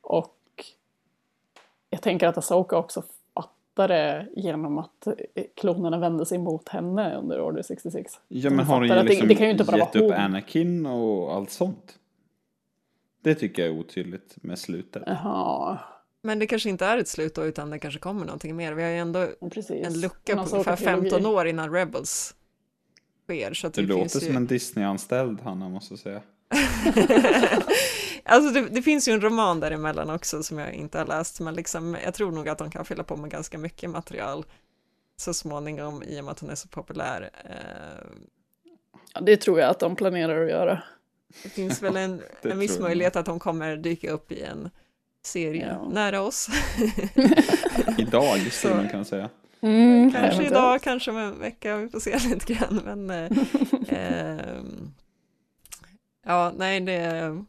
Och 0.00 0.34
jag 1.90 2.02
tänker 2.02 2.26
att 2.26 2.38
Asoka 2.38 2.76
också 2.76 3.02
fattar 3.34 3.88
det 3.88 4.26
genom 4.36 4.78
att 4.78 5.06
eh, 5.06 5.44
klonerna 5.54 5.98
vände 5.98 6.26
sig 6.26 6.38
mot 6.38 6.68
henne 6.68 7.16
under 7.16 7.40
Order 7.40 7.62
66. 7.62 8.20
Ja 8.28 8.50
men 8.50 8.66
har 8.66 8.74
hon 8.74 8.88
ju 8.88 9.02
liksom 9.02 9.28
det, 9.28 9.34
det 9.34 9.38
kan 9.38 9.46
ju 9.46 9.52
inte 9.52 9.64
bara 9.64 9.78
gett 9.78 9.96
upp 9.96 10.12
Anakin 10.12 10.86
och 10.86 11.34
allt 11.34 11.50
sånt? 11.50 11.98
Det 13.20 13.34
tycker 13.34 13.62
jag 13.62 13.74
är 13.74 13.80
otydligt 13.80 14.36
med 14.42 14.58
slutet. 14.58 15.02
Jaha. 15.06 15.78
Men 16.22 16.38
det 16.38 16.46
kanske 16.46 16.68
inte 16.68 16.86
är 16.86 16.98
ett 16.98 17.08
slut 17.08 17.34
då, 17.34 17.44
utan 17.44 17.70
det 17.70 17.78
kanske 17.78 18.00
kommer 18.00 18.24
någonting 18.26 18.56
mer. 18.56 18.72
Vi 18.72 18.82
har 18.82 18.90
ju 18.90 18.98
ändå 18.98 19.28
Precis. 19.50 19.86
en 19.86 20.00
lucka 20.00 20.44
på 20.44 20.50
ungefär 20.50 20.76
15 20.76 21.26
år 21.26 21.46
innan 21.46 21.72
Rebels 21.72 22.34
sker. 23.24 23.54
Så 23.54 23.68
det, 23.68 23.80
det 23.80 23.86
låter 23.86 24.08
som 24.08 24.28
ju... 24.28 24.36
en 24.36 24.46
Disney-anställd, 24.46 25.40
Hanna, 25.40 25.68
måste 25.68 25.94
jag 25.94 25.98
säga. 25.98 26.22
alltså 28.24 28.52
det, 28.52 28.68
det, 28.68 28.82
finns 28.82 29.08
ju 29.08 29.12
en 29.12 29.20
roman 29.20 29.60
däremellan 29.60 30.10
också 30.10 30.42
som 30.42 30.58
jag 30.58 30.72
inte 30.72 30.98
har 30.98 31.06
läst, 31.06 31.40
men 31.40 31.54
liksom, 31.54 31.96
jag 32.04 32.14
tror 32.14 32.32
nog 32.32 32.48
att 32.48 32.58
de 32.58 32.70
kan 32.70 32.84
fylla 32.84 33.04
på 33.04 33.16
med 33.16 33.30
ganska 33.30 33.58
mycket 33.58 33.90
material 33.90 34.44
så 35.16 35.34
småningom 35.34 36.02
i 36.02 36.20
och 36.20 36.24
med 36.24 36.32
att 36.32 36.40
hon 36.40 36.50
är 36.50 36.54
så 36.54 36.68
populär. 36.68 37.30
Eh... 37.44 38.06
Ja, 39.14 39.20
det 39.20 39.36
tror 39.36 39.60
jag 39.60 39.70
att 39.70 39.78
de 39.78 39.96
planerar 39.96 40.44
att 40.44 40.50
göra. 40.50 40.82
Det 41.42 41.48
finns 41.48 41.82
väl 41.82 41.96
en, 41.96 42.22
en 42.42 42.58
viss 42.58 42.78
möjlighet 42.78 43.16
att 43.16 43.26
hon 43.26 43.38
kommer 43.38 43.76
dyka 43.76 44.10
upp 44.10 44.32
i 44.32 44.42
en 44.42 44.70
serie 45.28 45.66
ja. 45.66 45.88
nära 45.88 46.22
oss. 46.22 46.48
idag, 47.98 48.52
skulle 48.52 48.74
man 48.74 48.88
kunna 48.88 49.04
säga. 49.04 49.30
Mm, 49.60 50.12
kanske 50.12 50.46
idag, 50.46 50.82
kanske 50.82 51.10
om 51.10 51.16
en 51.16 51.38
vecka, 51.38 51.76
vi 51.76 51.88
får 51.88 52.00
se 52.00 52.18
lite 52.28 52.54
grann. 52.54 52.80
Men, 52.84 53.10
eh, 53.10 53.38
eh, 53.98 54.62
ja, 56.26 56.52
nej, 56.56 56.80
det, 56.80 57.44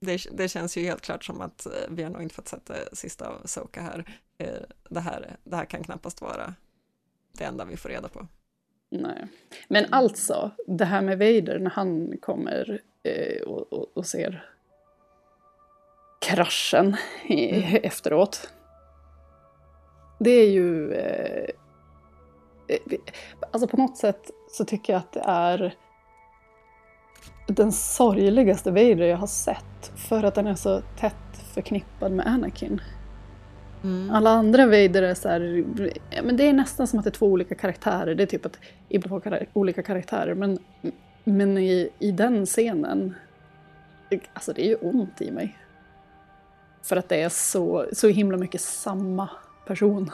det, 0.00 0.20
det, 0.32 0.48
känns 0.48 0.76
ju 0.76 0.82
helt 0.82 1.00
klart 1.00 1.24
som 1.24 1.40
att 1.40 1.66
eh, 1.66 1.72
vi 1.88 2.02
har 2.02 2.10
nog 2.10 2.22
inte 2.22 2.34
fått 2.34 2.48
sätta 2.48 2.74
sista 2.92 3.28
av 3.28 3.42
Soka 3.44 3.82
här. 3.82 4.04
Eh, 4.38 4.62
det 4.88 5.00
här. 5.00 5.36
Det 5.44 5.56
här 5.56 5.64
kan 5.64 5.84
knappast 5.84 6.20
vara 6.20 6.54
det 7.32 7.44
enda 7.44 7.64
vi 7.64 7.76
får 7.76 7.88
reda 7.88 8.08
på. 8.08 8.26
Nej. 8.90 9.26
Men 9.68 9.84
alltså, 9.90 10.50
det 10.66 10.84
här 10.84 11.02
med 11.02 11.18
Vader 11.18 11.58
när 11.58 11.70
han 11.70 12.18
kommer 12.20 12.80
eh, 13.02 13.42
och, 13.42 13.72
och, 13.72 13.96
och, 13.96 14.06
ser 14.06 14.51
kraschen 16.22 16.96
mm. 17.26 17.80
efteråt. 17.82 18.50
Det 20.18 20.30
är 20.30 20.50
ju... 20.50 20.92
Eh, 20.92 21.48
eh, 22.68 22.98
alltså 23.50 23.68
på 23.68 23.76
något 23.76 23.96
sätt 23.96 24.30
så 24.50 24.64
tycker 24.64 24.92
jag 24.92 25.00
att 25.00 25.12
det 25.12 25.22
är 25.26 25.74
den 27.46 27.72
sorgligaste 27.72 28.70
Vader 28.70 29.06
jag 29.06 29.16
har 29.16 29.26
sett. 29.26 29.92
För 29.96 30.24
att 30.24 30.34
den 30.34 30.46
är 30.46 30.54
så 30.54 30.80
tätt 30.80 31.14
förknippad 31.54 32.12
med 32.12 32.26
Anakin. 32.26 32.80
Mm. 33.84 34.10
Alla 34.10 34.30
andra 34.30 34.66
Vader 34.66 35.02
är 35.02 35.14
så 35.14 35.28
här, 35.28 35.64
men 36.22 36.36
det 36.36 36.44
är 36.44 36.52
nästan 36.52 36.86
som 36.86 36.98
att 36.98 37.04
det 37.04 37.10
är 37.10 37.12
två 37.12 37.26
olika 37.26 37.54
karaktärer. 37.54 38.14
Det 38.14 38.22
är 38.22 38.26
typ 38.26 38.46
att 38.46 38.58
två 39.04 39.20
olika 39.52 39.82
karaktärer. 39.82 40.34
Men, 40.34 40.58
men 41.24 41.58
i, 41.58 41.90
i 41.98 42.12
den 42.12 42.46
scenen, 42.46 43.14
alltså 44.32 44.52
det 44.52 44.64
är 44.64 44.68
ju 44.68 44.76
ont 44.76 45.20
i 45.20 45.30
mig. 45.30 45.58
För 46.82 46.96
att 46.96 47.08
det 47.08 47.16
är 47.16 47.28
så, 47.28 47.86
så 47.92 48.08
himla 48.08 48.36
mycket 48.36 48.60
samma 48.60 49.28
person. 49.66 50.10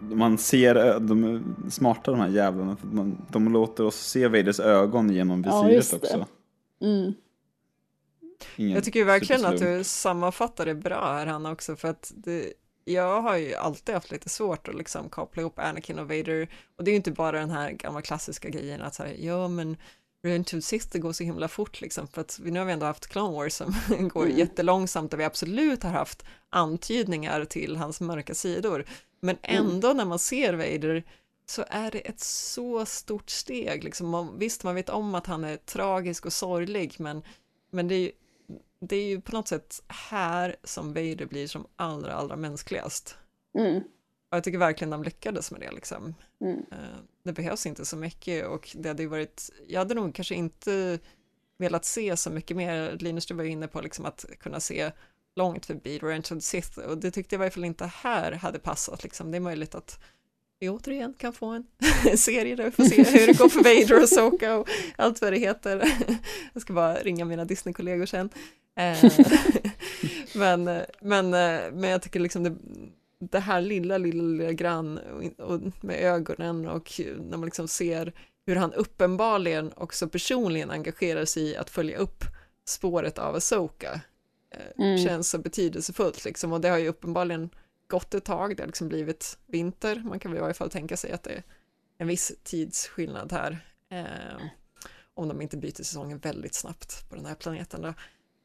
Man 0.00 0.38
ser, 0.38 1.00
de 1.00 1.24
är 1.24 1.70
smarta 1.70 2.10
de 2.10 2.20
här 2.20 2.28
jävlarna. 2.28 2.76
För 2.76 2.86
man, 2.86 3.26
de 3.30 3.52
låter 3.52 3.84
oss 3.84 3.96
se 3.96 4.28
Vaders 4.28 4.60
ögon 4.60 5.10
genom 5.10 5.42
visiret 5.42 5.88
ja, 5.92 5.98
också. 5.98 6.26
Mm. 6.82 7.14
jag 8.56 8.84
tycker 8.84 9.04
verkligen 9.04 9.44
att 9.44 9.58
du 9.58 9.84
sammanfattar 9.84 10.66
det 10.66 10.74
bra 10.74 11.12
här 11.12 11.26
Hanna 11.26 11.52
också 11.52 11.76
för 11.76 11.88
att 11.88 12.12
det, 12.16 12.52
jag 12.84 13.22
har 13.22 13.36
ju 13.36 13.54
alltid 13.54 13.94
haft 13.94 14.10
lite 14.10 14.28
svårt 14.28 14.68
att 14.68 14.74
liksom 14.74 15.08
koppla 15.08 15.40
ihop 15.40 15.58
Anakin 15.58 15.98
och 15.98 16.08
Vader 16.08 16.48
och 16.76 16.84
det 16.84 16.90
är 16.90 16.92
ju 16.92 16.96
inte 16.96 17.12
bara 17.12 17.40
den 17.40 17.50
här 17.50 17.70
gamla 17.70 18.02
klassiska 18.02 18.48
grejen 18.48 18.82
att 18.82 18.94
säga 18.94 19.14
ja 19.14 19.48
men 19.48 19.76
Sith 20.62 20.86
det 20.92 20.98
går 20.98 21.12
så 21.12 21.24
himla 21.24 21.48
fort 21.48 21.80
liksom, 21.80 22.08
för 22.08 22.20
att 22.20 22.38
vi 22.38 22.50
nu 22.50 22.58
har 22.58 22.66
vi 22.66 22.72
ändå 22.72 22.86
haft 22.86 23.06
Clone 23.06 23.36
Wars 23.36 23.52
som 23.54 23.74
går 24.08 24.24
Mm. 24.24 24.38
jättelångsamt 24.38 25.12
och 25.12 25.20
vi 25.20 25.24
absolut 25.24 25.82
har 25.82 25.90
haft 25.90 26.24
antydningar 26.50 27.44
till 27.44 27.76
hans 27.76 28.00
mörka 28.00 28.34
sidor. 28.34 28.84
Men 29.20 29.36
Mm. 29.42 29.66
ändå 29.66 29.92
när 29.92 30.04
man 30.04 30.18
ser 30.18 30.52
Vader 30.52 31.04
så 31.46 31.64
är 31.68 31.90
det 31.90 31.98
ett 31.98 32.20
så 32.20 32.86
stort 32.86 33.30
steg. 33.30 33.84
Liksom. 33.84 34.08
Man, 34.08 34.38
visst, 34.38 34.64
man 34.64 34.74
vet 34.74 34.88
om 34.88 35.14
att 35.14 35.26
han 35.26 35.44
är 35.44 35.56
tragisk 35.56 36.26
och 36.26 36.32
sorglig, 36.32 36.94
men, 36.98 37.22
men 37.70 37.88
det, 37.88 37.94
är 37.94 37.98
ju, 38.00 38.12
det 38.80 38.96
är 38.96 39.04
ju 39.08 39.20
på 39.20 39.32
något 39.32 39.48
sätt 39.48 39.82
här 39.88 40.56
som 40.64 40.88
Vader 40.88 41.26
blir 41.26 41.46
som 41.46 41.66
allra, 41.76 42.14
allra 42.14 42.36
mänskligast. 42.36 43.16
Mm. 43.58 43.76
Och 44.30 44.36
jag 44.36 44.44
tycker 44.44 44.58
verkligen 44.58 44.90
de 44.90 45.02
lyckades 45.02 45.50
med 45.50 45.60
det. 45.60 45.70
Liksom. 45.72 46.14
Mm. 46.40 46.64
Eh, 46.72 46.98
Det 47.22 47.32
behövs 47.32 47.66
inte 47.66 47.84
så 47.84 47.96
mycket 47.96 48.46
och 48.46 48.70
det 48.74 48.88
hade 48.88 49.02
ju 49.02 49.08
varit, 49.08 49.50
jag 49.68 49.78
hade 49.78 49.94
nog 49.94 50.14
kanske 50.14 50.34
inte 50.34 50.98
velat 51.58 51.84
se 51.84 52.16
så 52.16 52.30
mycket 52.30 52.56
mer, 52.56 52.96
Linus 53.00 53.26
du 53.26 53.34
var 53.34 53.44
ju 53.44 53.50
inne 53.50 53.68
på 53.68 53.80
liksom 53.80 54.06
att 54.06 54.24
kunna 54.40 54.60
se 54.60 54.90
långt 55.36 55.66
förbi 55.66 55.98
the 56.22 56.40
Sith 56.40 56.78
och 56.78 56.98
det 56.98 57.10
tyckte 57.10 57.34
jag 57.34 57.40
i 57.40 57.44
alla 57.44 57.50
fall 57.50 57.64
inte 57.64 57.86
här 57.86 58.32
hade 58.32 58.58
passat 58.58 59.02
liksom. 59.02 59.30
Det 59.30 59.36
är 59.38 59.40
möjligt 59.40 59.74
att 59.74 60.00
vi 60.58 60.68
återigen 60.68 61.14
kan 61.14 61.32
få 61.32 61.46
en 61.46 61.66
serie 62.18 62.56
där 62.56 62.64
vi 62.64 62.70
får 62.70 62.84
se 62.84 63.02
hur 63.18 63.26
det 63.26 63.38
går 63.38 63.48
för 63.48 63.62
Vader 63.62 64.02
och 64.02 64.08
Soka 64.08 64.56
och 64.56 64.68
allt 64.96 65.20
vad 65.20 65.32
det 65.32 65.38
heter. 65.38 65.92
Jag 66.52 66.62
ska 66.62 66.72
bara 66.72 66.94
ringa 66.94 67.24
mina 67.24 67.44
Disney-kollegor 67.44 68.06
sen. 68.06 68.30
Eh, 68.76 69.12
men, 70.34 70.64
men, 71.00 71.30
men 71.80 71.84
jag 71.90 72.02
tycker 72.02 72.20
liksom 72.20 72.42
det, 72.42 72.56
det 73.20 73.38
här 73.40 73.60
lilla, 73.60 73.98
lilla, 73.98 74.22
lilla 74.22 74.52
grann 74.52 74.98
och, 74.98 75.50
och 75.50 75.60
med 75.80 75.96
ögonen 75.96 76.68
och 76.68 77.00
när 77.16 77.36
man 77.36 77.44
liksom 77.44 77.68
ser 77.68 78.12
hur 78.46 78.56
han 78.56 78.72
uppenbarligen 78.72 79.72
också 79.76 80.08
personligen 80.08 80.70
engagerar 80.70 81.24
sig 81.24 81.42
i 81.42 81.56
att 81.56 81.70
följa 81.70 81.98
upp 81.98 82.24
spåret 82.64 83.18
av 83.18 83.34
Asoka 83.34 84.00
eh, 84.54 84.84
Mm. 84.84 84.98
känns 84.98 85.30
så 85.30 85.38
betydelsefullt 85.38 86.24
liksom 86.24 86.52
och 86.52 86.60
det 86.60 86.68
har 86.68 86.78
ju 86.78 86.88
uppenbarligen 86.88 87.50
gått 87.88 88.14
ett 88.14 88.24
tag, 88.24 88.56
det 88.56 88.62
har 88.62 88.66
liksom 88.66 88.88
blivit 88.88 89.38
vinter, 89.46 90.02
man 90.04 90.18
kan 90.18 90.30
väl 90.30 90.38
i 90.38 90.40
varje 90.40 90.54
fall 90.54 90.70
tänka 90.70 90.96
sig 90.96 91.12
att 91.12 91.22
det 91.22 91.30
är 91.30 91.42
en 91.98 92.06
viss 92.06 92.32
tidsskillnad 92.42 93.32
här 93.32 93.58
eh, 93.90 94.42
om 95.14 95.28
de 95.28 95.40
inte 95.42 95.56
byter 95.56 95.72
säsongen 95.82 96.18
väldigt 96.18 96.54
snabbt 96.54 97.10
på 97.10 97.16
den 97.16 97.26
här 97.26 97.34
planeten 97.34 97.82
då. 97.82 97.94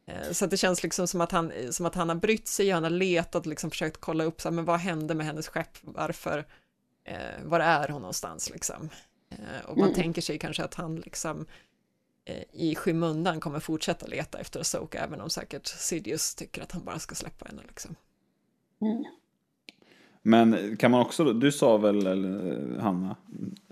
Eh, 0.07 0.31
Så 0.31 0.45
att 0.45 0.51
det 0.51 0.57
känns 0.57 0.83
liksom 0.83 1.07
som 1.07 1.21
att 1.21 1.31
han, 1.31 1.51
som 1.71 1.85
att 1.85 1.95
han 1.95 2.09
har 2.09 2.15
brytt 2.15 2.47
sig, 2.47 2.69
han 2.69 2.83
har 2.83 2.89
letat, 2.89 3.45
liksom 3.45 3.69
försökt 3.69 3.97
kolla 4.01 4.23
upp, 4.23 4.41
så 4.41 4.49
här, 4.49 4.53
men 4.55 4.65
vad 4.65 4.79
hände 4.79 5.13
med 5.15 5.25
hennes 5.25 5.47
skepp, 5.47 5.77
varför, 5.81 6.45
eh, 7.03 7.43
var 7.43 7.59
är 7.59 7.87
hon 7.87 8.01
någonstans 8.01 8.49
liksom? 8.49 8.89
Eh, 9.29 9.65
och 9.65 9.77
man 9.77 9.87
Mm. 9.87 9.95
tänker 9.95 10.21
sig 10.21 10.37
kanske 10.39 10.63
att 10.63 10.73
han 10.73 10.95
liksom 10.95 11.45
eh, 12.27 12.43
i 12.51 12.75
skymundan 12.75 13.39
kommer 13.39 13.59
fortsätta 13.59 14.05
leta 14.07 14.39
efter 14.39 14.59
Asoka, 14.59 14.99
även 15.03 15.21
om 15.21 15.29
säkert 15.29 15.67
Sidious 15.67 16.35
tycker 16.35 16.61
att 16.63 16.71
han 16.71 16.83
bara 16.83 16.99
ska 16.99 17.15
släppa 17.15 17.45
henne 17.45 17.61
liksom. 17.67 17.95
Mm. 18.81 19.03
Men 20.21 20.77
kan 20.77 20.91
man 20.91 21.01
också, 21.01 21.33
du 21.33 21.51
sa 21.51 21.77
väl, 21.77 22.07
eller, 22.07 22.79
Hanna, 22.79 23.15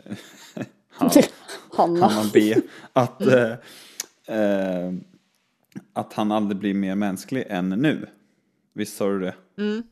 Han- 0.90 1.12
Hanna. 1.72 2.08
Hanna 2.08 2.30
B, 2.34 2.56
att, 2.94 3.22
eh, 3.22 3.52
eh, 4.38 4.94
att 5.94 6.14
han 6.14 6.32
aldrig 6.32 6.58
blir 6.58 6.74
mer 6.74 6.96
mänsklig 6.96 7.46
än 7.50 7.70
nu. 7.70 8.08
Visst 8.74 8.98
sa 8.98 9.10
du 9.10 9.20
det? 9.20 9.36
Mm. 9.58 9.84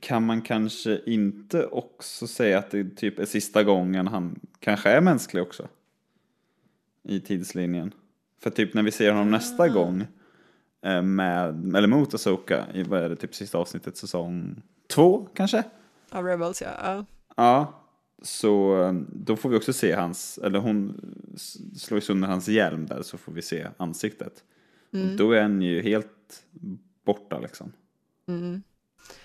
Kan 0.00 0.26
man 0.26 0.42
kanske 0.42 1.00
inte 1.06 1.66
också 1.66 2.26
säga 2.26 2.58
att 2.58 2.70
det 2.70 2.96
typ 2.96 3.18
är 3.18 3.24
sista 3.24 3.62
gången 3.62 4.06
han 4.06 4.40
kanske 4.58 4.90
är 4.90 5.00
mänsklig 5.00 5.42
också? 5.42 5.68
I 7.02 7.20
tidslinjen. 7.20 7.94
För 8.40 8.50
typ 8.50 8.74
när 8.74 8.82
vi 8.82 8.90
ser 8.90 9.12
honom 9.12 9.30
nästa 9.30 9.68
gång 9.68 10.06
eh, 10.82 11.02
med, 11.02 11.74
eller 11.76 11.88
mot 11.88 12.14
Asoka 12.14 12.66
i 12.74 12.82
vad 12.82 13.02
är 13.02 13.08
det, 13.08 13.16
typ 13.16 13.34
sista 13.34 13.58
avsnittet 13.58 13.96
säsong 13.96 14.62
två 14.88 15.28
kanske? 15.34 15.64
Av 16.10 16.24
Rebels, 16.24 16.62
ja. 16.62 17.04
ja. 17.36 17.81
Så 18.22 18.82
eh, 18.82 18.92
då 19.08 19.36
får 19.36 19.48
vi 19.48 19.56
också 19.56 19.72
se 19.72 19.92
hans, 19.92 20.38
eller 20.38 20.58
hon 20.58 21.00
slår 21.76 21.96
ju 21.96 22.00
sönder 22.00 22.28
hans 22.28 22.48
hjälm 22.48 22.86
där 22.86 23.02
så 23.02 23.18
får 23.18 23.32
vi 23.32 23.42
se 23.42 23.66
ansiktet. 23.76 24.44
Mm. 24.92 25.10
Och 25.10 25.16
då 25.16 25.32
är 25.32 25.42
han 25.42 25.62
ju 25.62 25.82
helt 25.82 26.44
borta 27.04 27.38
liksom, 27.38 27.72
Mm. 28.28 28.62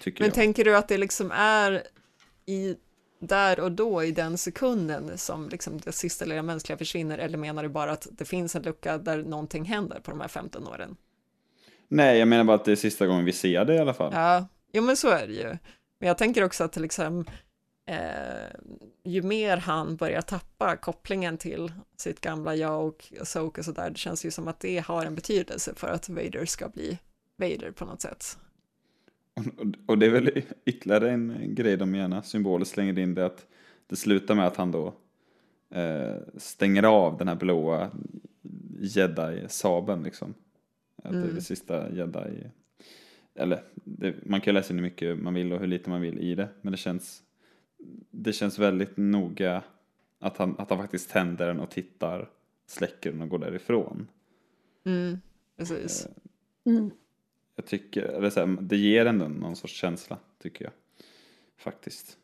Men 0.05 0.13
jag. 0.17 0.33
tänker 0.33 0.65
du 0.65 0.77
att 0.77 0.87
det 0.87 0.97
liksom 0.97 1.31
är 1.31 1.83
i 2.45 2.75
där 3.19 3.59
och 3.59 3.71
då 3.71 4.03
i 4.03 4.11
den 4.11 4.37
sekunden 4.37 5.17
som 5.17 5.49
liksom 5.49 5.77
det 5.77 5.91
sista 5.91 6.25
lilla 6.25 6.41
mänskliga 6.41 6.77
försvinner 6.77 7.17
eller 7.17 7.37
menar 7.37 7.63
du 7.63 7.69
bara 7.69 7.91
att 7.91 8.07
det 8.11 8.25
finns 8.25 8.55
en 8.55 8.61
lucka 8.61 8.97
där 8.97 9.23
någonting 9.23 9.65
händer 9.65 9.99
på 9.99 10.11
de 10.11 10.21
här 10.21 10.27
15 10.27 10.67
åren? 10.67 10.95
Nej, 11.87 12.19
jag 12.19 12.27
menar 12.27 12.43
bara 12.43 12.55
att 12.55 12.65
det 12.65 12.71
är 12.71 12.75
sista 12.75 13.07
gången 13.07 13.25
vi 13.25 13.31
ser 13.33 13.65
det 13.65 13.75
i 13.75 13.79
alla 13.79 13.93
fall. 13.93 14.11
Ja, 14.15 14.47
jo 14.73 14.83
men 14.83 14.97
så 14.97 15.09
är 15.09 15.27
det 15.27 15.33
ju. 15.33 15.57
Men 15.99 16.07
jag 16.07 16.17
tänker 16.17 16.43
också 16.43 16.63
att 16.63 16.77
exempel 16.77 17.33
eh, 17.87 18.51
ju 19.03 19.21
mer 19.21 19.57
han 19.57 19.95
börjar 19.95 20.21
tappa 20.21 20.75
kopplingen 20.75 21.37
till 21.37 21.71
sitt 21.97 22.21
gamla 22.21 22.55
jag 22.55 22.85
och 22.87 23.13
Asoka 23.21 23.61
och 23.61 23.65
sådär, 23.65 23.89
det 23.89 23.97
känns 23.97 24.25
ju 24.25 24.31
som 24.31 24.47
att 24.47 24.59
det 24.59 24.79
har 24.79 25.05
en 25.05 25.15
betydelse 25.15 25.73
för 25.75 25.87
att 25.87 26.09
Vader 26.09 26.45
ska 26.45 26.69
bli 26.69 26.97
Vader 27.37 27.71
på 27.71 27.85
något 27.85 28.01
sätt. 28.01 28.37
Och, 29.87 29.97
det 29.97 30.05
är 30.05 30.09
väl 30.09 30.43
ytterligare 30.65 31.11
en 31.11 31.55
grej 31.55 31.77
de 31.77 31.95
gärna 31.95 32.23
symboliskt 32.23 32.73
slänger 32.73 32.99
in 32.99 33.15
det 33.15 33.25
att 33.25 33.45
det 33.87 33.95
slutar 33.95 34.35
med 34.35 34.47
att 34.47 34.57
han 34.57 34.71
då 34.71 34.93
eh, 35.69 36.15
stänger 36.37 36.83
av 36.83 37.17
den 37.17 37.27
här 37.27 37.35
blåa 37.35 37.91
jedi-sabeln 38.79 40.03
liksom. 40.03 40.33
Att 41.03 41.11
det 41.11 41.17
är 41.17 41.23
Mm. 41.23 41.35
det 41.35 41.41
sista 41.41 41.91
jedi... 41.91 42.51
Eller 43.35 43.63
det, 43.73 44.15
man 44.25 44.41
kan 44.41 44.53
ju 44.53 44.59
läsa 44.59 44.73
in 44.73 44.77
hur 44.79 44.83
mycket 44.83 45.19
man 45.19 45.33
vill 45.33 45.53
och 45.53 45.59
hur 45.59 45.67
lite 45.67 45.89
man 45.89 46.01
vill 46.01 46.19
i 46.19 46.35
det. 46.35 46.49
Men 46.61 46.71
det 46.71 46.77
känns, 46.77 47.23
det 48.11 48.33
känns 48.33 48.59
väldigt 48.59 48.97
noga 48.97 49.63
att 50.19 50.37
han, 50.37 50.55
att 50.57 50.69
han 50.69 50.79
faktiskt 50.79 51.09
tänder 51.09 51.47
den 51.47 51.59
och 51.59 51.71
tittar, 51.71 52.29
släcker 52.67 53.11
den 53.11 53.21
och 53.21 53.29
går 53.29 53.39
därifrån. 53.39 54.07
Mm, 54.85 55.19
precis. 55.57 56.05
Eh, 56.05 56.11
Mm. 56.67 56.91
Jag 57.55 57.65
tycker, 57.65 58.03
eller 58.03 58.29
så 58.29 58.39
här, 58.39 58.57
det 58.61 58.77
ger 58.77 59.05
ändå 59.05 59.27
någon 59.27 59.55
sorts 59.55 59.73
känsla, 59.73 60.17
tycker 60.41 60.65
jag. 60.65 60.73
Faktiskt. 61.57 62.17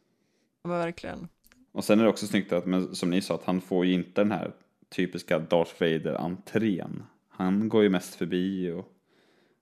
Ja, 0.64 0.70
verkligen. 0.70 1.28
Och 1.72 1.84
sen 1.84 2.00
är 2.00 2.04
det 2.04 2.10
också 2.10 2.28
snyggt 2.28 2.54
att, 2.54 2.66
men 2.66 2.96
som 2.96 3.10
ni 3.10 3.22
sa, 3.22 3.36
att 3.36 3.44
han 3.44 3.62
får 3.62 3.86
ju 3.86 3.94
inte 3.94 4.22
den 4.22 4.32
här 4.32 4.52
typiska 4.90 5.40
Darth 5.40 5.82
Vader-entrén. 5.82 7.04
Han 7.30 7.70
går 7.70 7.84
ju 7.84 7.90
mest 7.90 8.16
förbi 8.16 8.72
och, 8.72 8.94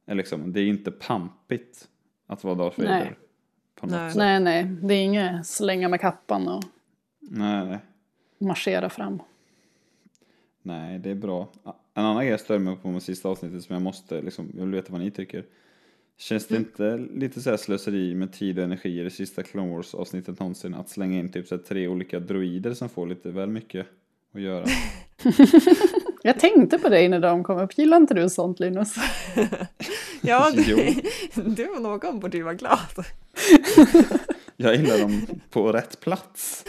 eller 0.05 0.17
liksom, 0.17 0.53
det 0.53 0.59
är 0.59 0.63
ju 0.63 0.69
inte 0.69 0.91
pampigt 0.91 1.89
att 2.27 2.43
vara 2.43 2.55
Darth 2.55 2.79
Nej. 2.79 3.15
På 3.81 3.87
något 3.87 3.95
Nej. 3.95 4.09
sätt. 4.09 4.17
Nej, 4.17 4.39
nej, 4.39 4.63
det 4.81 4.93
är 4.93 5.03
inget 5.03 5.47
slänga 5.47 5.89
med 5.89 6.01
kappan 6.01 6.47
och 6.47 6.63
Nej, 7.19 7.65
nej. 7.65 7.79
marschera 8.37 8.89
fram. 8.89 9.21
Nej, 10.61 10.99
det 10.99 11.11
är 11.11 11.15
bra. 11.15 11.47
En 11.93 12.05
annan 12.05 12.17
grej 12.21 12.31
jag 12.31 12.39
stör 12.39 12.59
mig 12.59 12.75
på 12.75 12.87
med 12.91 13.03
sista 13.03 13.29
avsnittet 13.29 13.63
som 13.63 13.73
jag 13.73 13.81
måste, 13.83 14.21
liksom, 14.21 14.51
jag 14.57 14.65
vill 14.65 14.73
veta 14.75 14.91
vad 14.91 15.01
ni 15.01 15.11
tycker. 15.11 15.45
Känns 16.17 16.47
det 16.47 16.55
Mm. 16.55 16.67
inte 16.67 16.97
lite 17.19 17.41
så 17.41 17.49
här 17.49 17.57
slöseri 17.57 18.15
med 18.15 18.33
tid 18.33 18.57
och 18.59 18.63
energi 18.65 18.99
i 18.99 19.03
det 19.03 19.09
sista 19.09 19.43
Clone 19.43 19.75
Wars 19.75 19.95
avsnittet 19.95 20.39
någonsin 20.39 20.73
att 20.75 20.89
slänga 20.89 21.19
in 21.19 21.31
typ 21.31 21.47
så 21.47 21.55
här 21.55 21.61
tre 21.63 21.87
olika 21.87 22.19
droider 22.19 22.73
som 22.73 22.89
får 22.89 23.07
lite 23.07 23.31
väl 23.31 23.49
mycket 23.49 23.87
att 24.35 24.41
göra? 24.41 24.65
Jag 26.23 26.39
tänkte 26.39 26.77
på 26.77 26.89
dig 26.89 27.09
när 27.09 27.19
de 27.19 27.43
kom 27.43 27.57
upp. 27.57 27.77
Gillar 27.77 27.97
inte 27.97 28.13
du 28.13 28.29
sånt 28.29 28.59
Linus? 28.59 28.95
Ja, 30.21 30.51
du, 30.55 30.93
du 31.45 31.67
och 31.67 31.81
någon 31.81 32.19
borde 32.19 32.37
ju 32.37 32.43
vara 32.43 32.53
glad. 32.53 32.79
Jag 34.57 34.75
gillar 34.75 34.99
dem 34.99 35.21
på 35.49 35.71
rätt 35.71 35.99
plats. 35.99 36.65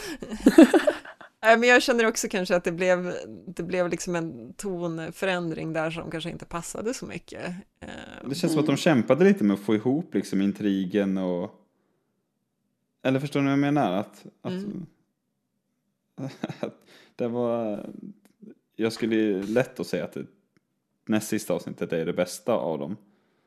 Nej, 1.42 1.58
men 1.58 1.68
jag 1.68 1.82
känner 1.82 2.06
också 2.06 2.28
kanske 2.28 2.56
att 2.56 2.64
det 2.64 2.72
blev, 2.72 3.14
det 3.46 3.62
blev 3.62 3.88
liksom 3.88 4.16
en 4.16 4.52
tonförändring 4.54 5.72
där 5.72 5.90
som 5.90 6.10
kanske 6.10 6.30
inte 6.30 6.44
passade 6.44 6.94
så 6.94 7.06
mycket. 7.06 7.44
Eh, 7.80 7.88
Det 8.28 8.34
känns 8.34 8.52
som 8.52 8.60
att 8.60 8.66
de 8.66 8.76
kämpade 8.76 9.24
lite 9.24 9.44
med 9.44 9.54
att 9.54 9.60
få 9.60 9.74
ihop 9.74 10.14
liksom 10.14 10.42
intrigen 10.42 11.18
och... 11.18 11.50
Eller 13.04 13.20
förstår 13.20 13.40
ni 13.40 13.44
vad 13.44 13.52
jag 13.52 13.58
menar? 13.58 13.92
Att, 13.92 14.24
att, 14.42 14.52
Mm. 14.52 14.86
att 16.60 16.78
det 17.16 17.28
var... 17.28 17.86
Jag 18.76 18.92
skulle 18.92 19.14
ju 19.16 19.42
lätt 19.42 19.80
att 19.80 19.86
säga 19.86 20.04
att 20.04 20.12
det 20.12 20.26
näst 21.06 21.28
sista 21.28 21.54
avsnittet 21.54 21.92
är 21.92 22.06
det 22.06 22.12
bästa 22.12 22.52
av 22.52 22.78
dem. 22.78 22.96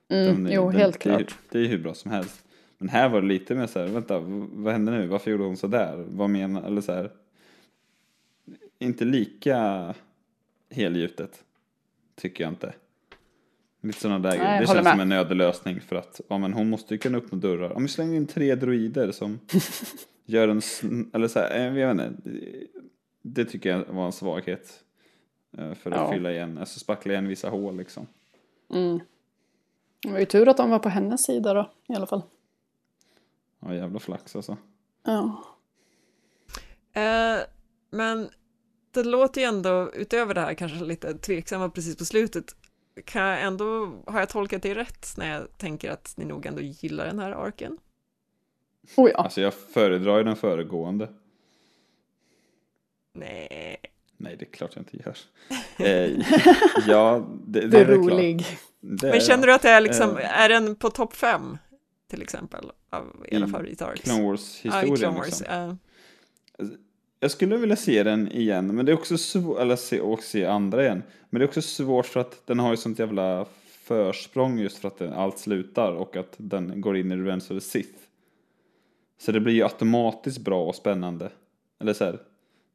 Mm, 0.09 0.43
Den- 0.43 0.53
jo, 0.53 0.71
den- 0.71 0.79
helt 0.81 0.99
det, 1.01 1.09
är- 1.09 1.17
klart. 1.17 1.37
Det 1.49 1.57
är 1.57 1.61
ju 1.61 1.67
hur 1.67 1.77
bra 1.83 1.93
som 1.93 2.11
helst. 2.11 2.44
Men 2.77 2.89
här 2.89 3.09
var 3.09 3.21
det 3.21 3.27
lite 3.27 3.55
mer 3.55 3.67
så 3.67 3.79
här, 3.79 3.87
vänta, 3.87 4.19
vad 4.53 4.73
hände 4.73 4.91
nu? 4.91 5.07
Varför 5.07 5.31
gjorde 5.31 5.43
hon 5.43 5.57
så 5.57 5.67
där? 5.67 6.05
Vad 6.09 6.29
menar, 6.29 6.63
eller 6.63 6.81
så 6.81 6.93
här. 6.93 7.11
Inte 8.79 9.05
lika 9.05 9.93
helgjutet, 10.71 11.43
tycker 12.15 12.43
jag 12.43 12.51
inte. 12.51 12.73
Lite 13.81 13.99
sådana 13.99 14.19
där 14.29 14.37
Nej, 14.37 14.59
Det 14.61 14.67
känns 14.67 14.77
som 14.87 14.97
med. 14.97 15.01
en 15.01 15.09
nödlösning 15.09 15.81
för 15.81 15.95
att, 15.95 16.21
ja 16.27 16.37
men 16.37 16.53
hon 16.53 16.69
måste 16.69 16.93
ju 16.93 16.97
kunna 16.97 17.17
öppna 17.17 17.37
dörrar. 17.37 17.73
Om 17.73 17.81
vi 17.83 17.89
slänger 17.89 18.15
in 18.15 18.27
tre 18.27 18.55
droider 18.55 19.11
som 19.11 19.39
gör 20.25 20.47
en, 20.47 20.61
eller 21.13 21.27
så 21.27 21.39
här, 21.39 21.55
eh, 21.57 21.77
jag 21.79 21.95
vet 21.95 22.07
inte. 22.07 22.29
Det- 22.29 22.67
Det 23.27 23.45
tycker 23.45 23.69
jag 23.69 23.85
var 23.93 24.05
en 24.05 24.11
svaghet. 24.11 24.83
Eh, 25.57 25.73
För 25.73 25.91
att 25.91 25.97
Ja. 25.97 26.11
fylla 26.11 26.31
igen, 26.31 26.57
alltså 26.57 26.79
spackla 26.79 27.11
igen 27.13 27.27
vissa 27.27 27.49
hål 27.49 27.77
liksom. 27.77 28.07
Mm. 28.73 28.99
Det 30.01 30.11
var 30.11 30.19
ju 30.19 30.25
tur 30.25 30.47
att 30.49 30.57
de 30.57 30.69
var 30.69 30.79
på 30.79 30.89
hennes 30.89 31.23
sida 31.23 31.53
då, 31.53 31.71
i 31.87 31.93
alla 31.95 32.05
fall. 32.05 32.21
Ja, 33.65 33.73
jävla 33.73 33.99
flax 33.99 34.35
alltså. 34.35 34.57
Ja. 35.03 35.43
Eh, 36.93 37.39
men 37.89 38.29
det 38.91 39.03
låter 39.03 39.41
ju 39.41 39.47
ändå, 39.47 39.91
utöver 39.93 40.33
det 40.33 40.41
här 40.41 40.53
kanske 40.53 40.85
lite 40.85 41.13
tveksamma 41.13 41.69
precis 41.69 41.97
på 41.97 42.05
slutet, 42.05 42.55
kan 43.05 43.21
jag 43.23 43.41
ändå, 43.41 43.91
har 44.05 44.19
jag 44.19 44.29
tolkat 44.29 44.61
det 44.61 44.75
rätt 44.75 45.07
när 45.17 45.33
jag 45.33 45.57
tänker 45.57 45.91
att 45.91 46.13
ni 46.17 46.25
nog 46.25 46.45
ändå 46.45 46.61
gillar 46.61 47.05
den 47.05 47.19
här 47.19 47.31
arken? 47.31 47.77
Oh 48.97 49.09
ja. 49.09 49.17
Alltså 49.17 49.41
jag 49.41 49.53
föredrar 49.53 50.17
ju 50.17 50.23
den 50.23 50.35
föregående. 50.35 51.09
Nej. 53.13 53.77
Nej, 54.17 54.35
det 54.39 54.45
är 54.45 54.51
klart 54.51 54.75
jag 54.75 54.81
inte 54.81 54.97
gör. 54.97 55.17
Eh, 55.77 56.11
ja, 56.87 57.27
det, 57.45 57.59
det, 57.59 57.67
Du 57.67 57.77
är 57.77 57.85
är 57.85 57.95
rolig. 57.95 58.45
Det 58.79 59.11
Men 59.11 59.19
känner 59.19 59.47
du 59.47 59.53
att 59.53 59.61
det 59.61 59.69
är 59.69 59.81
liksom, 59.81 60.17
Eh, 60.17 60.39
är 60.39 60.49
den 60.49 60.75
på 60.75 60.89
topp 60.89 61.15
fem 61.15 61.57
till 62.15 62.23
exempel 62.23 62.71
av 62.89 63.25
era 63.29 63.45
I 63.47 63.49
favoritarcs? 63.49 64.01
Clone 64.01 64.19
Ja, 64.23 64.27
Wars-historien 64.29 64.95
Clone 64.95 65.17
Wars, 65.17 65.25
liksom. 65.25 65.45
ja. 65.49 65.77
Jag 67.19 67.31
skulle 67.31 67.57
vilja 67.57 67.75
se 67.75 68.03
den 68.03 68.31
igen, 68.31 68.75
men 68.75 68.85
det 68.85 68.91
är 68.91 68.93
också 68.93 69.17
svårt, 69.17 69.59
eller 69.59 69.75
se, 69.75 69.99
och 70.01 70.23
se 70.23 70.45
andra 70.45 70.83
igen. 70.83 71.03
Men 71.29 71.39
det 71.39 71.45
är 71.45 71.47
också 71.47 71.61
svårt 71.61 72.05
för 72.05 72.19
att 72.19 72.47
den 72.47 72.59
har 72.59 72.71
ju 72.71 72.77
sånt 72.77 72.99
jävla 72.99 73.45
försprång 73.83 74.59
just 74.59 74.77
för 74.77 74.87
att 74.87 74.97
den, 74.97 75.13
allt 75.13 75.39
slutar 75.39 75.91
och 75.91 76.15
att 76.15 76.33
den 76.37 76.81
går 76.81 76.97
in 76.97 77.11
i 77.11 77.15
Revenge 77.15 77.41
of 77.43 77.47
the 77.47 77.61
Sith. 77.61 77.99
Så 79.21 79.31
det 79.31 79.39
blir 79.39 79.53
ju 79.53 79.63
automatiskt 79.63 80.37
bra 80.39 80.65
och 80.65 80.75
spännande. 80.75 81.29
Eller 81.81 81.93
så 81.93 82.03
här, 82.05 82.19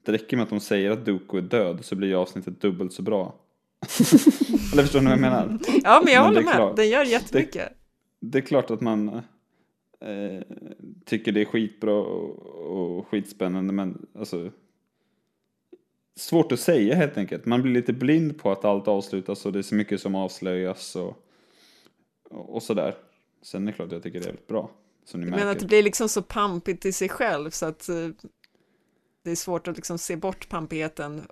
det 0.05 0.13
räcker 0.13 0.37
med 0.37 0.45
att 0.45 0.51
de 0.51 0.61
säger 0.61 0.91
att 0.91 1.05
Dooku 1.07 1.39
är 1.39 1.43
död 1.43 1.79
så 1.85 1.97
blir 1.97 2.09
ju 2.09 2.15
avsnittet 2.15 2.61
dubbelt 2.61 2.93
så 2.93 3.03
bra. 3.03 3.35
eller 4.73 4.83
förstår 4.83 4.99
ni 5.01 5.05
vad 5.05 5.13
jag 5.13 5.21
menar? 5.21 5.59
Ja, 5.85 6.03
men 6.05 6.13
jag 6.15 6.23
det 6.23 6.27
håller 6.27 6.43
med. 6.43 6.55
klart- 6.55 6.77
Den 6.77 6.89
gör 6.89 7.05
jättemycket. 7.05 7.69
Det, 8.21 8.39
är 8.39 8.43
klart 8.43 8.71
att 8.71 8.81
man 8.81 9.09
eh, 10.01 10.43
tycker 11.05 11.33
det 11.33 11.41
är 11.41 11.45
skitbra 11.45 11.95
och, 11.95 12.99
och 12.99 13.09
skitspännande 13.09 13.73
men 13.73 14.07
alltså 14.19 14.51
svårt 16.17 16.53
att 16.53 16.61
säga 16.61 16.95
helt 16.95 17.19
enkelt. 17.19 17.47
Man 17.47 17.63
blir 17.63 17.73
lite 17.73 17.93
blind 17.93 18.39
på 18.39 18.53
att 18.53 18.65
allt 18.65 18.89
avslutas 18.89 19.47
och 19.47 19.53
det 19.53 19.59
är 19.59 19.63
så 19.63 19.75
mycket 19.75 20.01
som 20.01 20.15
avslöjas 20.15 20.97
och, 20.97 21.27
och, 22.31 22.63
sådär. 22.63 22.95
Sen 23.43 23.63
är 23.63 23.67
det 23.67 23.73
klart 23.73 23.87
att 23.87 23.93
jag 23.93 24.03
tycker 24.03 24.19
det 24.19 24.25
är 24.25 24.29
jävligt 24.29 24.47
bra. 24.47 24.71
Som 25.05 25.21
ni 25.21 25.27
märker. 25.27 25.41
menar 25.41 25.53
att 25.53 25.61
det 25.61 25.67
blir 25.67 25.83
liksom 25.83 26.09
så 26.09 26.23
pampigt 26.23 26.87
i 26.87 26.93
sig 26.93 27.09
själv 27.09 27.51
så 27.51 27.67
att 27.67 27.89
eh, 27.89 28.09
det 29.25 29.31
är 29.31 29.37
svårt 29.37 29.69
att 29.69 29.77
liksom 29.77 29.99
se 29.99 30.17
bort 30.17 30.49
pampigheten. 30.49 31.23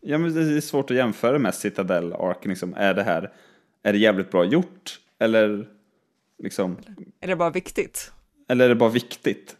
Ja 0.00 0.18
men 0.18 0.34
det 0.34 0.56
är 0.56 0.60
svårt 0.60 0.90
att 0.90 0.96
jämföra 0.96 1.38
med 1.38 1.54
Citadel 1.54 2.12
Ark 2.12 2.44
liksom. 2.44 2.74
Är 2.74 2.94
det 2.94 3.02
här, 3.02 3.32
är 3.82 3.92
det 3.92 3.98
jävligt 3.98 4.30
bra 4.30 4.44
gjort? 4.44 5.00
Eller 5.18 5.68
liksom, 6.38 6.76
Är 7.20 7.28
det 7.28 7.36
bara 7.36 7.50
viktigt? 7.50 8.12
eller 8.48 8.64
är 8.64 8.68
det 8.68 8.74
bara 8.74 8.90
viktigt? 8.90 9.56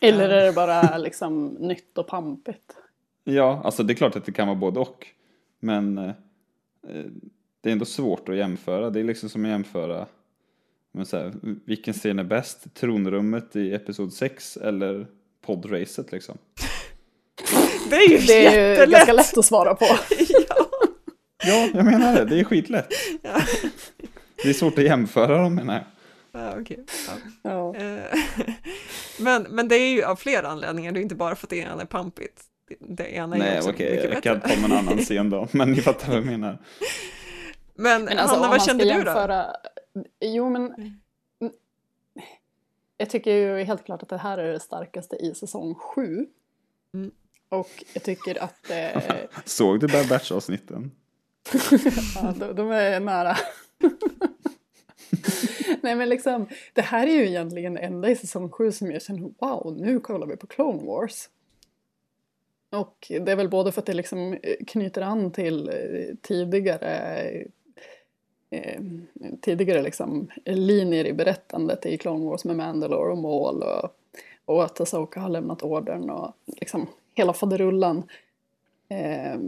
Eller 0.00 0.28
är 0.28 0.46
det 0.46 0.52
bara 0.52 0.98
liksom 0.98 1.46
nytt 1.48 1.98
och 1.98 2.06
pampigt? 2.06 2.76
Ja, 3.24 3.60
alltså 3.64 3.82
det 3.82 3.92
är 3.92 3.94
klart 3.94 4.16
att 4.16 4.24
det 4.24 4.32
kan 4.32 4.48
vara 4.48 4.58
både 4.58 4.80
och. 4.80 5.06
Men 5.60 5.98
eh, 5.98 6.12
det 7.60 7.68
är 7.68 7.72
ändå 7.72 7.84
svårt 7.84 8.28
att 8.28 8.36
jämföra. 8.36 8.90
Det 8.90 9.00
är 9.00 9.04
liksom 9.04 9.28
som 9.28 9.44
att 9.44 9.50
jämföra 9.50 10.06
men 10.92 11.06
så 11.06 11.16
här, 11.16 11.32
vilken 11.64 11.94
scen 11.94 12.18
är 12.18 12.24
bäst? 12.24 12.74
Tronrummet 12.74 13.56
i 13.56 13.74
Episod 13.74 14.12
6 14.12 14.56
eller 14.56 15.06
poddracet 15.42 16.12
liksom? 16.12 16.38
Det 17.90 17.96
är 17.96 18.10
ju 18.10 18.18
Det 18.18 18.46
är 18.46 18.52
ju 18.52 18.68
jättelätt! 18.68 18.90
ganska 18.90 19.12
lätt 19.12 19.38
att 19.38 19.44
svara 19.44 19.74
på. 19.74 19.86
Ja, 21.46 21.68
jag 21.74 21.84
menar 21.84 22.14
det. 22.14 22.24
Det 22.24 22.40
är 22.40 22.44
skitlätt. 22.44 22.88
Ja. 23.22 23.40
Det 24.42 24.48
är 24.48 24.52
svårt 24.52 24.78
att 24.78 24.84
jämföra 24.84 25.42
dem 25.42 25.54
menar 25.54 25.74
jag. 25.74 25.84
Ja, 26.32 26.54
okej. 26.60 26.84
Ja. 27.08 27.12
Ja. 27.42 27.76
Eh, 27.76 28.18
men, 29.20 29.42
men 29.42 29.68
det 29.68 29.74
är 29.76 29.90
ju 29.92 30.04
av 30.04 30.16
flera 30.16 30.48
anledningar, 30.48 30.92
det 30.92 31.00
är 31.00 31.02
inte 31.02 31.14
bara 31.14 31.36
för 31.36 31.46
att 31.46 31.50
det 31.50 31.56
ena 31.56 31.82
är 31.82 31.86
pampigt. 31.86 32.42
Det- 32.78 33.14
ena 33.14 33.36
är 33.36 33.38
Nej, 33.40 33.58
också 33.58 33.70
okej, 33.70 33.90
mycket 33.96 34.12
jag 34.14 34.22
kan 34.22 34.40
ta 34.40 34.48
en 34.66 34.72
annan 34.72 34.98
scen 35.04 35.30
då. 35.30 35.48
Men 35.52 35.72
ni 35.72 35.80
fattar 35.82 36.08
vad 36.08 36.16
jag 36.16 36.26
menar. 36.26 36.58
Men, 37.74 38.04
Men 38.04 38.18
alltså, 38.18 38.36
Hanna, 38.36 38.48
vad 38.48 38.50
man 38.58 38.66
kände 38.66 38.84
du 38.84 38.90
då? 38.90 38.96
jämföra... 38.96 39.46
Jo, 40.20 40.50
men... 40.50 40.74
Jag 42.96 43.10
tycker 43.10 43.34
ju 43.34 43.64
helt 43.64 43.84
klart 43.84 44.02
att 44.02 44.08
det 44.08 44.16
här 44.18 44.38
är 44.38 44.52
det 44.52 44.60
starkaste 44.60 45.16
i 45.16 45.34
säsong 45.34 45.74
7. 45.74 46.26
Mm. 46.94 47.10
Och 47.48 47.84
jag 47.92 48.02
tycker 48.02 48.42
att... 48.42 48.70
Eh, 48.70 49.02
Såg 49.44 49.80
du 49.80 49.86
Bad 49.88 50.08
Batch-avsnitten? 50.08 50.90
ja, 52.14 52.34
de, 52.38 52.54
de 52.56 52.70
är 52.70 53.00
nära. 53.00 53.36
Nej 55.82 55.94
men 55.94 56.08
liksom, 56.08 56.46
det 56.72 56.82
här 56.82 57.06
är 57.06 57.14
ju 57.14 57.26
egentligen 57.26 57.74
det 57.74 57.80
enda 57.80 58.10
i 58.10 58.16
säsong 58.16 58.50
7 58.50 58.72
som 58.72 58.90
jag 58.90 59.02
känner 59.02 59.30
wow, 59.38 59.76
nu 59.80 60.00
kollar 60.00 60.26
vi 60.26 60.36
på 60.36 60.46
Clone 60.46 60.84
Wars. 60.84 61.28
Och 62.70 63.06
det 63.08 63.32
är 63.32 63.36
väl 63.36 63.48
både 63.48 63.72
för 63.72 63.80
att 63.80 63.86
det 63.86 63.94
liksom 63.94 64.32
eh, 64.32 64.56
knyter 64.66 65.02
an 65.02 65.32
till 65.32 65.68
eh, 65.68 66.16
tidigare 66.22 67.20
eh, 68.50 68.60
eh, 68.60 68.80
tidigare 69.40 69.82
liksom 69.82 70.30
linjer 70.44 71.06
i 71.06 71.12
berättandet 71.12 71.86
i 71.86 71.98
Clone 71.98 72.24
Wars 72.24 72.44
med 72.44 72.56
Mandalore 72.56 73.12
och 73.12 73.18
Maul 73.18 73.62
och, 73.62 73.96
och 74.44 74.64
att 74.64 74.80
Asoka 74.80 75.20
har 75.20 75.28
lämnat 75.28 75.62
ordern 75.62 76.10
och 76.10 76.32
liksom 76.46 76.86
hela 77.14 77.32
faderullan. 77.32 78.02
Eh, 78.88 79.38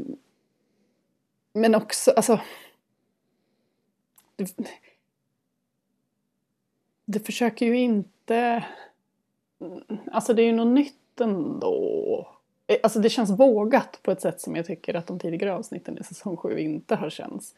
men 1.52 1.74
också, 1.74 2.10
alltså 2.10 2.40
det, 4.36 4.54
det 7.04 7.26
försöker 7.26 7.66
ju 7.66 7.78
inte... 7.78 8.64
Alltså 10.12 10.34
det 10.34 10.42
är 10.42 10.46
ju 10.46 10.52
något 10.52 10.74
nytt 10.74 11.20
ändå. 11.20 12.28
Eh, 12.66 12.76
alltså 12.82 12.98
det 12.98 13.10
känns 13.10 13.30
vågat 13.30 14.00
på 14.02 14.10
ett 14.10 14.20
sätt 14.20 14.40
som 14.40 14.56
jag 14.56 14.66
tycker 14.66 14.94
att 14.94 15.06
de 15.06 15.18
tidigare 15.18 15.54
avsnitten 15.54 15.98
i 15.98 16.04
säsong 16.04 16.36
7 16.36 16.58
inte 16.58 16.94
har 16.94 17.10
känts. 17.10 17.54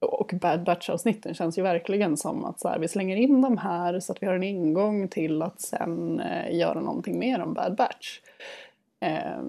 Och 0.00 0.34
Bad 0.40 0.64
Batch-avsnitten 0.64 1.34
känns 1.34 1.58
ju 1.58 1.62
verkligen 1.62 2.16
som 2.16 2.44
att 2.44 2.60
så 2.60 2.68
här, 2.68 2.78
vi 2.78 2.88
slänger 2.88 3.16
in 3.16 3.40
de 3.40 3.58
här 3.58 4.00
så 4.00 4.12
att 4.12 4.22
vi 4.22 4.26
har 4.26 4.34
en 4.34 4.42
ingång 4.42 5.08
till 5.08 5.42
att 5.42 5.60
sen 5.60 6.20
eh, 6.20 6.56
göra 6.56 6.80
någonting 6.80 7.18
mer 7.18 7.40
om 7.40 7.54
Bad 7.54 7.76
Batch. 7.76 8.20
Eh, 9.00 9.42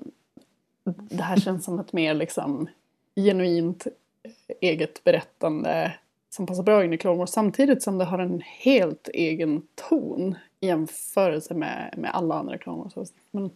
det 0.94 1.24
här 1.24 1.38
känns 1.38 1.66
som 1.66 1.80
ett 1.80 1.94
mer 1.94 2.14
liksom 2.14 2.70
genuint 3.16 3.88
eh, 4.24 4.32
eget 4.62 5.04
berättande 5.04 5.94
som 6.30 6.46
passar 6.46 6.64
bra 6.64 6.86
in 6.86 6.94
i 6.94 6.98
Clone 6.98 7.18
Wars 7.18 7.30
samtidigt 7.30 7.84
som 7.84 7.98
det 7.98 8.06
har 8.06 8.20
en 8.20 8.42
helt 8.42 9.08
egen 9.14 9.62
ton 9.90 10.36
i 10.60 10.68
jämförelse 10.68 11.54
med, 11.54 11.94
med 11.98 12.12
alla 12.14 12.36
andra 12.36 12.58
Clone 12.58 12.92
Wars. 12.96 13.14
Men 13.32 13.52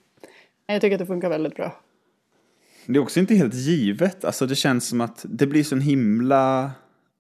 jag 0.66 0.82
tycker 0.82 0.96
att 0.96 1.00
det 1.00 1.06
funkar 1.06 1.30
väldigt 1.30 1.56
bra. 1.56 1.80
Det 2.86 2.94
är 2.94 3.02
också 3.02 3.20
inte 3.20 3.36
helt 3.36 3.54
givet. 3.54 4.26
Alltså 4.26 4.46
det 4.46 4.56
känns 4.56 4.88
som 4.88 5.02
att 5.02 5.26
det 5.30 5.48
blir 5.48 5.64
så 5.64 5.76
himla... 5.76 6.72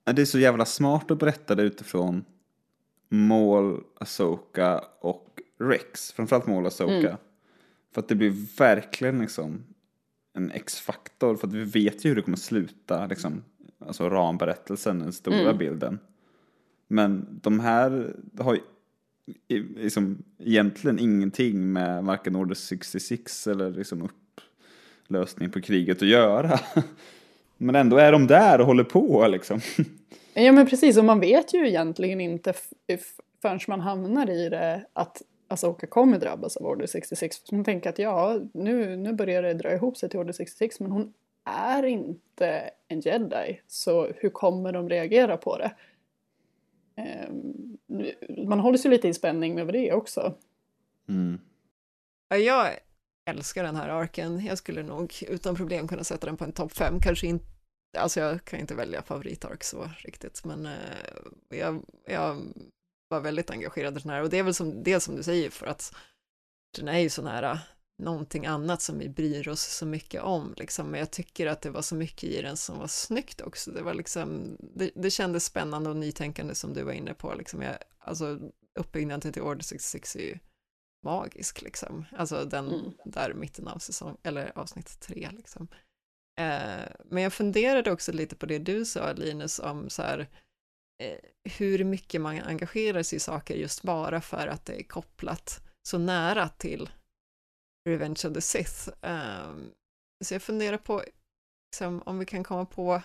Det 0.03 0.21
är 0.21 0.25
så 0.25 0.39
jävla 0.39 0.65
smart 0.65 1.11
att 1.11 1.19
berätta 1.19 1.55
det 1.55 1.63
utifrån 1.63 2.25
Maul, 3.09 3.83
Asoka 3.99 4.83
och 4.99 5.27
Rex. 5.59 6.11
Framförallt 6.11 6.47
Maul 6.47 6.65
Asoka. 6.65 6.93
Mm. 6.93 7.17
För 7.93 8.01
att 8.01 8.07
det 8.07 8.15
blir 8.15 8.57
verkligen 8.57 9.19
liksom 9.19 9.63
en 10.33 10.51
X-faktor. 10.51 11.35
För 11.35 11.47
att 11.47 11.53
vi 11.53 11.63
vet 11.63 12.05
ju 12.05 12.09
hur 12.09 12.15
det 12.15 12.21
kommer 12.21 12.37
sluta. 12.37 13.07
Liksom, 13.07 13.43
alltså 13.87 14.09
ramberättelsen, 14.09 14.99
den 14.99 15.13
stora 15.13 15.39
Mm. 15.39 15.57
bilden. 15.57 15.99
Men 16.87 17.39
de 17.41 17.59
här 17.59 18.15
har 18.39 18.59
liksom 19.75 20.23
egentligen 20.39 20.99
ingenting 20.99 21.73
med 21.73 22.03
varken 22.03 22.35
Order 22.35 22.55
66 22.55 23.47
eller 23.47 23.71
liksom 23.71 24.09
upplösning 25.07 25.49
på 25.49 25.61
kriget 25.61 26.01
att 26.01 26.07
göra. 26.07 26.59
Men 27.57 27.75
ändå 27.75 27.97
är 27.97 28.11
de 28.11 28.27
där 28.27 28.59
och 28.59 28.65
håller 28.65 28.83
på 28.83 29.27
liksom. 29.27 29.59
Ja 30.35 30.51
men 30.51 30.67
precis, 30.67 30.97
och 30.97 31.05
man 31.05 31.19
vet 31.19 31.53
ju 31.53 31.67
egentligen 31.67 32.21
inte 32.21 32.53
förrän 33.41 33.59
man 33.67 33.81
hamnar 33.81 34.29
i 34.29 34.49
det 34.49 34.85
att 34.93 35.21
Asoka 35.47 35.87
kommer 35.87 36.19
drabbas 36.19 36.57
av 36.57 36.65
Order 36.65 36.85
66. 36.87 37.41
Så 37.43 37.55
man 37.55 37.63
tänker 37.65 37.89
att 37.89 37.99
ja, 37.99 38.39
nu, 38.53 38.95
nu 38.95 39.13
börjar 39.13 39.43
det 39.43 39.53
dra 39.53 39.73
ihop 39.73 39.97
sig 39.97 40.09
till 40.09 40.19
Order 40.19 40.33
66 40.33 40.79
men 40.79 40.91
hon 40.91 41.13
är 41.45 41.83
inte 41.83 42.69
en 42.87 42.99
jedi. 42.99 43.61
Så 43.67 44.07
hur 44.17 44.29
kommer 44.29 44.71
de 44.71 44.89
reagera 44.89 45.37
på 45.37 45.57
det? 45.57 45.75
Ehm, 46.95 47.77
man 48.47 48.59
håller 48.59 48.77
sig 48.77 48.91
lite 48.91 49.07
i 49.07 49.13
spänning 49.13 49.59
över 49.59 49.71
det 49.71 49.93
också. 49.93 50.33
Mm. 51.09 51.39
Ja, 52.29 52.37
jag 52.37 52.77
älskar 53.25 53.63
den 53.63 53.75
här 53.75 53.89
arken. 53.89 54.45
Jag 54.45 54.57
skulle 54.57 54.83
nog 54.83 55.13
utan 55.27 55.55
problem 55.55 55.87
kunna 55.87 56.03
sätta 56.03 56.25
den 56.25 56.37
på 56.37 56.43
en 56.43 56.51
topp 56.51 56.71
fem. 56.71 56.99
Kanske 56.99 57.27
inte, 57.27 57.45
alltså 57.97 58.19
jag 58.19 58.45
kan 58.45 58.59
inte 58.59 58.75
välja 58.75 59.01
favoritark 59.01 59.63
så 59.63 59.89
riktigt, 59.97 60.45
men 60.45 60.65
eh, 60.65 61.59
jag, 61.59 61.85
jag 62.07 62.41
var 63.07 63.19
väldigt 63.19 63.51
engagerad 63.51 63.97
i 63.97 63.99
den 64.01 64.09
här. 64.09 64.23
Och 64.23 64.29
det 64.29 64.37
är 64.37 64.43
väl 64.43 64.53
som, 64.53 64.83
det 64.83 64.99
som 64.99 65.15
du 65.15 65.23
säger 65.23 65.49
för 65.49 65.67
att 65.67 65.95
den 66.77 66.87
är 66.87 66.99
ju 66.99 67.09
så 67.09 67.21
nära 67.21 67.59
någonting 68.03 68.45
annat 68.45 68.81
som 68.81 68.99
vi 68.99 69.09
bryr 69.09 69.47
oss 69.47 69.61
så 69.61 69.85
mycket 69.85 70.21
om. 70.21 70.53
Liksom. 70.57 70.87
Men 70.91 70.99
jag 70.99 71.11
tycker 71.11 71.47
att 71.47 71.61
det 71.61 71.69
var 71.69 71.81
så 71.81 71.95
mycket 71.95 72.23
i 72.23 72.41
den 72.41 72.57
som 72.57 72.79
var 72.79 72.87
snyggt 72.87 73.41
också. 73.41 73.71
Det, 73.71 73.81
var 73.81 73.93
liksom, 73.93 74.57
det, 74.75 74.91
det 74.95 75.11
kändes 75.11 75.45
spännande 75.45 75.89
och 75.89 75.95
nytänkande 75.95 76.55
som 76.55 76.73
du 76.73 76.83
var 76.83 76.91
inne 76.93 77.13
på. 77.13 77.33
Liksom. 77.33 77.61
Jag, 77.61 77.75
alltså, 77.99 78.39
uppbyggnaden 78.79 79.33
till 79.33 79.41
Order 79.41 79.63
66 79.63 80.15
är 80.15 80.19
ju 80.19 80.37
magisk, 81.05 81.61
liksom. 81.61 82.05
Alltså 82.17 82.45
den 82.45 82.67
Mm. 82.67 82.91
där 83.05 83.33
mitten 83.33 83.67
av 83.67 83.77
säsong, 83.77 84.17
eller 84.23 84.57
avsnitt 84.57 84.99
tre, 84.99 85.29
liksom. 85.31 85.67
Eh, 86.39 86.87
men 87.05 87.23
jag 87.23 87.33
funderade 87.33 87.91
också 87.91 88.11
lite 88.11 88.35
på 88.35 88.45
det 88.45 88.59
du 88.59 88.85
sa, 88.85 89.13
Linus, 89.13 89.59
om 89.59 89.89
så 89.89 90.01
här, 90.01 90.19
eh, 91.03 91.17
hur 91.57 91.83
mycket 91.83 92.21
man 92.21 92.39
engagerar 92.41 93.03
sig 93.03 93.15
i 93.17 93.19
saker 93.19 93.55
just 93.55 93.81
bara 93.83 94.21
för 94.21 94.47
att 94.47 94.65
det 94.65 94.79
är 94.79 94.83
kopplat 94.83 95.61
så 95.87 95.97
nära 95.97 96.49
till 96.49 96.89
Revenge 97.85 98.27
of 98.27 98.33
the 98.33 98.41
Sith. 98.41 98.89
Um, 99.01 99.71
så 100.23 100.33
jag 100.33 100.41
funderar 100.41 100.77
på 100.77 101.03
liksom, 101.71 102.01
om 102.05 102.19
vi 102.19 102.25
kan 102.25 102.43
komma 102.43 102.65
på 102.65 103.01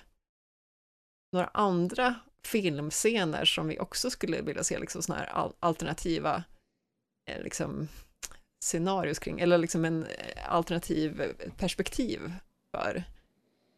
några 1.33 1.47
andra 1.47 2.15
filmscener 2.45 3.45
som 3.45 3.69
vi 3.69 3.79
också 3.79 4.11
skulle 4.11 4.43
vilja 4.43 4.65
se 4.65 4.79
liksom 4.79 5.03
såna 5.03 5.19
här 5.19 5.53
alternativa 5.61 6.45
eh, 7.31 7.43
liksom, 7.43 7.89
scenarios 8.61 9.19
kring, 9.19 9.41
eller 9.41 9.59
liksom 9.59 9.85
en 9.85 10.03
eh, 10.07 10.53
alternativ 10.53 11.35
perspektiv 11.57 12.33
för. 12.71 13.05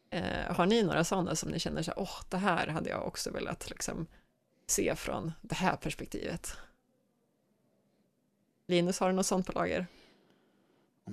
Eh, 0.09 0.55
har 0.55 0.65
ni 0.65 0.83
några 0.83 1.03
sådana 1.03 1.35
som 1.35 1.49
ni 1.49 1.59
känner 1.59 1.83
så 1.83 1.93
åh, 1.95 2.21
det 2.29 2.37
här 2.37 2.67
hade 2.67 2.89
jag 2.89 3.07
också 3.07 3.31
velat 3.31 3.69
liksom 3.69 4.07
se 4.67 4.95
från 4.95 5.31
det 5.41 5.55
här 5.55 5.75
perspektivet? 5.75 6.57
Linus, 8.67 8.99
har 8.99 9.07
du 9.09 9.13
något 9.15 9.25
sånt 9.25 9.45
på 9.45 9.51
lager? 9.51 9.87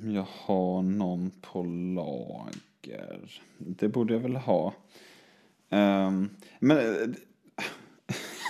Om 0.03 0.15
jag 0.15 0.27
har 0.31 0.83
någon 0.83 1.31
på 1.41 1.63
lager. 1.63 3.43
Det 3.59 3.89
borde 3.89 4.15
jag 4.15 4.21
väl 4.21 4.37
ha. 4.37 4.75
Um, 5.71 6.31
men 6.61 6.79
eh, 6.79 7.09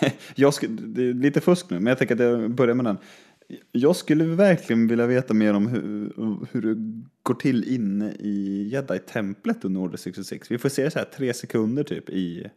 jag 0.34 0.54
skulle, 0.54 0.82
det 0.82 1.02
är 1.02 1.14
lite 1.14 1.40
fusk 1.40 1.70
nu, 1.70 1.76
men 1.80 1.86
jag 1.86 1.98
tänker 1.98 2.14
att 2.14 2.20
jag 2.20 2.50
börjar 2.50 2.74
med 2.74 2.84
den. 2.84 2.98
Jag 3.72 3.96
skulle 3.96 4.24
verkligen 4.24 4.86
vilja 4.86 5.06
veta 5.06 5.34
mer 5.34 5.54
om 5.54 5.66
hur, 5.66 6.12
hur 6.52 6.62
det 6.62 7.02
går 7.22 7.34
till 7.34 7.74
inne 7.74 8.12
i 8.12 8.68
Jedi-templet 8.72 9.64
under 9.64 9.80
Order 9.80 9.96
66. 9.96 10.50
Vi 10.50 10.58
får 10.58 10.68
se 10.68 10.90
så 10.90 10.98
här 10.98 11.06
tre 11.06 11.34
sekunder 11.34 11.82
typ 11.82 12.10
i, 12.10 12.50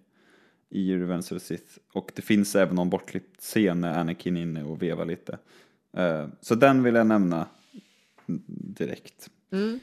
i 0.69 0.95
Revenge 0.95 1.19
of 1.19 1.29
the 1.29 1.39
Sith. 1.39 1.77
Och 1.93 2.11
det 2.15 2.21
finns 2.21 2.55
även 2.55 2.75
någon 2.75 2.89
bortklippt 2.89 3.41
scen 3.41 3.81
när 3.81 3.99
Anakin 3.99 4.37
är 4.37 4.41
inne 4.41 4.63
och 4.63 4.81
vevar 4.81 5.05
lite. 5.05 5.37
Uh, 5.97 6.27
så 6.41 6.55
den 6.55 6.83
vill 6.83 6.95
jag 6.95 7.07
nämna 7.07 7.47
direkt. 8.47 9.29
Mm. 9.51 9.79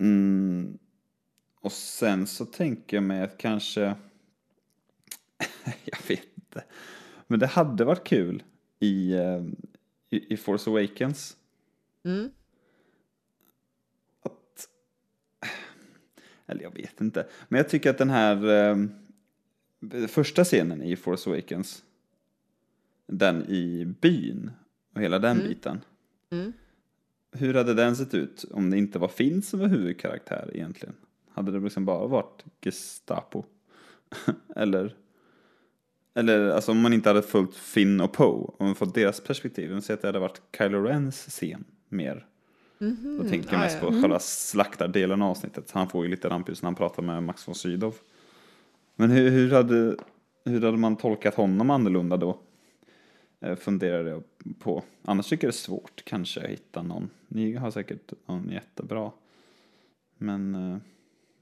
Mm. 0.00 0.78
Och 1.60 1.72
sen 1.72 2.26
så 2.26 2.46
tänker 2.46 2.96
jag 2.96 3.04
mig 3.04 3.22
att 3.22 3.38
kanske, 3.38 3.80
jag 5.84 5.98
vet 6.08 6.28
inte, 6.36 6.64
men 7.26 7.38
det 7.38 7.46
hade 7.46 7.84
varit 7.84 8.04
kul 8.06 8.42
i, 8.80 9.12
eh, 9.12 9.44
i, 10.10 10.34
i 10.34 10.36
Force 10.36 10.70
Awakens. 10.70 11.36
Mm. 12.04 12.30
Eller 16.46 16.62
jag 16.62 16.74
vet 16.74 17.00
inte, 17.00 17.26
men 17.48 17.58
jag 17.58 17.68
tycker 17.68 17.90
att 17.90 17.98
den 17.98 18.10
här 18.10 18.44
eh, 18.48 18.76
första 20.08 20.44
scenen 20.44 20.82
i 20.82 20.96
Force 20.96 21.30
Awakens, 21.30 21.84
den 23.06 23.44
i 23.48 23.84
byn 24.00 24.50
och 24.94 25.00
hela 25.00 25.18
den 25.18 25.36
Mm. 25.36 25.48
biten. 25.48 25.80
Mm. 26.30 26.52
Hur 27.34 27.54
hade 27.54 27.74
den 27.74 27.96
sett 27.96 28.14
ut 28.14 28.44
om 28.50 28.70
det 28.70 28.78
inte 28.78 28.98
var 28.98 29.08
Finn 29.08 29.42
som 29.42 29.60
var 29.60 29.66
huvudkaraktär 29.66 30.50
egentligen? 30.54 30.94
Hade 31.32 31.52
det 31.52 31.60
liksom 31.60 31.84
bara 31.84 32.06
varit 32.06 32.44
Gestapo? 32.64 33.44
eller, 34.56 34.94
eller 36.14 36.48
alltså 36.48 36.72
om 36.72 36.80
man 36.80 36.92
inte 36.92 37.08
hade 37.08 37.22
följt 37.22 37.54
Finn 37.56 38.00
och 38.00 38.12
Poe, 38.12 38.50
om 38.58 38.66
man 38.66 38.74
fått 38.74 38.94
deras 38.94 39.20
perspektiv, 39.20 39.70
men 39.70 39.82
säg 39.82 39.94
att 39.94 40.02
det 40.02 40.08
hade 40.08 40.18
varit 40.18 40.40
Kylo 40.58 40.82
Rens 40.82 41.26
scen 41.28 41.64
mer. 41.88 42.26
Mhm. 42.78 43.18
Då 43.22 43.28
tänker 43.28 43.48
jag 43.52 43.58
Ja, 43.60 43.64
mest 43.64 43.80
på 43.80 43.86
Mm. 43.88 44.02
själva 44.02 44.18
slaktardelen 44.18 45.22
av 45.22 45.30
avsnittet. 45.30 45.70
Han 45.70 45.88
får 45.88 46.04
ju 46.04 46.10
lite 46.10 46.28
rampljus 46.28 46.62
när 46.62 46.66
han 46.66 46.74
pratar 46.74 47.02
med 47.02 47.22
Max 47.22 47.48
von 47.48 47.54
Sydow. 47.54 47.94
Men 48.96 49.10
hur, 49.10 49.30
hur, 49.30 49.50
hade, 49.52 49.96
hur 50.44 50.60
hade 50.60 50.76
man 50.76 50.96
tolkat 50.96 51.34
honom 51.34 51.70
annorlunda 51.70 52.16
då? 52.16 52.38
Eh, 53.40 53.56
Funderar 53.56 54.04
jag 54.06 54.22
på. 54.58 54.82
Annars 55.04 55.28
tycker 55.28 55.46
jag 55.46 55.52
det 55.52 55.56
är 55.56 55.58
svårt 55.58 56.02
kanske 56.04 56.40
att 56.40 56.50
hitta 56.50 56.82
någon. 56.82 57.10
Ni 57.28 57.54
har 57.54 57.70
säkert 57.70 58.12
någon 58.26 58.50
jättebra. 58.50 59.10
Men 60.18 60.54
eh, 60.54 60.78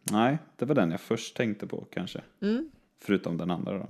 nej, 0.03 0.39
det 0.57 0.65
var 0.65 0.75
den 0.75 0.91
jag 0.91 1.01
först 1.01 1.37
tänkte 1.37 1.67
på 1.67 1.87
kanske. 1.91 2.21
Mm. 2.41 2.71
Förutom 2.99 3.39
den 3.39 3.51
andra 3.51 3.79
då. 3.79 3.87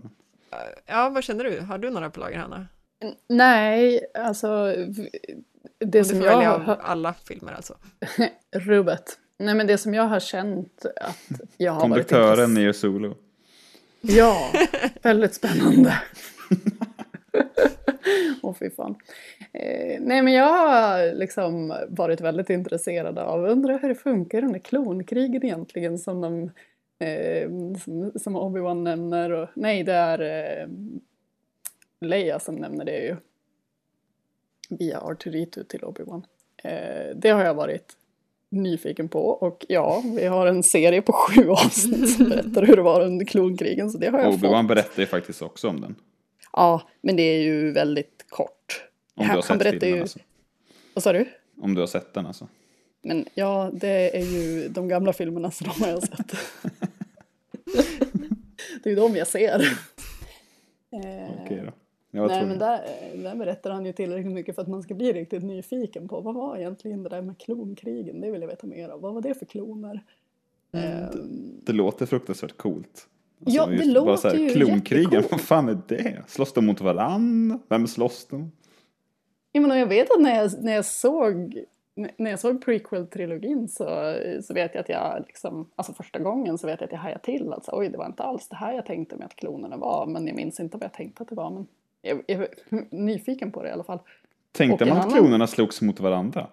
Ja, 0.87 1.11
vad 1.11 1.25
känner 1.25 1.45
du? 1.45 1.61
Har 1.61 1.79
du 1.79 1.91
några 1.91 2.11
på 2.11 2.21
lager, 2.21 2.39
Hanna? 2.39 2.67
Nej, 3.29 4.01
alltså 4.15 4.75
det 5.79 5.87
Du 5.99 6.05
som 6.05 6.19
får 6.19 6.27
jag 6.27 6.37
välja 6.37 6.55
av 6.55 6.63
har... 6.63 6.77
alla 6.77 7.15
filmer 7.15 7.53
alltså. 7.53 7.77
Rubbet. 8.51 9.19
Nej 9.39 9.55
men 9.55 9.67
det 9.67 9.79
som 9.79 9.95
jag 9.95 10.03
har 10.03 10.21
känt 10.21 10.85
att 11.01 11.41
jag 11.57 11.73
har 11.73 11.81
varit 11.81 11.91
Konduktören 11.91 12.59
i 12.59 12.75
Solo. 12.75 13.17
Ja, 14.01 14.53
väldigt 15.03 15.35
spännande. 15.35 16.03
Åh 18.43 18.55
fy 18.55 18.71
fan. 18.71 18.95
Eh, 19.53 20.01
nej 20.01 20.23
men 20.23 20.33
jag 20.33 20.53
har 20.53 21.15
liksom 21.15 21.75
varit 21.89 22.21
väldigt 22.21 22.51
intresserad 22.51 23.19
av, 23.19 23.45
undrar 23.45 23.79
hur 23.79 23.89
det 23.89 23.95
funkar 23.95 24.45
under 24.45 24.59
klonkrigen 24.59 25.45
egentligen 25.45 25.99
som 25.99 26.21
de 26.21 26.51
eh, 27.07 27.51
som, 27.79 28.13
som 28.17 28.37
Obi-Wan 28.37 28.83
nämner. 28.83 29.33
Och, 29.33 29.49
nej 29.55 29.83
det 29.83 29.93
är 29.93 30.21
eh, 30.21 30.69
Leia 32.01 32.39
som 32.39 32.55
nämner 32.55 32.85
det 32.85 32.99
ju. 32.99 33.17
Via 34.71 35.01
Arturito 35.01 35.65
till 35.65 35.81
Obi-Wan. 35.81 36.23
Eh, 36.65 37.17
det 37.17 37.31
har 37.31 37.45
jag 37.45 37.55
varit 37.55 37.97
nyfiken 38.51 39.09
på 39.09 39.27
och 39.27 39.67
ja, 39.69 40.03
vi 40.17 40.27
har 40.27 40.47
en 40.47 40.63
serie 40.63 41.03
på 41.03 41.13
sju 41.13 41.51
avsnitt 41.51 42.17
som 42.17 42.29
berättar 42.29 42.67
hur 42.67 42.77
det 42.77 42.83
var 42.83 43.01
under 43.01 43.25
klonkrigen 43.25 43.91
så 43.91 43.99
det 43.99 44.09
har 44.09 44.19
jag 44.19 44.33
fått. 44.33 44.43
Obi-Wan 44.43 44.67
berättar 44.67 45.01
ju 45.03 45.07
faktiskt 45.07 45.43
också 45.43 45.69
om 45.69 45.81
den. 45.81 45.95
Ja, 46.53 46.83
men 47.01 47.17
det 47.17 47.23
är 47.23 47.43
ju 47.43 47.73
väldigt 47.73 48.25
kort. 48.29 48.85
Om 49.15 49.27
du 49.29 49.35
har 49.35 49.43
sett 49.43 49.63
filmen 49.63 49.89
ju- 49.97 50.01
alltså. 50.01 50.19
Vad 50.95 51.03
sa 51.03 51.13
du? 51.13 51.25
Om 51.61 51.75
du 51.75 51.81
har 51.81 51.87
sett 51.87 52.15
den 52.15 52.27
alltså. 52.27 52.49
Men 53.03 53.25
ja, 53.35 53.71
det 53.75 54.17
är 54.19 54.25
ju 54.25 54.69
de 54.69 54.89
gamla 54.89 55.13
filmerna 55.13 55.51
så 55.51 55.65
de 55.65 55.71
har 55.85 55.89
jag 55.89 56.03
sett. 56.03 56.33
det 58.83 58.87
är 58.87 58.91
ju 58.91 58.95
de 58.97 59.17
jag 59.17 59.27
ser. 59.27 59.61
Eh, 60.93 61.31
Okej 61.45 61.63
då. 61.67 61.73
Jag 62.11 62.29
Nej 62.29 62.47
men 62.47 62.59
det. 62.59 62.65
där, 62.65 62.83
där 63.23 63.35
berättar 63.37 63.71
han 63.71 63.87
ju 63.87 63.93
tillräckligt 63.93 64.33
mycket 64.33 64.55
för 64.55 64.63
att 64.63 64.69
man 64.69 64.83
ska 64.83 64.95
bli 64.95 65.13
riktigt 65.13 65.43
nyfiken 65.43 66.09
på 66.09 66.21
vad 66.21 66.35
var 66.35 66.57
egentligen 66.57 67.03
det 67.03 67.09
där 67.09 67.23
med 67.23 67.39
klonkrigen? 67.39 68.21
Det 68.21 68.31
vill 68.31 68.41
jag 68.41 68.49
veta 68.49 68.67
mer 68.67 68.91
om. 68.93 69.01
Vad 69.01 69.15
var 69.15 69.21
det 69.23 69.35
för 69.35 69.47
kloner? 69.47 70.01
Eh, 70.73 71.09
Det 71.65 71.73
låter 71.73 72.07
fruktansvärt 72.07 72.57
coolt. 72.57 73.09
Ja, 73.47 73.67
det 73.67 73.85
låter 73.85 74.07
bara 74.07 74.17
så 74.17 74.29
här, 74.29 74.35
ju 74.37 74.49
Klonkrigen, 74.51 75.25
vad 75.31 75.41
fan 75.41 75.69
är 75.69 75.79
det? 75.89 76.23
Slåss 76.27 76.53
de 76.53 76.67
mot 76.67 76.81
varann? 76.81 77.61
Vem 77.69 77.87
slåss 77.87 78.27
de? 78.31 78.53
Jag 79.53 79.63
menar, 79.63 79.77
jag 79.77 79.87
vet 79.87 80.11
att 80.11 80.21
när 80.21 80.37
jag, 80.43 80.51
när 80.63 80.73
jag 80.75 80.85
såg 80.85 81.65
när 81.95 82.31
jag 82.31 82.41
såg 82.41 82.65
prequel-trilogin 82.65 83.69
så, 83.69 84.15
så 84.43 84.55
vet 84.55 84.75
jag 84.75 84.81
att 84.83 84.89
jag 84.89 85.25
liksom, 85.27 85.71
alltså 85.77 85.93
första 85.93 86.19
gången 86.19 86.59
så 86.59 86.67
vet 86.67 86.81
jag 86.81 86.87
att 86.87 86.93
jag 86.93 86.99
hajade 86.99 87.23
till. 87.25 87.53
Alltså, 87.53 87.71
oj, 87.75 87.89
det 87.89 87.99
var 87.99 88.07
inte 88.07 88.23
alls 88.23 88.49
det 88.49 88.57
här 88.57 88.73
jag 88.73 88.87
tänkte 88.87 89.17
mig 89.17 89.25
att 89.25 89.37
klonerna 89.37 89.77
var, 89.77 90.07
men 90.07 90.27
jag 90.27 90.37
minns 90.37 90.61
inte 90.61 90.77
vad 90.77 90.85
jag 90.85 90.93
tänkte 90.93 91.23
att 91.23 91.29
det 91.29 91.35
var. 91.35 91.51
Men 91.51 91.67
jag, 92.03 92.23
jag 92.27 92.41
är 92.43 92.49
nyfiken 92.91 93.53
på 93.53 93.63
det 93.63 93.69
i 93.69 93.73
alla 93.73 93.85
fall. 93.85 93.99
Tänkte 94.53 94.85
Och 94.85 94.89
man 94.89 94.99
att 94.99 95.05
annan- 95.05 95.19
klonerna 95.19 95.47
slogs 95.47 95.83
mot 95.83 96.01
varandra? 96.01 96.47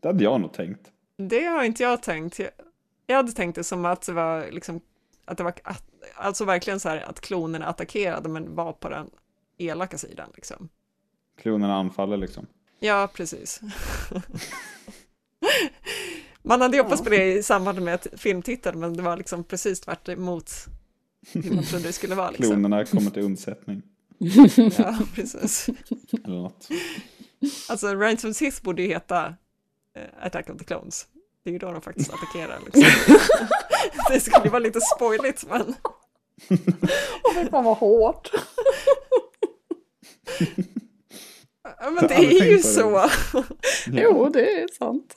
Det 0.00 0.08
hade 0.08 0.24
jag 0.24 0.40
nog 0.40 0.52
tänkt. 0.52 0.90
Det 1.16 1.44
har 1.44 1.64
inte 1.64 1.82
jag 1.82 2.02
tänkt. 2.02 2.38
Jag, 2.38 2.48
jag 3.06 3.16
hade 3.16 3.32
tänkt 3.32 3.54
det 3.54 3.64
som 3.64 3.84
att 3.84 4.06
det 4.06 4.12
var 4.12 4.50
liksom, 4.50 4.80
att 5.24 5.36
det 5.36 5.44
var, 5.44 5.54
att, 5.64 5.84
alltså 6.14 6.44
verkligen 6.44 6.80
så 6.80 6.88
här 6.88 7.00
att 7.00 7.20
klonerna 7.20 7.66
attackerade 7.66 8.28
men 8.28 8.54
var 8.54 8.72
på 8.72 8.88
den 8.88 9.10
elaka 9.58 9.98
sidan 9.98 10.30
liksom. 10.34 10.68
Klonerna 11.42 11.74
anfaller 11.74 12.16
liksom. 12.16 12.46
Ja, 12.80 13.08
precis. 13.14 13.60
Man 16.42 16.60
hade 16.60 16.78
hoppats 16.78 17.02
på 17.02 17.10
det 17.10 17.32
i 17.32 17.42
samband 17.42 17.82
med 17.82 17.94
ett 17.94 18.06
filmtittande, 18.20 18.80
men 18.80 18.96
det 18.96 19.02
var 19.02 19.16
liksom 19.16 19.44
precis 19.44 19.80
tvärt 19.80 20.08
emot 20.08 20.50
hur 21.32 21.54
man 21.54 21.64
trodde 21.64 21.84
det 21.84 21.92
skulle 21.92 22.14
vara. 22.14 22.30
Liksom. 22.30 22.46
Klonerna 22.46 22.84
kommer 22.84 23.10
till 23.10 23.22
undsättning. 23.22 23.82
Ja, 24.78 24.98
precis. 25.14 25.68
Eller 26.24 26.42
något. 26.42 26.68
Alltså, 27.68 27.94
of 28.24 28.34
Sith 28.36 28.62
borde 28.62 28.82
ju 28.82 28.88
heta 28.88 29.34
eh, 29.96 30.26
Attack 30.26 30.50
of 30.50 30.58
the 30.58 30.64
Clones. 30.64 31.06
Det 31.44 31.50
är 31.50 31.52
ju 31.52 31.58
då 31.58 31.72
de 31.72 31.82
faktiskt 31.82 32.12
attackerar. 32.12 32.58
Liksom. 32.64 32.82
Det 34.12 34.20
skulle 34.20 34.50
vara 34.50 34.58
lite 34.58 34.80
spoiligt, 34.80 35.44
men 35.48 35.74
Åh, 37.24 37.34
fy 37.34 37.50
fan 37.50 37.64
vad 37.64 37.76
hårt. 37.76 38.30
Ja, 41.62 41.90
men 41.90 42.06
det 42.08 42.14
är 42.14 42.50
ju 42.50 42.58
så. 42.58 43.10
Jo, 43.86 44.28
det 44.28 44.62
är 44.62 44.68
sant. 44.68 45.14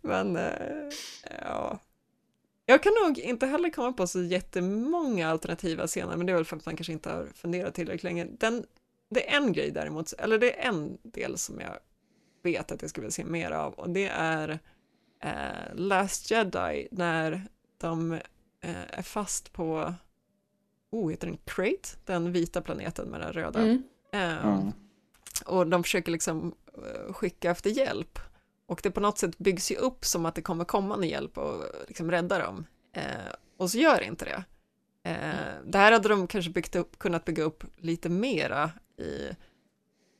Men, 0.00 0.36
eh, 0.36 0.90
ja. 1.40 1.78
Jag 2.66 2.82
kan 2.82 2.92
nog 3.04 3.18
inte 3.18 3.46
heller 3.46 3.70
komma 3.70 3.92
på 3.92 4.06
så 4.06 4.22
jättemånga 4.22 5.30
alternativa 5.30 5.86
scener, 5.86 6.16
men 6.16 6.26
det 6.26 6.32
är 6.32 6.36
väl 6.36 6.44
för 6.44 6.56
att 6.56 6.66
man 6.66 6.76
kanske 6.76 6.92
inte 6.92 7.10
har 7.10 7.26
funderat 7.34 7.74
tillräckligt 7.74 8.04
länge. 8.04 8.24
Den, 8.24 8.64
det 9.10 9.30
är 9.30 9.36
en 9.36 9.52
grej 9.52 9.70
däremot, 9.70 10.12
eller 10.12 10.38
det 10.38 10.60
är 10.60 10.68
en 10.68 10.98
del 11.02 11.38
som 11.38 11.60
jag 11.60 11.78
vet 12.42 12.72
att 12.72 12.82
jag 12.82 12.90
skulle 12.90 13.02
vilja 13.02 13.12
se 13.12 13.24
mer 13.24 13.50
av, 13.50 13.72
och 13.72 13.90
det 13.90 14.08
är 14.08 14.58
eh, 15.24 15.74
Last 15.74 16.30
Jedi, 16.30 16.88
när 16.90 17.42
de 17.78 18.12
eh, 18.60 18.98
är 18.98 19.02
fast 19.02 19.52
på, 19.52 19.94
oh, 20.90 21.10
heter 21.10 21.26
den 21.26 21.38
Crate? 21.44 21.88
Den 22.04 22.32
vita 22.32 22.60
planeten 22.60 23.08
med 23.08 23.20
den 23.20 23.32
röda. 23.32 23.60
Mm. 23.60 23.82
Eh, 24.12 24.20
Ja. 24.20 24.72
och 25.46 25.66
de 25.66 25.82
försöker 25.82 26.12
liksom 26.12 26.54
eh, 26.74 27.12
skicka 27.12 27.50
efter 27.50 27.70
hjälp. 27.70 28.18
Och 28.66 28.80
det 28.82 28.90
på 28.90 29.00
något 29.00 29.18
sätt 29.18 29.38
byggs 29.38 29.70
ju 29.72 29.76
upp 29.76 30.04
som 30.04 30.26
att 30.26 30.34
det 30.34 30.42
kommer 30.42 30.64
komma 30.64 30.96
ny 30.96 31.06
hjälp 31.06 31.38
och 31.38 31.64
liksom 31.88 32.10
rädda 32.10 32.38
dem. 32.38 32.66
Eh, 32.92 33.32
och 33.56 33.70
så 33.70 33.78
gör 33.78 33.98
det 33.98 34.04
inte 34.04 34.24
det. 34.24 34.44
Eh, 35.10 35.54
det 35.66 35.78
här 35.78 35.92
hade 35.92 36.08
de 36.08 36.26
kanske 36.26 36.50
byggt 36.50 36.76
upp, 36.76 36.98
kunnat 36.98 37.24
bygga 37.24 37.42
upp 37.42 37.64
lite 37.76 38.08
mera 38.08 38.70
i 38.98 39.28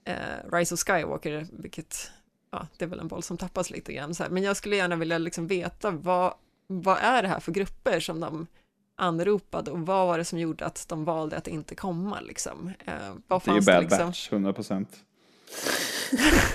eh, 0.04 0.52
Rise 0.52 0.74
of 0.74 0.80
Skywalker, 0.80 1.46
vilket 1.52 2.10
ja, 2.54 2.66
det 2.78 2.84
är 2.84 2.88
väl 2.88 3.00
en 3.00 3.08
boll 3.08 3.22
som 3.22 3.36
tappas 3.36 3.70
lite 3.70 3.92
grann. 3.92 4.14
Men 4.30 4.42
jag 4.42 4.56
skulle 4.56 4.76
gärna 4.76 4.96
vilja 4.96 5.18
liksom 5.18 5.46
veta 5.46 5.90
vad, 5.90 6.34
vad 6.66 6.98
är 6.98 7.22
det 7.22 7.28
här 7.28 7.40
för 7.40 7.52
grupper 7.52 8.00
som 8.00 8.20
de 8.20 8.46
anropade 8.96 9.70
och 9.70 9.80
vad 9.80 10.06
var 10.06 10.18
det 10.18 10.24
som 10.24 10.38
gjorde 10.38 10.66
att 10.66 10.88
de 10.88 11.04
valde 11.04 11.36
att 11.36 11.48
inte 11.48 11.74
komma 11.74 12.20
liksom? 12.20 12.72
Eh, 12.86 12.92
vad 13.28 13.42
Det 13.44 13.50
är 13.50 13.54
ju 13.54 13.60
Bad 13.60 13.82
liksom? 13.82 14.06
Batch, 14.06 14.32
100 14.32 14.52
procent. 14.52 14.88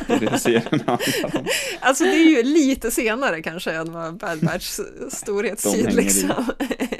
Det 0.07 0.13
är 0.13 0.19
det 0.19 0.39
serien 0.39 0.63
handlar 0.85 1.37
om. 1.37 1.45
Alltså 1.79 2.03
det 2.03 2.15
är 2.15 2.29
ju 2.29 2.43
lite 2.43 2.91
senare 2.91 3.41
kanske 3.41 3.71
än 3.71 3.91
vad 3.91 4.17
Bad 4.17 4.39
Batch 4.39 4.79
storhetstid 5.09 5.93
liksom. 5.93 6.45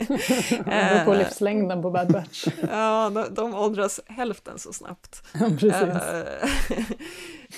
Det 0.66 1.02
på 1.06 1.14
livslängden 1.14 1.82
på 1.82 1.92
Bad 1.92 2.12
Batch. 2.12 2.48
Ja, 2.70 3.10
de, 3.10 3.34
de 3.34 3.54
åldras 3.56 4.00
hälften 4.06 4.60
så 4.60 4.74
snabbt. 4.74 5.24
Precis. 5.60 5.72
Eh, 5.74 6.86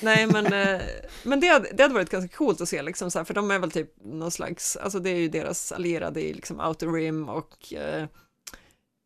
nej, 0.02 0.28
men, 0.28 0.46
eh, 0.54 0.82
men 1.24 1.40
det, 1.40 1.60
det 1.74 1.84
hade 1.84 1.94
varit 1.94 2.10
ganska 2.10 2.36
coolt 2.38 2.62
att 2.62 2.70
se, 2.70 2.82
liksom, 2.82 3.12
så 3.12 3.20
här, 3.20 3.24
för 3.26 3.34
de 3.34 3.52
är 3.52 3.60
väl 3.60 3.72
typ 3.72 3.94
någon 4.04 4.32
slags, 4.32 4.76
alltså 4.78 5.00
det 5.00 5.10
är 5.10 5.16
ju 5.20 5.28
deras 5.30 5.72
allierade 5.72 6.22
i 6.22 6.34
liksom 6.34 6.60
Outer 6.60 6.88
Rim 6.88 7.30
och 7.30 7.74
eh, 7.74 8.06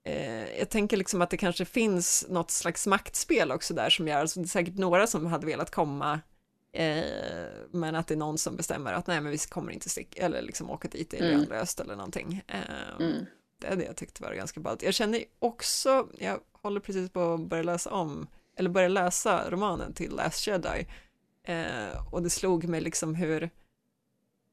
eh, 0.07 0.57
jag 0.59 0.69
tänker 0.69 0.97
liksom 0.97 1.21
att 1.21 1.29
det 1.29 1.37
kanske 1.37 1.65
finns 1.65 2.25
något 2.29 2.51
slags 2.51 2.87
maktspel 2.87 3.51
också 3.51 3.73
där 3.73 3.89
som 3.89 4.07
gör, 4.07 4.19
alltså 4.19 4.39
det 4.39 4.45
är 4.45 4.47
säkert 4.47 4.75
några 4.77 5.07
som 5.07 5.25
hade 5.25 5.45
velat 5.45 5.71
komma 5.71 6.19
eh, 6.73 7.03
men 7.71 7.95
att 7.95 8.07
det 8.07 8.13
är 8.13 8.17
någon 8.17 8.37
som 8.37 8.55
bestämmer 8.55 8.93
att 8.93 9.07
nej 9.07 9.21
men 9.21 9.31
vi 9.31 9.37
kommer 9.37 9.71
inte 9.71 9.89
sticka 9.89 10.25
eller 10.25 10.41
liksom 10.41 10.69
åka 10.69 10.87
dit 10.87 11.13
i 11.13 11.17
Mm. 11.17 11.31
lönlöst 11.31 11.79
eller 11.79 11.95
någonting. 11.95 12.43
Eh, 12.47 12.59
Mm. 12.99 13.25
Det 13.57 13.67
är 13.67 13.75
det 13.75 13.85
jag 13.85 13.95
tyckte 13.95 14.23
var 14.23 14.33
ganska 14.33 14.59
ballt. 14.59 14.83
Jag 14.83 14.93
känner 14.93 15.23
också, 15.39 16.07
jag 16.17 16.39
håller 16.51 16.79
precis 16.79 17.09
på 17.09 17.33
att 17.33 17.39
börja 17.39 17.63
läsa 17.63 17.91
om, 17.91 18.27
eller 18.57 18.69
börja 18.69 18.87
läsa 18.87 19.49
romanen 19.49 19.93
till 19.93 20.11
Last 20.11 20.47
Jedi. 20.47 20.87
Eh, 21.43 22.13
och 22.13 22.23
det 22.23 22.29
slog 22.29 22.63
mig 22.67 22.81
liksom 22.81 23.15
hur, 23.15 23.49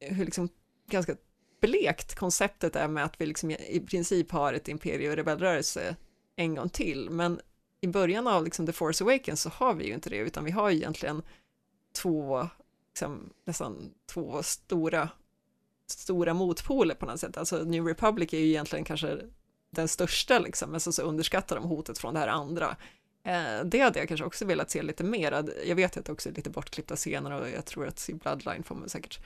hur 0.01 0.25
liksom 0.25 0.49
ganska 0.87 1.17
blekt 1.61 2.15
konceptet 2.15 2.77
är 2.77 2.89
med 2.89 3.05
att 3.05 3.21
vi 3.21 3.27
liksom 3.27 3.51
i 3.51 3.81
princip 3.81 4.31
har 4.31 4.53
ett 4.53 4.69
imperie 4.69 5.11
och 5.11 5.17
rebellrörelse 5.17 5.97
en 6.37 6.55
gång 6.55 6.69
till. 6.69 7.11
Men 7.11 7.41
i 7.81 7.89
början 7.89 8.27
av 8.27 8.45
liksom 8.45 8.67
The 8.67 8.73
Force 8.73 9.05
Awakens 9.05 9.43
så 9.43 9.49
har 9.49 9.75
vi 9.75 9.87
ju 9.87 9.95
inte 9.95 10.11
det, 10.11 10.17
utan 10.17 10.45
vi 10.45 10.51
har 10.51 10.71
ju 10.71 10.77
egentligen 10.77 11.23
två, 11.93 12.49
liksom, 12.89 13.33
nästan 13.45 13.95
två 14.07 14.43
stora 14.43 15.09
stora 15.99 16.35
motpoler 16.35 16.95
på 16.95 17.07
något 17.07 17.21
sätt. 17.21 17.37
Alltså 17.37 17.57
New 17.57 17.87
Republic 17.87 18.33
är 18.33 18.39
ju 18.39 18.49
egentligen 18.49 18.85
kanske 18.85 19.19
den 19.71 19.89
största 19.89 20.39
liksom, 20.39 20.71
men 20.71 20.81
så, 20.81 20.93
så 20.93 21.03
underskattar 21.03 21.57
de 21.57 21.65
hotet 21.65 21.99
från 21.99 22.15
det 22.15 22.21
här 22.21 22.29
andra. 22.29 22.77
Eh, 23.25 23.65
det 23.65 23.81
hade 23.81 23.99
jag 23.99 24.09
kanske 24.09 24.27
också 24.27 24.45
velat 24.45 24.71
se 24.71 24.83
lite 24.83 25.05
mer. 25.05 25.45
Jag 25.67 25.77
vet 25.77 25.97
att 25.97 26.05
det 26.05 26.13
också 26.13 26.29
är 26.29 26.33
lite 26.33 26.51
bortklippta 26.51 26.97
scener 26.97 27.31
och 27.31 27.51
jag 27.51 27.65
tror 27.65 27.87
att 27.87 28.09
i 28.09 28.15
Bloodline 28.15 28.63
får 28.63 28.75
man 28.75 28.89
säkert 28.89 29.21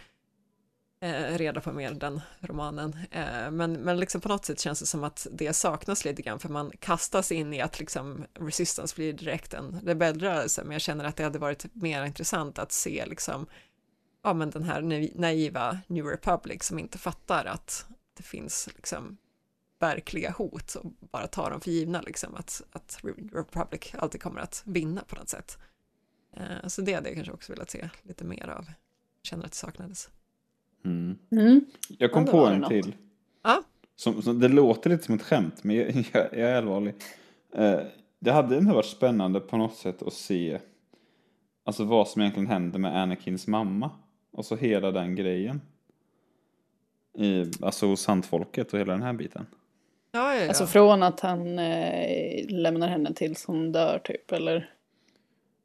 eh, 1.00 1.38
reda 1.38 1.60
på 1.60 1.72
mer 1.72 1.90
den 1.90 2.20
romanen. 2.40 2.96
Eh, 3.10 3.50
men, 3.50 3.72
men 3.72 4.00
liksom 4.00 4.20
på 4.20 4.28
något 4.28 4.44
sätt 4.44 4.60
känns 4.60 4.80
det 4.80 4.86
som 4.86 5.04
att 5.04 5.26
det 5.32 5.52
saknas 5.52 6.04
lite 6.04 6.22
grann 6.22 6.38
för 6.38 6.48
man 6.48 6.72
kastas 6.80 7.32
in 7.32 7.54
i 7.54 7.60
att 7.60 7.78
liksom 7.78 8.24
Resistance 8.34 8.96
blir 8.96 9.12
direkt 9.12 9.54
en 9.54 9.80
rebellrörelse 9.84 10.62
men 10.64 10.72
jag 10.72 10.80
känner 10.80 11.04
att 11.04 11.16
det 11.16 11.24
hade 11.24 11.38
varit 11.38 11.74
mer 11.74 12.04
intressant 12.04 12.58
att 12.58 12.72
se 12.72 13.06
liksom 13.06 13.46
ja 14.26 14.34
men 14.34 14.50
den 14.50 14.62
här 14.64 14.82
naiv- 14.82 15.12
naiva 15.20 15.78
New 15.86 16.04
Republic 16.06 16.62
som 16.62 16.78
inte 16.78 16.98
fattar 16.98 17.44
att 17.44 17.86
det 18.16 18.22
finns 18.22 18.68
liksom 18.76 19.16
verkliga 19.78 20.30
hot 20.30 20.74
och 20.74 20.92
bara 21.12 21.26
tar 21.26 21.50
dem 21.50 21.60
för 21.60 21.70
givna 21.70 22.00
liksom 22.00 22.34
att, 22.34 22.62
att 22.72 22.98
Republic 23.32 23.94
alltid 23.98 24.22
kommer 24.22 24.40
att 24.40 24.62
vinna 24.66 25.00
på 25.08 25.16
något 25.16 25.28
sätt. 25.28 25.58
Eh, 26.36 26.66
så 26.68 26.82
det 26.82 26.92
hade 26.94 27.08
jag 27.08 27.14
kanske 27.16 27.32
också 27.32 27.52
velat 27.52 27.70
se 27.70 27.88
lite 28.02 28.24
mer 28.24 28.48
av. 28.48 28.66
Känner 29.22 29.44
att 29.44 29.50
det 29.52 29.56
saknades. 29.56 30.08
Mm. 30.84 31.18
Mm. 31.30 31.64
Jag 31.98 32.12
kom 32.12 32.24
Ja, 32.24 32.30
på 32.32 32.46
en 32.46 32.58
något. 32.60 32.68
till. 32.70 32.94
Ja. 33.42 33.62
Som, 33.96 34.22
Som, 34.22 34.40
det 34.40 34.48
låter 34.48 34.90
lite 34.90 35.04
som 35.04 35.14
ett 35.14 35.22
skämt, 35.22 35.64
men 35.64 35.76
jag, 35.76 35.90
jag, 36.12 36.24
jag 36.32 36.50
är 36.50 36.56
allvarlig. 36.56 36.94
Eh, 37.54 37.80
det 38.18 38.32
hade 38.32 38.56
ändå 38.56 38.74
varit 38.74 38.86
spännande 38.86 39.40
på 39.40 39.56
något 39.56 39.76
sätt 39.76 40.02
att 40.02 40.12
se 40.12 40.60
alltså 41.64 41.84
vad 41.84 42.08
som 42.08 42.22
egentligen 42.22 42.46
händer 42.46 42.78
med 42.78 42.96
Anakins 43.02 43.46
mamma. 43.46 43.90
Och 44.30 44.44
så 44.44 44.56
hela 44.56 44.90
den 44.90 45.14
grejen. 45.14 45.60
I, 47.18 47.50
alltså 47.60 47.86
hos 47.86 48.00
sandfolket 48.00 48.72
och 48.72 48.78
hela 48.78 48.92
den 48.92 49.02
här 49.02 49.12
biten. 49.12 49.46
Ja, 50.12 50.34
ja, 50.34 50.40
ja. 50.40 50.48
Alltså 50.48 50.66
från 50.66 51.02
att 51.02 51.20
han 51.20 51.58
eh, 51.58 52.44
lämnar 52.48 52.88
henne 52.88 53.14
tills 53.14 53.44
hon 53.44 53.72
dör 53.72 53.98
typ, 54.04 54.32
eller? 54.32 54.70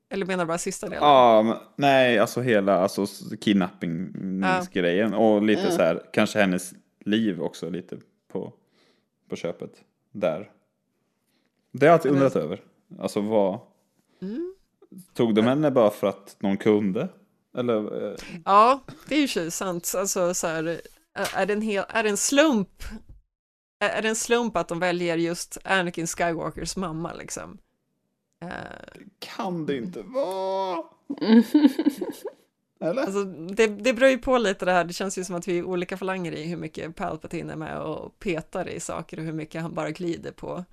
Eller 0.09 0.25
menar 0.25 0.43
du 0.43 0.47
bara 0.47 0.57
sista 0.57 0.89
delen? 0.89 1.03
Ja, 1.03 1.43
men, 1.43 1.57
nej, 1.75 2.19
alltså 2.19 2.41
hela 2.41 2.77
alltså, 2.77 3.05
kidnapping-grejen. 3.41 5.13
Och 5.13 5.41
lite 5.41 5.71
så 5.71 5.81
här, 5.81 6.01
kanske 6.13 6.39
hennes 6.39 6.73
liv 6.99 7.41
också 7.41 7.69
lite 7.69 7.97
på, 8.27 8.53
på 9.29 9.35
köpet. 9.35 9.71
Där. 10.11 10.51
Det 11.71 11.85
har 11.85 11.87
jag 11.87 11.93
alltid 11.93 12.11
Men- 12.11 12.21
undrat 12.21 12.35
över. 12.35 12.61
Alltså 12.99 13.21
vad... 13.21 13.59
Mm. 14.21 14.55
Tog 15.13 15.35
de 15.35 15.41
henne 15.41 15.71
bara 15.71 15.89
för 15.89 16.07
att 16.07 16.35
någon 16.39 16.57
kunde? 16.57 17.09
Eller? 17.57 18.11
eh, 18.11 18.15
Ja, 18.45 18.81
det 19.07 19.15
är 19.15 19.19
ju 19.19 19.27
tjej 19.27 19.51
sant. 19.51 19.93
Alltså 19.97 20.33
så 20.33 20.47
här, 20.47 20.81
är 21.35 21.45
det 21.45 21.53
en, 21.53 21.61
hel, 21.61 21.85
är 21.89 22.03
det 22.03 22.09
en 22.09 22.17
slump? 22.17 22.83
Är 23.79 23.89
är 23.89 24.01
det 24.01 24.09
en 24.09 24.15
slump 24.15 24.57
att 24.57 24.67
de 24.67 24.79
väljer 24.79 25.17
just 25.17 25.57
Anakin 25.63 26.07
Skywalkers 26.07 26.75
mamma 26.77 27.13
liksom? 27.13 27.57
Eh, 28.41 28.49
Kan 29.19 29.65
det 29.65 29.77
inte 29.77 30.01
vara? 30.01 30.83
Eller? 32.83 33.01
Alltså, 33.01 33.23
det, 33.23 33.67
det 33.67 33.93
beror 33.93 34.09
ju 34.09 34.17
på 34.17 34.37
lite 34.37 34.65
det 34.65 34.71
här, 34.71 34.83
det 34.83 34.93
känns 34.93 35.17
ju 35.17 35.23
som 35.23 35.35
att 35.35 35.47
vi 35.47 35.57
är 35.59 35.63
olika 35.63 35.97
falanger 35.97 36.31
i 36.31 36.43
hur 36.43 36.57
mycket 36.57 36.95
Palpatine 36.95 37.49
är 37.53 37.55
med 37.55 37.81
och 37.81 38.19
petar 38.19 38.69
i 38.69 38.79
saker 38.79 39.17
och 39.19 39.23
hur 39.23 39.33
mycket 39.33 39.61
han 39.61 39.73
bara 39.73 39.91
glider 39.91 40.31
på 40.31 40.65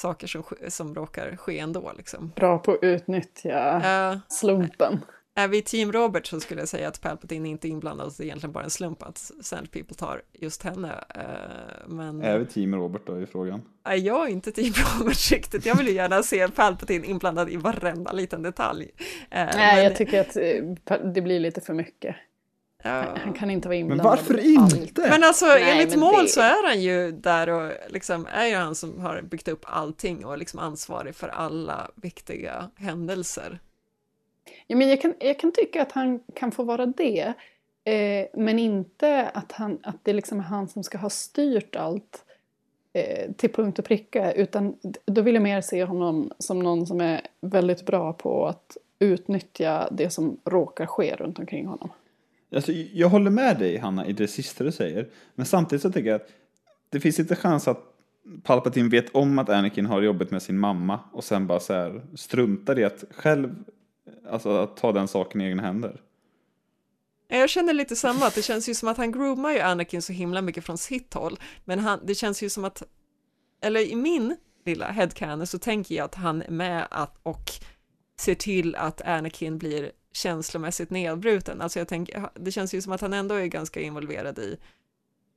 saker 0.00 0.26
som, 0.26 0.42
som 0.68 0.94
råkar 0.94 1.36
ske 1.36 1.58
ändå 1.58 1.92
liksom. 1.96 2.32
Bra 2.36 2.58
på 2.58 2.72
att 2.72 2.78
utnyttja 2.82 3.82
Eh, 3.84 4.18
slumpen. 4.28 5.00
Är 5.34 5.48
vi 5.48 5.62
team 5.62 5.92
Robert 5.92 6.26
så 6.26 6.40
skulle 6.40 6.60
jag 6.60 6.68
säga 6.68 6.88
att 6.88 7.00
Palpatine 7.00 7.48
inte 7.48 7.68
är 7.68 7.70
inblandad, 7.70 8.06
och 8.06 8.12
det 8.16 8.22
är 8.22 8.24
egentligen 8.24 8.52
bara 8.52 8.64
en 8.64 8.70
slump 8.70 9.02
att 9.02 9.18
Sand 9.40 9.70
People 9.70 9.96
tar 9.96 10.22
just 10.32 10.62
henne. 10.62 11.04
Eh, 11.14 11.86
men 11.88 12.22
Är 12.22 12.38
vi 12.38 12.46
team 12.46 12.74
Robert 12.74 13.02
då 13.06 13.20
i 13.20 13.26
frågan? 13.26 13.62
är 13.84 13.96
jag 13.96 14.30
inte 14.30 14.52
team 14.52 14.72
Robert 15.00 15.30
riktigt, 15.32 15.66
jag 15.66 15.74
vill 15.76 15.86
ju 15.88 15.92
gärna 15.94 16.22
se 16.22 16.48
Palpatine 16.48 17.04
inblandad 17.06 17.50
i 17.50 17.56
varenda 17.56 18.12
liten 18.12 18.42
detalj. 18.42 18.90
Eh, 18.98 19.06
Nej, 19.30 19.54
men- 19.56 19.84
jag 19.84 19.96
tycker 19.96 20.20
att 20.20 20.36
eh, 20.36 21.00
det 21.14 21.20
blir 21.22 21.40
lite 21.40 21.60
för 21.60 21.74
mycket. 21.74 22.16
Ja. 22.84 23.04
Han- 23.24 23.32
kan 23.32 23.50
inte 23.50 23.68
vara 23.68 23.76
inblandad. 23.78 24.06
varför 24.06 24.40
i 24.46 24.56
allt. 24.56 24.76
inte? 24.76 25.00
Men 25.10 25.24
alltså 25.24 25.46
Nej, 25.46 25.70
enligt 25.72 25.90
men 25.90 26.00
mål 26.00 26.22
det- 26.22 26.28
så 26.28 26.40
är 26.40 26.68
han 26.68 26.80
ju 26.82 27.12
där 27.12 27.48
och 27.48 27.72
liksom 27.88 28.26
är 28.32 28.46
ju 28.46 28.54
han 28.54 28.74
som 28.74 29.00
har 29.00 29.22
byggt 29.22 29.48
upp 29.48 29.64
allting 29.68 30.24
och 30.24 30.38
liksom 30.38 30.58
ansvarig 30.58 31.14
för 31.14 31.28
alla 31.28 31.90
viktiga 31.94 32.70
händelser. 32.76 33.58
Ja, 34.66 34.76
men 34.76 34.88
jag, 34.88 35.00
kan, 35.00 35.14
jag 35.18 35.38
kan 35.38 35.52
tycka 35.52 35.82
att 35.82 35.92
han 35.92 36.20
kan 36.34 36.52
få 36.52 36.62
vara 36.62 36.86
det. 36.86 37.32
Eh, 37.84 38.26
men 38.34 38.58
inte 38.58 39.30
att, 39.34 39.52
han, 39.52 39.78
att 39.82 39.96
det 40.02 40.12
liksom 40.12 40.38
är 40.38 40.42
han 40.42 40.68
som 40.68 40.84
ska 40.84 40.98
ha 40.98 41.10
styrt 41.10 41.76
allt 41.76 42.24
eh, 42.92 43.32
till 43.32 43.52
punkt 43.52 43.78
och 43.78 43.84
pricka. 43.84 44.32
Utan 44.32 44.76
då 45.04 45.22
vill 45.22 45.34
jag 45.34 45.42
mer 45.42 45.60
se 45.60 45.84
honom 45.84 46.32
som 46.38 46.58
någon 46.58 46.86
som 46.86 47.00
är 47.00 47.20
väldigt 47.40 47.86
bra 47.86 48.12
på 48.12 48.46
att 48.46 48.76
utnyttja 48.98 49.88
det 49.90 50.10
som 50.10 50.40
råkar 50.44 50.86
ske 50.86 51.16
runt 51.16 51.38
omkring 51.38 51.66
honom. 51.66 51.90
Alltså, 52.54 52.72
jag 52.72 53.08
håller 53.08 53.30
med 53.30 53.58
dig 53.58 53.76
Hanna 53.76 54.06
i 54.06 54.12
det 54.12 54.28
sista 54.28 54.64
du 54.64 54.72
säger. 54.72 55.08
Men 55.34 55.46
samtidigt 55.46 55.82
så 55.82 55.92
tycker 55.92 56.10
jag 56.10 56.16
att 56.16 56.28
det 56.90 57.00
finns 57.00 57.18
inte 57.18 57.36
chans 57.36 57.68
att 57.68 57.92
Palpatine 58.42 58.88
vet 58.88 59.14
om 59.14 59.38
att 59.38 59.48
Anakin 59.48 59.86
har 59.86 60.02
jobbet 60.02 60.30
med 60.30 60.42
sin 60.42 60.58
mamma 60.58 61.00
och 61.12 61.24
sen 61.24 61.46
bara 61.46 61.60
så 61.60 61.72
här 61.72 62.02
struntar 62.14 62.78
i 62.78 62.84
att 62.84 63.04
själv, 63.10 63.54
alltså 64.30 64.56
att 64.56 64.76
ta 64.76 64.92
den 64.92 65.08
saken 65.08 65.40
i 65.40 65.44
egna 65.44 65.62
händer. 65.62 66.00
Jag 67.28 67.50
känner 67.50 67.72
lite 67.72 67.96
samma, 67.96 68.26
att 68.26 68.34
det 68.34 68.42
känns 68.42 68.68
ju 68.68 68.74
som 68.74 68.88
att 68.88 68.96
han 68.96 69.12
groomar 69.12 69.52
ju 69.52 69.60
Anakin 69.60 70.02
så 70.02 70.12
himla 70.12 70.42
mycket 70.42 70.64
från 70.64 70.78
sitt 70.78 71.14
håll, 71.14 71.38
men 71.64 71.78
han, 71.78 72.00
det 72.04 72.14
känns 72.14 72.42
ju 72.42 72.50
som 72.50 72.64
att, 72.64 72.82
eller 73.62 73.80
i 73.80 73.96
min 73.96 74.36
lilla 74.64 74.90
headcanon 74.90 75.46
så 75.46 75.58
tänker 75.58 75.94
jag 75.94 76.04
att 76.04 76.14
han 76.14 76.42
är 76.42 76.50
med 76.50 76.86
att, 76.90 77.18
och 77.22 77.50
ser 78.16 78.34
till 78.34 78.76
att 78.76 79.02
Anakin 79.02 79.58
blir 79.58 79.92
känslomässigt 80.12 80.90
nedbruten. 80.90 81.60
Alltså 81.60 81.78
jag 81.78 81.88
tänker, 81.88 82.28
det 82.34 82.52
känns 82.52 82.74
ju 82.74 82.82
som 82.82 82.92
att 82.92 83.00
han 83.00 83.12
ändå 83.12 83.34
är 83.34 83.46
ganska 83.46 83.80
involverad 83.80 84.38
i 84.38 84.58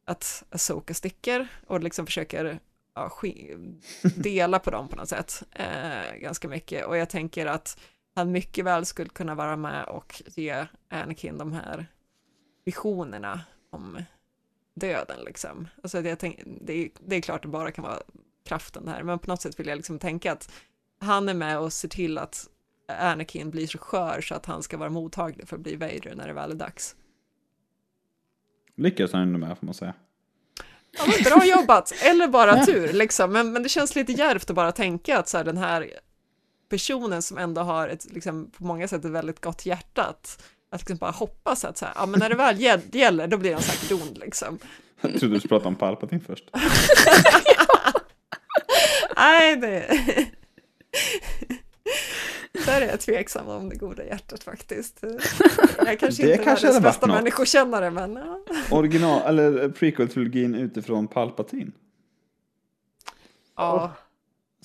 att 0.05 0.43
Asoka 0.49 0.93
sticker 0.93 1.47
och 1.67 1.83
liksom 1.83 2.05
försöker 2.05 2.59
ja, 2.95 3.11
dela 4.15 4.59
på 4.59 4.71
dem 4.71 4.87
på 4.87 4.95
något 4.95 5.09
sätt 5.09 5.43
eh, 5.51 6.15
ganska 6.17 6.47
mycket. 6.47 6.85
Och 6.85 6.97
jag 6.97 7.09
tänker 7.09 7.45
att 7.45 7.79
han 8.15 8.31
mycket 8.31 8.65
väl 8.65 8.85
skulle 8.85 9.09
kunna 9.09 9.35
vara 9.35 9.55
med 9.55 9.83
och 9.83 10.21
ge 10.35 10.65
Anakin 10.89 11.37
de 11.37 11.53
här 11.53 11.87
visionerna 12.65 13.41
om 13.69 14.03
döden 14.73 15.19
liksom. 15.25 15.67
Alltså 15.83 16.01
jag 16.01 16.19
tänk, 16.19 16.39
det, 16.61 16.73
är, 16.73 16.89
det 16.99 17.15
är 17.15 17.21
klart 17.21 17.41
det 17.41 17.47
bara 17.47 17.71
kan 17.71 17.83
vara 17.83 17.99
kraften 18.45 18.87
här, 18.87 19.03
men 19.03 19.19
på 19.19 19.29
något 19.29 19.41
sätt 19.41 19.59
vill 19.59 19.67
jag 19.67 19.75
liksom 19.75 19.99
tänka 19.99 20.31
att 20.31 20.51
han 20.99 21.29
är 21.29 21.33
med 21.33 21.59
och 21.59 21.73
ser 21.73 21.87
till 21.87 22.17
att 22.17 22.49
Anakin 22.87 23.51
blir 23.51 23.67
så 23.67 23.77
skör 23.77 24.21
så 24.21 24.35
att 24.35 24.45
han 24.45 24.63
ska 24.63 24.77
vara 24.77 24.89
mottaglig 24.89 25.47
för 25.47 25.55
att 25.55 25.61
bli 25.61 25.75
Vader 25.75 26.15
när 26.15 26.27
det 26.27 26.33
väl 26.33 26.51
är 26.51 26.55
dags. 26.55 26.95
Lyckas 28.75 29.13
han 29.13 29.21
ändå 29.21 29.39
med 29.39 29.57
får 29.57 29.65
man 29.65 29.73
säga. 29.73 29.93
Ja, 30.91 31.03
men 31.07 31.23
bra 31.23 31.45
jobbat, 31.45 31.93
eller 32.03 32.27
bara 32.27 32.65
tur 32.65 32.93
liksom, 32.93 33.31
men, 33.31 33.51
men 33.51 33.63
det 33.63 33.69
känns 33.69 33.95
lite 33.95 34.11
djärvt 34.11 34.49
att 34.49 34.55
bara 34.55 34.71
tänka 34.71 35.19
att 35.19 35.27
så 35.27 35.37
här, 35.37 35.43
den 35.43 35.57
här 35.57 35.91
personen 36.69 37.21
som 37.21 37.37
ändå 37.37 37.61
har 37.61 37.87
ett, 37.87 38.11
liksom, 38.11 38.51
på 38.57 38.63
många 38.63 38.87
sätt 38.87 39.05
ett 39.05 39.11
väldigt 39.11 39.41
gott 39.41 39.65
hjärta, 39.65 40.03
att, 40.03 40.43
liksom 40.71 40.97
bara 40.97 41.11
hoppas 41.11 41.65
att 41.65 41.77
så 41.77 41.85
här, 41.85 41.93
ja 41.95 42.05
men 42.05 42.19
när 42.19 42.29
det 42.29 42.35
väl 42.35 42.61
gäller, 42.91 43.27
då 43.27 43.37
blir 43.37 43.53
han 43.53 43.61
säkert 43.61 43.91
ond 43.91 44.17
liksom. 44.17 44.59
Jag 45.01 45.19
trodde 45.19 45.35
du 45.35 45.39
skulle 45.39 45.49
prata 45.49 45.67
om 45.67 45.75
Palpatine 45.75 46.21
först. 46.21 46.49
Nej, 49.15 49.55
det... 49.55 49.87
Där 52.65 52.81
är 52.81 52.87
jag 52.87 52.99
tveksam 52.99 53.47
om 53.47 53.69
det 53.69 53.75
goda 53.75 54.05
hjärtat 54.05 54.43
faktiskt. 54.43 54.99
Jag 55.77 55.87
är 55.87 55.95
kanske 55.95 56.23
Det 56.23 56.31
inte 56.31 56.43
kanske 56.43 56.65
världens 56.67 56.83
bästa 56.83 57.07
människokännare, 57.07 57.91
men 57.91 58.15
ja. 58.15 58.43
Original, 58.71 59.21
eller 59.25 59.69
prequel-trilogin 59.69 60.55
utifrån 60.55 61.07
Palpatine. 61.07 61.71
ja. 63.55 63.93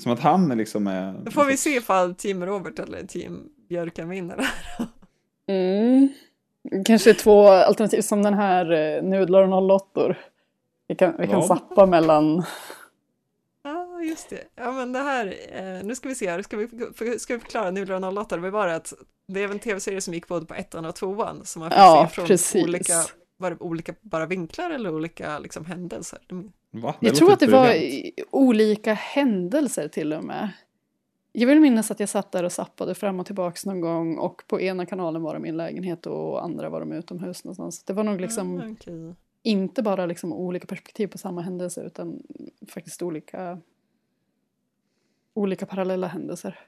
Som 0.00 0.12
att 0.12 0.20
han 0.20 0.48
liksom 0.58 0.86
är... 0.86 1.12
Då 1.24 1.30
får 1.30 1.44
vi 1.44 1.56
se 1.56 1.70
ifall 1.70 2.14
Team 2.14 2.46
Robert 2.46 2.78
eller 2.78 3.06
Team 3.06 3.48
Björkan 3.68 4.08
vinner. 4.08 4.48
Mm. 5.46 6.08
Kanske 6.84 7.14
två 7.14 7.48
alternativ 7.48 8.00
som 8.02 8.22
den 8.22 8.34
här 8.34 8.72
eh, 8.72 9.02
nudlar 9.02 9.42
och 9.42 9.48
nollottor. 9.48 10.16
Vi 10.88 10.94
kan, 10.94 11.14
vi 11.18 11.26
kan 11.26 11.40
Ja. 11.40 11.46
zappa 11.46 11.86
mellan... 11.86 12.42
Ja, 13.62 14.02
just 14.02 14.30
det. 14.30 14.44
Ja, 14.54 14.72
men 14.72 14.92
det 14.92 14.98
här, 14.98 15.34
eh, 15.52 15.84
nu 15.86 15.94
ska 15.94 16.08
vi 16.08 16.14
se 16.14 16.30
här, 16.30 16.42
ska 16.42 16.56
vi, 16.56 16.68
ska 17.18 17.34
vi 17.34 17.40
förklara 17.40 17.70
Nudlar 17.70 18.06
och 18.06 18.18
08? 18.18 18.36
Det 18.36 18.42
var 18.42 18.50
bara 18.50 18.74
att 18.74 18.92
det 19.28 19.42
är 19.42 19.48
en 19.48 19.58
tv-serie 19.58 20.00
som 20.00 20.14
gick 20.14 20.28
både 20.28 20.46
på 20.46 20.54
ettan 20.54 20.84
och 20.84 20.94
tvåan, 20.94 21.40
som 21.44 21.60
man 21.60 21.70
fick 21.70 21.78
Ja, 21.78 22.06
se 22.08 22.14
från 22.14 22.26
precis. 22.26 22.64
olika, 22.64 22.94
var 23.36 23.50
det 23.50 23.56
olika 23.60 23.94
bara 24.00 24.26
vinklar 24.26 24.70
eller 24.70 24.94
olika 24.94 25.38
liksom, 25.38 25.64
händelser. 25.64 26.18
Mm. 26.72 26.82
Va? 26.82 26.94
Jag 27.00 27.14
tror 27.14 27.32
att 27.32 27.40
det 27.40 27.46
var 27.46 27.74
olika 28.30 28.94
händelser 28.94 29.88
till 29.88 30.12
och 30.12 30.24
med. 30.24 30.50
Jag 31.32 31.46
vill 31.46 31.60
minnas 31.60 31.90
att 31.90 32.00
jag 32.00 32.08
satt 32.08 32.32
där 32.32 32.44
och 32.44 32.52
zappade 32.52 32.94
fram 32.94 33.20
och 33.20 33.26
tillbaks 33.26 33.66
någon 33.66 33.80
gång 33.80 34.18
och 34.18 34.42
på 34.46 34.60
ena 34.60 34.86
kanalen 34.86 35.22
var 35.22 35.34
de 35.34 35.46
i 35.46 35.48
en 35.48 35.56
lägenhet 35.56 36.06
och 36.06 36.44
andra 36.44 36.68
var 36.68 36.80
de 36.80 36.92
utomhus 36.92 37.44
någonstans. 37.44 37.82
Det 37.84 37.92
var 37.92 38.04
nog 38.04 38.20
liksom 38.20 38.60
Ah, 38.60 38.72
okej. 38.72 39.14
inte 39.42 39.82
bara 39.82 40.06
liksom 40.06 40.32
olika 40.32 40.66
perspektiv 40.66 41.06
på 41.06 41.18
samma 41.18 41.40
händelse 41.42 41.82
utan 41.82 42.22
faktiskt 42.68 43.02
olika, 43.02 43.58
olika 45.34 45.66
parallella 45.66 46.06
händelser. 46.06 46.58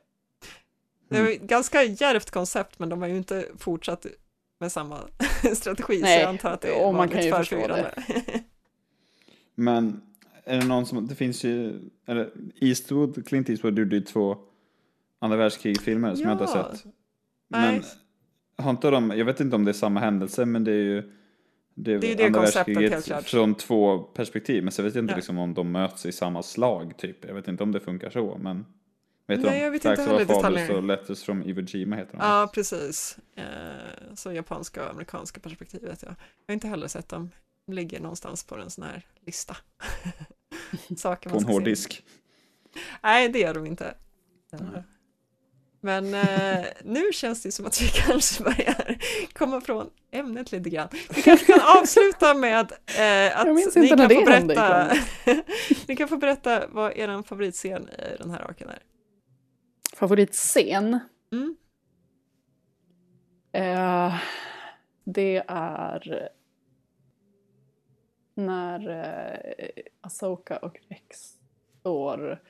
Det 1.08 1.22
var 1.22 1.30
ett 1.30 1.40
ganska 1.42 1.82
djärvt 1.82 2.30
koncept, 2.30 2.78
men 2.78 2.88
de 2.88 3.00
har 3.02 3.08
ju 3.08 3.16
inte 3.16 3.44
fortsatt 3.58 4.06
med 4.60 4.72
samma 4.72 4.98
strategi, 5.54 5.96
så 5.98 6.02
Nej, 6.04 6.20
jag 6.20 6.28
antar 6.28 6.50
att 6.50 6.60
det 6.60 6.78
var 6.78 6.92
man 6.92 7.08
kan 7.08 7.16
lite 7.16 7.26
ju 7.26 7.32
för 7.32 7.38
förstå 7.38 7.66
det. 7.66 7.94
Men 9.54 10.02
är 10.44 10.58
det 10.60 10.66
någon 10.66 10.86
som, 10.86 11.06
det 11.06 11.14
finns 11.14 11.44
ju, 11.44 11.80
eller 12.06 12.30
Eastwood, 12.60 13.26
Clint 13.26 13.48
Eastwood 13.50 13.78
gjorde 13.78 13.96
ju 13.96 14.02
två 14.02 14.36
andra 15.18 15.36
världskrigsfilmer 15.36 16.14
som 16.14 16.22
jag 16.24 16.32
inte 16.32 16.44
har 16.44 16.56
Ja. 16.56 16.74
sett. 16.74 16.84
Men 17.48 17.74
Nej. 17.74 17.82
har 18.56 18.70
inte 18.70 18.90
de, 18.90 19.10
jag 19.10 19.24
vet 19.24 19.40
inte 19.40 19.56
om 19.56 19.64
det 19.64 19.70
är 19.70 19.72
samma 19.72 20.00
händelse 20.00 20.44
men 20.46 20.64
det 20.64 20.72
är 20.72 20.76
ju 20.82 21.12
det 21.74 21.92
är, 21.92 21.98
Det 21.98 22.12
är 22.12 22.16
det 22.16 22.26
andra 22.26 22.40
världskriget 22.40 23.24
från 23.24 23.54
två 23.54 23.98
perspektiv. 23.98 24.62
Men 24.62 24.72
så 24.72 24.82
vet 24.82 24.94
jag 24.94 25.04
inte 25.04 25.12
Ja. 25.12 25.16
liksom 25.16 25.38
om 25.38 25.54
de 25.54 25.72
möts 25.72 26.06
i 26.06 26.12
samma 26.12 26.42
slag 26.42 26.96
typ. 26.98 27.24
Jag 27.24 27.34
vet 27.34 27.48
inte 27.48 27.62
om 27.62 27.72
det 27.72 27.80
funkar 27.80 28.10
så 28.10 28.38
men 28.40 28.66
vet 29.26 29.40
Nej, 29.42 29.50
de? 29.50 29.58
jag 29.64 29.70
vet 29.70 29.82
Tracks 29.82 30.00
inte 30.00 30.12
heller 30.12 30.24
detaljer. 30.26 30.76
och 30.76 30.82
Letters 30.82 31.22
from 31.22 31.42
Iwo 31.42 31.60
Jima 31.60 31.96
heter 31.96 32.12
de. 32.12 32.18
Ja, 32.26 32.50
precis. 32.54 33.18
Eh, 33.34 33.44
så 34.14 34.32
japanska 34.32 34.84
och 34.84 34.90
amerikanska 34.90 35.40
perspektivet, 35.40 36.02
ja. 36.06 36.14
Jag 36.46 36.52
har 36.52 36.54
inte 36.54 36.68
heller 36.68 36.86
sett 36.88 37.08
dem. 37.08 37.30
Ligger 37.66 38.00
någonstans 38.00 38.44
på 38.44 38.56
en 38.56 38.70
sån 38.70 38.84
här 38.84 39.06
lista. 39.26 39.56
Saker 40.96 41.30
På 41.30 41.36
en 41.36 41.42
ska 41.42 41.52
hård 41.52 41.62
se. 41.62 41.70
disk. 41.70 42.04
Nej, 43.02 43.28
det 43.28 43.38
gör 43.38 43.54
de 43.54 43.66
inte. 43.66 43.94
Eh, 44.52 44.60
Men 45.80 46.14
eh, 46.14 46.64
nu 46.84 47.12
känns 47.12 47.42
det 47.42 47.52
som 47.52 47.66
att 47.66 47.82
vi 47.82 47.88
kanske 47.94 48.42
börjar 48.44 48.98
komma 49.32 49.60
från 49.60 49.90
ämnet 50.10 50.52
lite 50.52 50.70
grann. 50.70 50.88
Vi 51.14 51.22
kanske 51.22 51.46
kan 51.46 51.60
avsluta 51.78 52.34
med 52.34 52.72
eh, 52.98 53.40
att 53.40 53.46
ni 53.76 53.88
kan, 53.88 53.98
få 54.10 54.24
berätta, 54.24 54.96
ni 55.88 55.96
kan 55.96 56.08
få 56.08 56.16
berätta 56.16 56.66
vad 56.68 56.96
er 56.96 57.22
favoritscen 57.22 57.88
i 57.88 58.16
den 58.18 58.30
här 58.30 58.40
arken 58.48 58.68
är. 58.68 58.82
Favoritscen? 59.96 60.98
Mm. 61.32 61.56
Eh, 63.52 64.14
det 65.04 65.44
är 65.48 66.28
när 68.34 68.88
eh, 68.88 69.82
Asoka 70.00 70.56
och 70.56 70.80
Rex 70.88 71.38
står... 71.80 72.42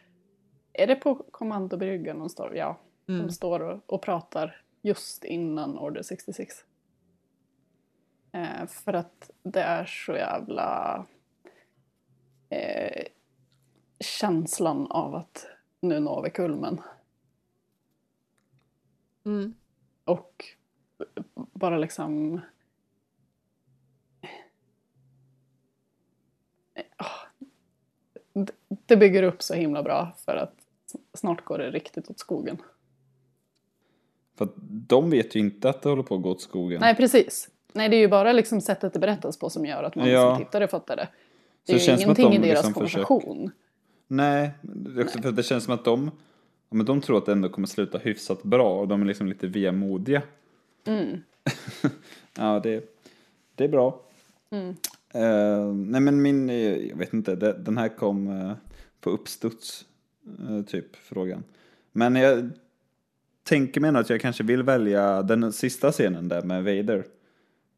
Är 0.72 0.86
det 0.86 0.96
på 0.96 1.14
kommandobryggan 1.14 2.18
de 2.18 2.28
står? 2.28 2.56
Ja, 2.56 2.78
Mm. 3.08 3.26
de 3.26 3.32
står 3.32 3.60
och, 3.60 3.92
och 3.92 4.02
pratar 4.02 4.62
just 4.82 5.24
innan 5.24 5.78
Order 5.78 6.02
66. 6.02 6.64
Eh, 8.32 8.66
för 8.66 8.92
att 8.92 9.30
det 9.42 9.60
är 9.60 9.84
så 9.84 10.12
jävla... 10.12 11.06
Eh, 12.48 13.04
känslan 14.00 14.86
av 14.90 15.14
att 15.14 15.46
nu 15.80 16.00
når 16.00 16.22
vi 16.22 16.30
kulmen. 16.30 16.80
Mm. 19.24 19.54
Och 20.04 20.44
bara 21.34 21.78
liksom... 21.78 22.40
Ah. 26.96 27.26
Det- 28.32 28.52
Det 28.86 28.96
bygger 28.96 29.22
upp 29.22 29.42
så 29.42 29.54
himla 29.54 29.82
bra 29.82 30.12
för 30.24 30.36
att 30.36 30.54
snart 31.14 31.44
går 31.44 31.58
det 31.58 31.70
riktigt 31.70 32.10
åt 32.10 32.18
skogen. 32.18 32.56
För 34.38 34.44
att 34.44 34.52
de 34.88 35.10
vet 35.10 35.34
ju 35.36 35.40
inte 35.40 35.70
att 35.70 35.82
det 35.82 35.88
håller 35.88 36.02
på 36.02 36.14
att 36.14 36.22
gå 36.22 36.30
åt 36.30 36.40
skogen. 36.40 36.80
Nej, 36.80 36.96
precis. 36.96 37.48
Nej, 37.72 37.88
det 37.88 37.96
är 37.96 38.00
ju 38.00 38.08
bara 38.08 38.32
liksom 38.32 38.60
sättet 38.60 38.92
det 38.92 38.98
berättas 38.98 39.38
på 39.38 39.50
som 39.50 39.66
gör 39.66 39.82
att 39.82 39.94
man 39.94 40.08
Ja. 40.10 40.36
som 40.36 40.44
tittare 40.44 40.68
fattar 40.68 40.96
det. 40.96 41.06
Så 41.06 41.12
Det 41.66 41.72
det 41.72 41.72
är 41.72 41.78
ju 41.78 41.86
känns 41.86 42.02
ingenting 42.02 42.30
de 42.30 42.36
i 42.36 42.38
deras 42.48 42.64
liksom 42.66 42.82
försöker- 42.84 43.04
konversation. 43.06 43.50
Nej, 44.08 44.50
det 44.62 45.02
också 45.04 45.22
för 45.22 45.28
att 45.28 45.36
det 45.36 45.42
känns 45.42 45.64
som 45.64 45.74
att 45.74 45.84
de, 45.84 46.10
ja, 46.70 46.76
men 46.76 46.86
de 46.86 47.00
tror 47.00 47.18
att 47.18 47.26
det 47.26 47.32
ändå 47.32 47.48
kommer 47.48 47.66
sluta 47.68 47.98
hyfsat 47.98 48.42
bra 48.42 48.80
och 48.80 48.88
de 48.88 49.02
är 49.02 49.06
liksom 49.06 49.26
lite 49.26 49.46
vemodiga. 49.46 50.22
Mm. 50.84 51.22
Ja, 52.38 52.60
det, 52.62 52.94
det 53.54 53.64
är 53.64 53.68
bra. 53.68 54.00
Mm. 54.50 54.76
Eh, 55.14 55.74
nej 55.74 56.00
men 56.00 56.22
min, 56.22 56.50
eh, 56.50 56.76
jag 56.76 56.96
vet 56.96 57.12
inte, 57.12 57.34
den 57.52 57.78
här 57.78 57.88
kom 57.88 58.28
uh, 58.28 58.52
på 59.00 59.10
uppstuds, 59.10 59.84
eh, 60.48 60.62
typ, 60.62 60.96
frågan. 60.96 61.44
Men 61.92 62.16
jag 62.16 62.50
tänker 63.42 63.80
mig 63.80 63.96
att 63.96 64.10
jag 64.10 64.20
kanske 64.20 64.44
vill 64.44 64.62
välja 64.62 65.22
den 65.22 65.52
sista 65.52 65.92
scenen 65.92 66.28
där 66.28 66.42
med 66.42 66.64
Vader. 66.64 67.04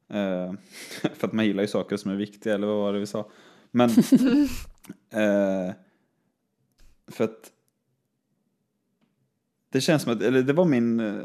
För 1.15 1.27
att 1.27 1.33
man 1.33 1.47
gillar 1.47 1.63
ju 1.63 1.67
saker 1.67 1.97
som 1.97 2.11
är 2.11 2.17
viktiga, 2.17 2.55
eller 2.55 2.67
vad 2.67 2.77
var 2.77 2.93
det 2.93 2.99
vi 2.99 3.07
sa? 3.07 3.31
Men, 3.71 3.91
för 7.09 7.25
att 7.25 7.53
det 9.71 9.81
känns 9.81 10.03
som 10.03 10.13
att, 10.13 10.23
eller 10.23 10.43
det 10.43 10.53
var 10.53 10.65
min 10.65 11.21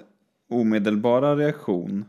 omedelbara 0.49 1.36
reaktion. 1.36 2.06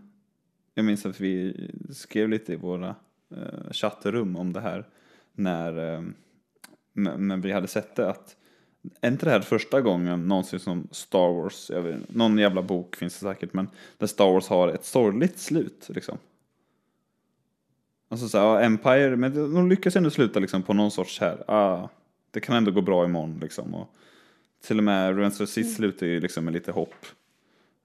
Jag 0.75 0.85
minns 0.85 1.07
att 1.07 1.21
vi 1.21 1.69
skrev 1.91 2.29
lite 2.29 2.53
i 2.53 2.57
våra 2.57 2.97
eh, 3.31 3.73
chattrum 3.73 4.37
om 4.37 4.53
det 4.53 4.61
här. 4.61 4.85
När 5.33 5.95
eh, 5.95 6.03
men, 6.93 7.27
men 7.27 7.41
vi 7.41 7.53
hade 7.53 7.69
sett 7.69 7.97
det 7.97 8.11
att 8.11 8.37
är 9.01 9.09
inte 9.11 9.27
det 9.27 9.31
här 9.31 9.41
första 9.41 9.81
gången 9.81 10.29
någonsin 10.29 10.61
som 10.61 10.89
Star 10.91 11.33
Wars, 11.33 11.71
jag 11.71 11.83
vet, 11.83 12.15
någon 12.15 12.39
jävla 12.39 12.63
bok 12.63 12.97
finns 12.97 13.19
det 13.19 13.27
säkert, 13.27 13.53
men 13.53 13.69
där 13.99 14.07
Star 14.07 14.33
Wars 14.33 14.49
har 14.49 14.69
ett 14.69 14.85
sorgligt 14.85 15.39
slut 15.39 15.87
liksom. 15.89 16.19
Alltså 18.09 18.29
så 18.29 18.39
här, 18.39 18.45
ja, 18.45 18.61
Empire, 18.61 19.17
men 19.17 19.55
de 19.55 19.69
lyckas 19.69 19.97
ändå 19.97 20.11
sluta 20.11 20.41
liksom 20.41 20.63
på 20.63 20.75
någon 20.75 20.91
sorts 20.91 21.21
här, 21.21 21.45
ah, 21.51 21.89
det 22.31 22.41
kan 22.41 22.57
ändå 22.57 22.71
gå 22.71 22.81
bra 22.81 23.05
imorgon 23.05 23.39
liksom. 23.41 23.75
Och 23.75 23.95
till 24.63 24.79
och 24.79 24.85
med 24.85 25.09
Revenge 25.09 25.33
of 25.33 25.39
the 25.39 25.47
Sith 25.47 25.77
slutar 25.77 26.07
ju 26.07 26.21
liksom 26.21 26.45
med 26.45 26.55
lite 26.55 26.73
hopp. 26.73 27.07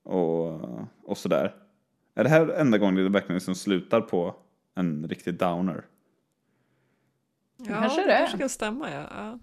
Och, 0.03 0.61
och 1.03 1.17
sådär. 1.17 1.55
Är 2.15 2.23
det 2.23 2.29
här 2.29 2.47
enda 2.47 2.77
gången 2.77 2.95
det 2.95 3.09
verkligen 3.09 3.35
liksom 3.35 3.55
slutar 3.55 4.01
på 4.01 4.35
en 4.75 5.07
riktig 5.07 5.33
downer? 5.33 5.85
Ja, 7.57 7.65
kanske 7.65 8.01
det 8.01 8.07
det 8.07 8.17
kanske 8.17 8.37
kan 8.37 8.49
stämma 8.49 8.91
ja. 8.91 9.07
ja. 9.11 9.39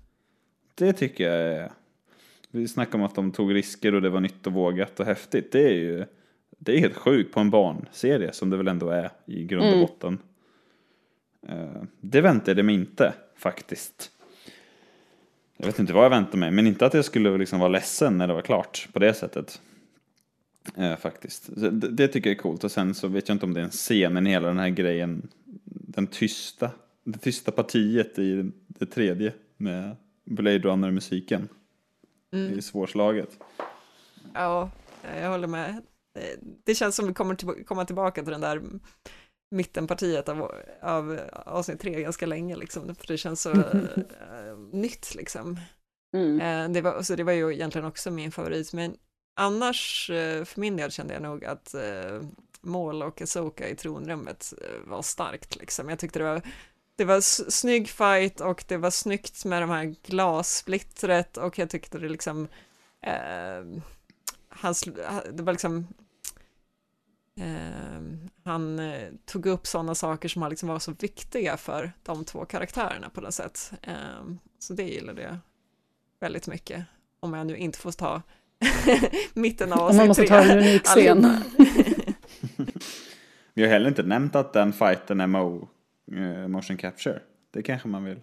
Det 0.75 0.93
tycker 0.93 1.25
jag 1.25 1.41
är... 1.57 1.73
Vi 2.51 2.69
snackar 2.69 2.99
om 2.99 3.05
att 3.05 3.15
de 3.15 3.33
tog 3.33 3.55
risker 3.55 3.95
och 3.95 4.03
det 4.03 4.11
var 4.11 4.21
nytt 4.21 4.47
och 4.47 4.53
vågat 4.53 5.01
och 5.01 5.07
häftigt. 5.07 5.53
Det 5.53 5.65
är 5.65 5.73
ju 5.75 6.05
det 6.59 6.73
är 6.75 6.79
helt 6.79 6.97
sjukt 6.97 7.35
på 7.35 7.41
en 7.41 7.51
barnserie 7.51 8.33
som 8.33 8.51
det 8.51 8.57
väl 8.57 8.69
ändå 8.69 8.91
är 8.91 9.11
i 9.27 9.45
grund 9.45 9.63
och 9.67 9.73
Mm. 9.73 9.81
botten. 9.81 10.19
Eh, 11.49 11.83
Det 12.01 12.21
väntade 12.21 12.63
mig 12.63 12.75
inte 12.75 13.15
faktiskt. 13.37 14.11
Jag 15.57 15.67
vet 15.67 15.79
inte 15.79 15.93
vad 15.93 16.05
jag 16.05 16.11
väntade 16.11 16.37
mig, 16.39 16.51
men 16.51 16.67
inte 16.67 16.87
att 16.87 16.95
jag 16.95 17.05
skulle 17.05 17.39
liksom 17.39 17.59
vara 17.59 17.69
ledsen 17.69 18.19
när 18.19 18.27
det 18.29 18.35
var 18.35 18.43
klart 18.43 18.89
på 18.93 18.99
det 18.99 19.15
sättet. 19.15 19.61
Eh, 20.77 20.97
faktiskt. 20.97 21.45
Så 21.45 21.51
Det, 21.71 21.89
det 21.89 22.09
tycker 22.09 22.31
jag 22.31 22.37
är 22.39 22.43
coolt 22.43 22.65
och 22.65 22.73
sen 22.73 22.95
så 22.95 23.09
vet 23.09 23.29
jag 23.29 23.35
inte 23.35 23.47
om 23.47 23.55
det 23.55 23.61
är 23.61 23.65
en 23.65 23.71
scen, 23.71 24.13
men 24.13 24.27
hela 24.27 24.49
den 24.49 24.59
här 24.59 24.69
grejen, 24.69 25.29
den 25.65 26.07
tysta, 26.07 26.71
det 27.05 27.19
tysta 27.19 27.53
partiet 27.53 28.19
i 28.19 28.51
det 28.69 28.87
tredje 28.87 29.33
med 29.57 29.97
Blade 30.25 30.59
Runner-musiken. 30.59 31.49
Mm. 32.33 32.51
Det 32.53 32.57
är 32.57 32.61
svårslaget. 32.61 33.39
Ja, 34.35 34.71
jag 35.21 35.31
håller 35.31 35.49
med. 35.49 35.83
Det- 36.65 36.75
känns 36.75 36.97
som 36.97 37.07
vi 37.07 37.15
kommer 37.15 37.35
till, 37.35 37.65
komma 37.67 37.85
tillbaka 37.85 38.23
till 38.23 38.33
den 38.33 38.41
där 38.41 38.63
mittenpartiet 39.51 40.29
av, 40.29 40.53
av 40.83 41.21
avsnitt 41.33 41.81
tre 41.81 42.03
ganska 42.03 42.27
länge 42.27 42.57
liksom, 42.57 42.95
för 42.95 43.07
det 43.07 43.17
känns 43.17 43.43
så 43.43 43.51
eh, 43.53 44.59
nytt 44.73 45.15
liksom. 45.15 45.61
Mm. 46.17 46.41
Eh, 46.41 46.75
det, 46.75 46.81
var, 46.81 47.03
så 47.03 47.15
det 47.17 47.25
var 47.25 47.33
ju 47.33 47.53
egentligen 47.55 47.87
också 47.87 48.11
min 48.11 48.33
favorit, 48.33 48.73
men 48.73 48.97
annars 49.35 50.11
eh, 50.11 50.45
för 50.45 50.61
min 50.61 50.77
del 50.77 50.91
kände 50.91 51.15
jag 51.15 51.23
nog 51.23 51.45
att 51.45 51.75
mål 52.63 52.95
Maul 52.95 53.03
och 53.03 53.23
Asoka 53.23 53.69
i 53.69 53.77
tronrummet 53.77 54.53
eh, 54.63 54.91
var 54.91 55.03
starkt 55.03 55.57
liksom. 55.57 55.89
Jag 55.89 55.99
tyckte 55.99 56.19
det 56.19 56.25
var 56.25 56.43
det 56.97 57.05
var 57.05 57.21
snygg 57.51 57.89
fight 57.89 58.41
och 58.41 58.65
det 58.69 58.77
var 58.77 58.91
snyggt 58.91 59.45
med 59.45 59.63
de 59.63 59.71
här 59.71 59.95
glassplittret 60.03 61.37
och 61.37 61.59
jag 61.59 61.71
tyckte 61.71 61.99
det 61.99 62.09
liksom 62.09 62.49
eh, 63.01 63.83
han, 64.49 64.75
det 65.33 65.43
var 65.43 65.53
liksom 65.53 65.87
eh, 67.37 68.03
han 68.45 68.81
tog 69.25 69.47
upp 69.47 69.67
sådana 69.67 69.95
saker 69.95 70.29
som 70.29 70.49
liksom 70.51 70.69
var 70.69 70.79
så 70.79 70.93
viktiga 70.93 71.57
för 71.57 71.93
de 72.03 72.25
två 72.25 72.45
karaktärerna 72.45 73.11
på 73.11 73.21
något 73.21 73.35
sätt. 73.35 73.73
Eh, 73.83 74.25
så 74.59 74.75
det 74.75 74.83
gillade 74.83 75.23
jag 75.23 75.39
väldigt 76.21 76.47
mycket. 76.47 76.85
Om 77.21 77.35
jag 77.35 77.47
nu 77.47 77.57
inte 77.57 77.79
får 77.79 77.93
ta 77.93 78.23
mitten 79.35 79.73
av 79.73 79.91
Om 79.91 79.97
man 79.97 80.07
måste 80.07 80.27
ta 80.27 80.41
en 80.41 80.59
unik 80.59 80.85
scen. 80.85 81.25
allihopa. 81.25 81.43
Vi 83.55 83.63
har 83.63 83.69
heller 83.69 83.89
inte 83.89 84.03
nämnt 84.03 84.35
att 84.35 84.53
den 84.53 84.73
fighten 84.73 85.21
är 85.21 85.27
mo, 85.27 85.69
eh, 86.13 86.49
motion 86.49 86.77
capture. 86.77 87.21
Det 87.53 87.63
kanske 87.63 87.89
man 87.89 88.05
vill. 88.05 88.21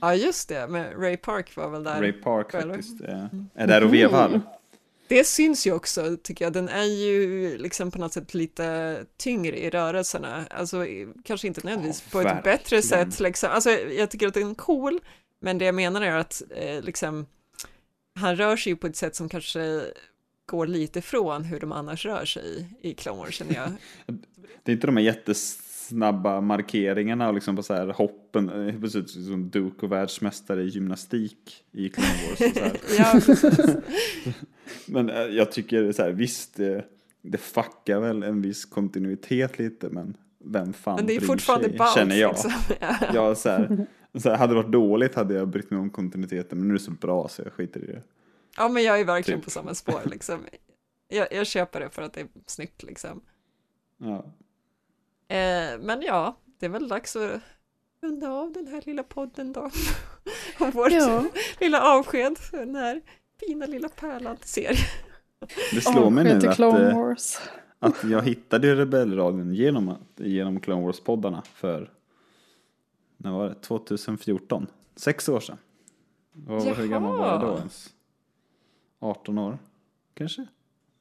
Ja, 0.00 0.14
just 0.14 0.48
det, 0.48 0.66
men 0.68 0.86
Ray 1.00 1.16
Park 1.16 1.56
var 1.56 1.70
väl 1.70 1.84
där. 1.84 2.00
Ray 2.00 2.12
Park 2.12 2.50
själv. 2.52 2.70
faktiskt 2.70 3.00
är, 3.00 3.28
är 3.54 3.66
där 3.66 3.84
och 3.84 3.94
vevar. 3.94 4.40
Det 5.08 5.24
syns 5.24 5.66
ju 5.66 5.72
också, 5.72 6.16
tycker 6.22 6.44
jag. 6.44 6.52
Den 6.52 6.68
är 6.68 6.84
ju 6.84 7.58
liksom 7.58 7.90
på 7.90 7.98
något 7.98 8.12
sätt 8.12 8.34
lite 8.34 8.96
tyngre 9.16 9.58
i 9.58 9.70
rörelserna. 9.70 10.44
Alltså 10.50 10.86
kanske 11.24 11.46
inte 11.46 11.60
nödvändigtvis 11.64 12.04
Ja, 12.12 12.22
på 12.22 12.28
ett 12.28 12.44
bättre 12.44 12.82
sätt. 12.82 13.20
Liksom. 13.20 13.50
Alltså, 13.52 13.70
jag 13.70 14.10
tycker 14.10 14.28
att 14.28 14.34
den 14.34 14.50
är 14.50 14.54
cool, 14.54 15.00
men 15.40 15.58
det 15.58 15.64
jag 15.64 15.74
menar 15.74 16.02
är 16.02 16.16
att 16.16 16.42
eh, 16.56 16.82
liksom, 16.82 17.26
han 18.16 18.36
rör 18.36 18.56
sig 18.56 18.72
ju 18.72 18.76
på 18.76 18.86
ett 18.86 18.96
sätt 18.96 19.16
som 19.16 19.28
kanske 19.28 19.82
går 20.46 20.66
lite 20.66 20.98
ifrån 20.98 21.44
hur 21.44 21.60
de 21.60 21.72
annars 21.72 22.06
rör 22.06 22.24
sig 22.24 22.66
i 22.82 22.94
Clone 22.94 23.18
Wars, 23.18 23.34
känner 23.34 23.54
jag. 23.54 23.68
Det 24.62 24.72
är 24.72 24.74
inte 24.74 24.86
de 24.86 24.96
här 24.96 25.04
jättesnabba 25.04 26.40
markeringarna 26.40 27.28
och 27.28 27.34
liksom 27.34 27.56
på 27.56 27.62
så 27.62 27.74
här 27.74 27.86
hoppen. 27.86 28.68
eh, 28.68 28.80
Precis 28.80 29.12
som 29.12 29.50
Duke 29.50 29.86
och 29.86 29.92
världsmästare 29.92 30.62
i 30.62 30.66
gymnastik 30.68 31.64
i 31.72 31.88
Clone 31.88 32.10
Wars. 32.28 32.72
Ja, 32.98 33.20
men 34.86 35.10
eh, 35.10 35.16
jag 35.22 35.52
tycker 35.52 35.92
så 35.92 36.02
här, 36.02 36.10
visst 36.10 36.56
det, 36.56 36.84
det 37.22 37.38
fuckar 37.38 38.00
väl 38.00 38.22
en 38.22 38.42
viss 38.42 38.64
kontinuitet 38.64 39.58
lite 39.58 39.88
men 39.88 40.16
vem 40.44 40.72
fan 40.72 40.96
Men 40.96 41.06
det 41.06 41.16
är 41.16 41.20
fortfarande 41.20 41.68
sig, 41.68 41.78
ballt, 41.78 41.94
känner 41.94 42.16
jag. 42.16 42.30
liksom. 42.32 42.52
Ja, 43.14 43.34
så 43.34 43.48
här, 43.48 43.86
så 44.20 44.30
här, 44.30 44.36
hade 44.36 44.52
det 44.54 44.62
varit 44.62 44.72
dåligt 44.72 45.14
hade 45.14 45.34
jag 45.34 45.48
brytt 45.48 45.70
mig 45.70 45.80
om 45.80 45.90
kontinuiteten 45.90 46.58
men 46.58 46.68
nu 46.68 46.74
är 46.74 46.78
det 46.78 46.84
så 46.84 46.90
bra 46.90 47.28
så 47.28 47.42
jag 47.42 47.52
skiter 47.52 47.84
i 47.84 47.86
det. 47.86 48.02
Ja, 48.56 48.68
men 48.68 48.82
jag 48.82 49.00
är 49.00 49.04
verkligen 49.04 49.40
Typ. 49.40 49.44
på 49.44 49.50
samma 49.50 49.74
spår, 49.74 50.00
liksom. 50.04 50.40
Jag, 51.08 51.28
jag 51.32 51.46
köper 51.46 51.80
det 51.80 51.90
för 51.90 52.02
att 52.02 52.12
det 52.12 52.20
är 52.20 52.28
snyggt, 52.46 52.82
liksom. 52.82 53.20
Ja. 53.98 54.16
Eh, 55.36 55.78
men 55.80 56.02
ja, 56.02 56.36
det 56.60 56.66
är 56.66 56.70
väl 56.70 56.88
dags 56.88 57.16
att 57.16 57.40
runda 58.02 58.30
av 58.30 58.52
den 58.52 58.66
här 58.66 58.82
lilla 58.86 59.02
podden 59.02 59.52
då. 59.52 59.70
Om 60.58 60.70
vårt 60.70 60.92
Ja. 60.92 61.24
lilla 61.60 61.82
avsked 61.82 62.36
den 62.52 62.74
här 62.74 63.00
fina 63.40 63.66
lilla 63.66 63.88
pärlan 63.88 64.36
serie. 64.40 64.78
Det 65.74 65.80
slår 65.80 66.10
mig 66.10 66.22
Avsked 66.22 66.34
nu 66.34 66.40
till 66.40 66.48
att, 66.48 66.56
Clone 66.56 66.90
eh, 66.90 66.96
Wars. 66.98 67.38
att 67.78 68.04
jag 68.04 68.22
hittade 68.22 68.74
Rebellradion 68.74 69.54
genom, 69.54 69.94
genom 70.16 70.60
Clone 70.60 70.86
Wars-poddarna 70.86 71.42
för, 71.54 71.90
när 73.26 73.32
var 73.32 73.48
det, 73.48 73.54
2014? 73.54 74.66
Sex 74.96 75.28
år 75.28 75.40
sedan. 75.40 75.58
Och 76.48 76.62
hur 76.62 76.88
gammal 76.88 77.18
var 77.18 77.26
jag 77.26 77.40
då 77.40 77.46
Jaha. 77.46 77.58
ens? 77.58 77.94
18 78.98 79.38
år, 79.38 79.58
kanske? 80.14 80.46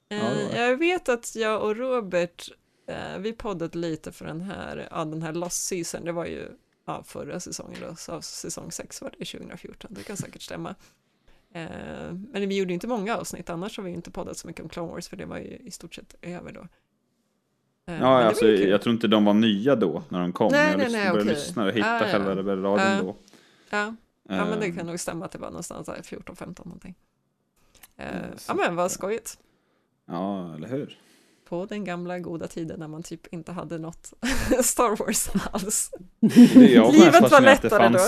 Ja, 0.08 0.18
Eh, 0.18 0.58
jag 0.58 0.78
vet 0.78 1.10
att 1.10 1.36
jag 1.36 1.64
och 1.64 1.76
Robert, 1.76 2.50
eh, 2.88 3.18
vi 3.20 3.34
poddat 3.34 3.76
lite 3.76 4.12
för 4.12 4.26
den 4.26 4.42
här, 4.42 4.88
ja, 4.92 5.06
den 5.06 5.22
här 5.22 5.34
Lost 5.34 5.64
Season, 5.66 6.06
det 6.06 6.12
var 6.12 6.26
ju 6.26 6.48
ja, 6.86 7.04
förra 7.04 7.40
säsongen 7.40 7.80
då, 7.90 7.96
så 7.96 8.22
säsong 8.22 8.72
6 8.72 9.02
var 9.02 9.10
det 9.18 9.26
2014, 9.26 9.94
det 9.94 10.04
kan 10.04 10.18
säkert 10.18 10.42
stämma. 10.42 10.76
Eh, 11.54 12.12
men 12.12 12.50
vi 12.50 12.58
gjorde 12.58 12.74
inte 12.74 12.88
många 12.88 13.18
avsnitt, 13.18 13.50
annars 13.50 13.78
har 13.78 13.84
vi 13.84 13.92
inte 13.92 14.12
poddat 14.12 14.38
så 14.38 14.48
mycket 14.48 14.64
om 14.64 14.70
Clone 14.70 14.92
Wars, 14.92 15.08
för 15.08 15.18
det 15.18 15.26
var 15.26 15.38
ju 15.38 15.58
i 15.58 15.72
stort 15.72 15.96
sett 15.96 16.16
över 16.22 16.52
då. 16.52 16.68
Ja, 17.86 18.24
alltså, 18.24 18.48
jag 18.48 18.82
tror 18.82 18.94
inte 18.94 19.08
de 19.08 19.26
var 19.26 19.34
nya 19.34 19.76
då 19.76 20.04
när 20.10 20.20
de 20.20 20.34
kom. 20.34 20.52
Nej, 20.52 20.70
jag 20.72 20.78
nej, 20.78 20.88
nej, 20.92 21.02
började 21.12 21.20
okej. 21.22 21.34
lyssna 21.34 21.66
och 21.66 21.72
hitta 21.72 21.88
Ah, 21.96 22.00
ja. 22.06 22.12
själva 22.12 22.36
Rebellradion 22.36 22.88
Ja. 22.92 23.02
då. 23.02 23.16
Ja. 23.70 23.96
ja, 24.30 24.46
men 24.46 24.60
det 24.60 24.66
Eh, 24.66 24.76
kan 24.76 24.86
nog 24.88 25.00
stämma 25.00 25.26
att 25.26 25.32
det 25.32 25.38
var 25.38 25.48
någonstans 25.50 25.86
där 25.86 25.94
14-15 26.04 26.66
någonting. 26.66 26.96
Så 28.38 28.52
ja, 28.52 28.54
men 28.54 28.76
vad 28.76 28.92
skojigt. 28.92 29.38
Ja, 30.08 30.56
eller 30.56 30.68
hur? 30.68 30.98
På 31.50 31.66
den 31.66 31.84
gamla 31.86 32.20
goda 32.20 32.48
tiden 32.48 32.80
när 32.80 32.88
man 32.88 33.04
typ 33.04 33.34
inte 33.34 33.52
hade 33.52 33.78
något 33.78 34.14
Star 34.64 34.96
Wars 35.06 35.30
alls. 35.52 35.92
Livet 36.22 37.32
var 37.32 37.42
lättare 37.42 37.90
då. 37.90 38.00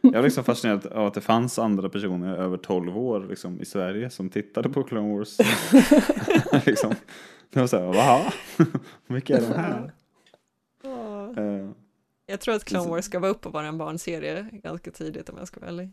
Jag 0.00 0.12
var 0.12 0.22
liksom 0.22 0.44
fascinerad 0.44 0.86
av 0.86 1.06
att 1.06 1.14
det 1.14 1.20
fanns 1.20 1.58
andra 1.58 1.88
personer 1.88 2.36
över 2.36 2.56
12 2.56 2.98
år 2.98 3.26
liksom, 3.28 3.60
i 3.60 3.64
Sverige 3.64 4.10
som 4.10 4.30
tittade 4.30 4.68
på 4.68 4.82
Clone 4.82 5.16
Wars. 5.18 5.38
liksom. 6.66 6.94
Det 7.50 7.60
var 7.60 7.66
så 7.66 7.76
här, 7.78 7.86
vaha? 7.86 8.32
Vilka 9.06 9.36
är 9.36 9.40
de 9.40 9.46
här? 9.54 9.92
Eh, 11.36 11.70
Jag 12.26 12.40
tror 12.40 12.54
att 12.54 12.64
Clone 12.64 12.90
Wars 12.90 13.04
ska 13.04 13.18
vara 13.18 13.30
upp 13.30 13.46
och 13.46 13.52
vara 13.52 13.66
en 13.66 13.78
barnserie 13.78 14.46
ganska 14.52 14.90
tidigt 14.90 15.28
om 15.28 15.38
jag 15.38 15.48
ska 15.48 15.60
vara 15.60 15.70
ärlig. 15.70 15.90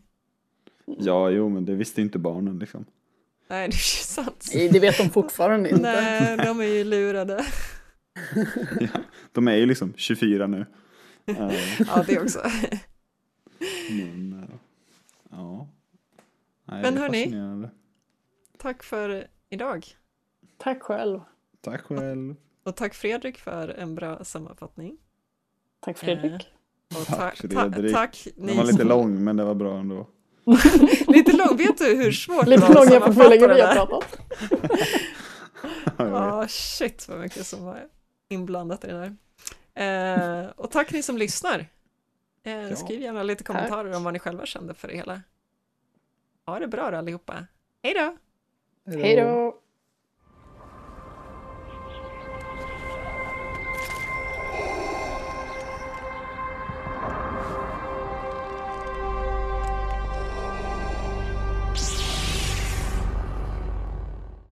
ja, 0.86 1.30
jo, 1.30 1.48
men 1.48 1.64
det 1.64 1.74
visste 1.74 2.00
inte 2.02 2.18
barnen 2.18 2.58
liksom. 2.58 2.84
Nej, 3.48 3.68
det 3.68 3.74
är 3.74 3.76
ju 3.76 4.04
sant. 4.04 4.50
Nej, 4.54 4.68
det 4.68 4.80
vet 4.80 4.98
de 4.98 5.10
fortfarande 5.10 5.70
inte. 5.70 5.82
Nej, 5.82 6.36
de 6.36 6.60
är 6.60 6.64
ju 6.64 6.84
lurade. 6.84 7.44
Ja, 8.80 8.88
de 9.32 9.48
är 9.48 9.54
ju 9.56 9.66
liksom 9.66 9.92
24 9.96 10.46
nu. 10.46 10.66
Ja, 11.24 12.04
det 12.06 12.20
också. 12.20 12.42
Men, 13.90 14.42
eh, 14.42 14.48
ja. 15.30 15.68
Nej, 16.64 16.82
Men 16.82 16.98
hörni. 16.98 17.68
Tack 18.58 18.82
för 18.82 19.26
idag. 19.50 19.86
Tack 20.56 20.82
själv. 20.82 21.20
Tack 21.60 21.80
själv. 21.82 22.34
Och 22.64 22.76
tack 22.76 22.94
Fredrik 22.94 23.38
för 23.38 23.68
en 23.68 23.94
bra 23.94 24.24
sammanfattning. 24.24 24.96
Tack 25.80 25.98
Fredrik. 25.98 26.48
Och 27.00 27.06
Tack, 27.06 27.36
ta- 27.40 27.48
Fredrik. 27.48 27.92
ta- 27.92 27.98
tack 27.98 28.26
Den 28.36 28.56
var 28.56 28.64
lite 28.64 28.84
lång, 28.84 29.24
men 29.24 29.36
det 29.36 29.44
var 29.44 29.54
bra 29.54 29.78
ändå. 29.78 30.06
lite 31.08 31.32
lång. 31.36 31.56
Vet 31.56 31.78
du 31.78 31.96
hur 31.96 32.12
svårt 32.12 32.46
Lite 32.46 32.66
det 32.68 32.68
var 32.68 32.74
lång 32.74 32.84
att 32.84 32.90
sammanfatta 33.14 33.28
det 33.46 33.54
där? 33.54 33.74
pratat. 33.74 34.18
Ja, 35.98 36.46
shit 36.48 37.08
vad 37.08 37.18
mycket 37.20 37.46
som 37.46 37.64
var 37.64 37.88
inblandat 38.28 38.84
i 38.84 38.86
det 38.86 39.16
där. 39.74 40.42
Eh, 40.44 40.50
och 40.56 40.70
tack 40.70 40.92
ni 40.92 41.02
som 41.02 41.18
lyssnar. 41.18 41.66
Eh, 42.42 42.74
skriv 42.74 43.00
gärna 43.00 43.22
lite 43.22 43.44
kommentarer 43.44 43.96
om 43.96 44.04
vad 44.04 44.12
ni 44.12 44.18
själva 44.18 44.46
kände 44.46 44.74
för 44.74 44.88
det 44.88 44.94
hela. 44.94 45.22
Ha 46.46 46.58
det 46.58 46.68
bra 46.68 46.90
då 46.90 46.96
allihopa. 46.96 47.46
Hej 47.82 47.94
då! 47.94 48.16
Hej 48.92 49.16
då! 49.16 49.60